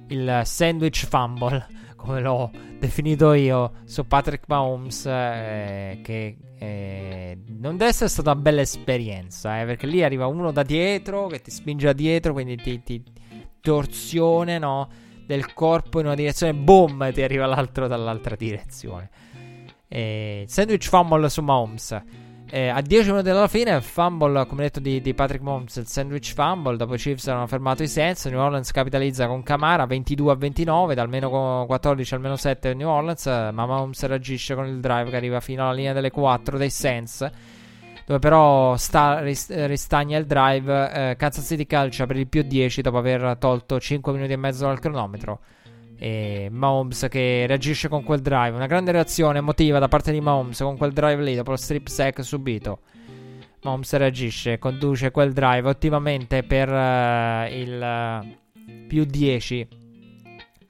il 0.08 0.40
sandwich 0.44 1.06
fumble 1.06 1.66
come 1.98 2.20
l'ho 2.20 2.50
definito 2.78 3.32
io, 3.32 3.72
su 3.84 4.06
Patrick 4.06 4.44
Mahomes, 4.46 5.04
eh, 5.06 6.00
che 6.02 6.36
eh, 6.56 7.38
non 7.58 7.76
deve 7.76 7.90
essere 7.90 8.08
stata 8.08 8.30
una 8.30 8.40
bella 8.40 8.60
esperienza, 8.60 9.60
eh, 9.60 9.66
perché 9.66 9.86
lì 9.86 10.02
arriva 10.02 10.26
uno 10.26 10.52
da 10.52 10.62
dietro 10.62 11.26
che 11.26 11.42
ti 11.42 11.50
spinge 11.50 11.86
da 11.86 11.92
dietro, 11.92 12.32
quindi 12.32 12.56
ti, 12.56 12.82
ti 12.82 13.02
torsione 13.60 14.58
no, 14.58 14.88
del 15.26 15.52
corpo 15.52 15.98
in 15.98 16.06
una 16.06 16.14
direzione, 16.14 16.54
boom, 16.54 17.12
ti 17.12 17.20
arriva 17.20 17.46
l'altro 17.46 17.88
dall'altra 17.88 18.36
direzione. 18.36 19.10
Eh, 19.88 20.44
sandwich 20.46 20.88
fumble 20.88 21.28
su 21.28 21.42
Mahomes. 21.42 22.02
Eh, 22.50 22.68
a 22.68 22.80
10 22.80 23.10
minuti 23.10 23.28
dalla 23.28 23.46
fine, 23.46 23.78
fumble, 23.82 24.46
come 24.46 24.62
detto, 24.62 24.80
di, 24.80 25.02
di, 25.02 25.12
Patrick 25.12 25.42
Mahomes, 25.42 25.76
il 25.76 25.86
sandwich 25.86 26.32
fumble. 26.32 26.78
Dopo 26.78 26.94
i 26.94 26.96
Chiefs 26.96 27.26
hanno 27.28 27.46
fermato 27.46 27.82
i 27.82 27.88
Saints. 27.88 28.24
New 28.24 28.40
Orleans 28.40 28.70
capitalizza 28.70 29.26
con 29.26 29.42
Camara 29.42 29.84
22 29.84 30.32
a 30.32 30.34
29, 30.34 30.94
dal 30.94 31.10
meno 31.10 31.64
14 31.66 32.14
al 32.14 32.20
meno 32.20 32.36
7 32.36 32.72
New 32.72 32.88
Orleans. 32.88 33.26
Ma 33.26 33.66
Mahomes 33.66 34.02
reagisce 34.06 34.54
con 34.54 34.66
il 34.66 34.80
drive 34.80 35.10
che 35.10 35.16
arriva 35.16 35.40
fino 35.40 35.64
alla 35.64 35.74
linea 35.74 35.92
delle 35.92 36.10
4 36.10 36.56
dei 36.56 36.70
Saints. 36.70 37.30
Dove 38.06 38.18
però 38.18 38.74
sta, 38.78 39.20
ristagna 39.20 40.16
il 40.16 40.24
drive. 40.24 41.10
Eh, 41.10 41.16
Kansas 41.16 41.44
City 41.44 41.66
calcia 41.66 42.06
per 42.06 42.16
il 42.16 42.28
più 42.28 42.40
10 42.40 42.80
dopo 42.80 42.96
aver 42.96 43.36
tolto 43.38 43.78
5 43.78 44.10
minuti 44.12 44.32
e 44.32 44.36
mezzo 44.36 44.64
dal 44.64 44.78
cronometro. 44.78 45.40
E 45.98 46.48
Mahomes 46.50 47.06
che 47.10 47.44
reagisce 47.46 47.88
con 47.88 48.04
quel 48.04 48.20
drive. 48.20 48.54
Una 48.54 48.66
grande 48.66 48.92
reazione 48.92 49.38
emotiva 49.38 49.78
da 49.78 49.88
parte 49.88 50.12
di 50.12 50.20
Mahomes 50.20 50.58
con 50.60 50.76
quel 50.76 50.92
drive 50.92 51.22
lì 51.22 51.34
dopo 51.34 51.50
lo 51.50 51.56
strip 51.56 51.88
sack 51.88 52.22
subito. 52.22 52.80
Mahomes 53.62 53.92
reagisce, 53.94 54.58
conduce 54.58 55.10
quel 55.10 55.32
drive 55.32 55.68
ottimamente 55.68 56.44
per 56.44 56.68
uh, 56.68 57.52
il 57.52 58.22
uh, 58.22 58.86
più 58.86 59.04
10. 59.04 59.68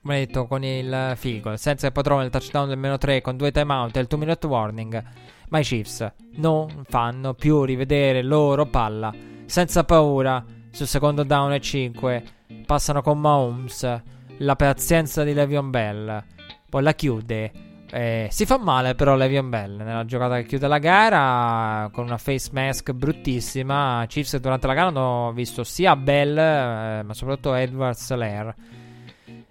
Come 0.01 0.25
detto, 0.25 0.47
con 0.47 0.65
il 0.65 1.13
field 1.17 1.43
goal. 1.43 1.59
Senza 1.59 1.89
che 1.89 1.93
poi 1.93 2.03
trova 2.03 2.23
il 2.23 2.31
touchdown 2.31 2.69
del 2.69 2.79
meno 2.79 2.97
3 2.97 3.21
con 3.21 3.37
due 3.37 3.51
timeout 3.51 3.97
e 3.97 4.01
il 4.01 4.07
2 4.07 4.19
minute 4.19 4.47
warning. 4.47 5.05
Ma 5.51 5.59
i 5.59 5.63
Chiefs 5.63 6.11
non 6.37 6.85
fanno 6.89 7.35
più 7.35 7.65
rivedere 7.65 8.23
loro 8.23 8.65
palla. 8.67 9.13
Senza 9.45 9.85
paura. 9.85 10.43
Sul 10.71 10.87
secondo 10.87 11.25
down 11.25 11.53
e 11.53 11.61
5. 11.61 12.25
Passano 12.65 13.03
con 13.03 13.21
Mahomes 13.21 14.03
la 14.39 14.57
pazienza 14.57 15.25
di 15.25 15.33
Levion 15.33 15.71
Bell. 15.71 16.23
Poi 16.69 16.83
la 16.83 16.95
chiude. 16.95 17.53
Eh, 17.91 18.29
si 18.31 18.45
fa 18.45 18.59
male 18.59 18.95
però 18.95 19.17
Levion 19.17 19.49
Bell 19.49 19.79
nella 19.79 20.05
giocata 20.05 20.37
che 20.37 20.45
chiude 20.45 20.69
la 20.69 20.77
gara 20.77 21.89
con 21.91 22.05
una 22.05 22.19
face 22.19 22.51
mask 22.53 22.93
bruttissima. 22.93 24.05
Chiefs 24.07 24.37
durante 24.39 24.67
la 24.67 24.75
gara 24.75 24.89
hanno 24.89 25.33
visto 25.33 25.65
sia 25.65 25.97
Bell 25.97 26.37
eh, 26.37 27.03
ma 27.03 27.15
soprattutto 27.15 27.55
Edward 27.55 27.97
Soler 27.97 28.55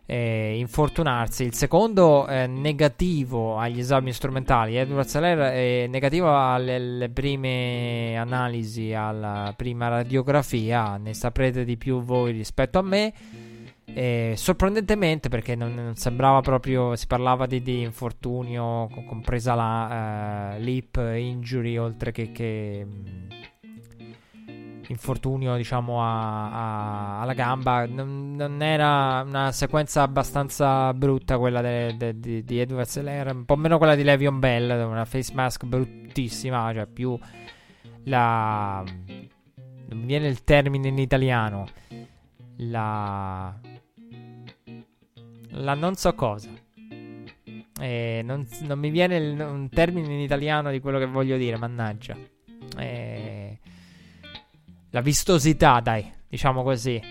eh, 0.10 0.58
infortunarsi. 0.58 1.44
Il 1.44 1.54
secondo 1.54 2.26
è 2.26 2.48
negativo 2.48 3.58
agli 3.58 3.80
esami 3.80 4.14
strumentali. 4.14 4.78
Edward 4.78 5.08
Soler 5.08 5.38
è 5.52 5.88
negativo 5.88 6.36
alle 6.36 7.10
prime 7.14 8.16
analisi, 8.18 8.94
alla 8.94 9.54
prima 9.56 9.90
radiografia. 9.90 10.98
Ne 10.98 11.14
saprete 11.14 11.66
di 11.66 11.78
più 11.78 12.02
voi 12.02 12.32
rispetto 12.32 12.80
a 12.80 12.82
me. 12.82 13.14
E 13.98 14.36
sorprendentemente, 14.38 15.28
perché 15.28 15.56
non, 15.56 15.74
non, 15.74 15.96
sembrava 15.96 16.42
proprio. 16.42 16.96
Si 16.96 17.08
parlava 17.08 17.48
di, 17.48 17.64
di 17.64 17.82
infortunio, 17.82 18.88
compresa 19.08 19.56
la 19.56 20.54
uh, 20.56 20.62
lip 20.62 20.98
injury, 20.98 21.78
oltre 21.78 22.12
che, 22.12 22.32
che 22.32 22.86
infortunio, 24.90 25.56
diciamo, 25.56 26.00
a, 26.04 26.52
a, 26.52 27.22
alla 27.22 27.34
gamba. 27.34 27.88
Non, 27.88 28.36
non, 28.36 28.62
era 28.62 29.24
una 29.26 29.52
sequenza 29.52 30.04
abbastanza 30.04 30.94
brutta 30.94 31.40
quella 31.40 31.62
de, 31.62 31.98
de, 31.98 32.20
de, 32.20 32.44
di 32.44 32.60
Edward 32.60 32.88
Seller, 32.88 33.34
un 33.34 33.46
po' 33.46 33.56
meno 33.56 33.80
quella 33.80 33.96
di 33.96 34.04
Levion 34.04 34.38
Bell, 34.38 34.70
una 34.88 35.06
face 35.06 35.34
mask 35.34 35.66
bruttissima, 35.66 36.72
cioè 36.72 36.86
più 36.86 37.18
la. 38.04 38.84
Non 39.90 40.06
viene 40.06 40.28
il 40.28 40.44
termine 40.44 40.88
in 40.90 41.00
italiano. 41.00 41.66
La 42.60 43.56
la 45.52 45.74
non 45.74 45.96
so 45.96 46.14
cosa. 46.14 46.50
Eh, 47.80 48.22
non, 48.24 48.48
non, 48.62 48.80
mi 48.80 48.90
viene 48.90 49.18
il, 49.18 49.40
un 49.40 49.70
termine 49.70 50.14
in 50.14 50.20
italiano 50.20 50.72
di 50.72 50.80
quello 50.80 50.98
che 51.00 51.06
voglio 51.06 51.38
dire, 51.38 51.58
mannaggia. 51.58 52.16
Eh, 52.78 53.60
la 54.90 55.02
vistosità, 55.02 55.80
dai, 55.80 56.12
diciamo 56.28 56.64
così. 56.64 57.02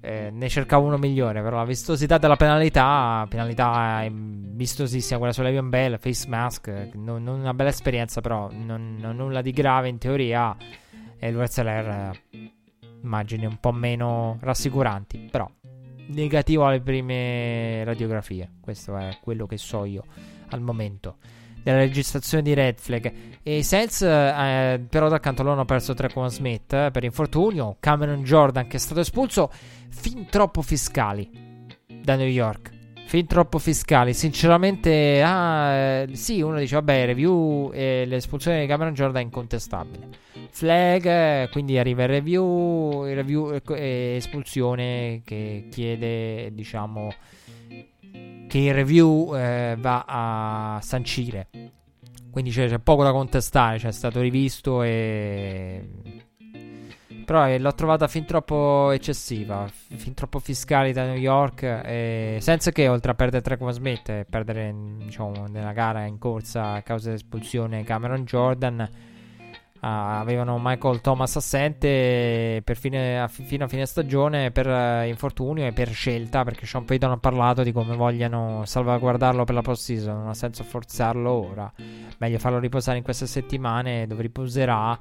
Eh, 0.00 0.30
ne 0.30 0.48
cercavo 0.48 0.86
uno 0.86 0.96
migliore, 0.96 1.42
però 1.42 1.56
la 1.56 1.64
vistosità 1.64 2.18
della 2.18 2.36
penalità, 2.36 3.26
penalità 3.28 4.06
vistosissima, 4.10 5.18
quella 5.18 5.32
su 5.32 5.42
Levion 5.42 5.68
Bell, 5.68 5.98
face 5.98 6.28
mask, 6.28 6.68
non, 6.94 7.22
non, 7.22 7.40
una 7.40 7.54
bella 7.54 7.70
esperienza, 7.70 8.20
però 8.20 8.48
non, 8.52 8.96
non 9.00 9.16
nulla 9.16 9.42
di 9.42 9.50
grave 9.50 9.88
in 9.88 9.98
teoria. 9.98 10.56
E 11.20 11.34
Wetzeler, 11.34 12.12
immagini 13.02 13.46
un 13.46 13.58
po' 13.58 13.72
meno 13.72 14.36
rassicuranti, 14.40 15.28
però 15.30 15.50
negativo 16.08 16.66
alle 16.66 16.80
prime 16.80 17.84
radiografie. 17.84 18.50
Questo 18.60 18.96
è 18.96 19.18
quello 19.20 19.46
che 19.46 19.56
so 19.58 19.84
io 19.84 20.04
al 20.50 20.60
momento 20.60 21.16
della 21.62 21.78
registrazione 21.78 22.42
di 22.42 22.54
Red 22.54 22.78
Flag. 22.78 23.12
E 23.42 23.62
Saints, 23.62 24.02
eh, 24.02 24.80
però, 24.88 25.08
d'accanto 25.08 25.42
loro 25.42 25.54
hanno 25.54 25.64
perso 25.64 25.94
Trequan 25.94 26.30
Smith 26.30 26.72
eh, 26.72 26.90
per 26.90 27.04
infortunio. 27.04 27.76
Cameron 27.80 28.22
Jordan, 28.22 28.66
che 28.66 28.76
è 28.76 28.80
stato 28.80 29.00
espulso, 29.00 29.50
fin 29.90 30.26
troppo 30.30 30.62
fiscali 30.62 31.30
da 32.02 32.16
New 32.16 32.28
York. 32.28 32.77
Fin 33.08 33.26
troppo 33.26 33.58
fiscali. 33.58 34.12
Sinceramente, 34.12 35.22
ah, 35.24 35.72
eh, 35.72 36.08
sì, 36.12 36.42
uno 36.42 36.58
dice, 36.58 36.74
vabbè, 36.74 37.06
review 37.06 37.70
e 37.72 38.04
l'espulsione 38.06 38.60
di 38.60 38.66
Cameron 38.66 38.92
Jordan 38.92 39.22
è 39.22 39.24
incontestabile 39.24 40.26
flag, 40.50 41.48
quindi 41.50 41.78
arriva 41.78 42.02
il 42.02 42.08
review, 42.08 43.06
il 43.06 43.14
review 43.14 43.60
e 43.68 44.14
espulsione 44.16 45.22
che 45.24 45.68
chiede, 45.70 46.52
diciamo, 46.52 47.14
che 48.48 48.58
il 48.58 48.74
review 48.74 49.36
eh, 49.36 49.76
va 49.78 50.04
a 50.06 50.80
sancire. 50.82 51.48
Quindi 52.30 52.50
c'è, 52.50 52.68
c'è, 52.68 52.78
poco 52.78 53.04
da 53.04 53.12
contestare, 53.12 53.78
cioè 53.78 53.90
è 53.90 53.92
stato 53.92 54.20
rivisto 54.20 54.82
e... 54.82 56.17
Però 57.28 57.46
eh, 57.46 57.58
l'ho 57.58 57.74
trovata 57.74 58.08
fin 58.08 58.24
troppo 58.24 58.90
eccessiva, 58.90 59.68
fin 59.70 60.14
troppo 60.14 60.38
fiscale 60.38 60.94
da 60.94 61.04
New 61.04 61.18
York, 61.18 61.62
e 61.62 62.38
senza 62.40 62.70
che 62.70 62.88
oltre 62.88 63.10
a 63.10 63.14
perdere 63.14 63.42
3 63.42 63.58
come 63.58 63.72
Smith 63.72 64.24
perdere 64.24 64.74
diciamo, 64.96 65.44
nella 65.46 65.72
gara 65.72 66.06
in 66.06 66.16
corsa 66.16 66.72
a 66.72 66.82
causa 66.82 67.08
dell'espulsione 67.08 67.84
Cameron 67.84 68.24
Jordan 68.24 68.88
Ah, 69.80 70.18
avevano 70.18 70.58
Michael 70.60 71.00
Thomas 71.00 71.36
assente 71.36 72.62
fine, 72.74 73.20
a, 73.20 73.28
fino 73.28 73.64
a 73.64 73.68
fine 73.68 73.86
stagione 73.86 74.50
per 74.50 74.66
uh, 74.66 75.06
infortunio 75.06 75.66
e 75.66 75.72
per 75.72 75.90
scelta 75.90 76.42
perché 76.42 76.66
Sean 76.66 76.84
Payton 76.84 77.12
ha 77.12 77.16
parlato 77.18 77.62
di 77.62 77.70
come 77.70 77.94
vogliano 77.94 78.64
salvaguardarlo 78.64 79.44
per 79.44 79.54
la 79.54 79.62
post-season 79.62 80.16
non 80.16 80.28
ha 80.28 80.34
senso 80.34 80.64
forzarlo 80.64 81.30
ora. 81.30 81.72
Meglio 82.18 82.38
farlo 82.38 82.58
riposare 82.58 82.98
in 82.98 83.04
queste 83.04 83.26
settimane 83.26 84.08
dove 84.08 84.22
riposerà 84.22 84.98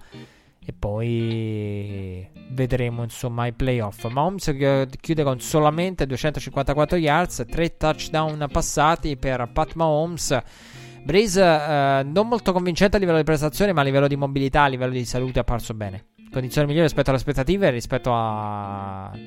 e 0.66 0.74
poi 0.78 2.28
vedremo 2.50 3.04
insomma 3.04 3.46
i 3.46 3.54
playoff 3.54 4.06
Mahomes 4.10 4.54
chiude 5.00 5.24
con 5.24 5.40
solamente 5.40 6.06
254 6.06 6.98
yards 6.98 7.46
3 7.50 7.78
touchdown 7.78 8.48
passati 8.52 9.16
per 9.16 9.50
Pat 9.54 9.74
Mahomes 9.76 10.42
Breeze 11.08 11.42
eh, 11.42 12.04
non 12.04 12.28
molto 12.28 12.52
convincente 12.52 12.98
a 12.98 13.00
livello 13.00 13.18
di 13.18 13.24
prestazione, 13.24 13.72
ma 13.72 13.80
a 13.80 13.84
livello 13.86 14.10
di 14.10 14.18
mobilità, 14.18 14.64
a 14.64 14.68
livello 14.68 14.92
di 14.92 15.06
salute 15.06 15.38
è 15.38 15.42
apparso 15.42 15.74
bene. 15.74 16.08
Condizioni 16.30 16.68
migliori 16.68 16.86
rispetto 16.86 17.12
alle 17.12 17.20
aspettative, 17.20 17.70
rispetto 17.70 18.12
a 18.14 19.18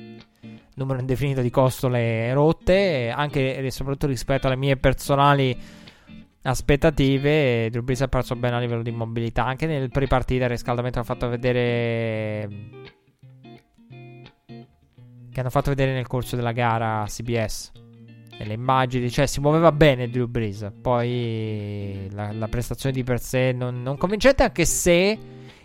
numero 0.75 0.99
indefinito 0.99 1.41
di 1.41 1.49
costole 1.49 2.31
rotte, 2.33 3.09
anche 3.09 3.57
e 3.57 3.71
soprattutto 3.71 4.05
rispetto 4.05 4.45
alle 4.45 4.57
mie 4.57 4.77
personali 4.77 5.57
aspettative. 6.43 7.69
Drew 7.69 7.83
Brees 7.83 8.01
è 8.01 8.03
apparso 8.03 8.35
bene 8.35 8.55
a 8.55 8.59
livello 8.59 8.83
di 8.83 8.91
mobilità, 8.91 9.45
anche 9.45 9.65
nel 9.65 9.89
pre-partita 9.89 10.45
il 10.45 10.49
riscaldamento 10.49 10.99
ha 10.99 11.03
fatto 11.03 11.29
vedere 11.29 12.47
che 15.31 15.39
hanno 15.39 15.49
fatto 15.49 15.69
vedere 15.69 15.93
nel 15.93 16.07
corso 16.07 16.35
della 16.35 16.51
gara 16.51 17.05
CBS 17.07 17.71
nelle 18.37 18.53
immagini, 18.53 19.09
cioè 19.09 19.27
si 19.27 19.39
muoveva 19.39 19.71
bene 19.71 20.09
Drew 20.09 20.27
Brees. 20.27 20.71
Poi 20.81 22.07
la, 22.11 22.31
la 22.31 22.47
prestazione 22.47 22.93
di 22.93 23.03
per 23.03 23.19
sé 23.19 23.51
non, 23.51 23.81
non, 23.81 23.97
convincente, 23.97 24.43
anche 24.43 24.65
se 24.65 25.17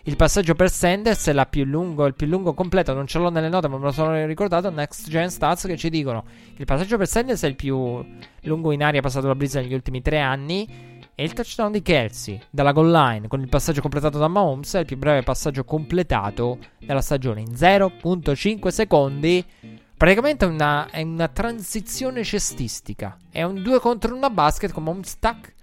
il 0.07 0.15
passaggio 0.15 0.55
per 0.55 0.71
Sanders 0.71 1.27
è 1.27 1.47
più 1.49 1.65
lungo, 1.65 2.05
il 2.05 2.13
più 2.13 2.27
lungo 2.27 2.53
completo. 2.53 2.93
Non 2.93 3.07
ce 3.07 3.19
l'ho 3.19 3.29
nelle 3.29 3.49
note, 3.49 3.67
ma 3.67 3.77
me 3.77 3.83
lo 3.83 3.91
sono 3.91 4.25
ricordato. 4.25 4.69
Next 4.69 5.09
Gen 5.09 5.29
Stats 5.29 5.65
che 5.65 5.75
ci 5.75 5.89
dicono 5.89 6.23
che 6.23 6.61
il 6.61 6.65
passaggio 6.65 6.95
per 6.97 7.07
Sanders 7.07 7.43
è 7.43 7.47
il 7.47 7.55
più 7.55 8.05
lungo 8.43 8.71
in 8.71 8.83
aria 8.83 9.01
passato 9.01 9.27
da 9.27 9.35
Brees 9.35 9.55
negli 9.55 9.73
ultimi 9.73 10.01
tre 10.01 10.19
anni. 10.19 10.95
E 11.13 11.23
il 11.23 11.33
touchdown 11.33 11.71
di 11.71 11.81
Kelsey 11.81 12.39
dalla 12.49 12.71
goal 12.71 12.91
line 12.91 13.27
con 13.27 13.41
il 13.41 13.49
passaggio 13.49 13.81
completato 13.81 14.17
da 14.19 14.27
Mahomes 14.27 14.75
è 14.75 14.79
il 14.79 14.85
più 14.85 14.97
breve 14.97 15.23
passaggio 15.23 15.63
completato 15.63 16.59
della 16.77 17.01
stagione 17.01 17.41
in 17.41 17.53
0.5 17.53 18.67
secondi 18.67 19.43
Praticamente 19.97 20.45
una, 20.45 20.87
è 20.91 21.01
una 21.01 21.27
transizione 21.27 22.23
cestistica. 22.23 23.17
È 23.31 23.41
un 23.41 23.63
2 23.63 23.79
contro 23.79 24.15
1 24.15 24.29
basket 24.29 24.71
come 24.71 24.91
un 24.91 25.03
stack 25.03 25.55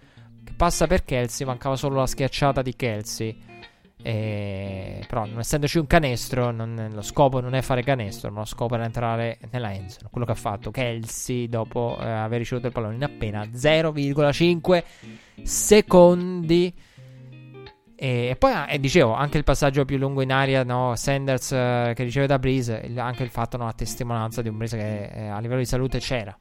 che 0.43 0.53
passa 0.57 0.89
per 0.89 1.05
Kelsey. 1.05 1.47
Mancava 1.47 1.77
solo 1.77 2.01
la 2.01 2.07
schiacciata 2.07 2.61
di 2.61 2.75
Kelsey. 2.75 3.54
E... 4.07 5.03
Però, 5.09 5.25
non 5.25 5.39
essendoci 5.39 5.79
un 5.79 5.87
canestro, 5.87 6.51
non, 6.51 6.91
lo 6.93 7.01
scopo 7.01 7.41
non 7.41 7.55
è 7.55 7.63
fare 7.63 7.83
canestro, 7.83 8.31
ma 8.31 8.41
lo 8.41 8.45
scopo 8.45 8.77
è 8.77 8.81
entrare 8.81 9.39
nella 9.51 9.73
endzone. 9.73 10.09
Quello 10.11 10.27
che 10.27 10.33
ha 10.33 10.37
fatto 10.37 10.71
Kelsey 10.71 11.49
dopo 11.49 11.97
eh, 11.99 12.07
aver 12.07 12.39
ricevuto 12.39 12.67
il 12.67 12.73
pallone 12.75 12.97
in 12.97 13.03
appena 13.03 13.43
0,5 13.45 14.83
secondi. 15.43 16.75
E 17.97 18.37
poi, 18.39 18.53
eh, 18.69 18.79
dicevo, 18.79 19.15
anche 19.15 19.39
il 19.39 19.45
passaggio 19.45 19.87
più 19.87 19.97
lungo 19.97 20.21
in 20.21 20.33
aria, 20.33 20.65
no? 20.65 20.95
Sanders 20.97 21.53
eh, 21.53 21.93
che 21.95 22.03
riceve 22.03 22.27
da 22.27 22.39
Breeze, 22.39 22.83
il, 22.85 22.99
anche 22.99 23.23
il 23.23 23.31
fatto, 23.31 23.57
no, 23.57 23.67
a 23.67 23.73
testimonianza 23.73 24.43
di 24.43 24.51
un 24.51 24.59
Breeze 24.59 24.77
che 24.77 25.05
eh, 25.05 25.29
a 25.29 25.39
livello 25.39 25.61
di 25.61 25.67
salute 25.67 25.99
c'era. 25.99 26.37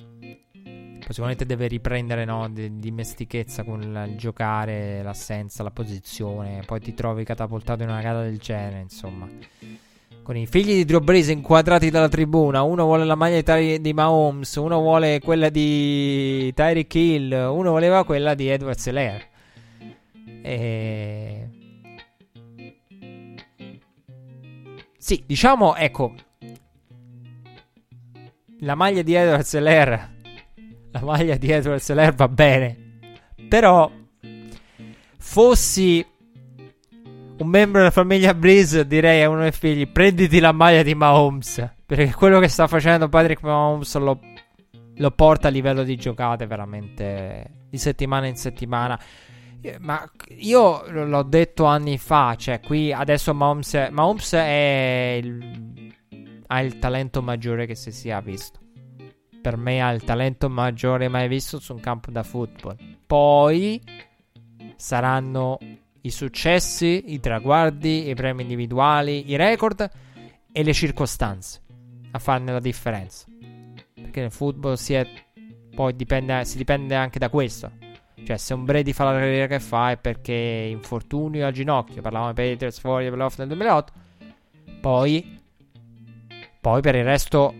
Sicuramente 1.13 1.45
deve 1.45 1.67
riprendere, 1.67 2.25
no, 2.25 2.49
di 2.49 2.79
dimestichezza 2.79 3.63
con 3.63 3.83
il, 3.83 4.15
giocare, 4.17 5.03
l'assenza, 5.03 5.61
la 5.61 5.69
posizione. 5.69 6.63
Poi 6.65 6.79
ti 6.79 6.95
trovi 6.95 7.23
catapultato 7.23 7.83
in 7.83 7.89
una 7.89 8.01
gara 8.01 8.23
del 8.23 8.39
genere, 8.39 8.79
insomma. 8.79 9.29
Con 10.23 10.35
i 10.35 10.47
figli 10.47 10.73
di 10.73 10.85
Drew 10.85 11.01
Breeze 11.01 11.31
inquadrati 11.31 11.91
dalla 11.91 12.09
tribuna, 12.09 12.63
uno 12.63 12.85
vuole 12.85 13.05
la 13.05 13.13
maglia 13.13 13.35
di, 13.35 13.43
Ty- 13.43 13.79
di 13.79 13.93
Mahomes, 13.93 14.55
uno 14.55 14.79
vuole 14.79 15.19
quella 15.19 15.49
di 15.49 16.51
Tyreek 16.51 16.95
Hill, 16.95 17.31
uno 17.31 17.69
voleva 17.69 18.03
quella 18.05 18.33
di 18.33 18.47
Edward 18.47 18.77
Selaire. 18.79 19.29
E... 20.41 21.47
Sì, 24.97 25.23
diciamo, 25.27 25.75
ecco, 25.75 26.15
la 28.61 28.75
maglia 28.75 29.03
di 29.03 29.13
Edward 29.13 29.43
Seller, 29.43 30.12
la 30.93 31.01
maglia 31.01 31.35
di 31.37 31.49
Edward 31.49 31.79
Seller 31.79 32.13
va 32.13 32.27
bene, 32.27 32.99
però 33.49 33.91
fossi 35.17 36.05
un 37.35 37.47
membro 37.47 37.79
della 37.79 37.91
famiglia 37.91 38.35
Breeze 38.35 38.85
direi 38.85 39.23
a 39.23 39.29
uno 39.29 39.41
dei 39.41 39.51
figli 39.51 39.87
prenditi 39.87 40.39
la 40.39 40.51
maglia 40.51 40.83
di 40.83 40.93
Mahomes, 40.93 41.67
perché 41.83 42.13
quello 42.13 42.39
che 42.39 42.47
sta 42.47 42.67
facendo 42.67 43.09
Patrick 43.09 43.41
Mahomes 43.41 43.97
lo, 43.97 44.19
lo 44.95 45.11
porta 45.11 45.47
a 45.47 45.51
livello 45.51 45.83
di 45.83 45.95
giocate 45.95 46.45
veramente 46.45 47.65
di 47.69 47.77
settimana 47.79 48.27
in 48.27 48.35
settimana. 48.35 48.99
Eh, 49.61 49.77
ma 49.79 50.07
io 50.37 50.83
l'ho 50.91 51.23
detto 51.23 51.65
anni 51.65 51.97
fa, 51.97 52.35
cioè 52.37 52.59
qui 52.59 52.93
adesso 52.93 53.33
Mahomes, 53.33 53.87
Mahomes 53.89 54.31
il, 54.33 55.91
ha 56.45 56.61
il 56.61 56.77
talento 56.77 57.23
maggiore 57.23 57.65
che 57.65 57.73
si 57.73 57.91
sia 57.91 58.21
visto. 58.21 58.59
Per 59.43 59.57
me 59.57 59.81
ha 59.81 59.91
il 59.91 60.03
talento 60.03 60.49
maggiore 60.49 61.09
mai 61.09 61.27
visto 61.27 61.59
su 61.59 61.73
un 61.73 61.81
campo 61.81 62.09
da 62.09 62.23
football. 62.23 62.77
Poi 63.05 63.79
saranno 64.77 65.57
i 66.01 66.09
successi, 66.09 67.13
i 67.13 67.19
traguardi, 67.19 68.09
i 68.09 68.15
premi 68.15 68.43
individuali, 68.43 69.29
i 69.29 69.35
record 69.35 69.89
e 70.51 70.63
le 70.63 70.73
circostanze 70.73 71.61
a 72.11 72.19
farne 72.19 72.53
la 72.53 72.59
differenza. 72.59 73.25
Perché 73.93 74.21
nel 74.21 74.31
football 74.31 74.75
si, 74.75 74.93
è, 74.93 75.05
poi 75.75 75.93
dipende, 75.95 76.45
si 76.45 76.57
dipende 76.57 76.95
anche 76.95 77.19
da 77.19 77.29
questo 77.29 77.83
cioè, 78.25 78.37
se 78.37 78.53
un 78.53 78.63
Brady 78.63 78.93
fa 78.93 79.03
la 79.03 79.11
carriera 79.11 79.47
che 79.47 79.59
fa 79.59 79.91
è 79.91 79.97
perché 79.97 80.33
infortunio 80.33 81.45
al 81.45 81.51
ginocchio. 81.51 82.01
Parlavamo 82.01 82.31
di 82.31 82.41
Patriots 82.41 82.79
fuori 82.79 83.09
playoff 83.09 83.37
nel 83.37 83.47
2008. 83.47 83.93
Poi, 84.79 85.41
poi 86.61 86.81
per 86.81 86.95
il 86.95 87.03
resto, 87.03 87.53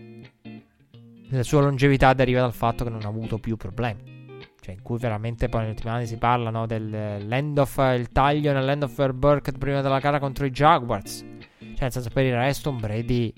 la 1.36 1.42
sua 1.42 1.60
longevità 1.60 2.12
deriva 2.12 2.40
dal 2.40 2.52
fatto 2.52 2.84
che 2.84 2.90
non 2.90 3.04
ha 3.04 3.08
avuto 3.08 3.38
più 3.38 3.56
problemi. 3.56 4.12
Cioè, 4.60 4.74
in 4.74 4.82
cui 4.82 4.98
veramente 4.98 5.48
poi 5.48 5.60
negli 5.60 5.70
ultimi 5.70 5.90
anni 5.90 6.06
si 6.06 6.16
parla 6.16 6.48
no, 6.48 6.66
del 6.66 7.26
land 7.26 7.58
of, 7.58 7.76
il 7.96 8.08
taglio 8.10 8.52
nell'end 8.52 8.84
of 8.84 9.12
Burkett 9.12 9.58
prima 9.58 9.82
della 9.82 9.98
gara 9.98 10.18
contro 10.18 10.46
i 10.46 10.50
Jaguars. 10.50 11.18
Cioè, 11.18 11.80
nel 11.80 11.92
senso, 11.92 12.08
per 12.10 12.24
il 12.24 12.34
resto, 12.34 12.70
un 12.70 12.78
Brady 12.78 13.32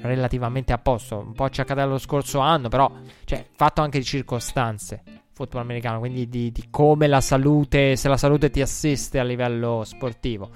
relativamente 0.00 0.72
a 0.72 0.78
posto. 0.78 1.18
Un 1.18 1.34
po' 1.34 1.48
ci 1.50 1.60
accade 1.60 1.84
lo 1.84 1.98
scorso 1.98 2.40
anno, 2.40 2.68
però, 2.68 2.90
cioè, 3.24 3.46
fatto 3.54 3.80
anche 3.80 3.98
di 3.98 4.04
circostanze 4.04 5.02
football 5.36 5.60
americano, 5.60 5.98
quindi 5.98 6.28
di, 6.30 6.50
di, 6.50 6.68
come 6.70 7.06
la 7.06 7.20
salute, 7.20 7.94
se 7.94 8.08
la 8.08 8.16
salute 8.16 8.48
ti 8.48 8.62
assiste 8.62 9.18
a 9.18 9.22
livello 9.22 9.82
sportivo. 9.84 10.50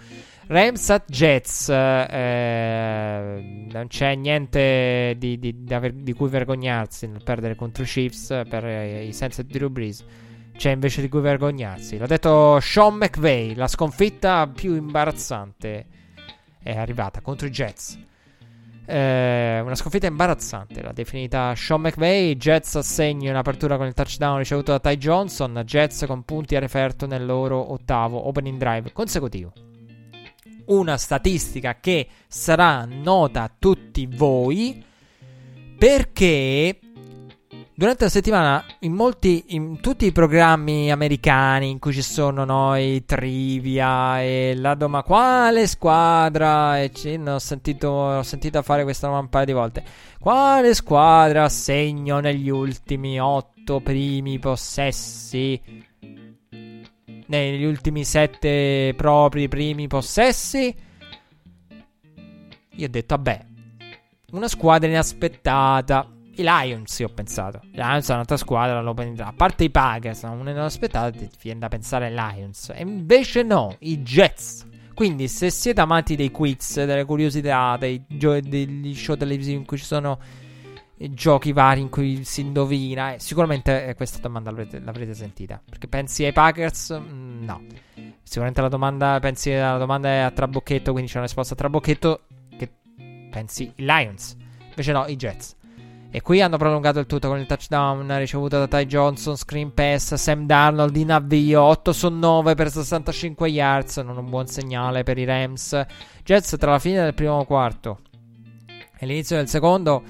Rams 0.50 0.90
at 0.90 1.08
Jets, 1.08 1.68
eh, 1.68 3.68
non 3.70 3.86
c'è 3.86 4.16
niente 4.16 5.14
di, 5.16 5.38
di, 5.38 5.62
di, 5.62 6.12
cui 6.12 6.28
vergognarsi 6.28 7.06
nel 7.06 7.22
perdere 7.22 7.54
contro 7.54 7.84
i 7.84 7.86
Chiefs 7.86 8.42
per 8.48 8.66
eh, 8.66 9.04
i 9.04 9.12
senza 9.12 9.44
di 9.44 9.52
Drew 9.52 9.68
Brees. 9.68 10.04
C'è 10.56 10.72
invece 10.72 11.02
di 11.02 11.08
cui 11.08 11.20
vergognarsi. 11.20 11.98
L'ha 11.98 12.08
detto 12.08 12.58
Sean 12.58 12.96
McVay, 12.96 13.54
la 13.54 13.68
sconfitta 13.68 14.48
più 14.48 14.74
imbarazzante 14.74 15.86
è 16.60 16.76
arrivata 16.76 17.20
contro 17.20 17.46
i 17.46 17.50
Jets. 17.50 17.96
Eh, 18.86 19.60
una 19.60 19.76
sconfitta 19.76 20.08
imbarazzante, 20.08 20.82
l'ha 20.82 20.90
definita 20.90 21.54
Sean 21.54 21.82
McVay. 21.82 22.34
Jets 22.34 22.74
assegna 22.74 23.30
in 23.30 23.36
apertura 23.36 23.76
con 23.76 23.86
il 23.86 23.94
touchdown 23.94 24.38
ricevuto 24.38 24.72
da 24.72 24.80
Ty 24.80 24.96
Johnson. 24.96 25.62
Jets 25.64 26.06
con 26.08 26.24
punti 26.24 26.56
a 26.56 26.58
referto 26.58 27.06
nel 27.06 27.24
loro 27.24 27.72
ottavo 27.72 28.26
opening 28.26 28.58
drive 28.58 28.92
consecutivo. 28.92 29.52
Una 30.70 30.96
statistica 30.96 31.78
che 31.80 32.06
sarà 32.26 32.84
nota 32.84 33.42
a 33.42 33.50
tutti 33.56 34.06
voi 34.06 34.84
perché 35.76 36.78
Durante 37.80 38.04
la 38.04 38.10
settimana, 38.10 38.62
in 38.80 38.92
molti, 38.92 39.42
in 39.54 39.80
tutti 39.80 40.04
i 40.04 40.12
programmi 40.12 40.90
americani 40.90 41.70
in 41.70 41.78
cui 41.78 41.94
ci 41.94 42.02
sono 42.02 42.44
noi 42.44 43.06
trivia 43.06 44.20
e 44.20 44.52
la 44.54 44.74
domanda 44.74 45.06
quale 45.06 45.66
squadra, 45.66 46.78
e 46.78 46.90
c- 46.90 47.18
ho, 47.26 47.38
sentito, 47.38 47.88
ho 47.88 48.22
sentito 48.22 48.60
fare 48.60 48.82
questa 48.82 49.06
domanda 49.06 49.24
un 49.24 49.30
paio 49.30 49.46
di 49.46 49.52
volte, 49.52 49.84
quale 50.18 50.74
squadra 50.74 51.48
segno 51.48 52.20
negli 52.20 52.50
ultimi 52.50 53.18
otto 53.18 53.80
primi 53.80 54.38
possessi, 54.38 55.58
negli 57.30 57.64
ultimi 57.64 58.04
sette 58.04 58.92
propri 58.96 59.48
primi 59.48 59.86
possessi? 59.86 60.74
Io 62.72 62.86
ho 62.86 62.90
detto, 62.90 63.14
vabbè, 63.14 63.46
una 64.32 64.48
squadra 64.48 64.88
inaspettata 64.88 66.10
i 66.34 66.42
Lions, 66.42 66.98
io 66.98 67.06
ho 67.06 67.12
pensato. 67.12 67.60
I 67.64 67.76
Lions 67.76 68.08
è 68.08 68.12
un'altra 68.12 68.36
squadra. 68.36 68.78
A 68.80 69.32
parte 69.32 69.64
i 69.64 69.70
Packers, 69.70 70.24
non 70.24 70.42
ne 70.42 70.58
aspettato. 70.58 71.16
Ti 71.18 71.28
viene 71.42 71.60
da 71.60 71.68
pensare 71.68 72.06
ai 72.06 72.14
Lions. 72.14 72.72
E 72.74 72.82
invece 72.82 73.42
no, 73.42 73.76
i 73.80 73.98
Jets. 73.98 74.66
Quindi, 74.94 75.28
se 75.28 75.50
siete 75.50 75.80
amanti 75.80 76.16
dei 76.16 76.30
quiz, 76.30 76.82
delle 76.84 77.04
curiosità, 77.04 77.76
dei 77.78 78.04
gio- 78.08 78.40
degli 78.40 78.94
show 78.94 79.16
televisivi 79.16 79.56
in 79.56 79.64
cui 79.64 79.78
ci 79.78 79.84
sono 79.84 80.18
giochi 81.08 81.52
vari 81.52 81.80
in 81.80 81.88
cui 81.88 82.24
si 82.24 82.42
indovina, 82.42 83.14
eh, 83.14 83.18
sicuramente 83.18 83.86
eh, 83.86 83.94
questa 83.94 84.18
domanda 84.18 84.50
l'avrete, 84.50 84.80
l'avrete, 84.80 85.14
sentita. 85.14 85.60
Perché 85.66 85.88
pensi 85.88 86.24
ai 86.24 86.32
Packers? 86.32 87.00
Mm, 87.00 87.44
no. 87.44 87.62
Sicuramente 88.22 88.60
la 88.60 88.68
domanda, 88.68 89.18
pensi 89.18 89.50
alla 89.50 89.78
domanda 89.78 90.08
è 90.08 90.18
a 90.18 90.30
trabocchetto, 90.30 90.92
quindi 90.92 91.10
c'è 91.10 91.16
una 91.16 91.26
risposta 91.26 91.54
a 91.54 91.56
trabocchetto. 91.56 92.20
Che 92.56 92.70
pensi 93.30 93.72
i 93.76 93.84
Lions. 93.84 94.36
Invece 94.68 94.92
no, 94.92 95.06
i 95.06 95.16
Jets. 95.16 95.56
E 96.12 96.20
qui 96.22 96.42
hanno 96.42 96.56
prolungato 96.56 96.98
il 96.98 97.06
tutto 97.06 97.28
con 97.28 97.38
il 97.38 97.46
touchdown 97.46 98.18
ricevuto 98.18 98.58
da 98.58 98.66
Ty 98.66 98.84
Johnson, 98.86 99.36
screen 99.36 99.72
pass, 99.72 100.14
Sam 100.14 100.44
Darnold 100.44 100.96
in 100.96 101.12
avvio, 101.12 101.62
8 101.62 101.92
su 101.92 102.08
9 102.08 102.54
per 102.56 102.68
65 102.68 103.48
yards, 103.48 103.98
non 103.98 104.16
un 104.16 104.28
buon 104.28 104.48
segnale 104.48 105.04
per 105.04 105.18
i 105.18 105.24
Rams. 105.24 105.86
Jets 106.24 106.56
tra 106.58 106.72
la 106.72 106.78
fine 106.80 107.02
del 107.04 107.14
primo 107.14 107.44
quarto 107.44 108.00
e 109.02 109.06
l'inizio 109.06 109.36
del 109.36 109.48
secondo 109.48 110.02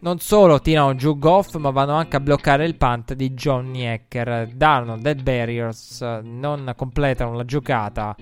non 0.00 0.18
solo 0.18 0.60
tirano 0.60 0.94
giù 0.94 1.18
Goff, 1.18 1.56
ma 1.56 1.70
vanno 1.70 1.94
anche 1.94 2.16
a 2.16 2.20
bloccare 2.20 2.64
il 2.64 2.76
punt 2.76 3.14
di 3.14 3.32
Johnny 3.32 3.86
Hacker. 3.86 4.48
Darnold 4.54 5.06
e 5.06 5.14
Barriers 5.14 6.00
non 6.22 6.72
completano 6.76 7.34
la 7.34 7.44
giocata 7.44 8.16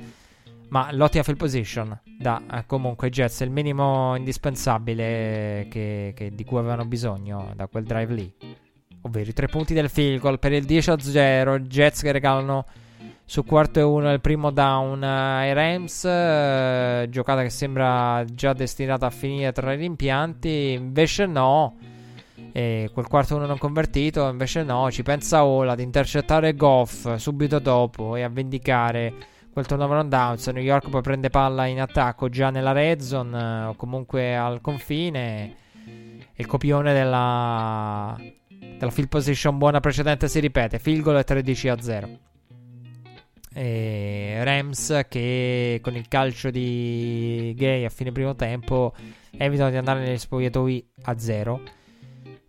ma 0.68 0.92
l'ottima 0.92 1.22
field 1.22 1.38
position 1.38 1.98
dà 2.18 2.42
eh, 2.52 2.66
comunque 2.66 3.08
Jets 3.08 3.40
il 3.40 3.50
minimo 3.50 4.14
indispensabile 4.16 5.66
che, 5.70 6.12
che, 6.14 6.34
di 6.34 6.44
cui 6.44 6.58
avevano 6.58 6.84
bisogno 6.84 7.52
da 7.54 7.68
quel 7.68 7.84
drive 7.84 8.12
lì. 8.12 8.34
Ovvero 9.02 9.30
i 9.30 9.32
tre 9.32 9.46
punti 9.46 9.72
del 9.72 9.88
field 9.88 10.20
goal 10.20 10.38
per 10.38 10.52
il 10.52 10.64
10-0. 10.64 11.60
Jets 11.60 12.02
che 12.02 12.12
regalano 12.12 12.66
su 13.28 13.44
quarto 13.44 13.78
e 13.78 13.82
uno 13.82 14.10
il 14.10 14.22
primo 14.22 14.50
down 14.50 15.02
ai 15.02 15.52
Rams. 15.52 16.02
Eh, 16.06 17.08
giocata 17.10 17.42
che 17.42 17.50
sembra 17.50 18.24
già 18.24 18.54
destinata 18.54 19.04
a 19.04 19.10
finire 19.10 19.52
tra 19.52 19.70
i 19.74 19.76
rimpianti. 19.76 20.72
Invece 20.72 21.26
no. 21.26 21.76
E 22.52 22.88
quel 22.90 23.06
quarto 23.06 23.36
uno 23.36 23.44
non 23.44 23.58
convertito. 23.58 24.26
Invece 24.30 24.62
no. 24.62 24.90
Ci 24.90 25.02
pensa 25.02 25.44
Ola 25.44 25.72
ad 25.72 25.80
intercettare 25.80 26.54
Goff 26.54 27.16
subito 27.16 27.58
dopo 27.58 28.16
e 28.16 28.22
a 28.22 28.30
vendicare 28.30 29.12
quel 29.52 29.66
turnover 29.66 29.98
on 29.98 30.08
downs. 30.08 30.48
New 30.48 30.62
York 30.62 30.88
poi 30.88 31.02
prende 31.02 31.28
palla 31.28 31.66
in 31.66 31.82
attacco 31.82 32.30
già 32.30 32.48
nella 32.48 32.72
red 32.72 33.00
zone 33.00 33.38
eh, 33.38 33.64
o 33.66 33.74
comunque 33.74 34.34
al 34.34 34.62
confine. 34.62 35.54
Il 36.34 36.46
copione 36.46 36.94
della, 36.94 38.16
della 38.78 38.90
field 38.90 39.10
position 39.10 39.58
buona 39.58 39.80
precedente 39.80 40.28
si 40.28 40.40
ripete. 40.40 40.78
Field 40.78 41.02
goal 41.02 41.18
e 41.18 41.24
13 41.24 41.68
a 41.68 41.78
0. 41.78 42.08
E 43.58 44.38
Rams 44.44 45.00
che 45.08 45.80
con 45.82 45.96
il 45.96 46.06
calcio 46.06 46.48
di 46.48 47.52
Gay 47.56 47.84
a 47.84 47.88
fine 47.88 48.12
primo 48.12 48.36
tempo 48.36 48.94
evitano 49.36 49.70
di 49.70 49.76
andare 49.76 49.98
negli 49.98 50.16
spogliatoi 50.16 50.90
a 51.02 51.18
0 51.18 51.62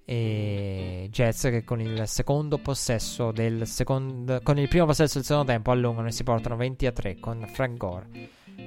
e 0.05 1.07
Jets 1.09 1.41
che 1.45 1.63
con 1.63 1.81
il 1.81 2.03
secondo 2.05 2.59
possesso 2.59 3.31
del 3.31 3.65
secondo 3.65 4.39
con 4.43 4.59
il 4.59 4.67
primo 4.67 4.85
possesso 4.85 5.15
del 5.15 5.25
secondo 5.25 5.51
tempo 5.51 5.71
allungano 5.71 6.09
e 6.09 6.11
si 6.11 6.21
portano 6.21 6.55
20 6.55 6.85
a 6.85 6.91
3 6.91 7.19
con 7.19 7.43
Frank 7.51 7.77
Gore. 7.77 8.07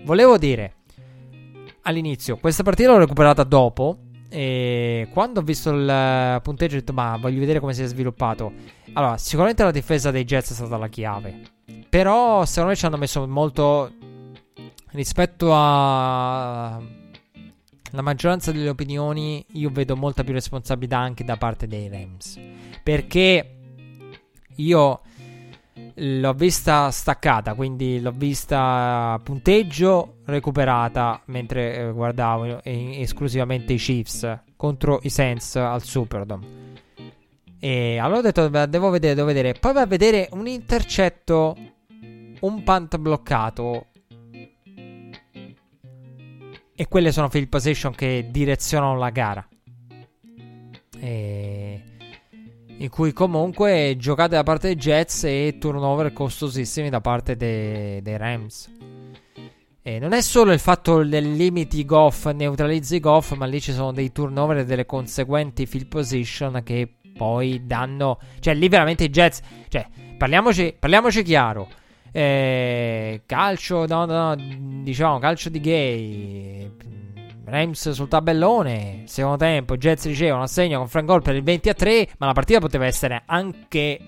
Volevo 0.02 0.36
dire 0.36 0.74
all'inizio, 1.82 2.38
questa 2.38 2.64
partita 2.64 2.90
l'ho 2.90 2.98
recuperata 2.98 3.44
dopo 3.44 3.98
e 4.28 5.06
quando 5.12 5.38
ho 5.38 5.42
visto 5.44 5.70
il 5.70 6.40
punteggio 6.42 6.74
ho 6.74 6.80
detto 6.80 6.92
ma 6.92 7.16
voglio 7.20 7.38
vedere 7.38 7.60
come 7.60 7.72
si 7.72 7.84
è 7.84 7.86
sviluppato. 7.86 8.52
Allora, 8.94 9.16
sicuramente 9.16 9.62
la 9.62 9.70
difesa 9.70 10.10
dei 10.10 10.24
Jets 10.24 10.50
è 10.50 10.54
stata 10.54 10.76
la 10.76 10.88
chiave. 10.88 11.51
Però 11.88 12.44
secondo 12.44 12.70
me 12.70 12.76
ci 12.76 12.86
hanno 12.86 12.96
messo 12.96 13.26
molto 13.26 13.90
rispetto 14.92 15.50
a 15.52 16.80
la 17.94 18.02
maggioranza 18.02 18.52
delle 18.52 18.70
opinioni 18.70 19.44
io 19.52 19.70
vedo 19.70 19.96
molta 19.96 20.24
più 20.24 20.32
responsabilità 20.32 20.98
anche 20.98 21.24
da 21.24 21.36
parte 21.36 21.66
dei 21.66 21.88
Rams. 21.88 22.40
Perché 22.82 23.56
io 24.56 25.00
l'ho 25.94 26.32
vista 26.32 26.90
staccata, 26.90 27.54
quindi 27.54 28.00
l'ho 28.00 28.12
vista 28.12 29.20
punteggio 29.22 30.16
recuperata 30.24 31.20
mentre 31.26 31.76
eh, 31.76 31.92
guardavo 31.92 32.62
eh, 32.62 33.00
esclusivamente 33.00 33.74
i 33.74 33.78
Chiefs 33.78 34.40
contro 34.56 35.00
i 35.02 35.10
Saints 35.10 35.56
al 35.56 35.82
Superdome. 35.82 36.71
E 37.64 37.96
allora 37.98 38.18
ho 38.18 38.22
detto 38.22 38.48
devo 38.48 38.90
vedere, 38.90 39.14
devo 39.14 39.28
vedere. 39.28 39.52
Poi 39.52 39.72
va 39.72 39.82
a 39.82 39.86
vedere 39.86 40.28
un 40.32 40.48
intercetto, 40.48 41.56
un 42.40 42.62
punt 42.64 42.98
bloccato 42.98 43.86
e 46.74 46.88
quelle 46.88 47.12
sono 47.12 47.28
field 47.28 47.46
position 47.46 47.94
che 47.94 48.26
direzionano 48.32 48.98
la 48.98 49.10
gara. 49.10 49.48
E... 50.98 51.82
In 52.78 52.88
cui 52.88 53.12
comunque 53.12 53.94
giocate 53.96 54.34
da 54.34 54.42
parte 54.42 54.66
dei 54.66 54.76
Jets 54.76 55.22
e 55.22 55.58
turnover 55.60 56.12
costosissimi 56.12 56.90
da 56.90 57.00
parte 57.00 57.36
dei, 57.36 58.02
dei 58.02 58.16
Rams. 58.16 58.72
E 59.82 60.00
non 60.00 60.14
è 60.14 60.20
solo 60.20 60.50
il 60.50 60.58
fatto 60.58 61.04
del 61.04 61.32
limiti 61.34 61.84
Goff, 61.84 62.28
neutralizzi 62.28 62.98
Goff, 62.98 63.34
ma 63.34 63.46
lì 63.46 63.60
ci 63.60 63.72
sono 63.72 63.92
dei 63.92 64.10
turnover 64.10 64.58
e 64.58 64.64
delle 64.64 64.84
conseguenti 64.84 65.64
field 65.64 65.86
position 65.86 66.60
che 66.64 66.94
poi 67.22 67.62
danno. 67.64 68.18
Cioè, 68.40 68.52
lì 68.54 68.68
veramente 68.68 69.04
i 69.04 69.08
Jets. 69.08 69.40
Cioè, 69.68 69.86
parliamoci, 70.18 70.74
parliamoci 70.76 71.22
chiaro. 71.22 71.68
Eh, 72.10 73.22
calcio, 73.26 73.86
no, 73.86 74.04
no, 74.06 74.34
diciamo, 74.82 75.20
calcio 75.20 75.48
di 75.48 75.60
gay. 75.60 76.70
Rams 77.44 77.90
sul 77.90 78.08
tabellone. 78.08 79.04
Secondo 79.06 79.36
tempo, 79.36 79.76
Jets 79.76 80.06
ricevono 80.06 80.42
assegno 80.42 80.78
con 80.78 80.88
Frank 80.88 81.06
Gore 81.06 81.20
per 81.20 81.36
il 81.36 81.44
20 81.44 81.68
a 81.68 81.74
3. 81.74 82.08
Ma 82.18 82.26
la 82.26 82.32
partita 82.32 82.58
poteva 82.58 82.86
essere 82.86 83.22
anche 83.24 84.00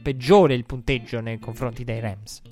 peggiore 0.00 0.54
il 0.54 0.64
punteggio 0.64 1.20
nei 1.20 1.40
confronti 1.40 1.82
dei 1.82 1.98
Rams. 1.98 2.42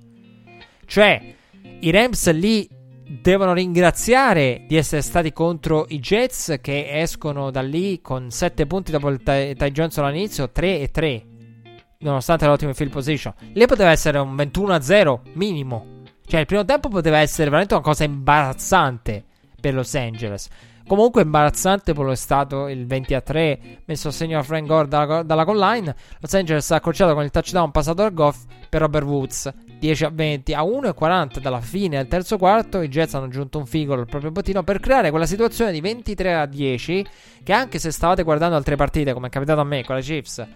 Cioè, 0.86 1.34
i 1.78 1.90
Rams 1.92 2.32
lì 2.32 2.68
devono 3.10 3.52
ringraziare 3.52 4.64
di 4.68 4.76
essere 4.76 5.02
stati 5.02 5.32
contro 5.32 5.86
i 5.88 5.98
Jets 5.98 6.58
che 6.60 7.00
escono 7.00 7.50
da 7.50 7.60
lì 7.60 8.00
con 8.00 8.30
7 8.30 8.66
punti 8.66 8.92
dopo 8.92 9.08
il 9.08 9.20
Ty, 9.20 9.54
Ty 9.54 9.70
Johnson 9.72 10.04
all'inizio, 10.04 10.50
3 10.50 10.78
e 10.78 10.90
3 10.92 11.24
nonostante 11.98 12.46
l'ottima 12.46 12.72
field 12.72 12.92
position. 12.92 13.34
Lì 13.52 13.66
poteva 13.66 13.90
essere 13.90 14.18
un 14.18 14.34
21-0 14.36 15.20
minimo. 15.32 15.98
Cioè, 16.24 16.40
il 16.40 16.46
primo 16.46 16.64
tempo 16.64 16.88
poteva 16.88 17.18
essere 17.18 17.44
veramente 17.46 17.74
una 17.74 17.82
cosa 17.82 18.04
imbarazzante 18.04 19.24
per 19.60 19.74
Los 19.74 19.94
Angeles. 19.94 20.48
Comunque 20.86 21.22
imbarazzante 21.22 21.92
poi 21.92 22.12
è 22.12 22.16
stato 22.16 22.68
il 22.68 22.86
20 22.86 23.14
a 23.14 23.20
3 23.20 23.60
messo 23.86 24.08
a 24.08 24.12
segno 24.12 24.38
a 24.38 24.42
Frank 24.42 24.66
Gore 24.66 24.88
dalla, 24.88 25.22
dalla 25.24 25.44
goal 25.44 25.58
line. 25.58 25.94
Los 26.20 26.34
Angeles 26.34 26.70
ha 26.70 26.76
accorciato 26.76 27.14
con 27.14 27.24
il 27.24 27.30
touchdown 27.30 27.72
passato 27.72 28.02
al 28.02 28.14
Goff 28.14 28.44
per 28.68 28.80
Robert 28.80 29.04
Woods 29.04 29.52
10 29.80 30.04
a 30.04 30.10
20 30.10 30.54
a 30.54 30.62
1 30.62 30.88
e 30.88 30.94
40 30.94 31.40
dalla 31.40 31.60
fine 31.60 31.96
del 31.96 32.06
terzo 32.06 32.36
quarto. 32.38 32.80
I 32.82 32.88
Jets 32.88 33.14
hanno 33.14 33.24
aggiunto 33.24 33.58
un 33.58 33.66
figo 33.66 33.94
al 33.94 34.06
proprio 34.06 34.30
bottino 34.30 34.62
per 34.62 34.78
creare 34.78 35.10
quella 35.10 35.26
situazione 35.26 35.72
di 35.72 35.80
23 35.80 36.34
a 36.34 36.46
10 36.46 37.06
che 37.42 37.52
anche 37.52 37.78
se 37.78 37.90
stavate 37.90 38.22
guardando 38.22 38.54
altre 38.54 38.76
partite 38.76 39.12
come 39.12 39.26
è 39.26 39.30
capitato 39.30 39.60
a 39.60 39.64
me 39.64 39.82
con 39.84 39.96
la 39.96 40.02
Chiefs 40.02 40.46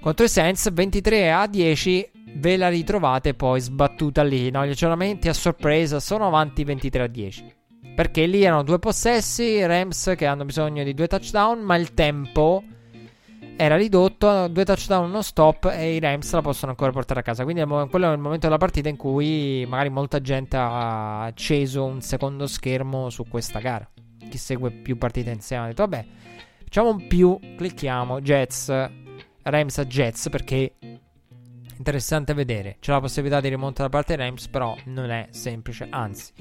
contro 0.00 0.24
i 0.24 0.28
Saints 0.28 0.72
23 0.72 1.32
a 1.32 1.46
10 1.48 2.10
ve 2.34 2.56
la 2.56 2.68
ritrovate 2.68 3.34
poi 3.34 3.60
sbattuta 3.60 4.22
lì. 4.22 4.50
No? 4.50 4.64
Gli 4.64 4.70
aggiornamenti 4.70 5.28
a 5.28 5.32
sorpresa 5.32 5.98
sono 5.98 6.26
avanti 6.26 6.62
23 6.62 7.02
a 7.02 7.06
10. 7.06 7.54
Perché 7.94 8.26
lì 8.26 8.44
erano 8.44 8.62
due 8.62 8.78
possessi, 8.78 9.64
Rams 9.64 10.12
che 10.16 10.26
hanno 10.26 10.44
bisogno 10.44 10.84
di 10.84 10.92
due 10.94 11.06
touchdown, 11.06 11.60
ma 11.60 11.76
il 11.76 11.94
tempo 11.94 12.62
era 13.56 13.76
ridotto, 13.76 14.48
due 14.48 14.64
touchdown 14.64 15.10
non 15.10 15.22
stop 15.22 15.72
e 15.72 15.94
i 15.94 16.00
Rams 16.00 16.30
la 16.32 16.42
possono 16.42 16.72
ancora 16.72 16.92
portare 16.92 17.20
a 17.20 17.22
casa. 17.22 17.44
Quindi 17.44 17.64
quello 17.88 18.10
è 18.10 18.12
il 18.12 18.18
momento 18.18 18.46
della 18.46 18.58
partita 18.58 18.88
in 18.88 18.96
cui 18.96 19.64
magari 19.66 19.88
molta 19.88 20.20
gente 20.20 20.56
ha 20.56 21.22
acceso 21.22 21.84
un 21.84 22.00
secondo 22.02 22.46
schermo 22.46 23.08
su 23.10 23.24
questa 23.28 23.58
gara. 23.58 23.88
Chi 24.28 24.38
segue 24.38 24.70
più 24.70 24.98
partite 24.98 25.30
insieme 25.30 25.64
ha 25.64 25.66
detto 25.68 25.86
vabbè, 25.86 26.04
facciamo 26.64 26.90
un 26.90 27.06
più, 27.06 27.38
clicchiamo, 27.56 28.20
Jets 28.20 28.72
Rams 29.42 29.78
a 29.78 29.84
Jets 29.84 30.28
perché 30.28 30.74
interessante 31.78 32.34
vedere. 32.34 32.76
C'è 32.80 32.92
la 32.92 33.00
possibilità 33.00 33.40
di 33.40 33.48
rimonta 33.48 33.82
da 33.82 33.88
parte 33.88 34.16
Rams, 34.16 34.48
però 34.48 34.76
non 34.86 35.10
è 35.10 35.28
semplice, 35.30 35.86
anzi. 35.88 36.32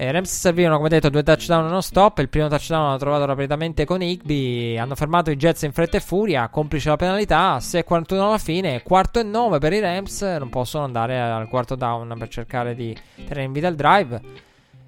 Eh, 0.00 0.12
Rams 0.12 0.30
servivano, 0.30 0.76
come 0.76 0.90
detto, 0.90 1.08
due 1.08 1.24
touchdown 1.24 1.66
non 1.66 1.82
stop. 1.82 2.18
Il 2.18 2.28
primo 2.28 2.46
touchdown 2.46 2.84
l'hanno 2.84 2.98
trovato 2.98 3.24
rapidamente 3.24 3.84
con 3.84 4.00
Higby. 4.00 4.78
Hanno 4.78 4.94
fermato 4.94 5.32
i 5.32 5.36
Jets 5.36 5.62
in 5.62 5.72
fretta 5.72 5.96
e 5.96 6.00
furia, 6.00 6.48
complice 6.50 6.88
la 6.88 6.94
penalità. 6.94 7.56
6-41 7.56 8.14
alla 8.20 8.38
fine, 8.38 8.80
quarto 8.84 9.18
e 9.18 9.24
9 9.24 9.58
per 9.58 9.72
i 9.72 9.80
Rams. 9.80 10.22
Non 10.22 10.50
possono 10.50 10.84
andare 10.84 11.18
al 11.20 11.48
quarto 11.48 11.74
down 11.74 12.14
per 12.16 12.28
cercare 12.28 12.76
di 12.76 12.96
tenere 13.16 13.42
in 13.42 13.50
vita 13.50 13.66
il 13.66 13.74
drive. 13.74 14.20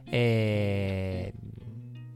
E 0.08 1.32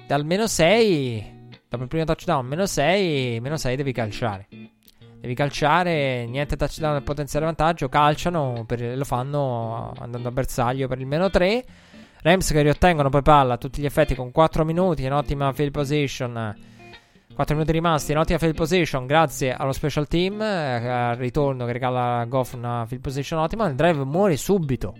dal 0.06 0.24
meno 0.24 0.46
6, 0.46 1.48
dopo 1.68 1.82
il 1.82 1.88
primo 1.88 2.04
touchdown, 2.04 2.46
meno 2.46 2.64
6, 2.64 3.40
meno 3.40 3.56
6 3.56 3.74
devi 3.74 3.90
calciare 3.90 4.46
devi 5.24 5.34
calciare, 5.34 6.26
niente 6.26 6.54
touchdown 6.54 6.92
nel 6.92 7.02
potenziale 7.02 7.46
vantaggio, 7.46 7.88
calciano, 7.88 8.64
per, 8.66 8.94
lo 8.94 9.04
fanno 9.04 9.94
andando 9.98 10.28
a 10.28 10.30
bersaglio 10.30 10.86
per 10.86 11.00
il 11.00 11.06
meno 11.06 11.30
3. 11.30 11.64
Rams 12.24 12.52
che 12.52 12.62
riottengono 12.62 13.10
poi 13.10 13.20
palla 13.20 13.52
a 13.52 13.56
tutti 13.58 13.82
gli 13.82 13.84
effetti 13.84 14.14
con 14.14 14.30
4 14.30 14.64
minuti 14.64 15.04
in 15.04 15.12
ottima 15.12 15.52
field 15.52 15.72
position. 15.72 16.56
4 17.34 17.54
minuti 17.54 17.72
rimasti 17.72 18.12
in 18.12 18.18
ottima 18.18 18.38
field 18.38 18.54
position 18.54 19.04
grazie 19.04 19.52
allo 19.52 19.72
special 19.72 20.08
team 20.08 20.40
eh, 20.40 20.88
al 20.88 21.16
ritorno 21.16 21.66
che 21.66 21.72
regala 21.72 22.20
a 22.20 22.24
Goff 22.24 22.54
una 22.54 22.86
field 22.86 23.02
position 23.02 23.40
ottima. 23.40 23.68
Il 23.68 23.74
drive 23.74 24.02
muore 24.04 24.38
subito 24.38 24.94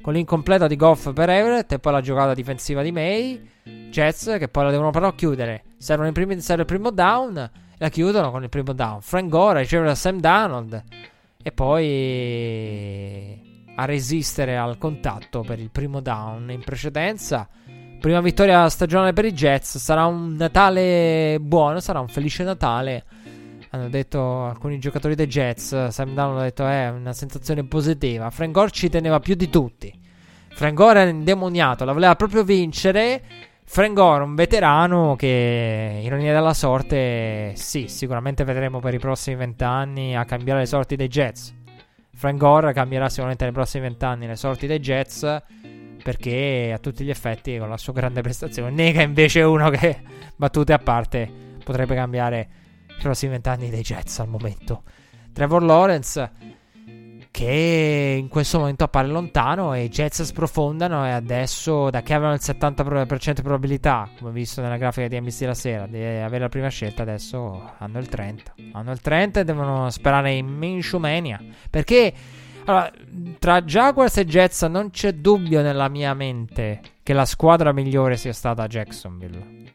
con 0.00 0.14
l'incompleta 0.14 0.66
di 0.66 0.76
Goff 0.76 1.12
per 1.12 1.28
Everett 1.28 1.72
e 1.72 1.78
poi 1.78 1.92
la 1.92 2.00
giocata 2.00 2.32
difensiva 2.32 2.80
di 2.80 2.90
May. 2.90 3.50
Jets 3.90 4.36
che 4.38 4.48
poi 4.48 4.64
la 4.64 4.70
devono 4.70 4.88
però 4.88 5.14
chiudere. 5.14 5.64
Servono 5.76 6.08
i 6.08 6.12
primi, 6.12 6.40
serve 6.40 6.62
il 6.62 6.68
primo 6.68 6.90
down 6.90 7.50
la 7.76 7.90
chiudono 7.90 8.30
con 8.30 8.44
il 8.44 8.48
primo 8.48 8.72
down. 8.72 9.02
Frank 9.02 9.28
Gore 9.28 9.58
riceve 9.58 9.84
da 9.84 9.94
Sam 9.94 10.20
Donald 10.20 10.82
e 11.42 11.52
poi 11.52 13.50
a 13.74 13.84
resistere 13.84 14.56
al 14.56 14.78
contatto 14.78 15.40
per 15.40 15.58
il 15.58 15.70
primo 15.70 16.00
down 16.00 16.50
in 16.50 16.62
precedenza. 16.62 17.48
Prima 18.00 18.20
vittoria 18.20 18.68
stagionale 18.68 19.12
per 19.12 19.24
i 19.24 19.32
Jets. 19.32 19.78
Sarà 19.78 20.06
un 20.06 20.34
Natale 20.34 21.38
buono, 21.40 21.80
sarà 21.80 22.00
un 22.00 22.08
felice 22.08 22.42
Natale. 22.42 23.04
Hanno 23.70 23.88
detto 23.88 24.44
alcuni 24.44 24.78
giocatori 24.78 25.14
dei 25.14 25.28
Jets. 25.28 25.88
Sam 25.88 26.14
Donald 26.14 26.40
ha 26.40 26.42
detto 26.42 26.66
è 26.66 26.90
una 26.90 27.12
sensazione 27.12 27.64
positiva. 27.64 28.28
Frank 28.30 28.50
Gore 28.50 28.70
ci 28.70 28.88
teneva 28.88 29.20
più 29.20 29.34
di 29.34 29.48
tutti. 29.48 30.00
Frank 30.50 30.74
Gore 30.74 31.00
era 31.00 31.10
indemoniato, 31.10 31.84
la 31.84 31.92
voleva 31.92 32.16
proprio 32.16 32.44
vincere. 32.44 33.22
Frank 33.64 33.94
Gore, 33.94 34.24
un 34.24 34.34
veterano 34.34 35.14
che, 35.16 36.00
ironia 36.02 36.34
della 36.34 36.52
sorte, 36.52 37.52
sì, 37.54 37.86
sicuramente 37.88 38.44
vedremo 38.44 38.80
per 38.80 38.92
i 38.92 38.98
prossimi 38.98 39.36
vent'anni 39.36 40.14
a 40.14 40.26
cambiare 40.26 40.60
le 40.60 40.66
sorti 40.66 40.96
dei 40.96 41.08
Jets. 41.08 41.54
Frank 42.14 42.38
Gore 42.38 42.72
cambierà 42.72 43.08
sicuramente 43.08 43.44
nei 43.44 43.52
prossimi 43.52 43.84
vent'anni 43.84 44.26
le 44.26 44.36
sorti 44.36 44.66
dei 44.66 44.78
Jets 44.78 45.42
perché 46.02 46.72
a 46.74 46.78
tutti 46.78 47.04
gli 47.04 47.10
effetti 47.10 47.56
con 47.58 47.68
la 47.68 47.76
sua 47.76 47.92
grande 47.92 48.22
prestazione 48.22 48.70
nega 48.70 49.02
invece 49.02 49.42
uno 49.42 49.70
che, 49.70 50.02
battute 50.36 50.72
a 50.72 50.78
parte, 50.78 51.30
potrebbe 51.64 51.94
cambiare 51.94 52.48
i 52.88 53.02
prossimi 53.02 53.32
vent'anni 53.32 53.70
dei 53.70 53.82
Jets 53.82 54.18
al 54.18 54.28
momento. 54.28 54.82
Trevor 55.32 55.62
Lawrence 55.62 56.30
che 57.32 58.16
in 58.18 58.28
questo 58.28 58.58
momento 58.58 58.84
appare 58.84 59.08
lontano 59.08 59.72
e 59.72 59.84
i 59.84 59.88
Jets 59.88 60.22
sprofondano 60.22 61.06
e 61.06 61.10
adesso 61.10 61.88
da 61.88 62.02
che 62.02 62.12
avevano 62.12 62.34
il 62.34 62.40
70% 62.42 63.32
di 63.32 63.42
probabilità, 63.42 64.08
come 64.18 64.30
visto 64.32 64.60
nella 64.60 64.76
grafica 64.76 65.08
di 65.08 65.18
NBC 65.18 65.40
la 65.40 65.54
sera, 65.54 65.86
di 65.86 65.96
avere 65.96 66.40
la 66.40 66.48
prima 66.50 66.68
scelta, 66.68 67.02
adesso 67.02 67.72
hanno 67.78 67.98
il 67.98 68.06
30. 68.06 68.54
Hanno 68.72 68.92
il 68.92 69.00
30 69.00 69.40
e 69.40 69.44
devono 69.44 69.88
sperare 69.88 70.32
in 70.32 70.46
Minshew 70.46 71.00
Mania. 71.00 71.42
Perché 71.70 72.12
allora, 72.66 72.92
tra 73.38 73.62
Jaguars 73.62 74.18
e 74.18 74.26
Jets 74.26 74.62
non 74.64 74.90
c'è 74.90 75.14
dubbio 75.14 75.62
nella 75.62 75.88
mia 75.88 76.12
mente 76.12 76.80
che 77.02 77.14
la 77.14 77.24
squadra 77.24 77.72
migliore 77.72 78.18
sia 78.18 78.34
stata 78.34 78.66
Jacksonville. 78.66 79.72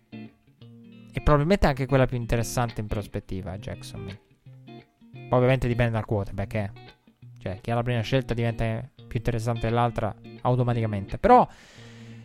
E 1.11 1.21
probabilmente 1.21 1.65
anche 1.65 1.87
quella 1.87 2.05
più 2.05 2.17
interessante 2.17 2.81
in 2.81 2.87
prospettiva, 2.87 3.57
Jacksonville. 3.57 4.21
Ovviamente 5.31 5.67
dipende 5.67 5.93
dal 5.93 6.05
quarterback, 6.05 6.53
eh. 6.53 6.96
Cioè, 7.39 7.59
chi 7.61 7.71
ha 7.71 7.75
la 7.75 7.83
prima 7.83 8.01
scelta 8.01 8.33
diventa 8.33 8.89
più 8.95 9.17
interessante 9.17 9.67
dell'altra 9.67 10.13
automaticamente. 10.41 11.17
Però 11.17 11.47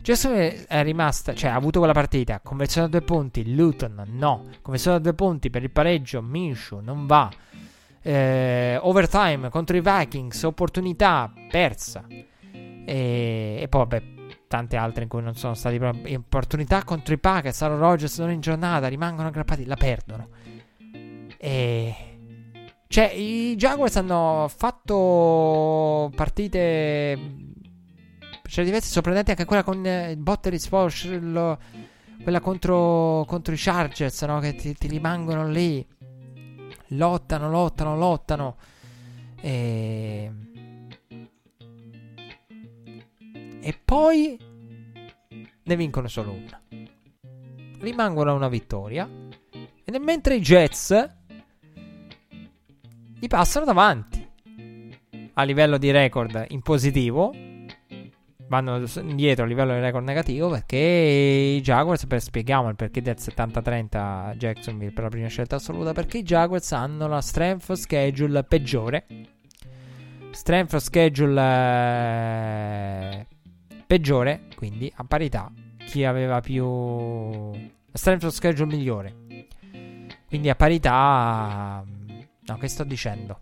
Jacksonville 0.01 0.65
è 0.67 0.83
rimasta, 0.83 1.33
cioè 1.33 1.51
ha 1.51 1.55
avuto 1.55 1.79
quella 1.79 1.93
partita, 1.93 2.41
conversione 2.41 2.87
a 2.87 2.89
due 2.89 3.01
punti, 3.01 3.55
Luton 3.55 4.03
no, 4.07 4.49
conversione 4.61 4.97
a 4.97 4.99
due 4.99 5.13
punti 5.13 5.49
per 5.49 5.63
il 5.63 5.71
pareggio, 5.71 6.21
Minshew 6.21 6.81
non 6.81 7.05
va. 7.07 7.31
Eh, 8.01 8.77
overtime 8.81 9.49
contro 9.49 9.77
i 9.77 9.81
Vikings, 9.81 10.43
opportunità 10.43 11.31
persa. 11.49 12.05
E, 12.09 13.57
e 13.61 13.67
poi 13.69 13.79
vabbè, 13.79 14.03
tante 14.49 14.75
altre 14.75 15.03
in 15.03 15.09
cui 15.09 15.21
non 15.21 15.35
sono 15.35 15.53
stati 15.53 15.79
opportunità 15.81 16.83
contro 16.83 17.13
i 17.13 17.17
Packers, 17.17 17.61
Aaron 17.61 17.79
Rodgers 17.79 18.19
non 18.19 18.31
in 18.31 18.41
giornata, 18.41 18.87
rimangono 18.87 19.29
aggrappati, 19.29 19.65
la 19.65 19.77
perdono. 19.77 20.27
E 21.37 22.12
cioè, 22.93 23.05
i 23.05 23.55
Jaguars 23.55 23.95
hanno 23.95 24.47
fatto 24.55 26.11
partite 26.13 27.17
certi 28.43 28.69
versi 28.69 28.91
sorprendenti 28.91 29.31
anche 29.31 29.45
quella 29.45 29.63
con 29.63 29.83
eh, 29.83 30.11
il 30.11 30.17
botte 30.17 30.51
risposta, 30.51 31.09
quella 32.21 32.39
contro, 32.39 33.25
contro, 33.27 33.51
i 33.51 33.57
Chargers, 33.57 34.21
no? 34.21 34.39
Che 34.39 34.53
ti, 34.53 34.75
ti, 34.75 34.87
rimangono 34.87 35.47
lì, 35.47 35.83
lottano, 36.89 37.49
lottano, 37.49 37.97
lottano. 37.97 38.57
E... 39.41 40.31
e 43.59 43.79
poi 43.83 44.37
ne 45.63 45.75
vincono 45.75 46.07
solo 46.07 46.33
una. 46.33 46.61
Rimangono 47.79 48.29
a 48.29 48.33
una 48.35 48.49
vittoria. 48.49 49.09
E 49.83 49.99
mentre 49.99 50.35
i 50.35 50.41
Jets 50.41 51.21
gli 53.23 53.27
passano 53.27 53.63
davanti. 53.63 54.29
A 55.35 55.43
livello 55.43 55.77
di 55.77 55.91
record 55.91 56.47
in 56.49 56.61
positivo, 56.61 57.33
vanno 58.49 58.83
indietro 58.99 59.45
a 59.45 59.47
livello 59.47 59.73
di 59.73 59.79
record 59.79 60.03
negativo 60.03 60.49
perché 60.49 60.75
i 60.75 61.61
Jaguars, 61.61 62.05
per 62.05 62.21
spieghiamo 62.21 62.67
il 62.67 62.75
perché 62.75 63.01
del 63.01 63.15
70-30 63.17 64.35
Jacksonville 64.35 64.91
per 64.91 65.03
la 65.03 65.09
prima 65.09 65.29
scelta 65.29 65.55
assoluta, 65.55 65.93
perché 65.93 66.17
i 66.17 66.23
Jaguars 66.23 66.69
hanno 66.73 67.07
la 67.07 67.21
strength 67.21 67.71
schedule 67.71 68.43
peggiore. 68.43 69.05
Strength 70.31 70.75
schedule 70.75 71.41
eh, 73.19 73.25
peggiore, 73.87 74.47
quindi 74.53 74.91
a 74.97 75.05
parità 75.05 75.49
chi 75.85 76.03
aveva 76.03 76.41
più 76.41 77.51
strength 77.93 78.27
schedule 78.27 78.75
migliore. 78.75 79.15
Quindi 80.27 80.49
a 80.49 80.55
parità 80.55 81.85
No, 82.45 82.57
che 82.57 82.67
sto 82.67 82.83
dicendo? 82.83 83.39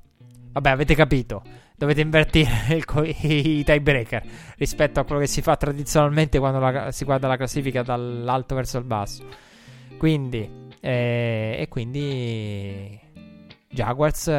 Vabbè, 0.52 0.70
avete 0.70 0.96
capito. 0.96 1.42
Dovete 1.76 2.02
invertire 2.02 2.84
co- 2.86 3.04
i 3.04 3.64
tiebreaker 3.66 4.24
rispetto 4.58 5.00
a 5.00 5.04
quello 5.04 5.22
che 5.22 5.28
si 5.28 5.42
fa 5.42 5.56
tradizionalmente 5.56 6.38
quando 6.40 6.60
la, 6.60 6.92
si 6.92 7.06
guarda 7.06 7.28
la 7.28 7.38
classifica 7.38 7.82
dall'alto 7.82 8.54
verso 8.54 8.78
il 8.78 8.84
basso. 8.84 9.26
Quindi, 9.98 10.68
eh, 10.80 11.56
e 11.60 11.68
quindi 11.70 13.00
Jaguars 13.70 14.28
eh, 14.28 14.32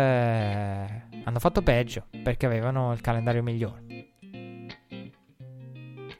hanno 1.24 1.38
fatto 1.38 1.62
peggio 1.62 2.06
perché 2.22 2.46
avevano 2.46 2.92
il 2.92 3.00
calendario 3.00 3.42
migliore. 3.42 3.82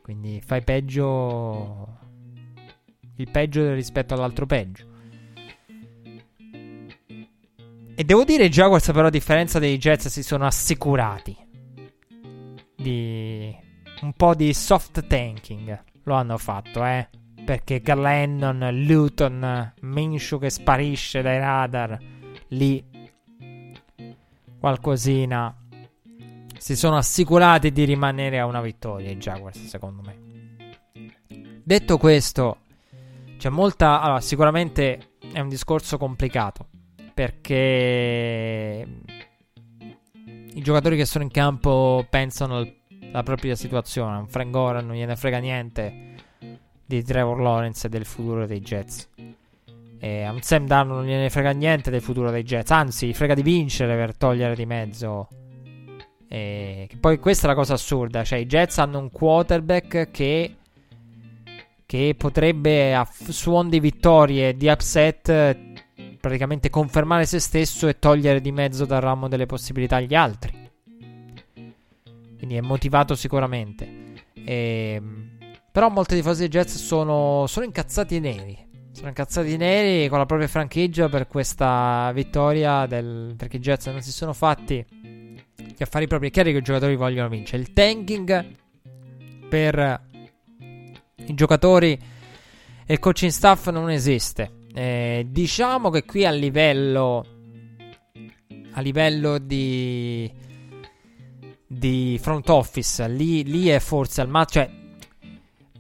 Quindi 0.03 0.41
fai 0.45 0.63
peggio, 0.63 1.99
il 3.17 3.31
peggio 3.31 3.73
rispetto 3.75 4.15
all'altro 4.15 4.47
peggio. 4.47 4.91
E 7.95 8.05
devo 8.05 8.25
dire, 8.25 8.47
i 8.47 8.49
Jaguars, 8.49 8.87
però, 8.87 9.09
a 9.09 9.11
differenza 9.11 9.59
dei 9.59 9.77
Jets, 9.77 10.09
si 10.09 10.23
sono 10.23 10.47
assicurati 10.47 11.37
di 12.75 13.55
un 14.01 14.13
po' 14.15 14.35
di 14.35 14.53
soft 14.55 15.07
tanking. 15.07 15.85
Lo 16.05 16.15
hanno 16.15 16.39
fatto, 16.39 16.85
eh. 16.85 17.09
Perché 17.45 17.81
Glennon, 17.81 18.85
Luton, 18.87 19.75
Minshew 19.81 20.39
che 20.39 20.49
sparisce 20.49 21.23
dai 21.23 21.39
radar, 21.39 21.99
lì 22.49 22.83
qualcosina. 24.59 25.55
Si 26.57 26.77
sono 26.77 26.97
assicurati 26.97 27.73
di 27.73 27.85
rimanere 27.85 28.39
a 28.39 28.47
una 28.47 28.61
vittoria 28.61 29.11
i 29.11 29.17
Jaguars, 29.17 29.67
secondo 29.67 30.03
me. 30.03 30.31
Detto 31.63 31.99
questo, 31.99 32.59
c'è 33.37 33.51
molta. 33.51 34.01
Allora, 34.01 34.21
sicuramente 34.21 35.17
è 35.33 35.41
un 35.41 35.49
discorso 35.49 35.99
complicato 35.99 36.69
perché 37.15 38.87
i 40.55 40.61
giocatori 40.63 40.97
che 40.97 41.05
sono 41.05 41.25
in 41.25 41.31
campo 41.31 42.07
pensano 42.09 42.67
alla 43.13 43.23
propria 43.23 43.55
situazione. 43.55 44.19
Un 44.19 44.29
Frank 44.29 44.51
Goran 44.51 44.87
non 44.87 44.97
gliene 44.97 45.17
frega 45.17 45.39
niente 45.39 46.15
di 46.85 47.03
Trevor 47.03 47.41
Lawrence 47.41 47.87
e 47.87 47.91
del 47.91 48.05
futuro 48.05 48.47
dei 48.47 48.61
Jets. 48.61 49.09
E 49.99 50.23
a 50.23 50.33
un 50.33 50.43
Sam 50.43 50.67
Darnold 50.67 51.01
non 51.01 51.09
gliene 51.09 51.31
frega 51.31 51.53
niente 51.53 51.91
del 51.91 52.01
futuro 52.01 52.31
dei 52.31 52.43
Jets, 52.43 52.71
anzi, 52.71 53.07
gli 53.07 53.15
frega 53.15 53.35
di 53.35 53.43
vincere 53.43 53.95
per 53.95 54.17
togliere 54.17 54.55
di 54.55 54.67
mezzo. 54.67 55.29
E 56.29 56.89
poi 56.99 57.19
questa 57.19 57.47
è 57.47 57.49
la 57.49 57.55
cosa 57.55 57.75
assurda, 57.75 58.25
cioè 58.25 58.39
i 58.39 58.47
Jets 58.47 58.79
hanno 58.79 58.99
un 58.99 59.11
quarterback 59.11 60.11
che 60.11 60.57
che 61.93 62.15
potrebbe 62.17 62.95
a 62.95 63.07
suon 63.29 63.69
di 63.69 63.79
vittorie 63.79 64.57
di 64.57 64.67
upset 64.69 65.72
praticamente 66.23 66.71
confermare 66.71 67.27
se 67.27 67.41
stesso 67.41 67.89
e 67.89 67.99
togliere 67.99 68.41
di 68.41 68.53
mezzo 68.53 68.85
dal 68.85 69.01
ramo 69.01 69.27
delle 69.27 69.45
possibilità 69.45 69.97
agli 69.97 70.15
altri. 70.15 70.71
Quindi 72.39 72.57
è 72.57 72.61
motivato 72.61 73.17
sicuramente. 73.17 74.15
E, 74.33 74.93
ehm, 74.95 75.31
però 75.73 75.89
molti 75.89 76.15
tifosi 76.15 76.41
dei 76.41 76.49
Jets 76.49 76.77
sono, 76.77 77.47
sono 77.49 77.67
incazzati 77.67 78.21
neri. 78.21 78.57
Sono 78.93 79.09
incazzati 79.09 79.57
neri 79.57 80.09
con 80.09 80.19
la 80.19 80.27
propria 80.27 80.47
franchigia 80.47 81.09
per 81.09 81.27
questa 81.27 82.13
vittoria. 82.15 82.87
Del, 82.87 83.35
perché 83.37 83.57
i 83.57 83.61
Jets 83.61 83.87
non 83.87 84.01
si 84.01 84.13
sono 84.13 84.33
fatti 84.33 84.85
gli 85.57 85.83
affari 85.83 86.07
propri. 86.07 86.29
È 86.29 86.31
chiaro 86.31 86.53
che 86.53 86.59
i 86.59 86.63
giocatori 86.63 86.95
vogliono 86.95 87.29
vincere. 87.29 87.63
Il 87.63 87.73
tanking 87.73 88.47
per 89.49 90.01
i 91.17 91.35
giocatori 91.35 91.99
e 92.87 92.93
il 92.93 93.01
coaching 93.01 93.33
staff 93.33 93.71
non 93.71 93.91
esiste. 93.91 94.61
Eh, 94.75 95.27
diciamo 95.29 95.91
che 95.91 96.05
qui 96.05 96.25
a 96.25 96.31
livello 96.31 97.27
a 98.73 98.81
livello 98.81 99.39
di 99.39 100.33
di 101.67 102.19
front 102.21 102.49
office 102.49 103.07
lì, 103.09 103.45
lì 103.45 103.69
è 103.69 103.79
forse 103.79 104.23
al 104.23 104.29
massimo 104.29 104.65
cioè 104.65 104.71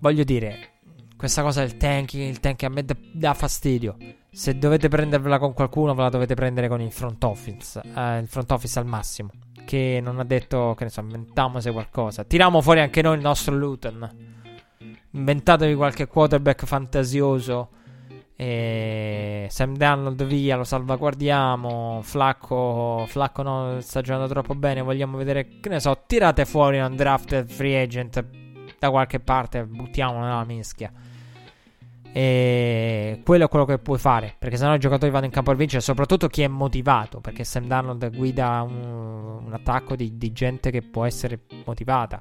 voglio 0.00 0.24
dire 0.24 0.72
questa 1.16 1.42
cosa 1.42 1.60
del 1.60 1.76
tanking 1.76 2.28
il 2.28 2.40
tanking 2.40 2.70
a 2.70 2.74
me 2.74 2.84
dà 3.12 3.32
fastidio. 3.32 3.96
Se 4.30 4.58
dovete 4.58 4.88
prendervela 4.88 5.38
con 5.38 5.52
qualcuno 5.52 5.94
ve 5.94 6.02
la 6.02 6.08
dovete 6.08 6.34
prendere 6.34 6.66
con 6.68 6.80
il 6.80 6.90
front 6.90 7.22
office 7.22 7.80
eh, 7.80 8.18
il 8.18 8.26
front 8.26 8.50
office 8.50 8.78
al 8.78 8.86
massimo. 8.86 9.30
Che 9.64 10.00
non 10.02 10.18
ha 10.18 10.24
detto 10.24 10.74
che 10.76 10.84
ne 10.84 10.90
so 10.90 11.00
inventiamo 11.00 11.60
se 11.60 11.70
qualcosa. 11.70 12.24
Tiriamo 12.24 12.60
fuori 12.60 12.80
anche 12.80 13.02
noi 13.02 13.16
il 13.16 13.22
nostro 13.22 13.54
Luton. 13.54 14.10
Inventatevi 15.12 15.74
qualche 15.76 16.08
quarterback 16.08 16.64
fantasioso 16.64 17.68
e 18.42 19.46
Sam 19.50 19.76
Donald 19.76 20.24
via, 20.24 20.56
lo 20.56 20.64
salvaguardiamo. 20.64 22.00
Flacco, 22.02 23.04
Flacco 23.06 23.42
no, 23.42 23.80
sta 23.80 24.00
giocando 24.00 24.26
troppo 24.26 24.56
bene. 24.56 24.82
Vogliamo 24.82 25.16
vedere, 25.16 25.60
che 25.60 25.68
ne 25.68 25.78
so, 25.78 26.02
tirate 26.08 26.44
fuori 26.44 26.80
un 26.80 26.96
draft 26.96 27.44
free 27.44 27.80
agent 27.80 28.24
da 28.80 28.90
qualche 28.90 29.20
parte, 29.20 29.64
buttiamolo 29.64 30.24
nella 30.24 30.44
mischia. 30.44 30.90
E 32.12 33.20
quello 33.24 33.44
è 33.44 33.48
quello 33.48 33.64
che 33.64 33.78
puoi 33.78 33.98
fare. 33.98 34.34
Perché 34.36 34.56
sennò 34.56 34.74
i 34.74 34.80
giocatori 34.80 35.12
vanno 35.12 35.26
in 35.26 35.30
campo 35.30 35.52
a 35.52 35.54
vincere. 35.54 35.80
Soprattutto 35.80 36.26
chi 36.26 36.42
è 36.42 36.48
motivato. 36.48 37.20
Perché 37.20 37.44
Sam 37.44 37.68
Darnold 37.68 38.10
guida 38.16 38.62
un, 38.62 39.44
un 39.46 39.52
attacco 39.52 39.94
di, 39.94 40.18
di 40.18 40.32
gente 40.32 40.72
che 40.72 40.82
può 40.82 41.04
essere 41.04 41.42
motivata. 41.64 42.20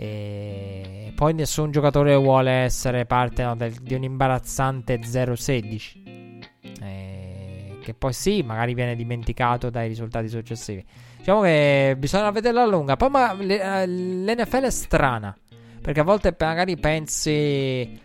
E 0.00 1.12
poi 1.16 1.34
nessun 1.34 1.72
giocatore 1.72 2.14
vuole 2.14 2.52
essere 2.52 3.04
parte 3.04 3.42
no, 3.42 3.56
del, 3.56 3.72
di 3.72 3.94
un 3.94 4.04
imbarazzante 4.04 5.00
0-16. 5.00 6.40
E 6.80 7.78
che 7.82 7.94
poi 7.94 8.12
sì, 8.12 8.42
magari 8.42 8.74
viene 8.74 8.94
dimenticato 8.94 9.70
dai 9.70 9.88
risultati 9.88 10.28
successivi. 10.28 10.84
Diciamo 11.16 11.40
che 11.40 11.96
bisogna 11.98 12.30
vederla 12.30 12.62
a 12.62 12.66
lunga. 12.66 12.94
Poi 12.94 13.10
ma 13.10 13.36
eh, 13.36 13.88
l'NFL 13.88 14.62
è 14.62 14.70
strana. 14.70 15.36
Perché 15.82 15.98
a 15.98 16.04
volte 16.04 16.36
magari 16.38 16.76
pensi. 16.76 18.00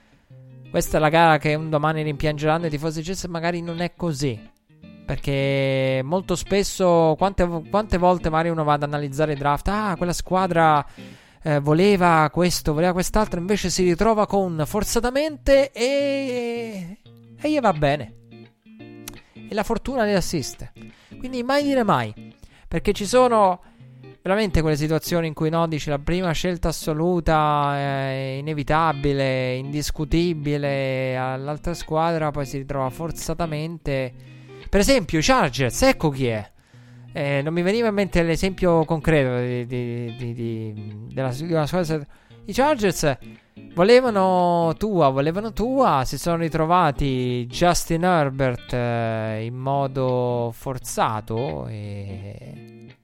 Questa 0.71 0.97
è 0.97 0.99
la 0.99 1.09
gara 1.09 1.37
che 1.37 1.53
un 1.53 1.69
domani 1.69 2.01
rimpiangeranno 2.01 2.65
i 2.65 2.69
tifosi 2.71 3.03
Jets. 3.03 3.25
Magari 3.25 3.61
non 3.61 3.81
è 3.81 3.93
così. 3.95 4.49
Perché 5.05 6.01
molto 6.03 6.35
spesso, 6.35 7.13
quante, 7.19 7.45
quante 7.69 7.99
volte 7.99 8.31
magari 8.31 8.49
uno 8.49 8.63
va 8.63 8.73
ad 8.73 8.81
analizzare 8.81 9.33
i 9.33 9.37
draft. 9.37 9.67
Ah, 9.67 9.93
quella 9.95 10.13
squadra 10.13 10.83
eh, 11.43 11.59
voleva 11.59 12.29
questo, 12.31 12.73
voleva 12.73 12.93
quest'altro. 12.93 13.39
Invece 13.39 13.69
si 13.69 13.83
ritrova 13.83 14.25
con 14.25 14.63
forzatamente 14.65 15.71
e. 15.71 16.97
e 17.39 17.51
gli 17.51 17.59
va 17.59 17.73
bene. 17.73 18.15
E 19.49 19.53
la 19.53 19.63
fortuna 19.63 20.03
le 20.05 20.15
assiste. 20.15 20.71
Quindi 21.17 21.43
mai 21.43 21.63
dire 21.63 21.83
mai. 21.83 22.33
Perché 22.67 22.93
ci 22.93 23.05
sono 23.05 23.61
veramente 24.21 24.61
quelle 24.61 24.77
situazioni 24.77 25.27
in 25.27 25.33
cui 25.33 25.49
no, 25.49 25.67
dici 25.67 25.89
la 25.89 25.99
prima 25.99 26.31
scelta 26.31 26.69
assoluta, 26.69 27.75
è 27.75 28.35
inevitabile, 28.39 29.55
indiscutibile, 29.55 31.17
all'altra 31.17 31.73
squadra 31.73 32.31
poi 32.31 32.45
si 32.45 32.57
ritrova 32.57 32.89
forzatamente. 32.89 34.13
Per 34.69 34.79
esempio, 34.79 35.19
i 35.19 35.21
Chargers, 35.21 35.81
ecco 35.83 36.09
chi 36.09 36.27
è. 36.27 36.51
Eh, 37.13 37.41
non 37.43 37.53
mi 37.53 37.61
veniva 37.61 37.87
in 37.89 37.93
mente 37.93 38.23
l'esempio 38.23 38.85
concreto 38.85 39.37
di, 39.39 39.65
di, 39.67 40.15
di, 40.17 40.33
di 40.33 40.73
della, 41.13 41.31
della 41.31 41.65
squadra. 41.67 42.05
I 42.45 42.53
Chargers 42.53 43.17
volevano 43.75 44.73
tua, 44.77 45.09
volevano 45.09 45.53
tua, 45.53 46.03
si 46.05 46.17
sono 46.17 46.37
ritrovati 46.37 47.45
Justin 47.47 48.03
Herbert 48.03 48.73
eh, 48.73 49.45
in 49.45 49.55
modo 49.55 50.51
forzato 50.53 51.67
e 51.67 52.95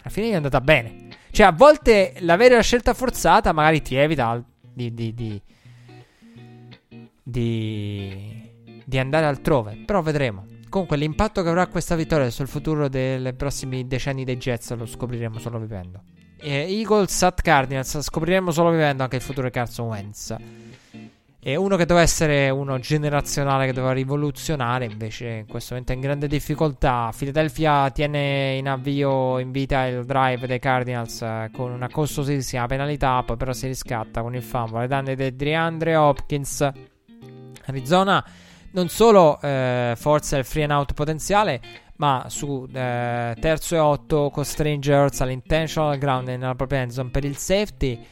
alla 0.00 0.10
fine 0.10 0.30
è 0.30 0.34
andata 0.34 0.60
bene. 0.60 1.06
Cioè, 1.30 1.46
a 1.46 1.52
volte 1.52 2.14
l'avere 2.18 2.56
la 2.56 2.62
scelta 2.62 2.92
forzata 2.92 3.52
magari 3.52 3.82
ti 3.82 3.94
evita 3.94 4.42
di, 4.60 4.92
di, 4.92 5.14
di, 5.14 5.40
di, 7.22 8.50
di 8.84 8.98
andare 8.98 9.26
altrove. 9.26 9.76
Però 9.86 10.02
vedremo. 10.02 10.56
Comunque, 10.68 10.96
l'impatto 10.96 11.42
che 11.42 11.48
avrà 11.48 11.66
questa 11.66 11.94
vittoria 11.94 12.30
sul 12.30 12.48
futuro 12.48 12.88
dei 12.88 13.32
prossimi 13.34 13.86
decenni 13.86 14.24
dei 14.24 14.36
Jets 14.36 14.74
lo 14.74 14.86
scopriremo 14.86 15.38
solo 15.38 15.58
vivendo. 15.58 16.02
E 16.40 16.66
Eagles 16.72 17.22
at 17.22 17.40
Cardinals 17.42 18.00
scopriremo 18.00 18.50
solo 18.50 18.70
vivendo 18.70 19.02
anche 19.02 19.16
il 19.16 19.22
futuro 19.22 19.46
di 19.46 19.52
Carson 19.52 19.88
Wentz. 19.88 20.36
E 21.40 21.56
uno 21.56 21.76
che 21.76 21.86
doveva 21.86 22.04
essere 22.04 22.50
uno 22.50 22.78
generazionale 22.78 23.66
che 23.66 23.72
doveva 23.72 23.92
rivoluzionare, 23.92 24.84
invece 24.84 25.28
in 25.28 25.46
questo 25.46 25.72
momento 25.72 25.92
è 25.92 25.94
in 25.94 26.02
grande 26.02 26.26
difficoltà. 26.26 27.10
Philadelphia 27.16 27.90
tiene 27.90 28.56
in 28.56 28.68
avvio, 28.68 29.38
in 29.38 29.50
vita 29.50 29.86
il 29.86 30.04
drive 30.04 30.46
dei 30.46 30.58
Cardinals 30.58 31.22
eh, 31.22 31.50
con 31.52 31.70
una 31.70 31.88
costosissima 31.88 32.66
penalità, 32.66 33.22
poi 33.22 33.36
però 33.36 33.52
si 33.52 33.66
riscatta 33.66 34.20
con 34.20 34.34
il 34.34 34.42
fumble 34.42 34.80
ai 34.80 34.88
danni 34.88 35.14
di 35.14 35.34
DeAndre 35.34 35.96
Hopkins. 35.96 36.68
Arizona 37.66 38.24
non 38.72 38.88
solo 38.88 39.40
eh, 39.40 39.94
forza 39.96 40.36
il 40.36 40.44
free 40.44 40.64
and 40.64 40.72
out 40.72 40.94
potenziale, 40.94 41.60
ma 41.96 42.26
su 42.28 42.68
eh, 42.72 43.34
terzo 43.40 43.74
e 43.74 43.78
otto 43.78 44.30
costringe 44.30 44.92
Hurts 44.92 45.20
all'intentional 45.20 45.98
ground 45.98 46.28
nella 46.28 46.54
propria 46.54 46.80
end 46.80 46.90
zone 46.90 47.10
per 47.10 47.24
il 47.24 47.36
safety, 47.36 48.04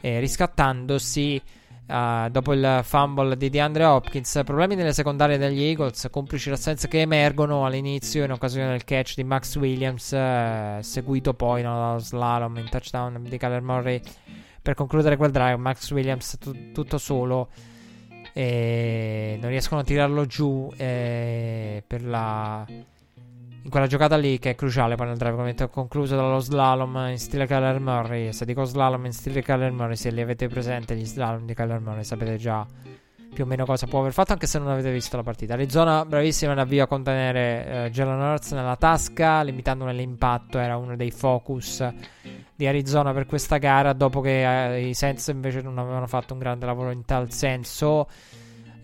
eh, 0.00 0.20
riscattandosi 0.20 1.42
Uh, 1.84 2.30
dopo 2.30 2.54
il 2.54 2.80
fumble 2.84 3.36
di 3.36 3.50
DeAndre 3.50 3.84
Hopkins, 3.84 4.40
problemi 4.44 4.76
nelle 4.76 4.94
secondarie 4.94 5.36
degli 5.36 5.62
Eagles, 5.62 6.08
complici 6.10 6.48
l'assenza 6.48 6.88
che 6.88 7.00
emergono 7.00 7.66
all'inizio 7.66 8.24
in 8.24 8.30
occasione 8.30 8.70
del 8.70 8.84
catch 8.84 9.14
di 9.16 9.24
Max 9.24 9.56
Williams, 9.56 10.12
uh, 10.12 10.80
seguito 10.80 11.34
poi 11.34 11.60
no, 11.60 11.74
dallo 11.74 11.98
slalom 11.98 12.56
in 12.58 12.68
touchdown 12.70 13.22
di 13.28 13.36
Kyler 13.36 13.60
Murray 13.60 14.00
per 14.62 14.74
concludere 14.74 15.16
quel 15.16 15.32
drive. 15.32 15.56
Max 15.56 15.90
Williams 15.90 16.38
t- 16.38 16.72
tutto 16.72 16.96
solo 16.96 17.48
e 18.32 19.38
non 19.40 19.50
riescono 19.50 19.80
a 19.80 19.84
tirarlo 19.84 20.26
giù 20.26 20.72
per 20.76 22.02
la 22.02 22.66
in 23.64 23.70
quella 23.70 23.86
giocata 23.86 24.16
lì 24.16 24.40
che 24.40 24.50
è 24.50 24.54
cruciale 24.56 24.96
poi 24.96 25.06
nel 25.06 25.16
drive 25.16 25.34
ovviamente 25.34 25.70
concluso 25.70 26.16
dallo 26.16 26.40
slalom 26.40 27.06
in 27.10 27.18
stile 27.18 27.46
Kyler 27.46 27.78
Murray. 27.78 28.32
Se 28.32 28.44
dico 28.44 28.64
slalom 28.64 29.04
in 29.04 29.12
stile 29.12 29.40
Kyler 29.40 29.70
Murray 29.70 29.94
se 29.94 30.10
li 30.10 30.20
avete 30.20 30.48
presenti 30.48 30.96
gli 30.96 31.04
slalom 31.04 31.46
di 31.46 31.54
Kyler 31.54 31.78
Murray 31.78 32.02
sapete 32.02 32.36
già 32.36 32.66
più 33.32 33.44
o 33.44 33.46
meno 33.46 33.64
cosa 33.64 33.86
può 33.86 34.00
aver 34.00 34.12
fatto 34.12 34.32
anche 34.32 34.46
se 34.46 34.58
non 34.58 34.68
avete 34.68 34.92
visto 34.92 35.16
la 35.16 35.22
partita 35.22 35.54
Arizona 35.54 36.04
bravissima 36.04 36.52
nell'avvio 36.52 36.84
a 36.84 36.86
contenere 36.86 37.84
eh, 37.86 37.90
Jalen 37.90 38.20
Hurts 38.20 38.52
nella 38.52 38.76
tasca 38.76 39.42
limitandone 39.42 39.92
l'impatto 39.92 40.58
era 40.58 40.76
uno 40.76 40.96
dei 40.96 41.10
focus 41.10 41.86
di 42.54 42.66
Arizona 42.66 43.12
per 43.12 43.26
questa 43.26 43.58
gara 43.58 43.92
dopo 43.92 44.20
che 44.20 44.74
eh, 44.74 44.88
i 44.88 44.94
Saints 44.94 45.28
invece 45.28 45.62
non 45.62 45.78
avevano 45.78 46.06
fatto 46.06 46.34
un 46.34 46.38
grande 46.38 46.66
lavoro 46.66 46.90
in 46.90 47.04
tal 47.04 47.32
senso 47.32 48.06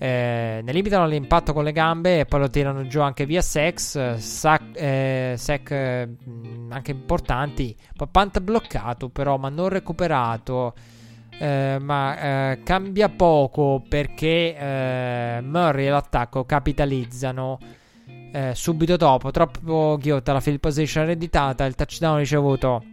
eh, 0.01 0.61
ne 0.63 0.73
limitano 0.73 1.09
l'impatto 1.09 1.53
con 1.53 1.65
le 1.65 1.73
gambe 1.73 2.21
e 2.21 2.25
poi 2.25 2.41
lo 2.41 2.49
tirano 2.49 2.87
giù 2.87 3.01
anche 3.01 3.27
via 3.27 3.43
sex, 3.43 4.15
sac, 4.15 4.63
eh, 4.75 5.35
sec 5.37 5.71
eh, 5.73 6.09
anche 6.69 6.91
importanti. 6.93 7.77
Poi 7.97 8.07
punt 8.09 8.41
bloccato 8.41 9.09
però, 9.09 9.37
ma 9.39 9.49
non 9.49 9.69
recuperato. 9.69 10.73
Eh, 11.39 11.79
ma 11.81 12.51
eh, 12.51 12.63
cambia 12.65 13.09
poco 13.09 13.83
perché 13.89 14.57
eh, 14.57 15.41
Murray 15.41 15.87
e 15.87 15.91
l'attacco 15.91 16.45
capitalizzano 16.45 17.59
subito 18.53 18.97
dopo. 18.97 19.31
Troppo 19.31 19.97
ghiotta 19.99 20.35
la 20.35 20.41
field 20.41 20.61
position 20.61 21.05
ereditata. 21.05 21.65
Il 21.65 21.75
touchdown 21.75 22.19
ricevuto 22.19 22.85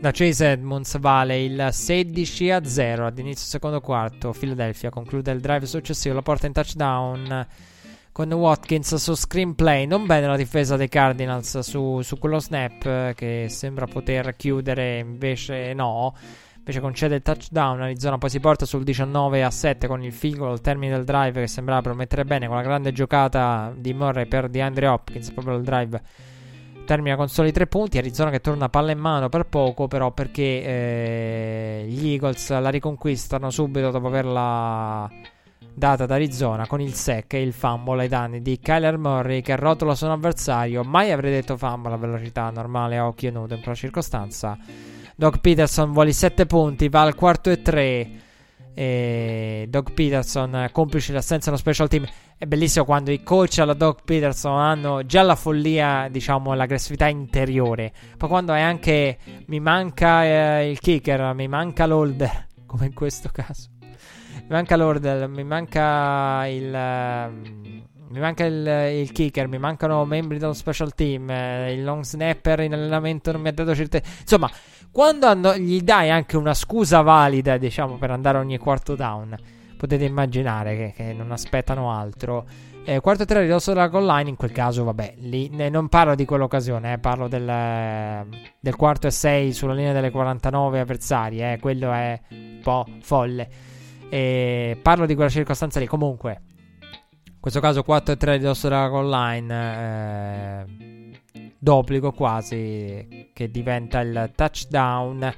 da 0.00 0.10
Chase 0.12 0.50
Edmonds 0.50 0.98
vale 0.98 1.42
il 1.42 1.68
16 1.70 2.50
a 2.50 2.64
0 2.64 3.06
ad 3.06 3.18
inizio 3.18 3.46
secondo 3.46 3.80
quarto. 3.80 4.34
Philadelphia 4.38 4.90
conclude 4.90 5.32
il 5.32 5.40
drive 5.40 5.66
successivo, 5.66 6.14
la 6.14 6.22
porta 6.22 6.46
in 6.46 6.52
touchdown 6.52 7.46
con 8.12 8.32
Watkins 8.32 8.94
su 8.96 9.14
screenplay. 9.14 9.86
Non 9.86 10.06
bene 10.06 10.26
la 10.26 10.36
difesa 10.36 10.76
dei 10.76 10.88
Cardinals 10.88 11.58
su, 11.60 12.00
su 12.02 12.18
quello 12.18 12.38
snap 12.38 13.14
che 13.14 13.46
sembra 13.48 13.86
poter 13.86 14.36
chiudere, 14.36 14.98
invece 14.98 15.72
no. 15.72 16.14
Invece 16.66 16.80
concede 16.80 17.16
il 17.16 17.22
touchdown. 17.22 17.82
Arizona 17.82 18.16
poi 18.16 18.30
si 18.30 18.40
porta 18.40 18.64
sul 18.64 18.84
19 18.84 19.44
a 19.44 19.50
7 19.50 19.86
con 19.86 20.02
il 20.02 20.12
field 20.12 20.38
goal 20.38 20.52
al 20.52 20.62
termine 20.62 20.94
del 20.94 21.04
drive 21.04 21.42
che 21.42 21.46
sembrava 21.46 21.82
promettere 21.82 22.24
bene 22.24 22.46
con 22.46 22.56
la 22.56 22.62
grande 22.62 22.90
giocata 22.90 23.70
di 23.76 23.92
Murray 23.92 24.24
per 24.24 24.48
DeAndre 24.48 24.86
Hopkins. 24.86 25.30
Proprio 25.32 25.56
il 25.56 25.62
drive 25.62 26.00
termina 26.86 27.16
con 27.16 27.28
soli 27.28 27.52
tre 27.52 27.66
punti. 27.66 27.98
Arizona 27.98 28.30
che 28.30 28.40
torna 28.40 28.70
palla 28.70 28.92
in 28.92 28.98
mano 28.98 29.28
per 29.28 29.44
poco, 29.44 29.88
però 29.88 30.10
perché 30.12 30.64
eh, 30.64 31.84
gli 31.86 32.12
Eagles 32.12 32.58
la 32.58 32.70
riconquistano 32.70 33.50
subito 33.50 33.90
dopo 33.90 34.06
averla 34.06 35.10
data 35.74 36.04
ad 36.04 36.10
Arizona 36.10 36.66
con 36.66 36.80
il 36.80 36.94
sec 36.94 37.34
e 37.34 37.42
il 37.42 37.52
fumble 37.52 38.02
ai 38.02 38.08
danni 38.08 38.40
di 38.40 38.58
Kyler 38.58 38.96
Murray 38.96 39.42
che 39.42 39.54
rotola 39.56 39.92
il 39.92 39.98
suo 39.98 40.10
avversario. 40.10 40.82
Mai 40.82 41.10
avrei 41.10 41.30
detto 41.30 41.58
fumble 41.58 41.92
a 41.92 41.98
velocità 41.98 42.48
normale 42.48 42.96
a 42.96 43.06
occhio 43.06 43.30
nudo 43.30 43.52
in 43.52 43.60
quella 43.60 43.76
circostanza. 43.76 44.56
Doc 45.16 45.38
Peterson 45.38 45.92
vuole 45.92 46.12
7 46.12 46.46
punti, 46.46 46.88
va 46.88 47.02
al 47.02 47.14
quarto 47.14 47.50
e 47.50 47.62
3. 47.62 48.10
E 48.76 49.66
Doug 49.68 49.92
Peterson, 49.92 50.68
complice 50.72 51.12
l'assenza 51.12 51.50
dello 51.50 51.60
special 51.60 51.88
team. 51.88 52.04
È 52.36 52.44
bellissimo 52.46 52.84
quando 52.84 53.12
i 53.12 53.22
coach 53.22 53.58
alla 53.58 53.74
Doug 53.74 53.98
Peterson 54.04 54.58
hanno 54.58 55.06
già 55.06 55.22
la 55.22 55.36
follia, 55.36 56.08
diciamo, 56.10 56.52
l'aggressività 56.54 57.06
interiore. 57.06 57.92
Poi 58.16 58.28
quando 58.28 58.52
è 58.52 58.60
anche 58.60 59.18
mi 59.46 59.60
manca 59.60 60.24
eh, 60.24 60.70
il 60.70 60.80
kicker, 60.80 61.32
mi 61.34 61.46
manca 61.46 61.86
l'holder, 61.86 62.48
come 62.66 62.86
in 62.86 62.94
questo 62.94 63.28
caso. 63.32 63.68
Mi 63.78 64.50
manca 64.50 64.76
l'holder, 64.76 65.28
mi 65.28 65.44
manca 65.44 66.44
il. 66.48 66.68
mi 68.08 68.18
manca 68.18 68.44
il, 68.44 69.00
il, 69.00 69.12
kicker, 69.12 69.46
mi 69.46 69.58
mancano 69.58 70.04
membri 70.04 70.38
dello 70.38 70.52
special 70.52 70.92
team. 70.94 71.30
Eh, 71.30 71.72
il 71.72 71.84
long 71.84 72.02
snapper 72.02 72.60
in 72.60 72.72
allenamento 72.74 73.30
non 73.30 73.40
mi 73.40 73.48
ha 73.48 73.52
dato 73.52 73.72
certezza. 73.72 74.10
Insomma, 74.20 74.50
quando 74.94 75.26
hanno, 75.26 75.56
gli 75.56 75.80
dai 75.80 76.08
anche 76.08 76.36
una 76.36 76.54
scusa 76.54 77.00
valida, 77.00 77.56
diciamo, 77.56 77.96
per 77.96 78.12
andare 78.12 78.38
ogni 78.38 78.58
quarto 78.58 78.94
down, 78.94 79.36
potete 79.76 80.04
immaginare 80.04 80.76
che, 80.76 80.92
che 80.94 81.12
non 81.12 81.32
aspettano 81.32 81.90
altro. 81.90 82.46
Eh, 82.84 83.00
quarto 83.00 83.24
tre 83.24 83.40
ridosso 83.40 83.72
della 83.72 83.88
goal 83.88 84.06
line, 84.06 84.30
in 84.30 84.36
quel 84.36 84.52
caso, 84.52 84.84
vabbè, 84.84 85.14
lì, 85.18 85.48
ne, 85.48 85.68
non 85.68 85.88
parlo 85.88 86.14
di 86.14 86.24
quell'occasione, 86.24 86.92
eh, 86.92 86.98
parlo 86.98 87.26
del, 87.26 88.24
del, 88.60 88.76
quarto 88.76 89.08
e 89.08 89.10
sei 89.10 89.52
sulla 89.52 89.74
linea 89.74 89.92
delle 89.92 90.12
49 90.12 90.78
avversari, 90.78 91.40
eh, 91.40 91.58
quello 91.60 91.90
è 91.90 92.20
un 92.30 92.60
po' 92.62 92.86
folle. 93.00 93.48
Parlo 94.80 95.06
di 95.06 95.14
quella 95.16 95.28
circostanza 95.28 95.80
lì, 95.80 95.86
comunque, 95.86 96.40
in 97.24 97.40
questo 97.40 97.58
caso 97.58 97.82
4 97.82 98.14
e 98.14 98.16
3 98.16 98.36
ridosso 98.36 98.68
della 98.68 98.86
goal 98.86 99.08
line, 99.10 100.62
eh, 100.68 100.93
d'obbligo 101.64 102.12
quasi 102.12 103.30
che 103.32 103.50
diventa 103.50 104.00
il 104.00 104.30
touchdown. 104.36 105.34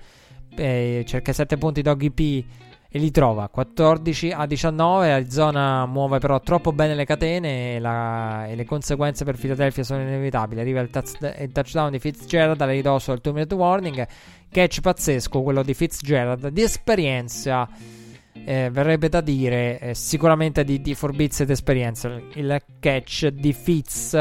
Eh, 0.58 1.04
cerca 1.06 1.32
7 1.32 1.56
punti 1.56 1.82
Doggy 1.82 2.10
P 2.10 2.44
e 2.88 2.98
li 2.98 3.10
trova 3.10 3.48
14 3.48 4.32
a 4.32 4.44
19. 4.44 5.12
Arizona 5.12 5.86
muove 5.86 6.18
però 6.18 6.40
troppo 6.40 6.72
bene 6.72 6.94
le 6.94 7.04
catene 7.04 7.76
e, 7.76 7.78
la, 7.78 8.46
e 8.46 8.56
le 8.56 8.64
conseguenze 8.64 9.24
per 9.24 9.36
Philadelphia 9.36 9.84
sono 9.84 10.02
inevitabili. 10.02 10.60
Arriva 10.60 10.80
il, 10.80 10.90
touch, 10.90 11.16
il 11.38 11.52
touchdown 11.52 11.92
di 11.92 11.98
Fitzgerald 12.00 12.60
alla 12.60 12.72
ridosso 12.72 13.12
del 13.12 13.20
2 13.20 13.32
minute 13.32 13.54
warning. 13.54 14.06
Catch 14.50 14.80
pazzesco 14.80 15.42
quello 15.42 15.62
di 15.62 15.74
Fitzgerald 15.74 16.48
di 16.48 16.62
esperienza. 16.62 17.68
Eh, 18.32 18.68
verrebbe 18.70 19.08
da 19.08 19.20
dire 19.20 19.78
eh, 19.78 19.94
sicuramente 19.94 20.64
di, 20.64 20.80
di 20.80 20.94
forbizia 20.94 21.44
ed 21.44 21.50
esperienza. 21.50 22.20
Il 22.34 22.60
catch 22.80 23.28
di 23.28 23.52
Fitz 23.52 24.14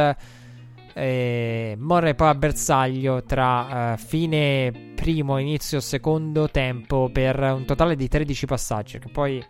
eh, 0.97 1.75
Morre 1.77 2.15
poi 2.15 2.29
a 2.29 2.35
bersaglio 2.35 3.21
tra 3.23 3.93
uh, 3.93 3.97
fine 3.97 4.93
primo 4.95 5.37
e 5.37 5.41
inizio 5.41 5.81
secondo 5.81 6.49
tempo 6.49 7.09
per 7.11 7.37
un 7.37 7.65
totale 7.65 7.97
di 7.97 8.07
13 8.07 8.45
passaggi. 8.45 8.99
Che 8.99 9.09
poi 9.09 9.45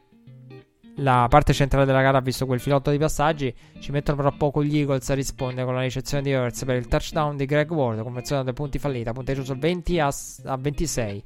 la 0.95 1.27
parte 1.29 1.53
centrale 1.53 1.85
della 1.85 2.01
gara 2.01 2.17
ha 2.17 2.21
visto 2.21 2.47
quel 2.47 2.59
filotto 2.59 2.89
di 2.89 2.97
passaggi. 2.97 3.53
Ci 3.79 3.91
mettono 3.91 4.17
però 4.17 4.35
poco 4.35 4.63
gli 4.63 4.79
Eagles 4.79 5.07
a 5.11 5.13
rispondere 5.13 5.65
con 5.65 5.75
la 5.75 5.81
ricezione 5.81 6.23
di 6.23 6.33
Hurts 6.33 6.65
per 6.65 6.77
il 6.77 6.87
touchdown 6.87 7.37
di 7.37 7.45
Greg 7.45 7.69
Ward, 7.69 8.01
conversione 8.01 8.43
dei 8.43 8.53
punti 8.53 8.79
fallita, 8.79 9.13
punteggio 9.13 9.43
sul 9.43 9.59
20 9.59 9.99
a, 9.99 10.11
a 10.45 10.57
26. 10.57 11.23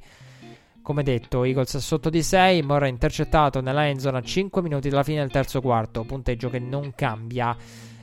Come 0.82 1.02
detto, 1.02 1.44
Eagles 1.44 1.78
sotto 1.78 2.10
di 2.10 2.22
6, 2.22 2.60
Morra 2.62 2.88
intercettato 2.88 3.62
nella 3.62 3.86
end 3.86 4.00
zone 4.00 4.18
a 4.18 4.22
5 4.22 4.60
minuti 4.60 4.90
dalla 4.90 5.02
fine 5.02 5.20
del 5.20 5.30
terzo 5.30 5.62
quarto, 5.62 6.04
punteggio 6.04 6.50
che 6.50 6.58
non 6.58 6.92
cambia. 6.94 7.56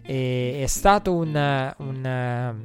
E 0.08 0.62
è 0.64 0.68
stato 0.68 1.14
un, 1.14 1.74
un 1.78 2.56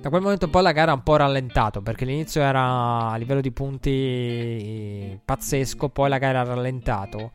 da 0.00 0.08
quel 0.08 0.22
momento 0.22 0.46
in 0.46 0.50
poi 0.50 0.62
la 0.62 0.72
gara 0.72 0.92
ha 0.92 0.94
un 0.94 1.02
po' 1.02 1.16
rallentato 1.16 1.82
perché 1.82 2.06
l'inizio 2.06 2.40
era 2.40 3.10
a 3.10 3.16
livello 3.16 3.42
di 3.42 3.50
punti 3.50 5.20
pazzesco, 5.22 5.90
poi 5.90 6.08
la 6.08 6.16
gara 6.16 6.40
ha 6.40 6.44
rallentato. 6.44 7.32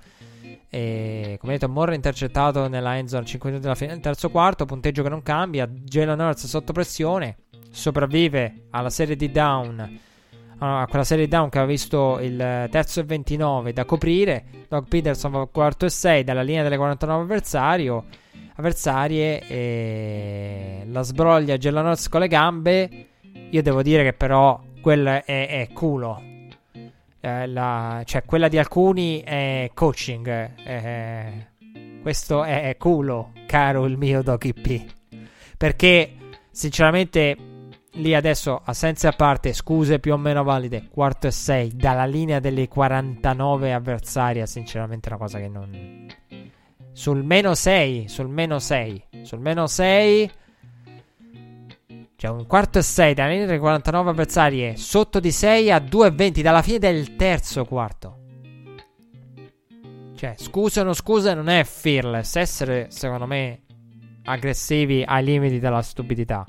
E 0.67 1.37
come 1.39 1.53
detto, 1.53 1.69
Morra 1.69 1.93
intercettato 1.93 2.67
nella 2.67 2.97
end 2.97 3.07
zone 3.07 3.25
5 3.25 3.49
minuti 3.49 3.67
dalla 3.67 3.77
fine 3.77 3.93
del 3.93 4.01
terzo 4.01 4.31
quarto, 4.31 4.65
punteggio 4.65 5.03
che 5.03 5.09
non 5.09 5.21
cambia. 5.21 5.67
Jalen 5.67 6.19
Hurts 6.19 6.47
sotto 6.47 6.73
pressione, 6.73 7.37
sopravvive 7.69 8.65
alla 8.71 8.89
serie 8.89 9.15
di 9.15 9.31
down. 9.31 9.99
A 10.57 10.87
quella 10.89 11.03
serie 11.03 11.25
di 11.25 11.29
down 11.29 11.49
che 11.49 11.59
aveva 11.59 11.71
visto 11.71 12.17
il 12.19 12.67
terzo 12.71 12.99
e 12.99 13.03
29 13.03 13.73
da 13.73 13.85
coprire. 13.85 14.45
Doug 14.67 14.87
Peterson 14.87 15.31
va 15.31 15.47
quarto 15.47 15.85
e 15.85 15.89
6 15.89 16.23
dalla 16.23 16.41
linea 16.41 16.63
delle 16.63 16.77
49 16.77 17.21
avversario 17.21 18.05
avversarie 18.55 19.41
e 19.47 20.83
la 20.87 21.01
sbroglia 21.01 21.57
Gelanoz 21.57 22.07
con 22.09 22.21
le 22.21 22.27
gambe. 22.27 23.07
Io 23.49 23.61
devo 23.61 23.81
dire 23.81 24.03
che 24.03 24.13
però 24.13 24.61
quella 24.81 25.23
è, 25.23 25.47
è 25.47 25.69
culo. 25.73 26.21
Eh, 27.19 27.47
la, 27.47 28.03
cioè, 28.05 28.23
quella 28.23 28.47
di 28.47 28.57
alcuni 28.57 29.21
è 29.21 29.71
coaching. 29.73 30.51
Eh, 30.63 31.47
questo 32.01 32.43
è, 32.43 32.69
è, 32.69 32.77
culo, 32.77 33.31
caro 33.47 33.85
il 33.85 33.97
mio 33.97 34.21
Doki 34.21 34.53
P. 34.53 34.85
Perché, 35.57 36.15
sinceramente, 36.51 37.35
lì 37.93 38.13
adesso, 38.13 38.61
a 38.63 38.73
senza 38.73 39.09
a 39.09 39.13
parte, 39.13 39.53
scuse 39.53 39.99
più 39.99 40.13
o 40.13 40.17
meno 40.17 40.43
valide, 40.43 40.87
quarto 40.89 41.27
e 41.27 41.31
sei, 41.31 41.71
dalla 41.75 42.05
linea 42.05 42.39
delle 42.39 42.67
49 42.67 43.73
avversarie, 43.73 44.45
sinceramente 44.45 45.09
è 45.09 45.13
una 45.13 45.21
cosa 45.21 45.39
che 45.39 45.47
non 45.47 45.94
sul 46.95 47.25
meno 47.25 47.53
6, 47.53 48.07
sul 48.07 48.29
meno 48.29 48.57
6, 48.57 49.07
sul 49.23 49.39
meno 49.41 49.67
6 49.67 50.31
c'è 52.15 52.29
un 52.29 52.47
quarto 52.47 52.79
e 52.79 52.81
6 52.83 53.13
da 53.13 53.27
delle 53.27 53.59
49 53.59 54.11
avversarie 54.11 54.77
sotto 54.77 55.19
di 55.19 55.29
6 55.29 55.71
a 55.71 55.79
2,20 55.79 56.41
dalla 56.41 56.61
fine 56.61 56.79
del 56.79 57.17
terzo 57.17 57.65
quarto. 57.65 58.19
Cioè, 60.15 60.35
scusa 60.37 60.81
o 60.81 60.83
non 60.85 60.93
scusa, 60.93 61.33
non 61.33 61.49
è 61.49 61.65
fearless. 61.65 62.37
Essere, 62.37 62.87
secondo 62.91 63.25
me, 63.25 63.63
aggressivi 64.23 65.03
ai 65.05 65.25
limiti 65.25 65.59
della 65.59 65.81
stupidità. 65.81 66.45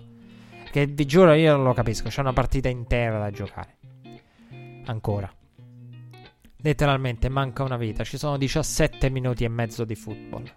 Che 0.71 0.87
vi 0.87 1.05
giuro, 1.07 1.35
io 1.35 1.57
non 1.57 1.65
lo 1.65 1.73
capisco. 1.73 2.09
C'è 2.09 2.21
una 2.21 2.33
partita 2.33 2.69
intera 2.69 3.19
da 3.19 3.33
giocare. 3.33 3.79
Ancora. 4.85 5.36
Letteralmente 6.59 7.29
manca 7.29 7.63
una 7.63 7.77
vita. 7.77 8.05
Ci 8.05 8.19
sono 8.19 8.37
17 8.37 9.11
minuti 9.11 9.45
e 9.45 9.49
mezzo 9.49 9.85
di 9.85 9.95
football. 9.95 10.51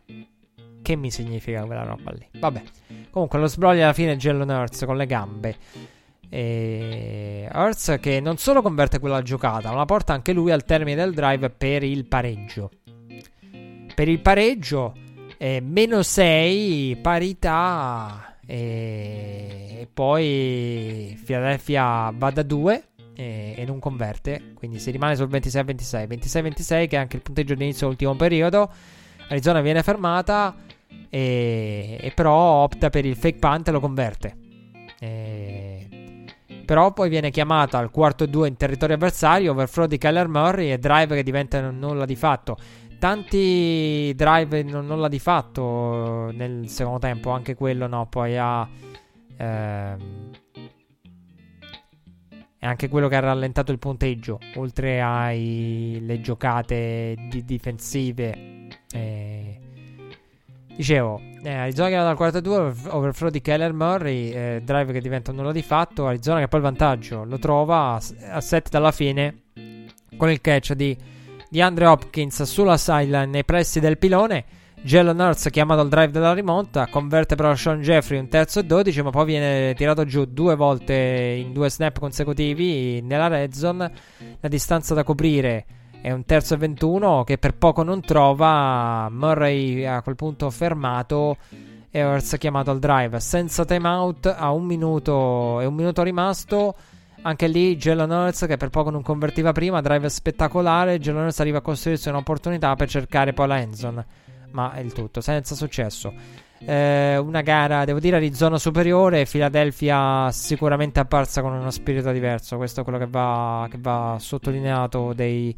Che 0.81 0.95
mi 0.95 1.11
significa 1.11 1.65
quella 1.65 1.83
roba 1.83 2.11
lì? 2.11 2.25
Vabbè. 2.39 2.63
Comunque 3.09 3.39
lo 3.39 3.47
sbroglio 3.47 3.83
alla 3.83 3.93
fine 3.93 4.13
è 4.13 4.15
Jalen 4.15 4.49
Hurts 4.49 4.85
con 4.85 4.97
le 4.97 5.05
gambe. 5.05 5.57
E 6.29 7.49
Hurts 7.51 7.97
che 7.99 8.19
non 8.19 8.37
solo 8.37 8.61
converte 8.61 8.99
quella 8.99 9.21
giocata, 9.21 9.71
ma 9.73 9.85
porta 9.85 10.13
anche 10.13 10.31
lui 10.31 10.51
al 10.51 10.63
termine 10.63 10.95
del 10.95 11.13
drive 11.13 11.49
per 11.49 11.83
il 11.83 12.05
pareggio. 12.05 12.71
Per 13.93 14.07
il 14.07 14.19
pareggio, 14.19 14.93
eh, 15.37 15.59
meno 15.61 16.01
6, 16.01 16.97
parità. 17.01 18.37
E, 18.45 19.87
poi 19.93 21.19
Philadelphia 21.23 22.11
va 22.15 22.31
da 22.31 22.41
2 22.41 22.83
e, 23.19 23.53
e, 23.57 23.65
non 23.65 23.79
converte. 23.79 24.53
Quindi 24.53 24.79
si 24.79 24.91
rimane 24.91 25.17
sul 25.17 25.27
26-26. 25.27 26.07
26-26 26.07 26.87
che 26.87 26.95
è 26.95 26.99
anche 26.99 27.17
il 27.17 27.21
punteggio 27.21 27.53
d'inizio 27.53 27.81
dell'ultimo 27.81 28.15
periodo. 28.15 28.71
Arizona 29.27 29.59
viene 29.59 29.83
fermata 29.83 30.55
e, 31.09 31.97
e 31.99 32.11
però 32.11 32.33
opta 32.33 32.89
per 32.89 33.05
il 33.05 33.17
fake 33.17 33.37
punt 33.37 33.67
e 33.67 33.71
lo 33.71 33.81
converte. 33.81 34.37
E, 34.99 35.87
però 36.65 36.93
poi 36.93 37.09
viene 37.09 37.29
chiamata 37.29 37.77
al 37.77 37.91
quarto 37.91 38.23
e 38.23 38.27
due 38.27 38.47
in 38.47 38.55
territorio 38.55 38.95
avversario, 38.95 39.51
overthrow 39.51 39.85
di 39.85 39.97
Keller 39.97 40.29
Murray 40.29 40.71
e 40.71 40.77
drive 40.77 41.15
che 41.15 41.23
diventano 41.23 41.71
nulla 41.71 42.05
di 42.05 42.15
fatto. 42.15 42.57
Tanti 42.99 44.13
drive 44.15 44.63
non 44.63 44.85
nulla 44.85 45.07
di 45.09 45.19
fatto 45.19 46.31
nel 46.31 46.69
secondo 46.69 46.99
tempo, 46.99 47.31
anche 47.31 47.53
quello 47.55 47.87
no, 47.87 48.07
poi 48.07 48.37
ha... 48.37 48.67
Ehm, 49.37 50.31
è 52.59 52.65
anche 52.65 52.89
quello 52.89 53.07
che 53.07 53.15
ha 53.15 53.21
rallentato 53.21 53.71
il 53.71 53.79
punteggio, 53.79 54.37
oltre 54.55 54.99
alle 54.99 56.19
giocate 56.21 57.15
di 57.29 57.45
difensive. 57.45 58.67
Eh, 58.91 59.59
dicevo, 60.75 61.21
eh, 61.41 61.53
Arizona 61.53 61.87
che 61.87 61.95
va 61.95 62.03
dal 62.03 62.17
42, 62.17 62.73
overflow 62.89 63.29
di 63.29 63.39
Keller 63.39 63.71
Murray, 63.71 64.31
eh, 64.31 64.61
drive 64.61 64.91
che 64.91 64.99
diventa 64.99 65.31
un 65.31 65.37
nulla 65.37 65.53
di 65.53 65.61
fatto, 65.61 66.05
Arizona 66.05 66.41
che 66.41 66.49
poi 66.49 66.59
il 66.59 66.65
vantaggio 66.65 67.23
lo 67.23 67.39
trova 67.39 67.97
a 68.29 68.41
7 68.41 68.69
dalla 68.69 68.91
fine 68.91 69.43
con 70.17 70.29
il 70.29 70.41
catch 70.41 70.73
di, 70.73 70.97
di 71.49 71.61
Andre 71.61 71.85
Hopkins 71.85 72.43
sulla 72.43 72.75
sideline 72.75 73.27
nei 73.27 73.45
pressi 73.45 73.79
del 73.79 73.97
pilone 73.97 74.58
Jalen 74.81 75.19
Hurts 75.19 75.49
chiamato 75.51 75.81
al 75.81 75.89
drive 75.89 76.11
della 76.11 76.33
rimonta, 76.33 76.87
converte 76.87 77.35
però 77.35 77.53
Sean 77.53 77.81
Jeffrey 77.81 78.17
un 78.17 78.29
terzo 78.29 78.61
e 78.61 78.63
12, 78.63 79.01
ma 79.01 79.09
poi 79.09 79.25
viene 79.25 79.73
tirato 79.75 80.05
giù 80.05 80.23
due 80.25 80.55
volte 80.55 80.93
in 80.93 81.51
due 81.51 81.69
snap 81.69 81.99
consecutivi 81.99 83.01
nella 83.01 83.27
red 83.27 83.51
zone. 83.51 83.91
La 84.39 84.47
distanza 84.47 84.93
da 84.93 85.03
coprire 85.03 85.65
è 86.01 86.11
un 86.11 86.23
terzo 86.23 86.53
e 86.53 86.57
21 86.57 87.25
che 87.25 87.37
per 87.37 87.55
poco 87.55 87.83
non 87.83 87.99
trova. 88.01 89.09
Murray 89.11 89.83
a 89.83 90.01
quel 90.01 90.15
punto 90.15 90.49
fermato 90.49 91.35
e 91.91 92.03
Hurts 92.03 92.37
chiamato 92.37 92.71
al 92.71 92.79
drive 92.79 93.19
senza 93.19 93.65
timeout 93.65 94.33
a 94.37 94.51
un 94.51 94.63
minuto 94.63 95.59
e 95.59 95.65
un 95.65 95.73
minuto 95.73 96.03
rimasto. 96.03 96.75
Anche 97.23 97.47
lì 97.47 97.75
Jalen 97.75 98.09
Hurts 98.09 98.45
che 98.47 98.55
per 98.55 98.69
poco 98.69 98.89
non 98.89 99.01
convertiva 99.01 99.51
prima, 99.51 99.81
drive 99.81 100.07
spettacolare. 100.07 100.99
Jalen 100.99 101.23
Hurts 101.23 101.41
arriva 101.41 101.57
a 101.57 101.61
costruirsi 101.61 102.07
un'opportunità 102.07 102.73
per 102.75 102.87
cercare 102.87 103.33
poi 103.33 103.47
la 103.47 103.59
endzone 103.59 104.05
ma 104.51 104.73
è 104.73 104.79
il 104.79 104.93
tutto, 104.93 105.21
senza 105.21 105.55
successo. 105.55 106.13
Eh, 106.59 107.17
una 107.17 107.41
gara, 107.41 107.85
devo 107.85 107.99
dire, 107.99 108.17
Arizona 108.17 108.57
superiore, 108.57 109.25
Philadelphia 109.25 110.29
sicuramente 110.31 110.99
apparsa 110.99 111.41
con 111.41 111.53
uno 111.53 111.71
spirito 111.71 112.11
diverso, 112.11 112.57
questo 112.57 112.81
è 112.81 112.83
quello 112.83 112.97
che 112.99 113.07
va, 113.07 113.67
che 113.71 113.77
va 113.79 114.17
sottolineato 114.19 115.13
dei, 115.13 115.55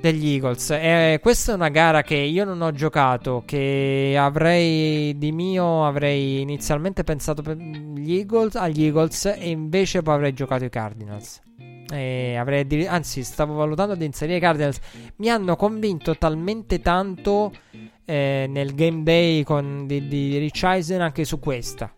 degli 0.00 0.34
Eagles. 0.34 0.70
Eh, 0.70 1.20
questa 1.22 1.52
è 1.52 1.54
una 1.54 1.68
gara 1.68 2.02
che 2.02 2.16
io 2.16 2.44
non 2.44 2.60
ho 2.62 2.72
giocato, 2.72 3.44
che 3.46 4.16
avrei 4.18 5.16
di 5.16 5.30
mio 5.30 5.86
avrei 5.86 6.40
inizialmente 6.40 7.04
pensato 7.04 7.42
per 7.42 7.56
gli 7.56 8.14
Eagles, 8.14 8.56
agli 8.56 8.84
Eagles 8.84 9.26
e 9.26 9.50
invece 9.50 10.02
poi 10.02 10.14
avrei 10.14 10.32
giocato 10.32 10.64
i 10.64 10.70
Cardinals. 10.70 11.40
E 11.92 12.36
avrei 12.36 12.66
dir- 12.66 12.88
anzi, 12.88 13.22
stavo 13.24 13.54
valutando 13.54 13.94
di 13.94 14.04
inserire 14.04 14.38
i 14.38 14.40
Cardinals. 14.40 14.78
Mi 15.16 15.28
hanno 15.28 15.56
convinto 15.56 16.16
talmente 16.16 16.80
tanto 16.80 17.52
eh, 18.04 18.46
nel 18.48 18.74
game 18.74 19.02
day 19.02 19.42
con, 19.42 19.86
di, 19.86 20.06
di 20.06 20.38
Rich 20.38 20.62
Eisen 20.62 21.00
anche 21.00 21.24
su 21.24 21.38
questa. 21.40 21.92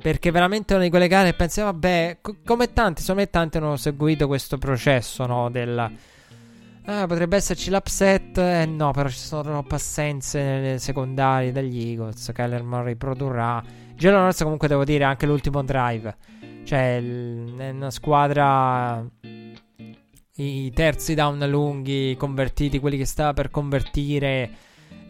Perché 0.00 0.30
veramente 0.30 0.74
una 0.74 0.82
di 0.82 0.90
quelle 0.90 1.08
gare 1.08 1.32
pensi, 1.32 1.60
vabbè, 1.62 2.18
co- 2.20 2.36
come 2.44 2.72
tanti, 2.72 3.00
secondo 3.00 3.22
me 3.22 3.30
tanti 3.30 3.56
hanno 3.56 3.76
seguito 3.76 4.26
questo 4.26 4.58
processo, 4.58 5.24
no? 5.24 5.48
Del... 5.50 5.90
Ah, 6.86 7.06
potrebbe 7.06 7.36
esserci 7.36 7.70
l'upset. 7.70 8.36
Eh 8.36 8.66
no, 8.66 8.90
però 8.90 9.08
ci 9.08 9.16
sono 9.16 9.42
troppe 9.42 9.76
assenze 9.76 10.42
nelle 10.42 10.78
secondarie 10.78 11.52
degli 11.52 11.88
Eagles. 11.88 12.30
Kyler 12.34 12.62
Murray 12.62 12.96
produrrà. 12.96 13.62
Jalen 13.96 14.24
Hurts 14.24 14.42
comunque 14.42 14.68
devo 14.68 14.84
dire 14.84 15.04
anche 15.04 15.24
l'ultimo 15.24 15.62
drive. 15.62 16.14
Cioè, 16.64 16.96
è 16.96 17.70
una 17.70 17.90
squadra 17.90 19.04
i 20.36 20.72
terzi 20.72 21.14
down 21.14 21.38
lunghi 21.48 22.16
convertiti, 22.18 22.80
quelli 22.80 22.96
che 22.96 23.04
stava 23.04 23.32
per 23.32 23.50
convertire, 23.50 24.50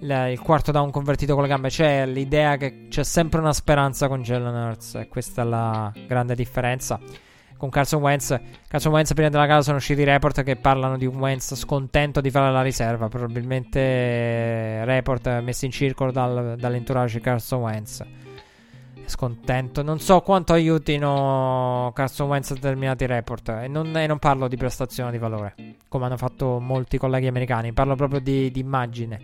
il, 0.01 0.39
quarto 0.43 0.70
down 0.70 0.90
convertito 0.90 1.35
con 1.35 1.43
le 1.43 1.48
gambe. 1.48 1.68
C'è 1.68 2.05
l'idea 2.06 2.56
che 2.56 2.89
c'è 2.89 3.05
sempre 3.05 3.40
una 3.40 3.52
speranza 3.52 4.09
con 4.09 4.22
Jalen 4.22 4.55
Hurts 4.55 4.97
e 4.97 5.09
questa 5.09 5.43
è 5.43 5.44
la 5.44 5.93
grande 6.06 6.35
differenza. 6.35 7.01
Con 7.56 7.70
Carson 7.70 8.02
Wentz, 8.02 8.39
Carson 8.68 8.93
Wentz 8.93 9.14
prima 9.14 9.31
della 9.31 9.47
gara 9.47 9.62
sono 9.62 9.78
usciti 9.78 10.05
report 10.05 10.43
che 10.43 10.56
parlano 10.56 10.98
di 10.98 11.06
Wentz 11.06 11.55
scontento 11.55 12.20
di 12.20 12.31
fare 12.31 12.52
la 12.52 12.60
riserva. 12.60 13.09
Probabilmente 13.09 13.78
eh, 13.81 14.85
report 14.85 15.40
messi 15.40 15.64
in 15.64 15.70
circolo 15.70 16.10
dal, 16.10 16.56
dall'entourage 16.59 17.18
di 17.18 17.22
Carson 17.22 17.62
Wentz 17.62 18.05
scontento. 19.06 19.82
Non 19.82 20.01
so 20.01 20.20
quanto 20.20 20.52
aiutino 20.52 21.90
Carson 21.94 22.28
Wentz 22.28 22.51
a 22.52 22.55
determinati 22.55 23.06
report. 23.06 23.48
E 23.48 23.68
non, 23.68 23.97
e 23.97 24.06
non, 24.06 24.18
parlo 24.18 24.48
di 24.48 24.56
prestazione 24.56 25.10
di 25.10 25.18
valore, 25.18 25.55
come 25.89 26.06
hanno 26.06 26.16
fatto 26.16 26.59
molti 26.60 26.98
colleghi 26.98 27.26
americani. 27.26 27.72
Parlo 27.72 27.94
proprio 27.94 28.20
di, 28.20 28.51
di 28.51 28.60
immagine. 28.60 29.20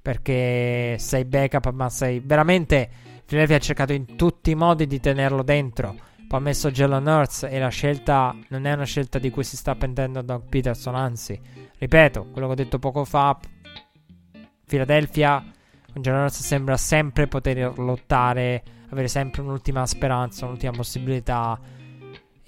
Perché 0.00 0.96
sei 0.98 1.24
backup, 1.24 1.70
ma 1.72 1.88
sei 1.88 2.20
veramente. 2.20 2.88
Philadelphia 3.24 3.56
ha 3.56 3.60
cercato 3.60 3.92
in 3.92 4.16
tutti 4.16 4.50
i 4.50 4.54
modi 4.54 4.86
di 4.86 5.00
tenerlo 5.00 5.42
dentro. 5.42 5.94
Poi 6.26 6.38
ha 6.38 6.42
messo 6.42 6.70
Jalen 6.70 7.06
Hurts 7.06 7.42
e 7.44 7.58
la 7.58 7.68
scelta 7.68 8.34
non 8.48 8.66
è 8.66 8.72
una 8.72 8.84
scelta 8.84 9.18
di 9.18 9.30
cui 9.30 9.44
si 9.44 9.56
sta 9.56 9.74
pentendo 9.74 10.22
Doug 10.22 10.42
Peterson. 10.48 10.94
Anzi, 10.94 11.38
ripeto, 11.78 12.26
quello 12.32 12.46
che 12.46 12.52
ho 12.52 12.56
detto 12.56 12.78
poco 12.78 13.04
fa. 13.04 13.38
Philadelphia 14.66 15.42
con 15.92 16.02
Jalen 16.02 16.22
Hurts 16.22 16.42
sembra 16.42 16.76
sempre 16.76 17.26
poter 17.26 17.78
lottare 17.78 18.62
avere 18.90 19.08
sempre 19.08 19.42
un'ultima 19.42 19.86
speranza, 19.86 20.46
un'ultima 20.46 20.72
possibilità 20.72 21.58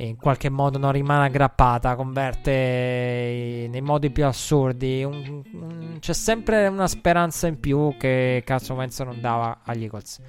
e 0.00 0.06
in 0.06 0.16
qualche 0.16 0.48
modo 0.48 0.78
non 0.78 0.92
rimane 0.92 1.26
aggrappata, 1.26 1.94
converte 1.94 3.68
nei 3.70 3.80
modi 3.82 4.10
più 4.10 4.24
assurdi. 4.24 5.04
Un, 5.04 5.42
un, 5.52 5.96
c'è 6.00 6.14
sempre 6.14 6.66
una 6.68 6.88
speranza 6.88 7.46
in 7.46 7.60
più 7.60 7.94
che 7.98 8.42
cazzo 8.46 8.72
Wentz 8.72 9.00
non 9.00 9.20
dava 9.20 9.58
agli 9.62 9.82
Eagles. 9.82 10.20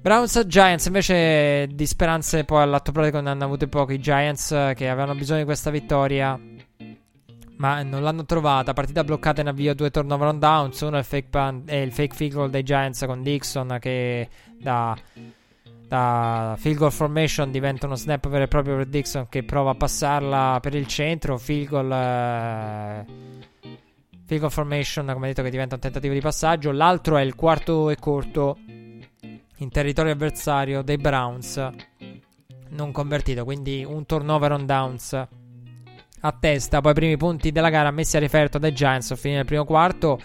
Browns 0.00 0.46
Giants 0.46 0.86
invece 0.86 1.68
di 1.70 1.86
speranze 1.86 2.44
poi 2.44 2.62
all'atto 2.62 2.92
pratico 2.92 3.20
ne 3.20 3.28
hanno 3.28 3.44
avute 3.44 3.68
pochi. 3.68 4.00
Giants 4.00 4.48
che 4.74 4.88
avevano 4.88 5.14
bisogno 5.14 5.40
di 5.40 5.44
questa 5.44 5.70
vittoria 5.70 6.40
ma 7.62 7.80
non 7.84 8.02
l'hanno 8.02 8.24
trovata. 8.24 8.72
Partita 8.72 9.04
bloccata 9.04 9.40
in 9.40 9.46
avvio, 9.46 9.72
due 9.72 9.92
turnover 9.92 10.26
on 10.26 10.40
downs. 10.40 10.80
Uno 10.80 10.96
è 10.96 10.98
il 10.98 11.04
fake, 11.04 11.28
punt, 11.30 11.70
è 11.70 11.76
il 11.76 11.92
fake 11.92 12.16
field 12.16 12.32
goal 12.32 12.50
dei 12.50 12.64
Giants 12.64 13.04
con 13.06 13.22
Dixon 13.22 13.78
che 13.80 14.28
da, 14.58 14.98
da 15.86 16.56
field 16.58 16.76
goal 16.76 16.90
formation 16.90 17.52
diventa 17.52 17.86
uno 17.86 17.94
snap 17.94 18.28
vero 18.28 18.42
e 18.42 18.48
proprio 18.48 18.74
per 18.74 18.86
Dixon 18.86 19.28
che 19.28 19.44
prova 19.44 19.70
a 19.70 19.74
passarla 19.76 20.58
per 20.60 20.74
il 20.74 20.88
centro. 20.88 21.38
Field 21.38 21.68
goal, 21.68 21.92
eh, 21.92 23.04
field 24.24 24.40
goal 24.40 24.50
formation, 24.50 25.08
come 25.12 25.28
detto, 25.28 25.44
che 25.44 25.50
diventa 25.50 25.76
un 25.76 25.80
tentativo 25.80 26.14
di 26.14 26.20
passaggio. 26.20 26.72
L'altro 26.72 27.16
è 27.16 27.22
il 27.22 27.36
quarto 27.36 27.90
e 27.90 27.96
corto 27.96 28.58
in 29.58 29.68
territorio 29.70 30.10
avversario 30.10 30.82
dei 30.82 30.96
Browns, 30.96 31.64
non 32.70 32.90
convertito. 32.90 33.44
Quindi 33.44 33.84
un 33.84 34.04
turnover 34.04 34.50
on 34.50 34.66
downs 34.66 35.28
a 36.22 36.32
testa. 36.38 36.80
Poi 36.80 36.92
i 36.92 36.94
primi 36.94 37.16
punti 37.16 37.52
della 37.52 37.70
gara 37.70 37.90
messi 37.90 38.16
a 38.16 38.20
riferto 38.20 38.58
dai 38.58 38.72
Giants 38.72 39.10
a 39.10 39.16
finire 39.16 39.40
il 39.40 39.46
primo 39.46 39.64
quarto. 39.64 40.20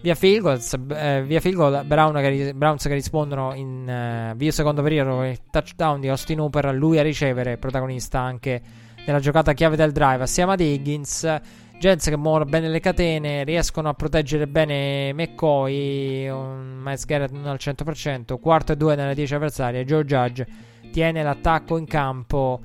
Via 0.00 0.16
field 0.16 0.90
eh, 0.96 1.22
via 1.24 1.38
field 1.38 1.84
Brown 1.84 2.14
che, 2.14 2.54
Browns 2.54 2.82
che 2.82 2.92
rispondono 2.92 3.54
in 3.54 4.30
uh, 4.32 4.36
via 4.36 4.50
secondo 4.50 4.82
periodo 4.82 5.22
il 5.22 5.38
touchdown 5.48 6.00
di 6.00 6.08
Austin 6.08 6.40
Hooper, 6.40 6.74
lui 6.74 6.98
a 6.98 7.02
ricevere, 7.02 7.56
protagonista 7.56 8.18
anche 8.18 8.60
della 9.04 9.20
giocata 9.20 9.52
chiave 9.52 9.76
del 9.76 9.92
drive 9.92 10.24
assieme 10.24 10.52
ad 10.52 10.60
Higgins. 10.60 11.40
Jets 11.78 12.08
che 12.08 12.16
muovono 12.16 12.44
bene 12.44 12.68
le 12.68 12.78
catene, 12.78 13.42
riescono 13.42 13.88
a 13.88 13.94
proteggere 13.94 14.46
bene 14.46 15.12
McCoy, 15.12 16.28
um, 16.28 16.80
Miles 16.80 17.04
Garrett 17.04 17.32
non 17.32 17.46
al 17.46 17.58
100%, 17.60 18.38
quarto 18.38 18.72
e 18.72 18.76
due 18.76 18.94
nelle 18.94 19.14
10 19.14 19.34
avversarie, 19.34 19.84
Joe 19.84 20.04
Judge 20.04 20.46
tiene 20.92 21.24
l'attacco 21.24 21.76
in 21.76 21.86
campo 21.86 22.60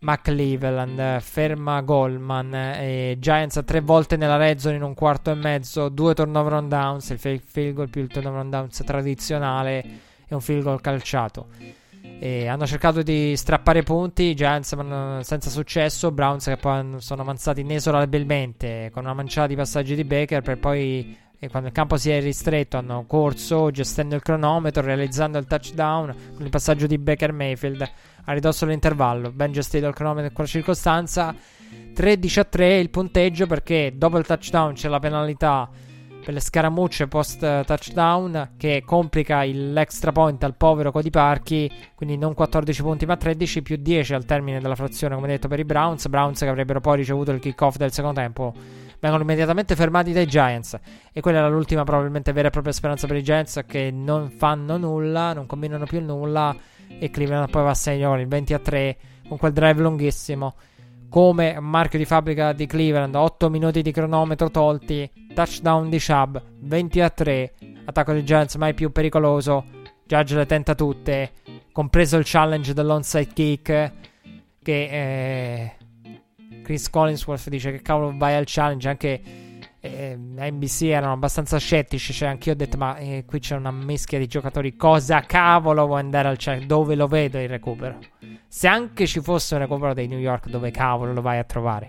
McCleveland, 0.00 1.20
ferma 1.20 1.80
Goldman 1.80 2.54
e 2.54 3.16
Giants 3.18 3.60
tre 3.64 3.80
volte 3.80 4.16
nella 4.16 4.36
red 4.36 4.58
zone 4.58 4.76
in 4.76 4.82
un 4.82 4.94
quarto 4.94 5.30
e 5.30 5.34
mezzo, 5.34 5.88
due 5.88 6.14
turnover 6.14 6.52
on 6.52 6.68
downs, 6.68 7.10
il 7.10 7.18
field 7.18 7.74
goal 7.74 7.88
più 7.88 8.02
il 8.02 8.08
turnover 8.08 8.40
on 8.40 8.50
downs 8.50 8.82
tradizionale 8.84 9.84
e 10.26 10.34
un 10.34 10.40
field 10.40 10.62
goal 10.62 10.80
calciato. 10.80 11.48
E 12.18 12.46
hanno 12.46 12.66
cercato 12.66 13.02
di 13.02 13.36
strappare 13.36 13.82
punti, 13.82 14.34
Giants 14.34 14.76
senza 15.22 15.50
successo, 15.50 16.12
Browns 16.12 16.44
che 16.44 16.56
poi 16.56 16.94
sono 16.98 17.22
avanzati 17.22 17.62
inesorabilmente 17.62 18.90
con 18.92 19.04
una 19.04 19.14
manciata 19.14 19.48
di 19.48 19.56
passaggi 19.56 19.94
di 19.94 20.04
Baker 20.04 20.40
per 20.40 20.58
poi 20.58 21.16
e 21.38 21.48
quando 21.48 21.68
il 21.68 21.74
campo 21.74 21.96
si 21.96 22.10
è 22.10 22.20
ristretto 22.20 22.76
hanno 22.76 23.04
corso 23.06 23.70
gestendo 23.70 24.14
il 24.14 24.22
cronometro, 24.22 24.82
realizzando 24.82 25.38
il 25.38 25.46
touchdown 25.46 26.14
con 26.34 26.44
il 26.44 26.50
passaggio 26.50 26.86
di 26.86 26.98
Baker 26.98 27.32
Mayfield 27.32 27.90
a 28.24 28.32
ridosso 28.32 28.64
dell'intervallo. 28.64 29.30
Ben 29.30 29.52
gestito 29.52 29.86
il 29.86 29.94
cronometro 29.94 30.28
in 30.28 30.34
quella 30.34 30.48
circostanza. 30.48 31.34
13 31.94 32.40
a 32.40 32.44
3 32.44 32.76
il 32.76 32.90
punteggio 32.90 33.46
perché 33.46 33.92
dopo 33.96 34.18
il 34.18 34.26
touchdown 34.26 34.74
c'è 34.74 34.88
la 34.88 34.98
penalità 34.98 35.68
per 36.26 36.34
le 36.34 36.40
scaramucce 36.40 37.06
post 37.06 37.38
touchdown 37.38 38.54
che 38.56 38.82
complica 38.84 39.42
l'extra 39.44 40.10
point 40.10 40.42
al 40.42 40.56
povero 40.56 40.90
Cody 40.90 41.10
Parchi, 41.10 41.70
quindi 41.94 42.16
non 42.16 42.34
14 42.34 42.82
punti 42.82 43.06
ma 43.06 43.16
13 43.16 43.62
più 43.62 43.76
10 43.76 44.14
al 44.14 44.24
termine 44.24 44.60
della 44.60 44.74
frazione 44.74 45.14
come 45.14 45.28
detto 45.28 45.46
per 45.48 45.60
i 45.60 45.64
Browns, 45.64 46.08
Browns 46.08 46.40
che 46.40 46.48
avrebbero 46.48 46.80
poi 46.80 46.96
ricevuto 46.96 47.30
il 47.30 47.38
kickoff 47.38 47.76
del 47.76 47.92
secondo 47.92 48.20
tempo 48.20 48.52
vengono 49.00 49.22
immediatamente 49.22 49.76
fermati 49.76 50.12
dai 50.12 50.26
Giants. 50.26 50.78
E 51.12 51.20
quella 51.20 51.38
era 51.38 51.48
l'ultima 51.48 51.84
probabilmente 51.84 52.32
vera 52.32 52.48
e 52.48 52.50
propria 52.50 52.72
speranza 52.72 53.06
per 53.06 53.16
i 53.16 53.22
Giants 53.22 53.62
che 53.66 53.90
non 53.90 54.30
fanno 54.30 54.76
nulla, 54.76 55.32
non 55.32 55.46
combinano 55.46 55.84
più 55.84 56.00
nulla 56.00 56.54
e 56.98 57.10
Cleveland 57.10 57.50
poi 57.50 57.62
va 57.62 57.70
a 57.70 57.74
segnare 57.74 58.22
il 58.22 58.28
20 58.28 58.54
a 58.54 58.58
3 58.58 58.96
con 59.28 59.38
quel 59.38 59.52
drive 59.52 59.80
lunghissimo. 59.82 60.54
Come 61.08 61.58
marchio 61.60 61.98
di 61.98 62.04
fabbrica 62.04 62.52
di 62.52 62.66
Cleveland 62.66 63.14
8 63.14 63.48
minuti 63.48 63.80
di 63.80 63.92
cronometro 63.92 64.50
tolti 64.50 65.08
touchdown 65.32 65.88
di 65.88 66.00
Chubb 66.00 66.36
20 66.60 67.00
a 67.00 67.10
3 67.10 67.54
attacco 67.84 68.12
dei 68.12 68.24
Giants 68.24 68.56
mai 68.56 68.74
più 68.74 68.90
pericoloso. 68.90 69.64
Judge 70.04 70.36
le 70.36 70.46
tenta 70.46 70.74
tutte 70.74 71.32
compreso 71.72 72.16
il 72.16 72.24
challenge 72.26 72.72
dell'onside 72.72 73.32
kick 73.32 73.92
che 74.62 74.88
eh, 74.90 75.75
Chris 76.66 76.90
Collinsworth 76.90 77.48
dice 77.48 77.70
che 77.70 77.80
cavolo 77.80 78.12
vai 78.16 78.34
al 78.34 78.42
challenge 78.44 78.88
anche 78.88 79.20
eh, 79.78 80.16
NBC 80.16 80.82
erano 80.82 81.12
abbastanza 81.12 81.58
scettici. 81.58 82.12
Cioè, 82.12 82.28
anch'io 82.28 82.54
ho 82.54 82.56
detto: 82.56 82.76
Ma 82.76 82.96
eh, 82.96 83.22
qui 83.24 83.38
c'è 83.38 83.54
una 83.54 83.70
mischia 83.70 84.18
di 84.18 84.26
giocatori. 84.26 84.74
Cosa 84.74 85.20
cavolo 85.20 85.86
vuoi 85.86 86.00
andare 86.00 86.26
al 86.26 86.36
check? 86.36 86.66
Dove 86.66 86.96
lo 86.96 87.06
vedo 87.06 87.38
il 87.40 87.48
recupero? 87.48 88.00
Se 88.48 88.66
anche 88.66 89.06
ci 89.06 89.20
fosse 89.20 89.54
un 89.54 89.60
recupero 89.60 89.94
dei 89.94 90.08
New 90.08 90.18
York, 90.18 90.48
dove 90.48 90.72
cavolo 90.72 91.12
lo 91.12 91.20
vai 91.20 91.38
a 91.38 91.44
trovare? 91.44 91.88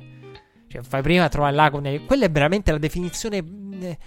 Cioè, 0.67 0.83
fai 0.83 1.01
prima 1.01 1.23
a 1.23 1.29
trovare 1.29 1.53
il 1.53 1.57
lago. 1.57 1.79
Nel... 1.79 2.05
Quella 2.05 2.25
è 2.25 2.29
veramente 2.29 2.71
la 2.71 2.77
definizione. 2.77 3.37
Eh, 3.37 3.97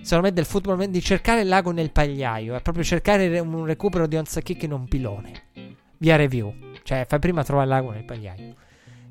secondo 0.00 0.28
me 0.28 0.32
del 0.32 0.46
football 0.46 0.82
di 0.84 1.02
cercare 1.02 1.42
il 1.42 1.48
lago 1.48 1.72
nel 1.72 1.90
pagliaio. 1.90 2.54
È 2.54 2.62
proprio 2.62 2.84
cercare 2.84 3.38
un 3.38 3.66
recupero 3.66 4.06
di 4.06 4.16
onside 4.16 4.42
kick 4.42 4.62
in 4.62 4.72
un 4.72 4.88
pilone. 4.88 5.32
Via 5.98 6.16
review. 6.16 6.54
Cioè, 6.84 7.04
fai 7.06 7.18
prima 7.18 7.42
a 7.42 7.44
trovare 7.44 7.68
il 7.68 7.74
lago 7.74 7.90
nel 7.90 8.04
pagliaio. 8.04 8.54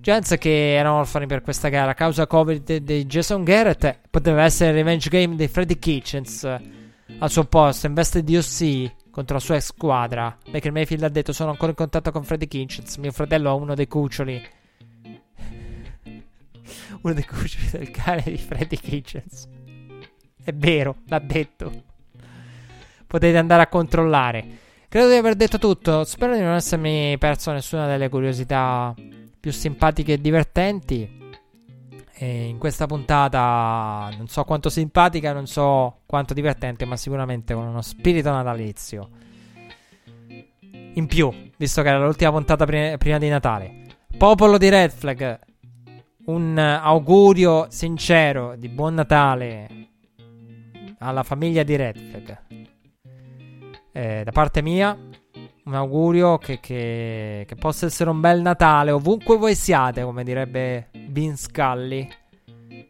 Giants 0.02 0.36
che 0.38 0.76
erano 0.76 1.00
orfani 1.00 1.28
per 1.28 1.42
questa 1.42 1.68
gara. 1.68 1.92
A 1.92 1.94
causa 1.94 2.26
Covid 2.26 2.78
di 2.78 3.06
Jason 3.06 3.44
Garrett 3.44 4.00
poteva 4.10 4.44
essere 4.44 4.70
il 4.70 4.78
revenge 4.78 5.10
game 5.10 5.36
di 5.36 5.48
Freddy 5.48 5.78
Kitchens 5.78 6.44
al 6.44 7.30
suo 7.30 7.44
posto. 7.44 7.88
In 7.88 7.94
veste 7.94 8.24
di 8.24 8.38
OC 8.38 9.10
contro 9.12 9.36
la 9.36 9.42
sua 9.42 9.56
ex 9.56 9.66
squadra. 9.66 10.36
Baker 10.50 10.72
Mayfield 10.72 11.04
ha 11.04 11.10
detto 11.10 11.34
sono 11.34 11.50
ancora 11.50 11.72
in 11.72 11.76
contatto 11.76 12.12
con 12.12 12.24
Freddy 12.24 12.48
Kitchens. 12.48 12.96
Mio 12.96 13.12
fratello 13.12 13.50
ha 13.50 13.54
uno 13.54 13.76
dei 13.76 13.88
cuccioli. 13.88 14.42
Uno 17.02 17.14
dei 17.14 17.26
cuccioli 17.26 17.70
del 17.72 17.92
cane 17.92 18.24
di 18.26 18.38
Freddy 18.38 18.78
Kitchens. 18.78 19.48
È 20.42 20.54
vero 20.54 20.98
l'ha 21.08 21.20
detto. 21.20 21.72
Potete 23.06 23.38
andare 23.38 23.64
a 23.64 23.68
controllare. 23.68 24.46
Credo 24.88 25.10
di 25.10 25.16
aver 25.16 25.36
detto 25.36 25.58
tutto. 25.58 26.06
Spero 26.06 26.36
di 26.36 26.42
non 26.42 26.56
essermi 26.56 27.18
perso 27.18 27.52
nessuna 27.52 27.86
delle 27.86 28.08
curiosità 28.08 28.94
più 29.40 29.52
simpatiche 29.52 30.14
e 30.14 30.22
divertenti. 30.22 31.18
E 32.22 32.48
in 32.48 32.58
questa 32.58 32.86
puntata 32.86 34.10
non 34.18 34.28
so 34.28 34.44
quanto 34.44 34.70
simpatica, 34.70 35.32
non 35.32 35.48
so 35.48 36.02
quanto 36.06 36.34
divertente, 36.34 36.84
ma 36.84 36.98
sicuramente 36.98 37.54
con 37.54 37.66
uno 37.66 37.82
spirito 37.82 38.30
natalizio. 38.30 39.10
In 40.94 41.06
più, 41.08 41.32
visto 41.58 41.82
che 41.82 41.88
era 41.88 42.04
l'ultima 42.04 42.32
puntata 42.32 42.66
prima, 42.66 43.18
di 43.18 43.30
Natale. 43.30 43.86
Popolo 44.18 44.58
di 44.58 44.68
Red 44.68 44.92
Flag, 44.92 45.40
un 46.26 46.58
augurio 46.58 47.68
sincero 47.70 48.56
di 48.58 48.68
buon 48.68 48.96
Natale 48.96 49.68
alla 51.00 51.24
famiglia 51.24 51.64
di 51.64 51.76
Red 51.78 51.98
Flag. 51.98 52.42
Eh, 53.94 54.24
da 54.26 54.32
parte 54.32 54.62
mia, 54.62 54.98
un 55.70 55.76
augurio 55.76 56.40
che, 56.40 56.60
che, 56.60 57.46
che, 57.48 57.56
possa 57.56 57.86
essere 57.86 58.10
un 58.10 58.20
bel 58.20 58.42
Natale 58.42 58.90
ovunque 58.90 59.38
voi 59.38 59.54
siate, 59.54 60.02
come 60.02 60.24
direbbe 60.24 60.90
Vince 61.10 61.44
Scully. 61.44 62.10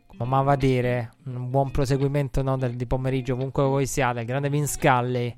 Come 0.07 0.23
amava 0.23 0.55
dire, 0.55 1.11
un 1.25 1.49
buon 1.49 1.71
proseguimento 1.71 2.41
no, 2.41 2.57
del, 2.57 2.75
di 2.75 2.85
pomeriggio 2.85 3.33
ovunque 3.33 3.63
voi 3.63 3.85
siate. 3.85 4.21
Il 4.21 4.25
grande 4.25 4.49
Vince 4.49 4.73
Scully. 4.73 5.33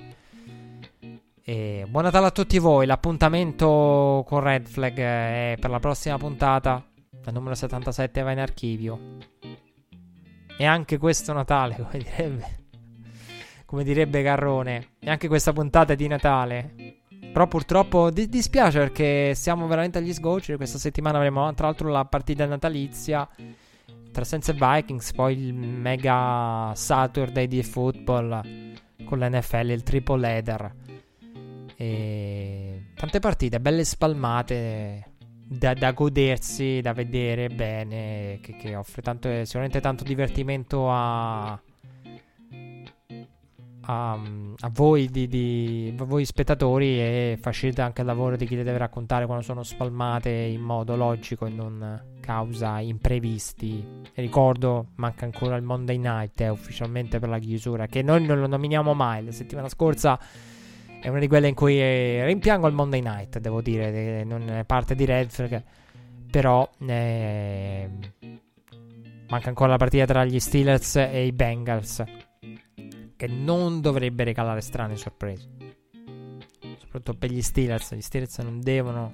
E 1.43 1.85
buon 1.89 2.03
Natale 2.03 2.27
a 2.27 2.31
tutti 2.31 2.59
voi. 2.59 2.85
L'appuntamento 2.85 4.23
con 4.27 4.39
Red 4.39 4.67
Flag 4.67 4.97
è 4.97 5.57
per 5.59 5.69
la 5.71 5.79
prossima 5.79 6.17
puntata. 6.17 6.83
La 7.23 7.31
numero 7.31 7.55
77 7.55 8.21
va 8.21 8.31
in 8.31 8.39
archivio. 8.39 8.99
E 10.57 10.65
anche 10.65 10.99
questo 10.99 11.33
Natale, 11.33 11.75
come 11.89 12.03
direbbe, 12.03 12.45
come 13.65 13.83
direbbe 13.83 14.21
Garrone. 14.21 14.89
E 14.99 15.09
anche 15.09 15.27
questa 15.27 15.53
puntata 15.53 15.95
di 15.95 16.07
Natale. 16.07 17.00
Però 17.31 17.47
purtroppo 17.47 18.09
di- 18.09 18.27
dispiace 18.27 18.79
perché 18.79 19.33
siamo 19.35 19.67
veramente 19.67 19.97
agli 19.97 20.13
sgoccioli. 20.13 20.57
Questa 20.57 20.77
settimana 20.77 21.17
avremo 21.17 21.53
tra 21.53 21.67
l'altro 21.67 21.89
la 21.89 22.05
partita 22.05 22.45
natalizia 22.45 23.27
tra 24.11 24.23
Saints 24.25 24.49
e 24.49 24.53
Vikings, 24.53 25.13
poi 25.13 25.37
il 25.37 25.53
mega 25.53 26.73
Saturday 26.75 27.47
di 27.47 27.63
football 27.63 28.41
con 29.05 29.19
l'NFL, 29.19 29.69
il 29.69 29.83
triple 29.83 30.27
header. 30.27 30.75
E 31.75 32.91
tante 32.95 33.19
partite, 33.19 33.59
belle 33.59 33.85
spalmate 33.85 35.11
da, 35.47 35.73
da 35.73 35.91
godersi, 35.91 36.81
da 36.81 36.93
vedere 36.93 37.49
bene, 37.49 38.39
che, 38.41 38.55
che 38.57 38.75
offre 38.75 39.01
tanto, 39.01 39.29
sicuramente 39.45 39.79
tanto 39.79 40.03
divertimento 40.03 40.91
a, 40.91 41.59
a, 43.83 44.13
a 44.13 44.69
voi, 44.71 45.09
di, 45.09 45.27
di, 45.27 45.93
voi 45.95 46.25
spettatori 46.25 46.99
e 46.99 47.37
facilita 47.39 47.83
anche 47.83 48.01
il 48.01 48.07
lavoro 48.07 48.35
di 48.35 48.45
chi 48.45 48.55
le 48.55 48.63
deve 48.63 48.77
raccontare 48.77 49.25
quando 49.25 49.43
sono 49.43 49.63
spalmate 49.63 50.29
in 50.29 50.61
modo 50.61 50.95
logico 50.95 51.45
e 51.45 51.49
non 51.49 52.09
causa 52.19 52.79
imprevisti. 52.79 53.83
E 54.13 54.21
ricordo, 54.21 54.87
manca 54.95 55.25
ancora 55.25 55.55
il 55.55 55.63
Monday 55.63 55.97
Night 55.97 56.39
eh, 56.41 56.49
ufficialmente 56.49 57.19
per 57.19 57.29
la 57.29 57.39
chiusura, 57.39 57.87
che 57.87 58.01
noi 58.01 58.25
non 58.25 58.39
lo 58.39 58.47
nominiamo 58.47 58.93
mai. 58.93 59.25
La 59.25 59.31
settimana 59.31 59.67
scorsa 59.67 60.19
è 61.01 61.07
una 61.07 61.19
di 61.19 61.27
quelle 61.27 61.47
in 61.47 61.55
cui 61.55 61.79
eh, 61.79 62.23
rimpiango 62.25 62.67
il 62.67 62.73
Monday 62.73 63.01
Night, 63.01 63.39
devo 63.39 63.61
dire, 63.61 64.23
non 64.23 64.49
è 64.49 64.63
parte 64.63 64.93
di 64.93 65.05
Red 65.05 65.29
Flag, 65.29 65.63
però 66.29 66.69
eh, 66.85 67.89
manca 69.27 69.49
ancora 69.49 69.71
la 69.71 69.77
partita 69.77 70.05
tra 70.05 70.23
gli 70.23 70.39
Steelers 70.39 70.95
e 70.97 71.25
i 71.25 71.31
Bengals, 71.31 72.03
che 73.21 73.27
non 73.27 73.81
dovrebbe 73.81 74.23
regalare 74.23 74.61
strane 74.61 74.95
sorprese. 74.95 75.47
Soprattutto 76.79 77.13
per 77.13 77.29
gli 77.29 77.43
Steelers, 77.43 77.93
gli 77.93 78.01
Steelers 78.01 78.39
non 78.39 78.59
devono 78.61 79.13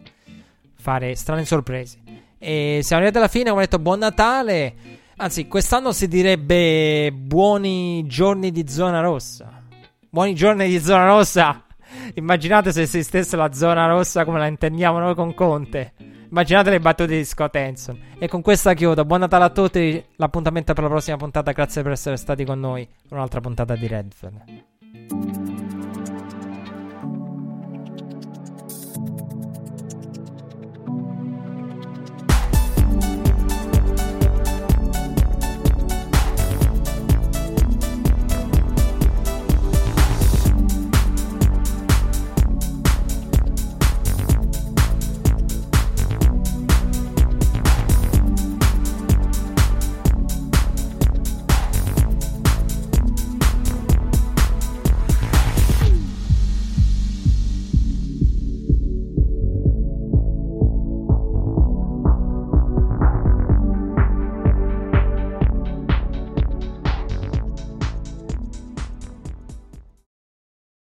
fare 0.76 1.14
strane 1.16 1.44
sorprese. 1.44 2.00
E 2.38 2.80
siamo 2.84 3.02
arrivati 3.02 3.18
alla 3.18 3.28
fine, 3.28 3.50
ho 3.50 3.60
detto 3.60 3.80
buon 3.80 4.00
Natale. 4.00 4.76
Anzi, 5.18 5.50
quest'anno 5.50 5.92
si 5.92 6.08
direbbe 6.08 7.12
buoni 7.12 8.06
giorni 8.08 8.52
di 8.52 8.66
zona 8.70 9.02
rossa. 9.02 9.62
Buoni 10.10 10.34
giorni 10.34 10.70
di 10.70 10.80
zona 10.80 11.06
rossa. 11.08 11.66
Immaginate 12.14 12.72
se 12.72 12.84
esistesse 12.84 13.36
la 13.36 13.52
zona 13.52 13.88
rossa 13.88 14.24
come 14.24 14.40
la 14.40 14.48
intendiamo 14.48 15.00
noi 15.00 15.16
con 15.16 15.34
Conte. 15.34 15.92
Immaginate 16.30 16.70
le 16.70 16.80
battute 16.80 17.16
di 17.16 17.26
Scott 17.26 17.56
Hanson. 17.56 18.00
E 18.20 18.28
con 18.28 18.42
questa 18.42 18.74
chiudo. 18.74 19.06
Buon 19.06 19.22
Natale 19.22 19.46
a 19.46 19.50
tutti. 19.50 20.04
L'appuntamento 20.16 20.74
per 20.74 20.84
la 20.84 20.90
prossima 20.90 21.18
puntata. 21.18 21.52
Grazie 21.52 21.82
per 21.84 21.94
essere 21.94 22.18
stati 22.18 22.44
con 22.44 22.60
noi. 22.60 22.88
Un'altra 23.10 23.40
puntata 23.40 23.76
di 23.76 23.88
Redfern. 23.88 25.47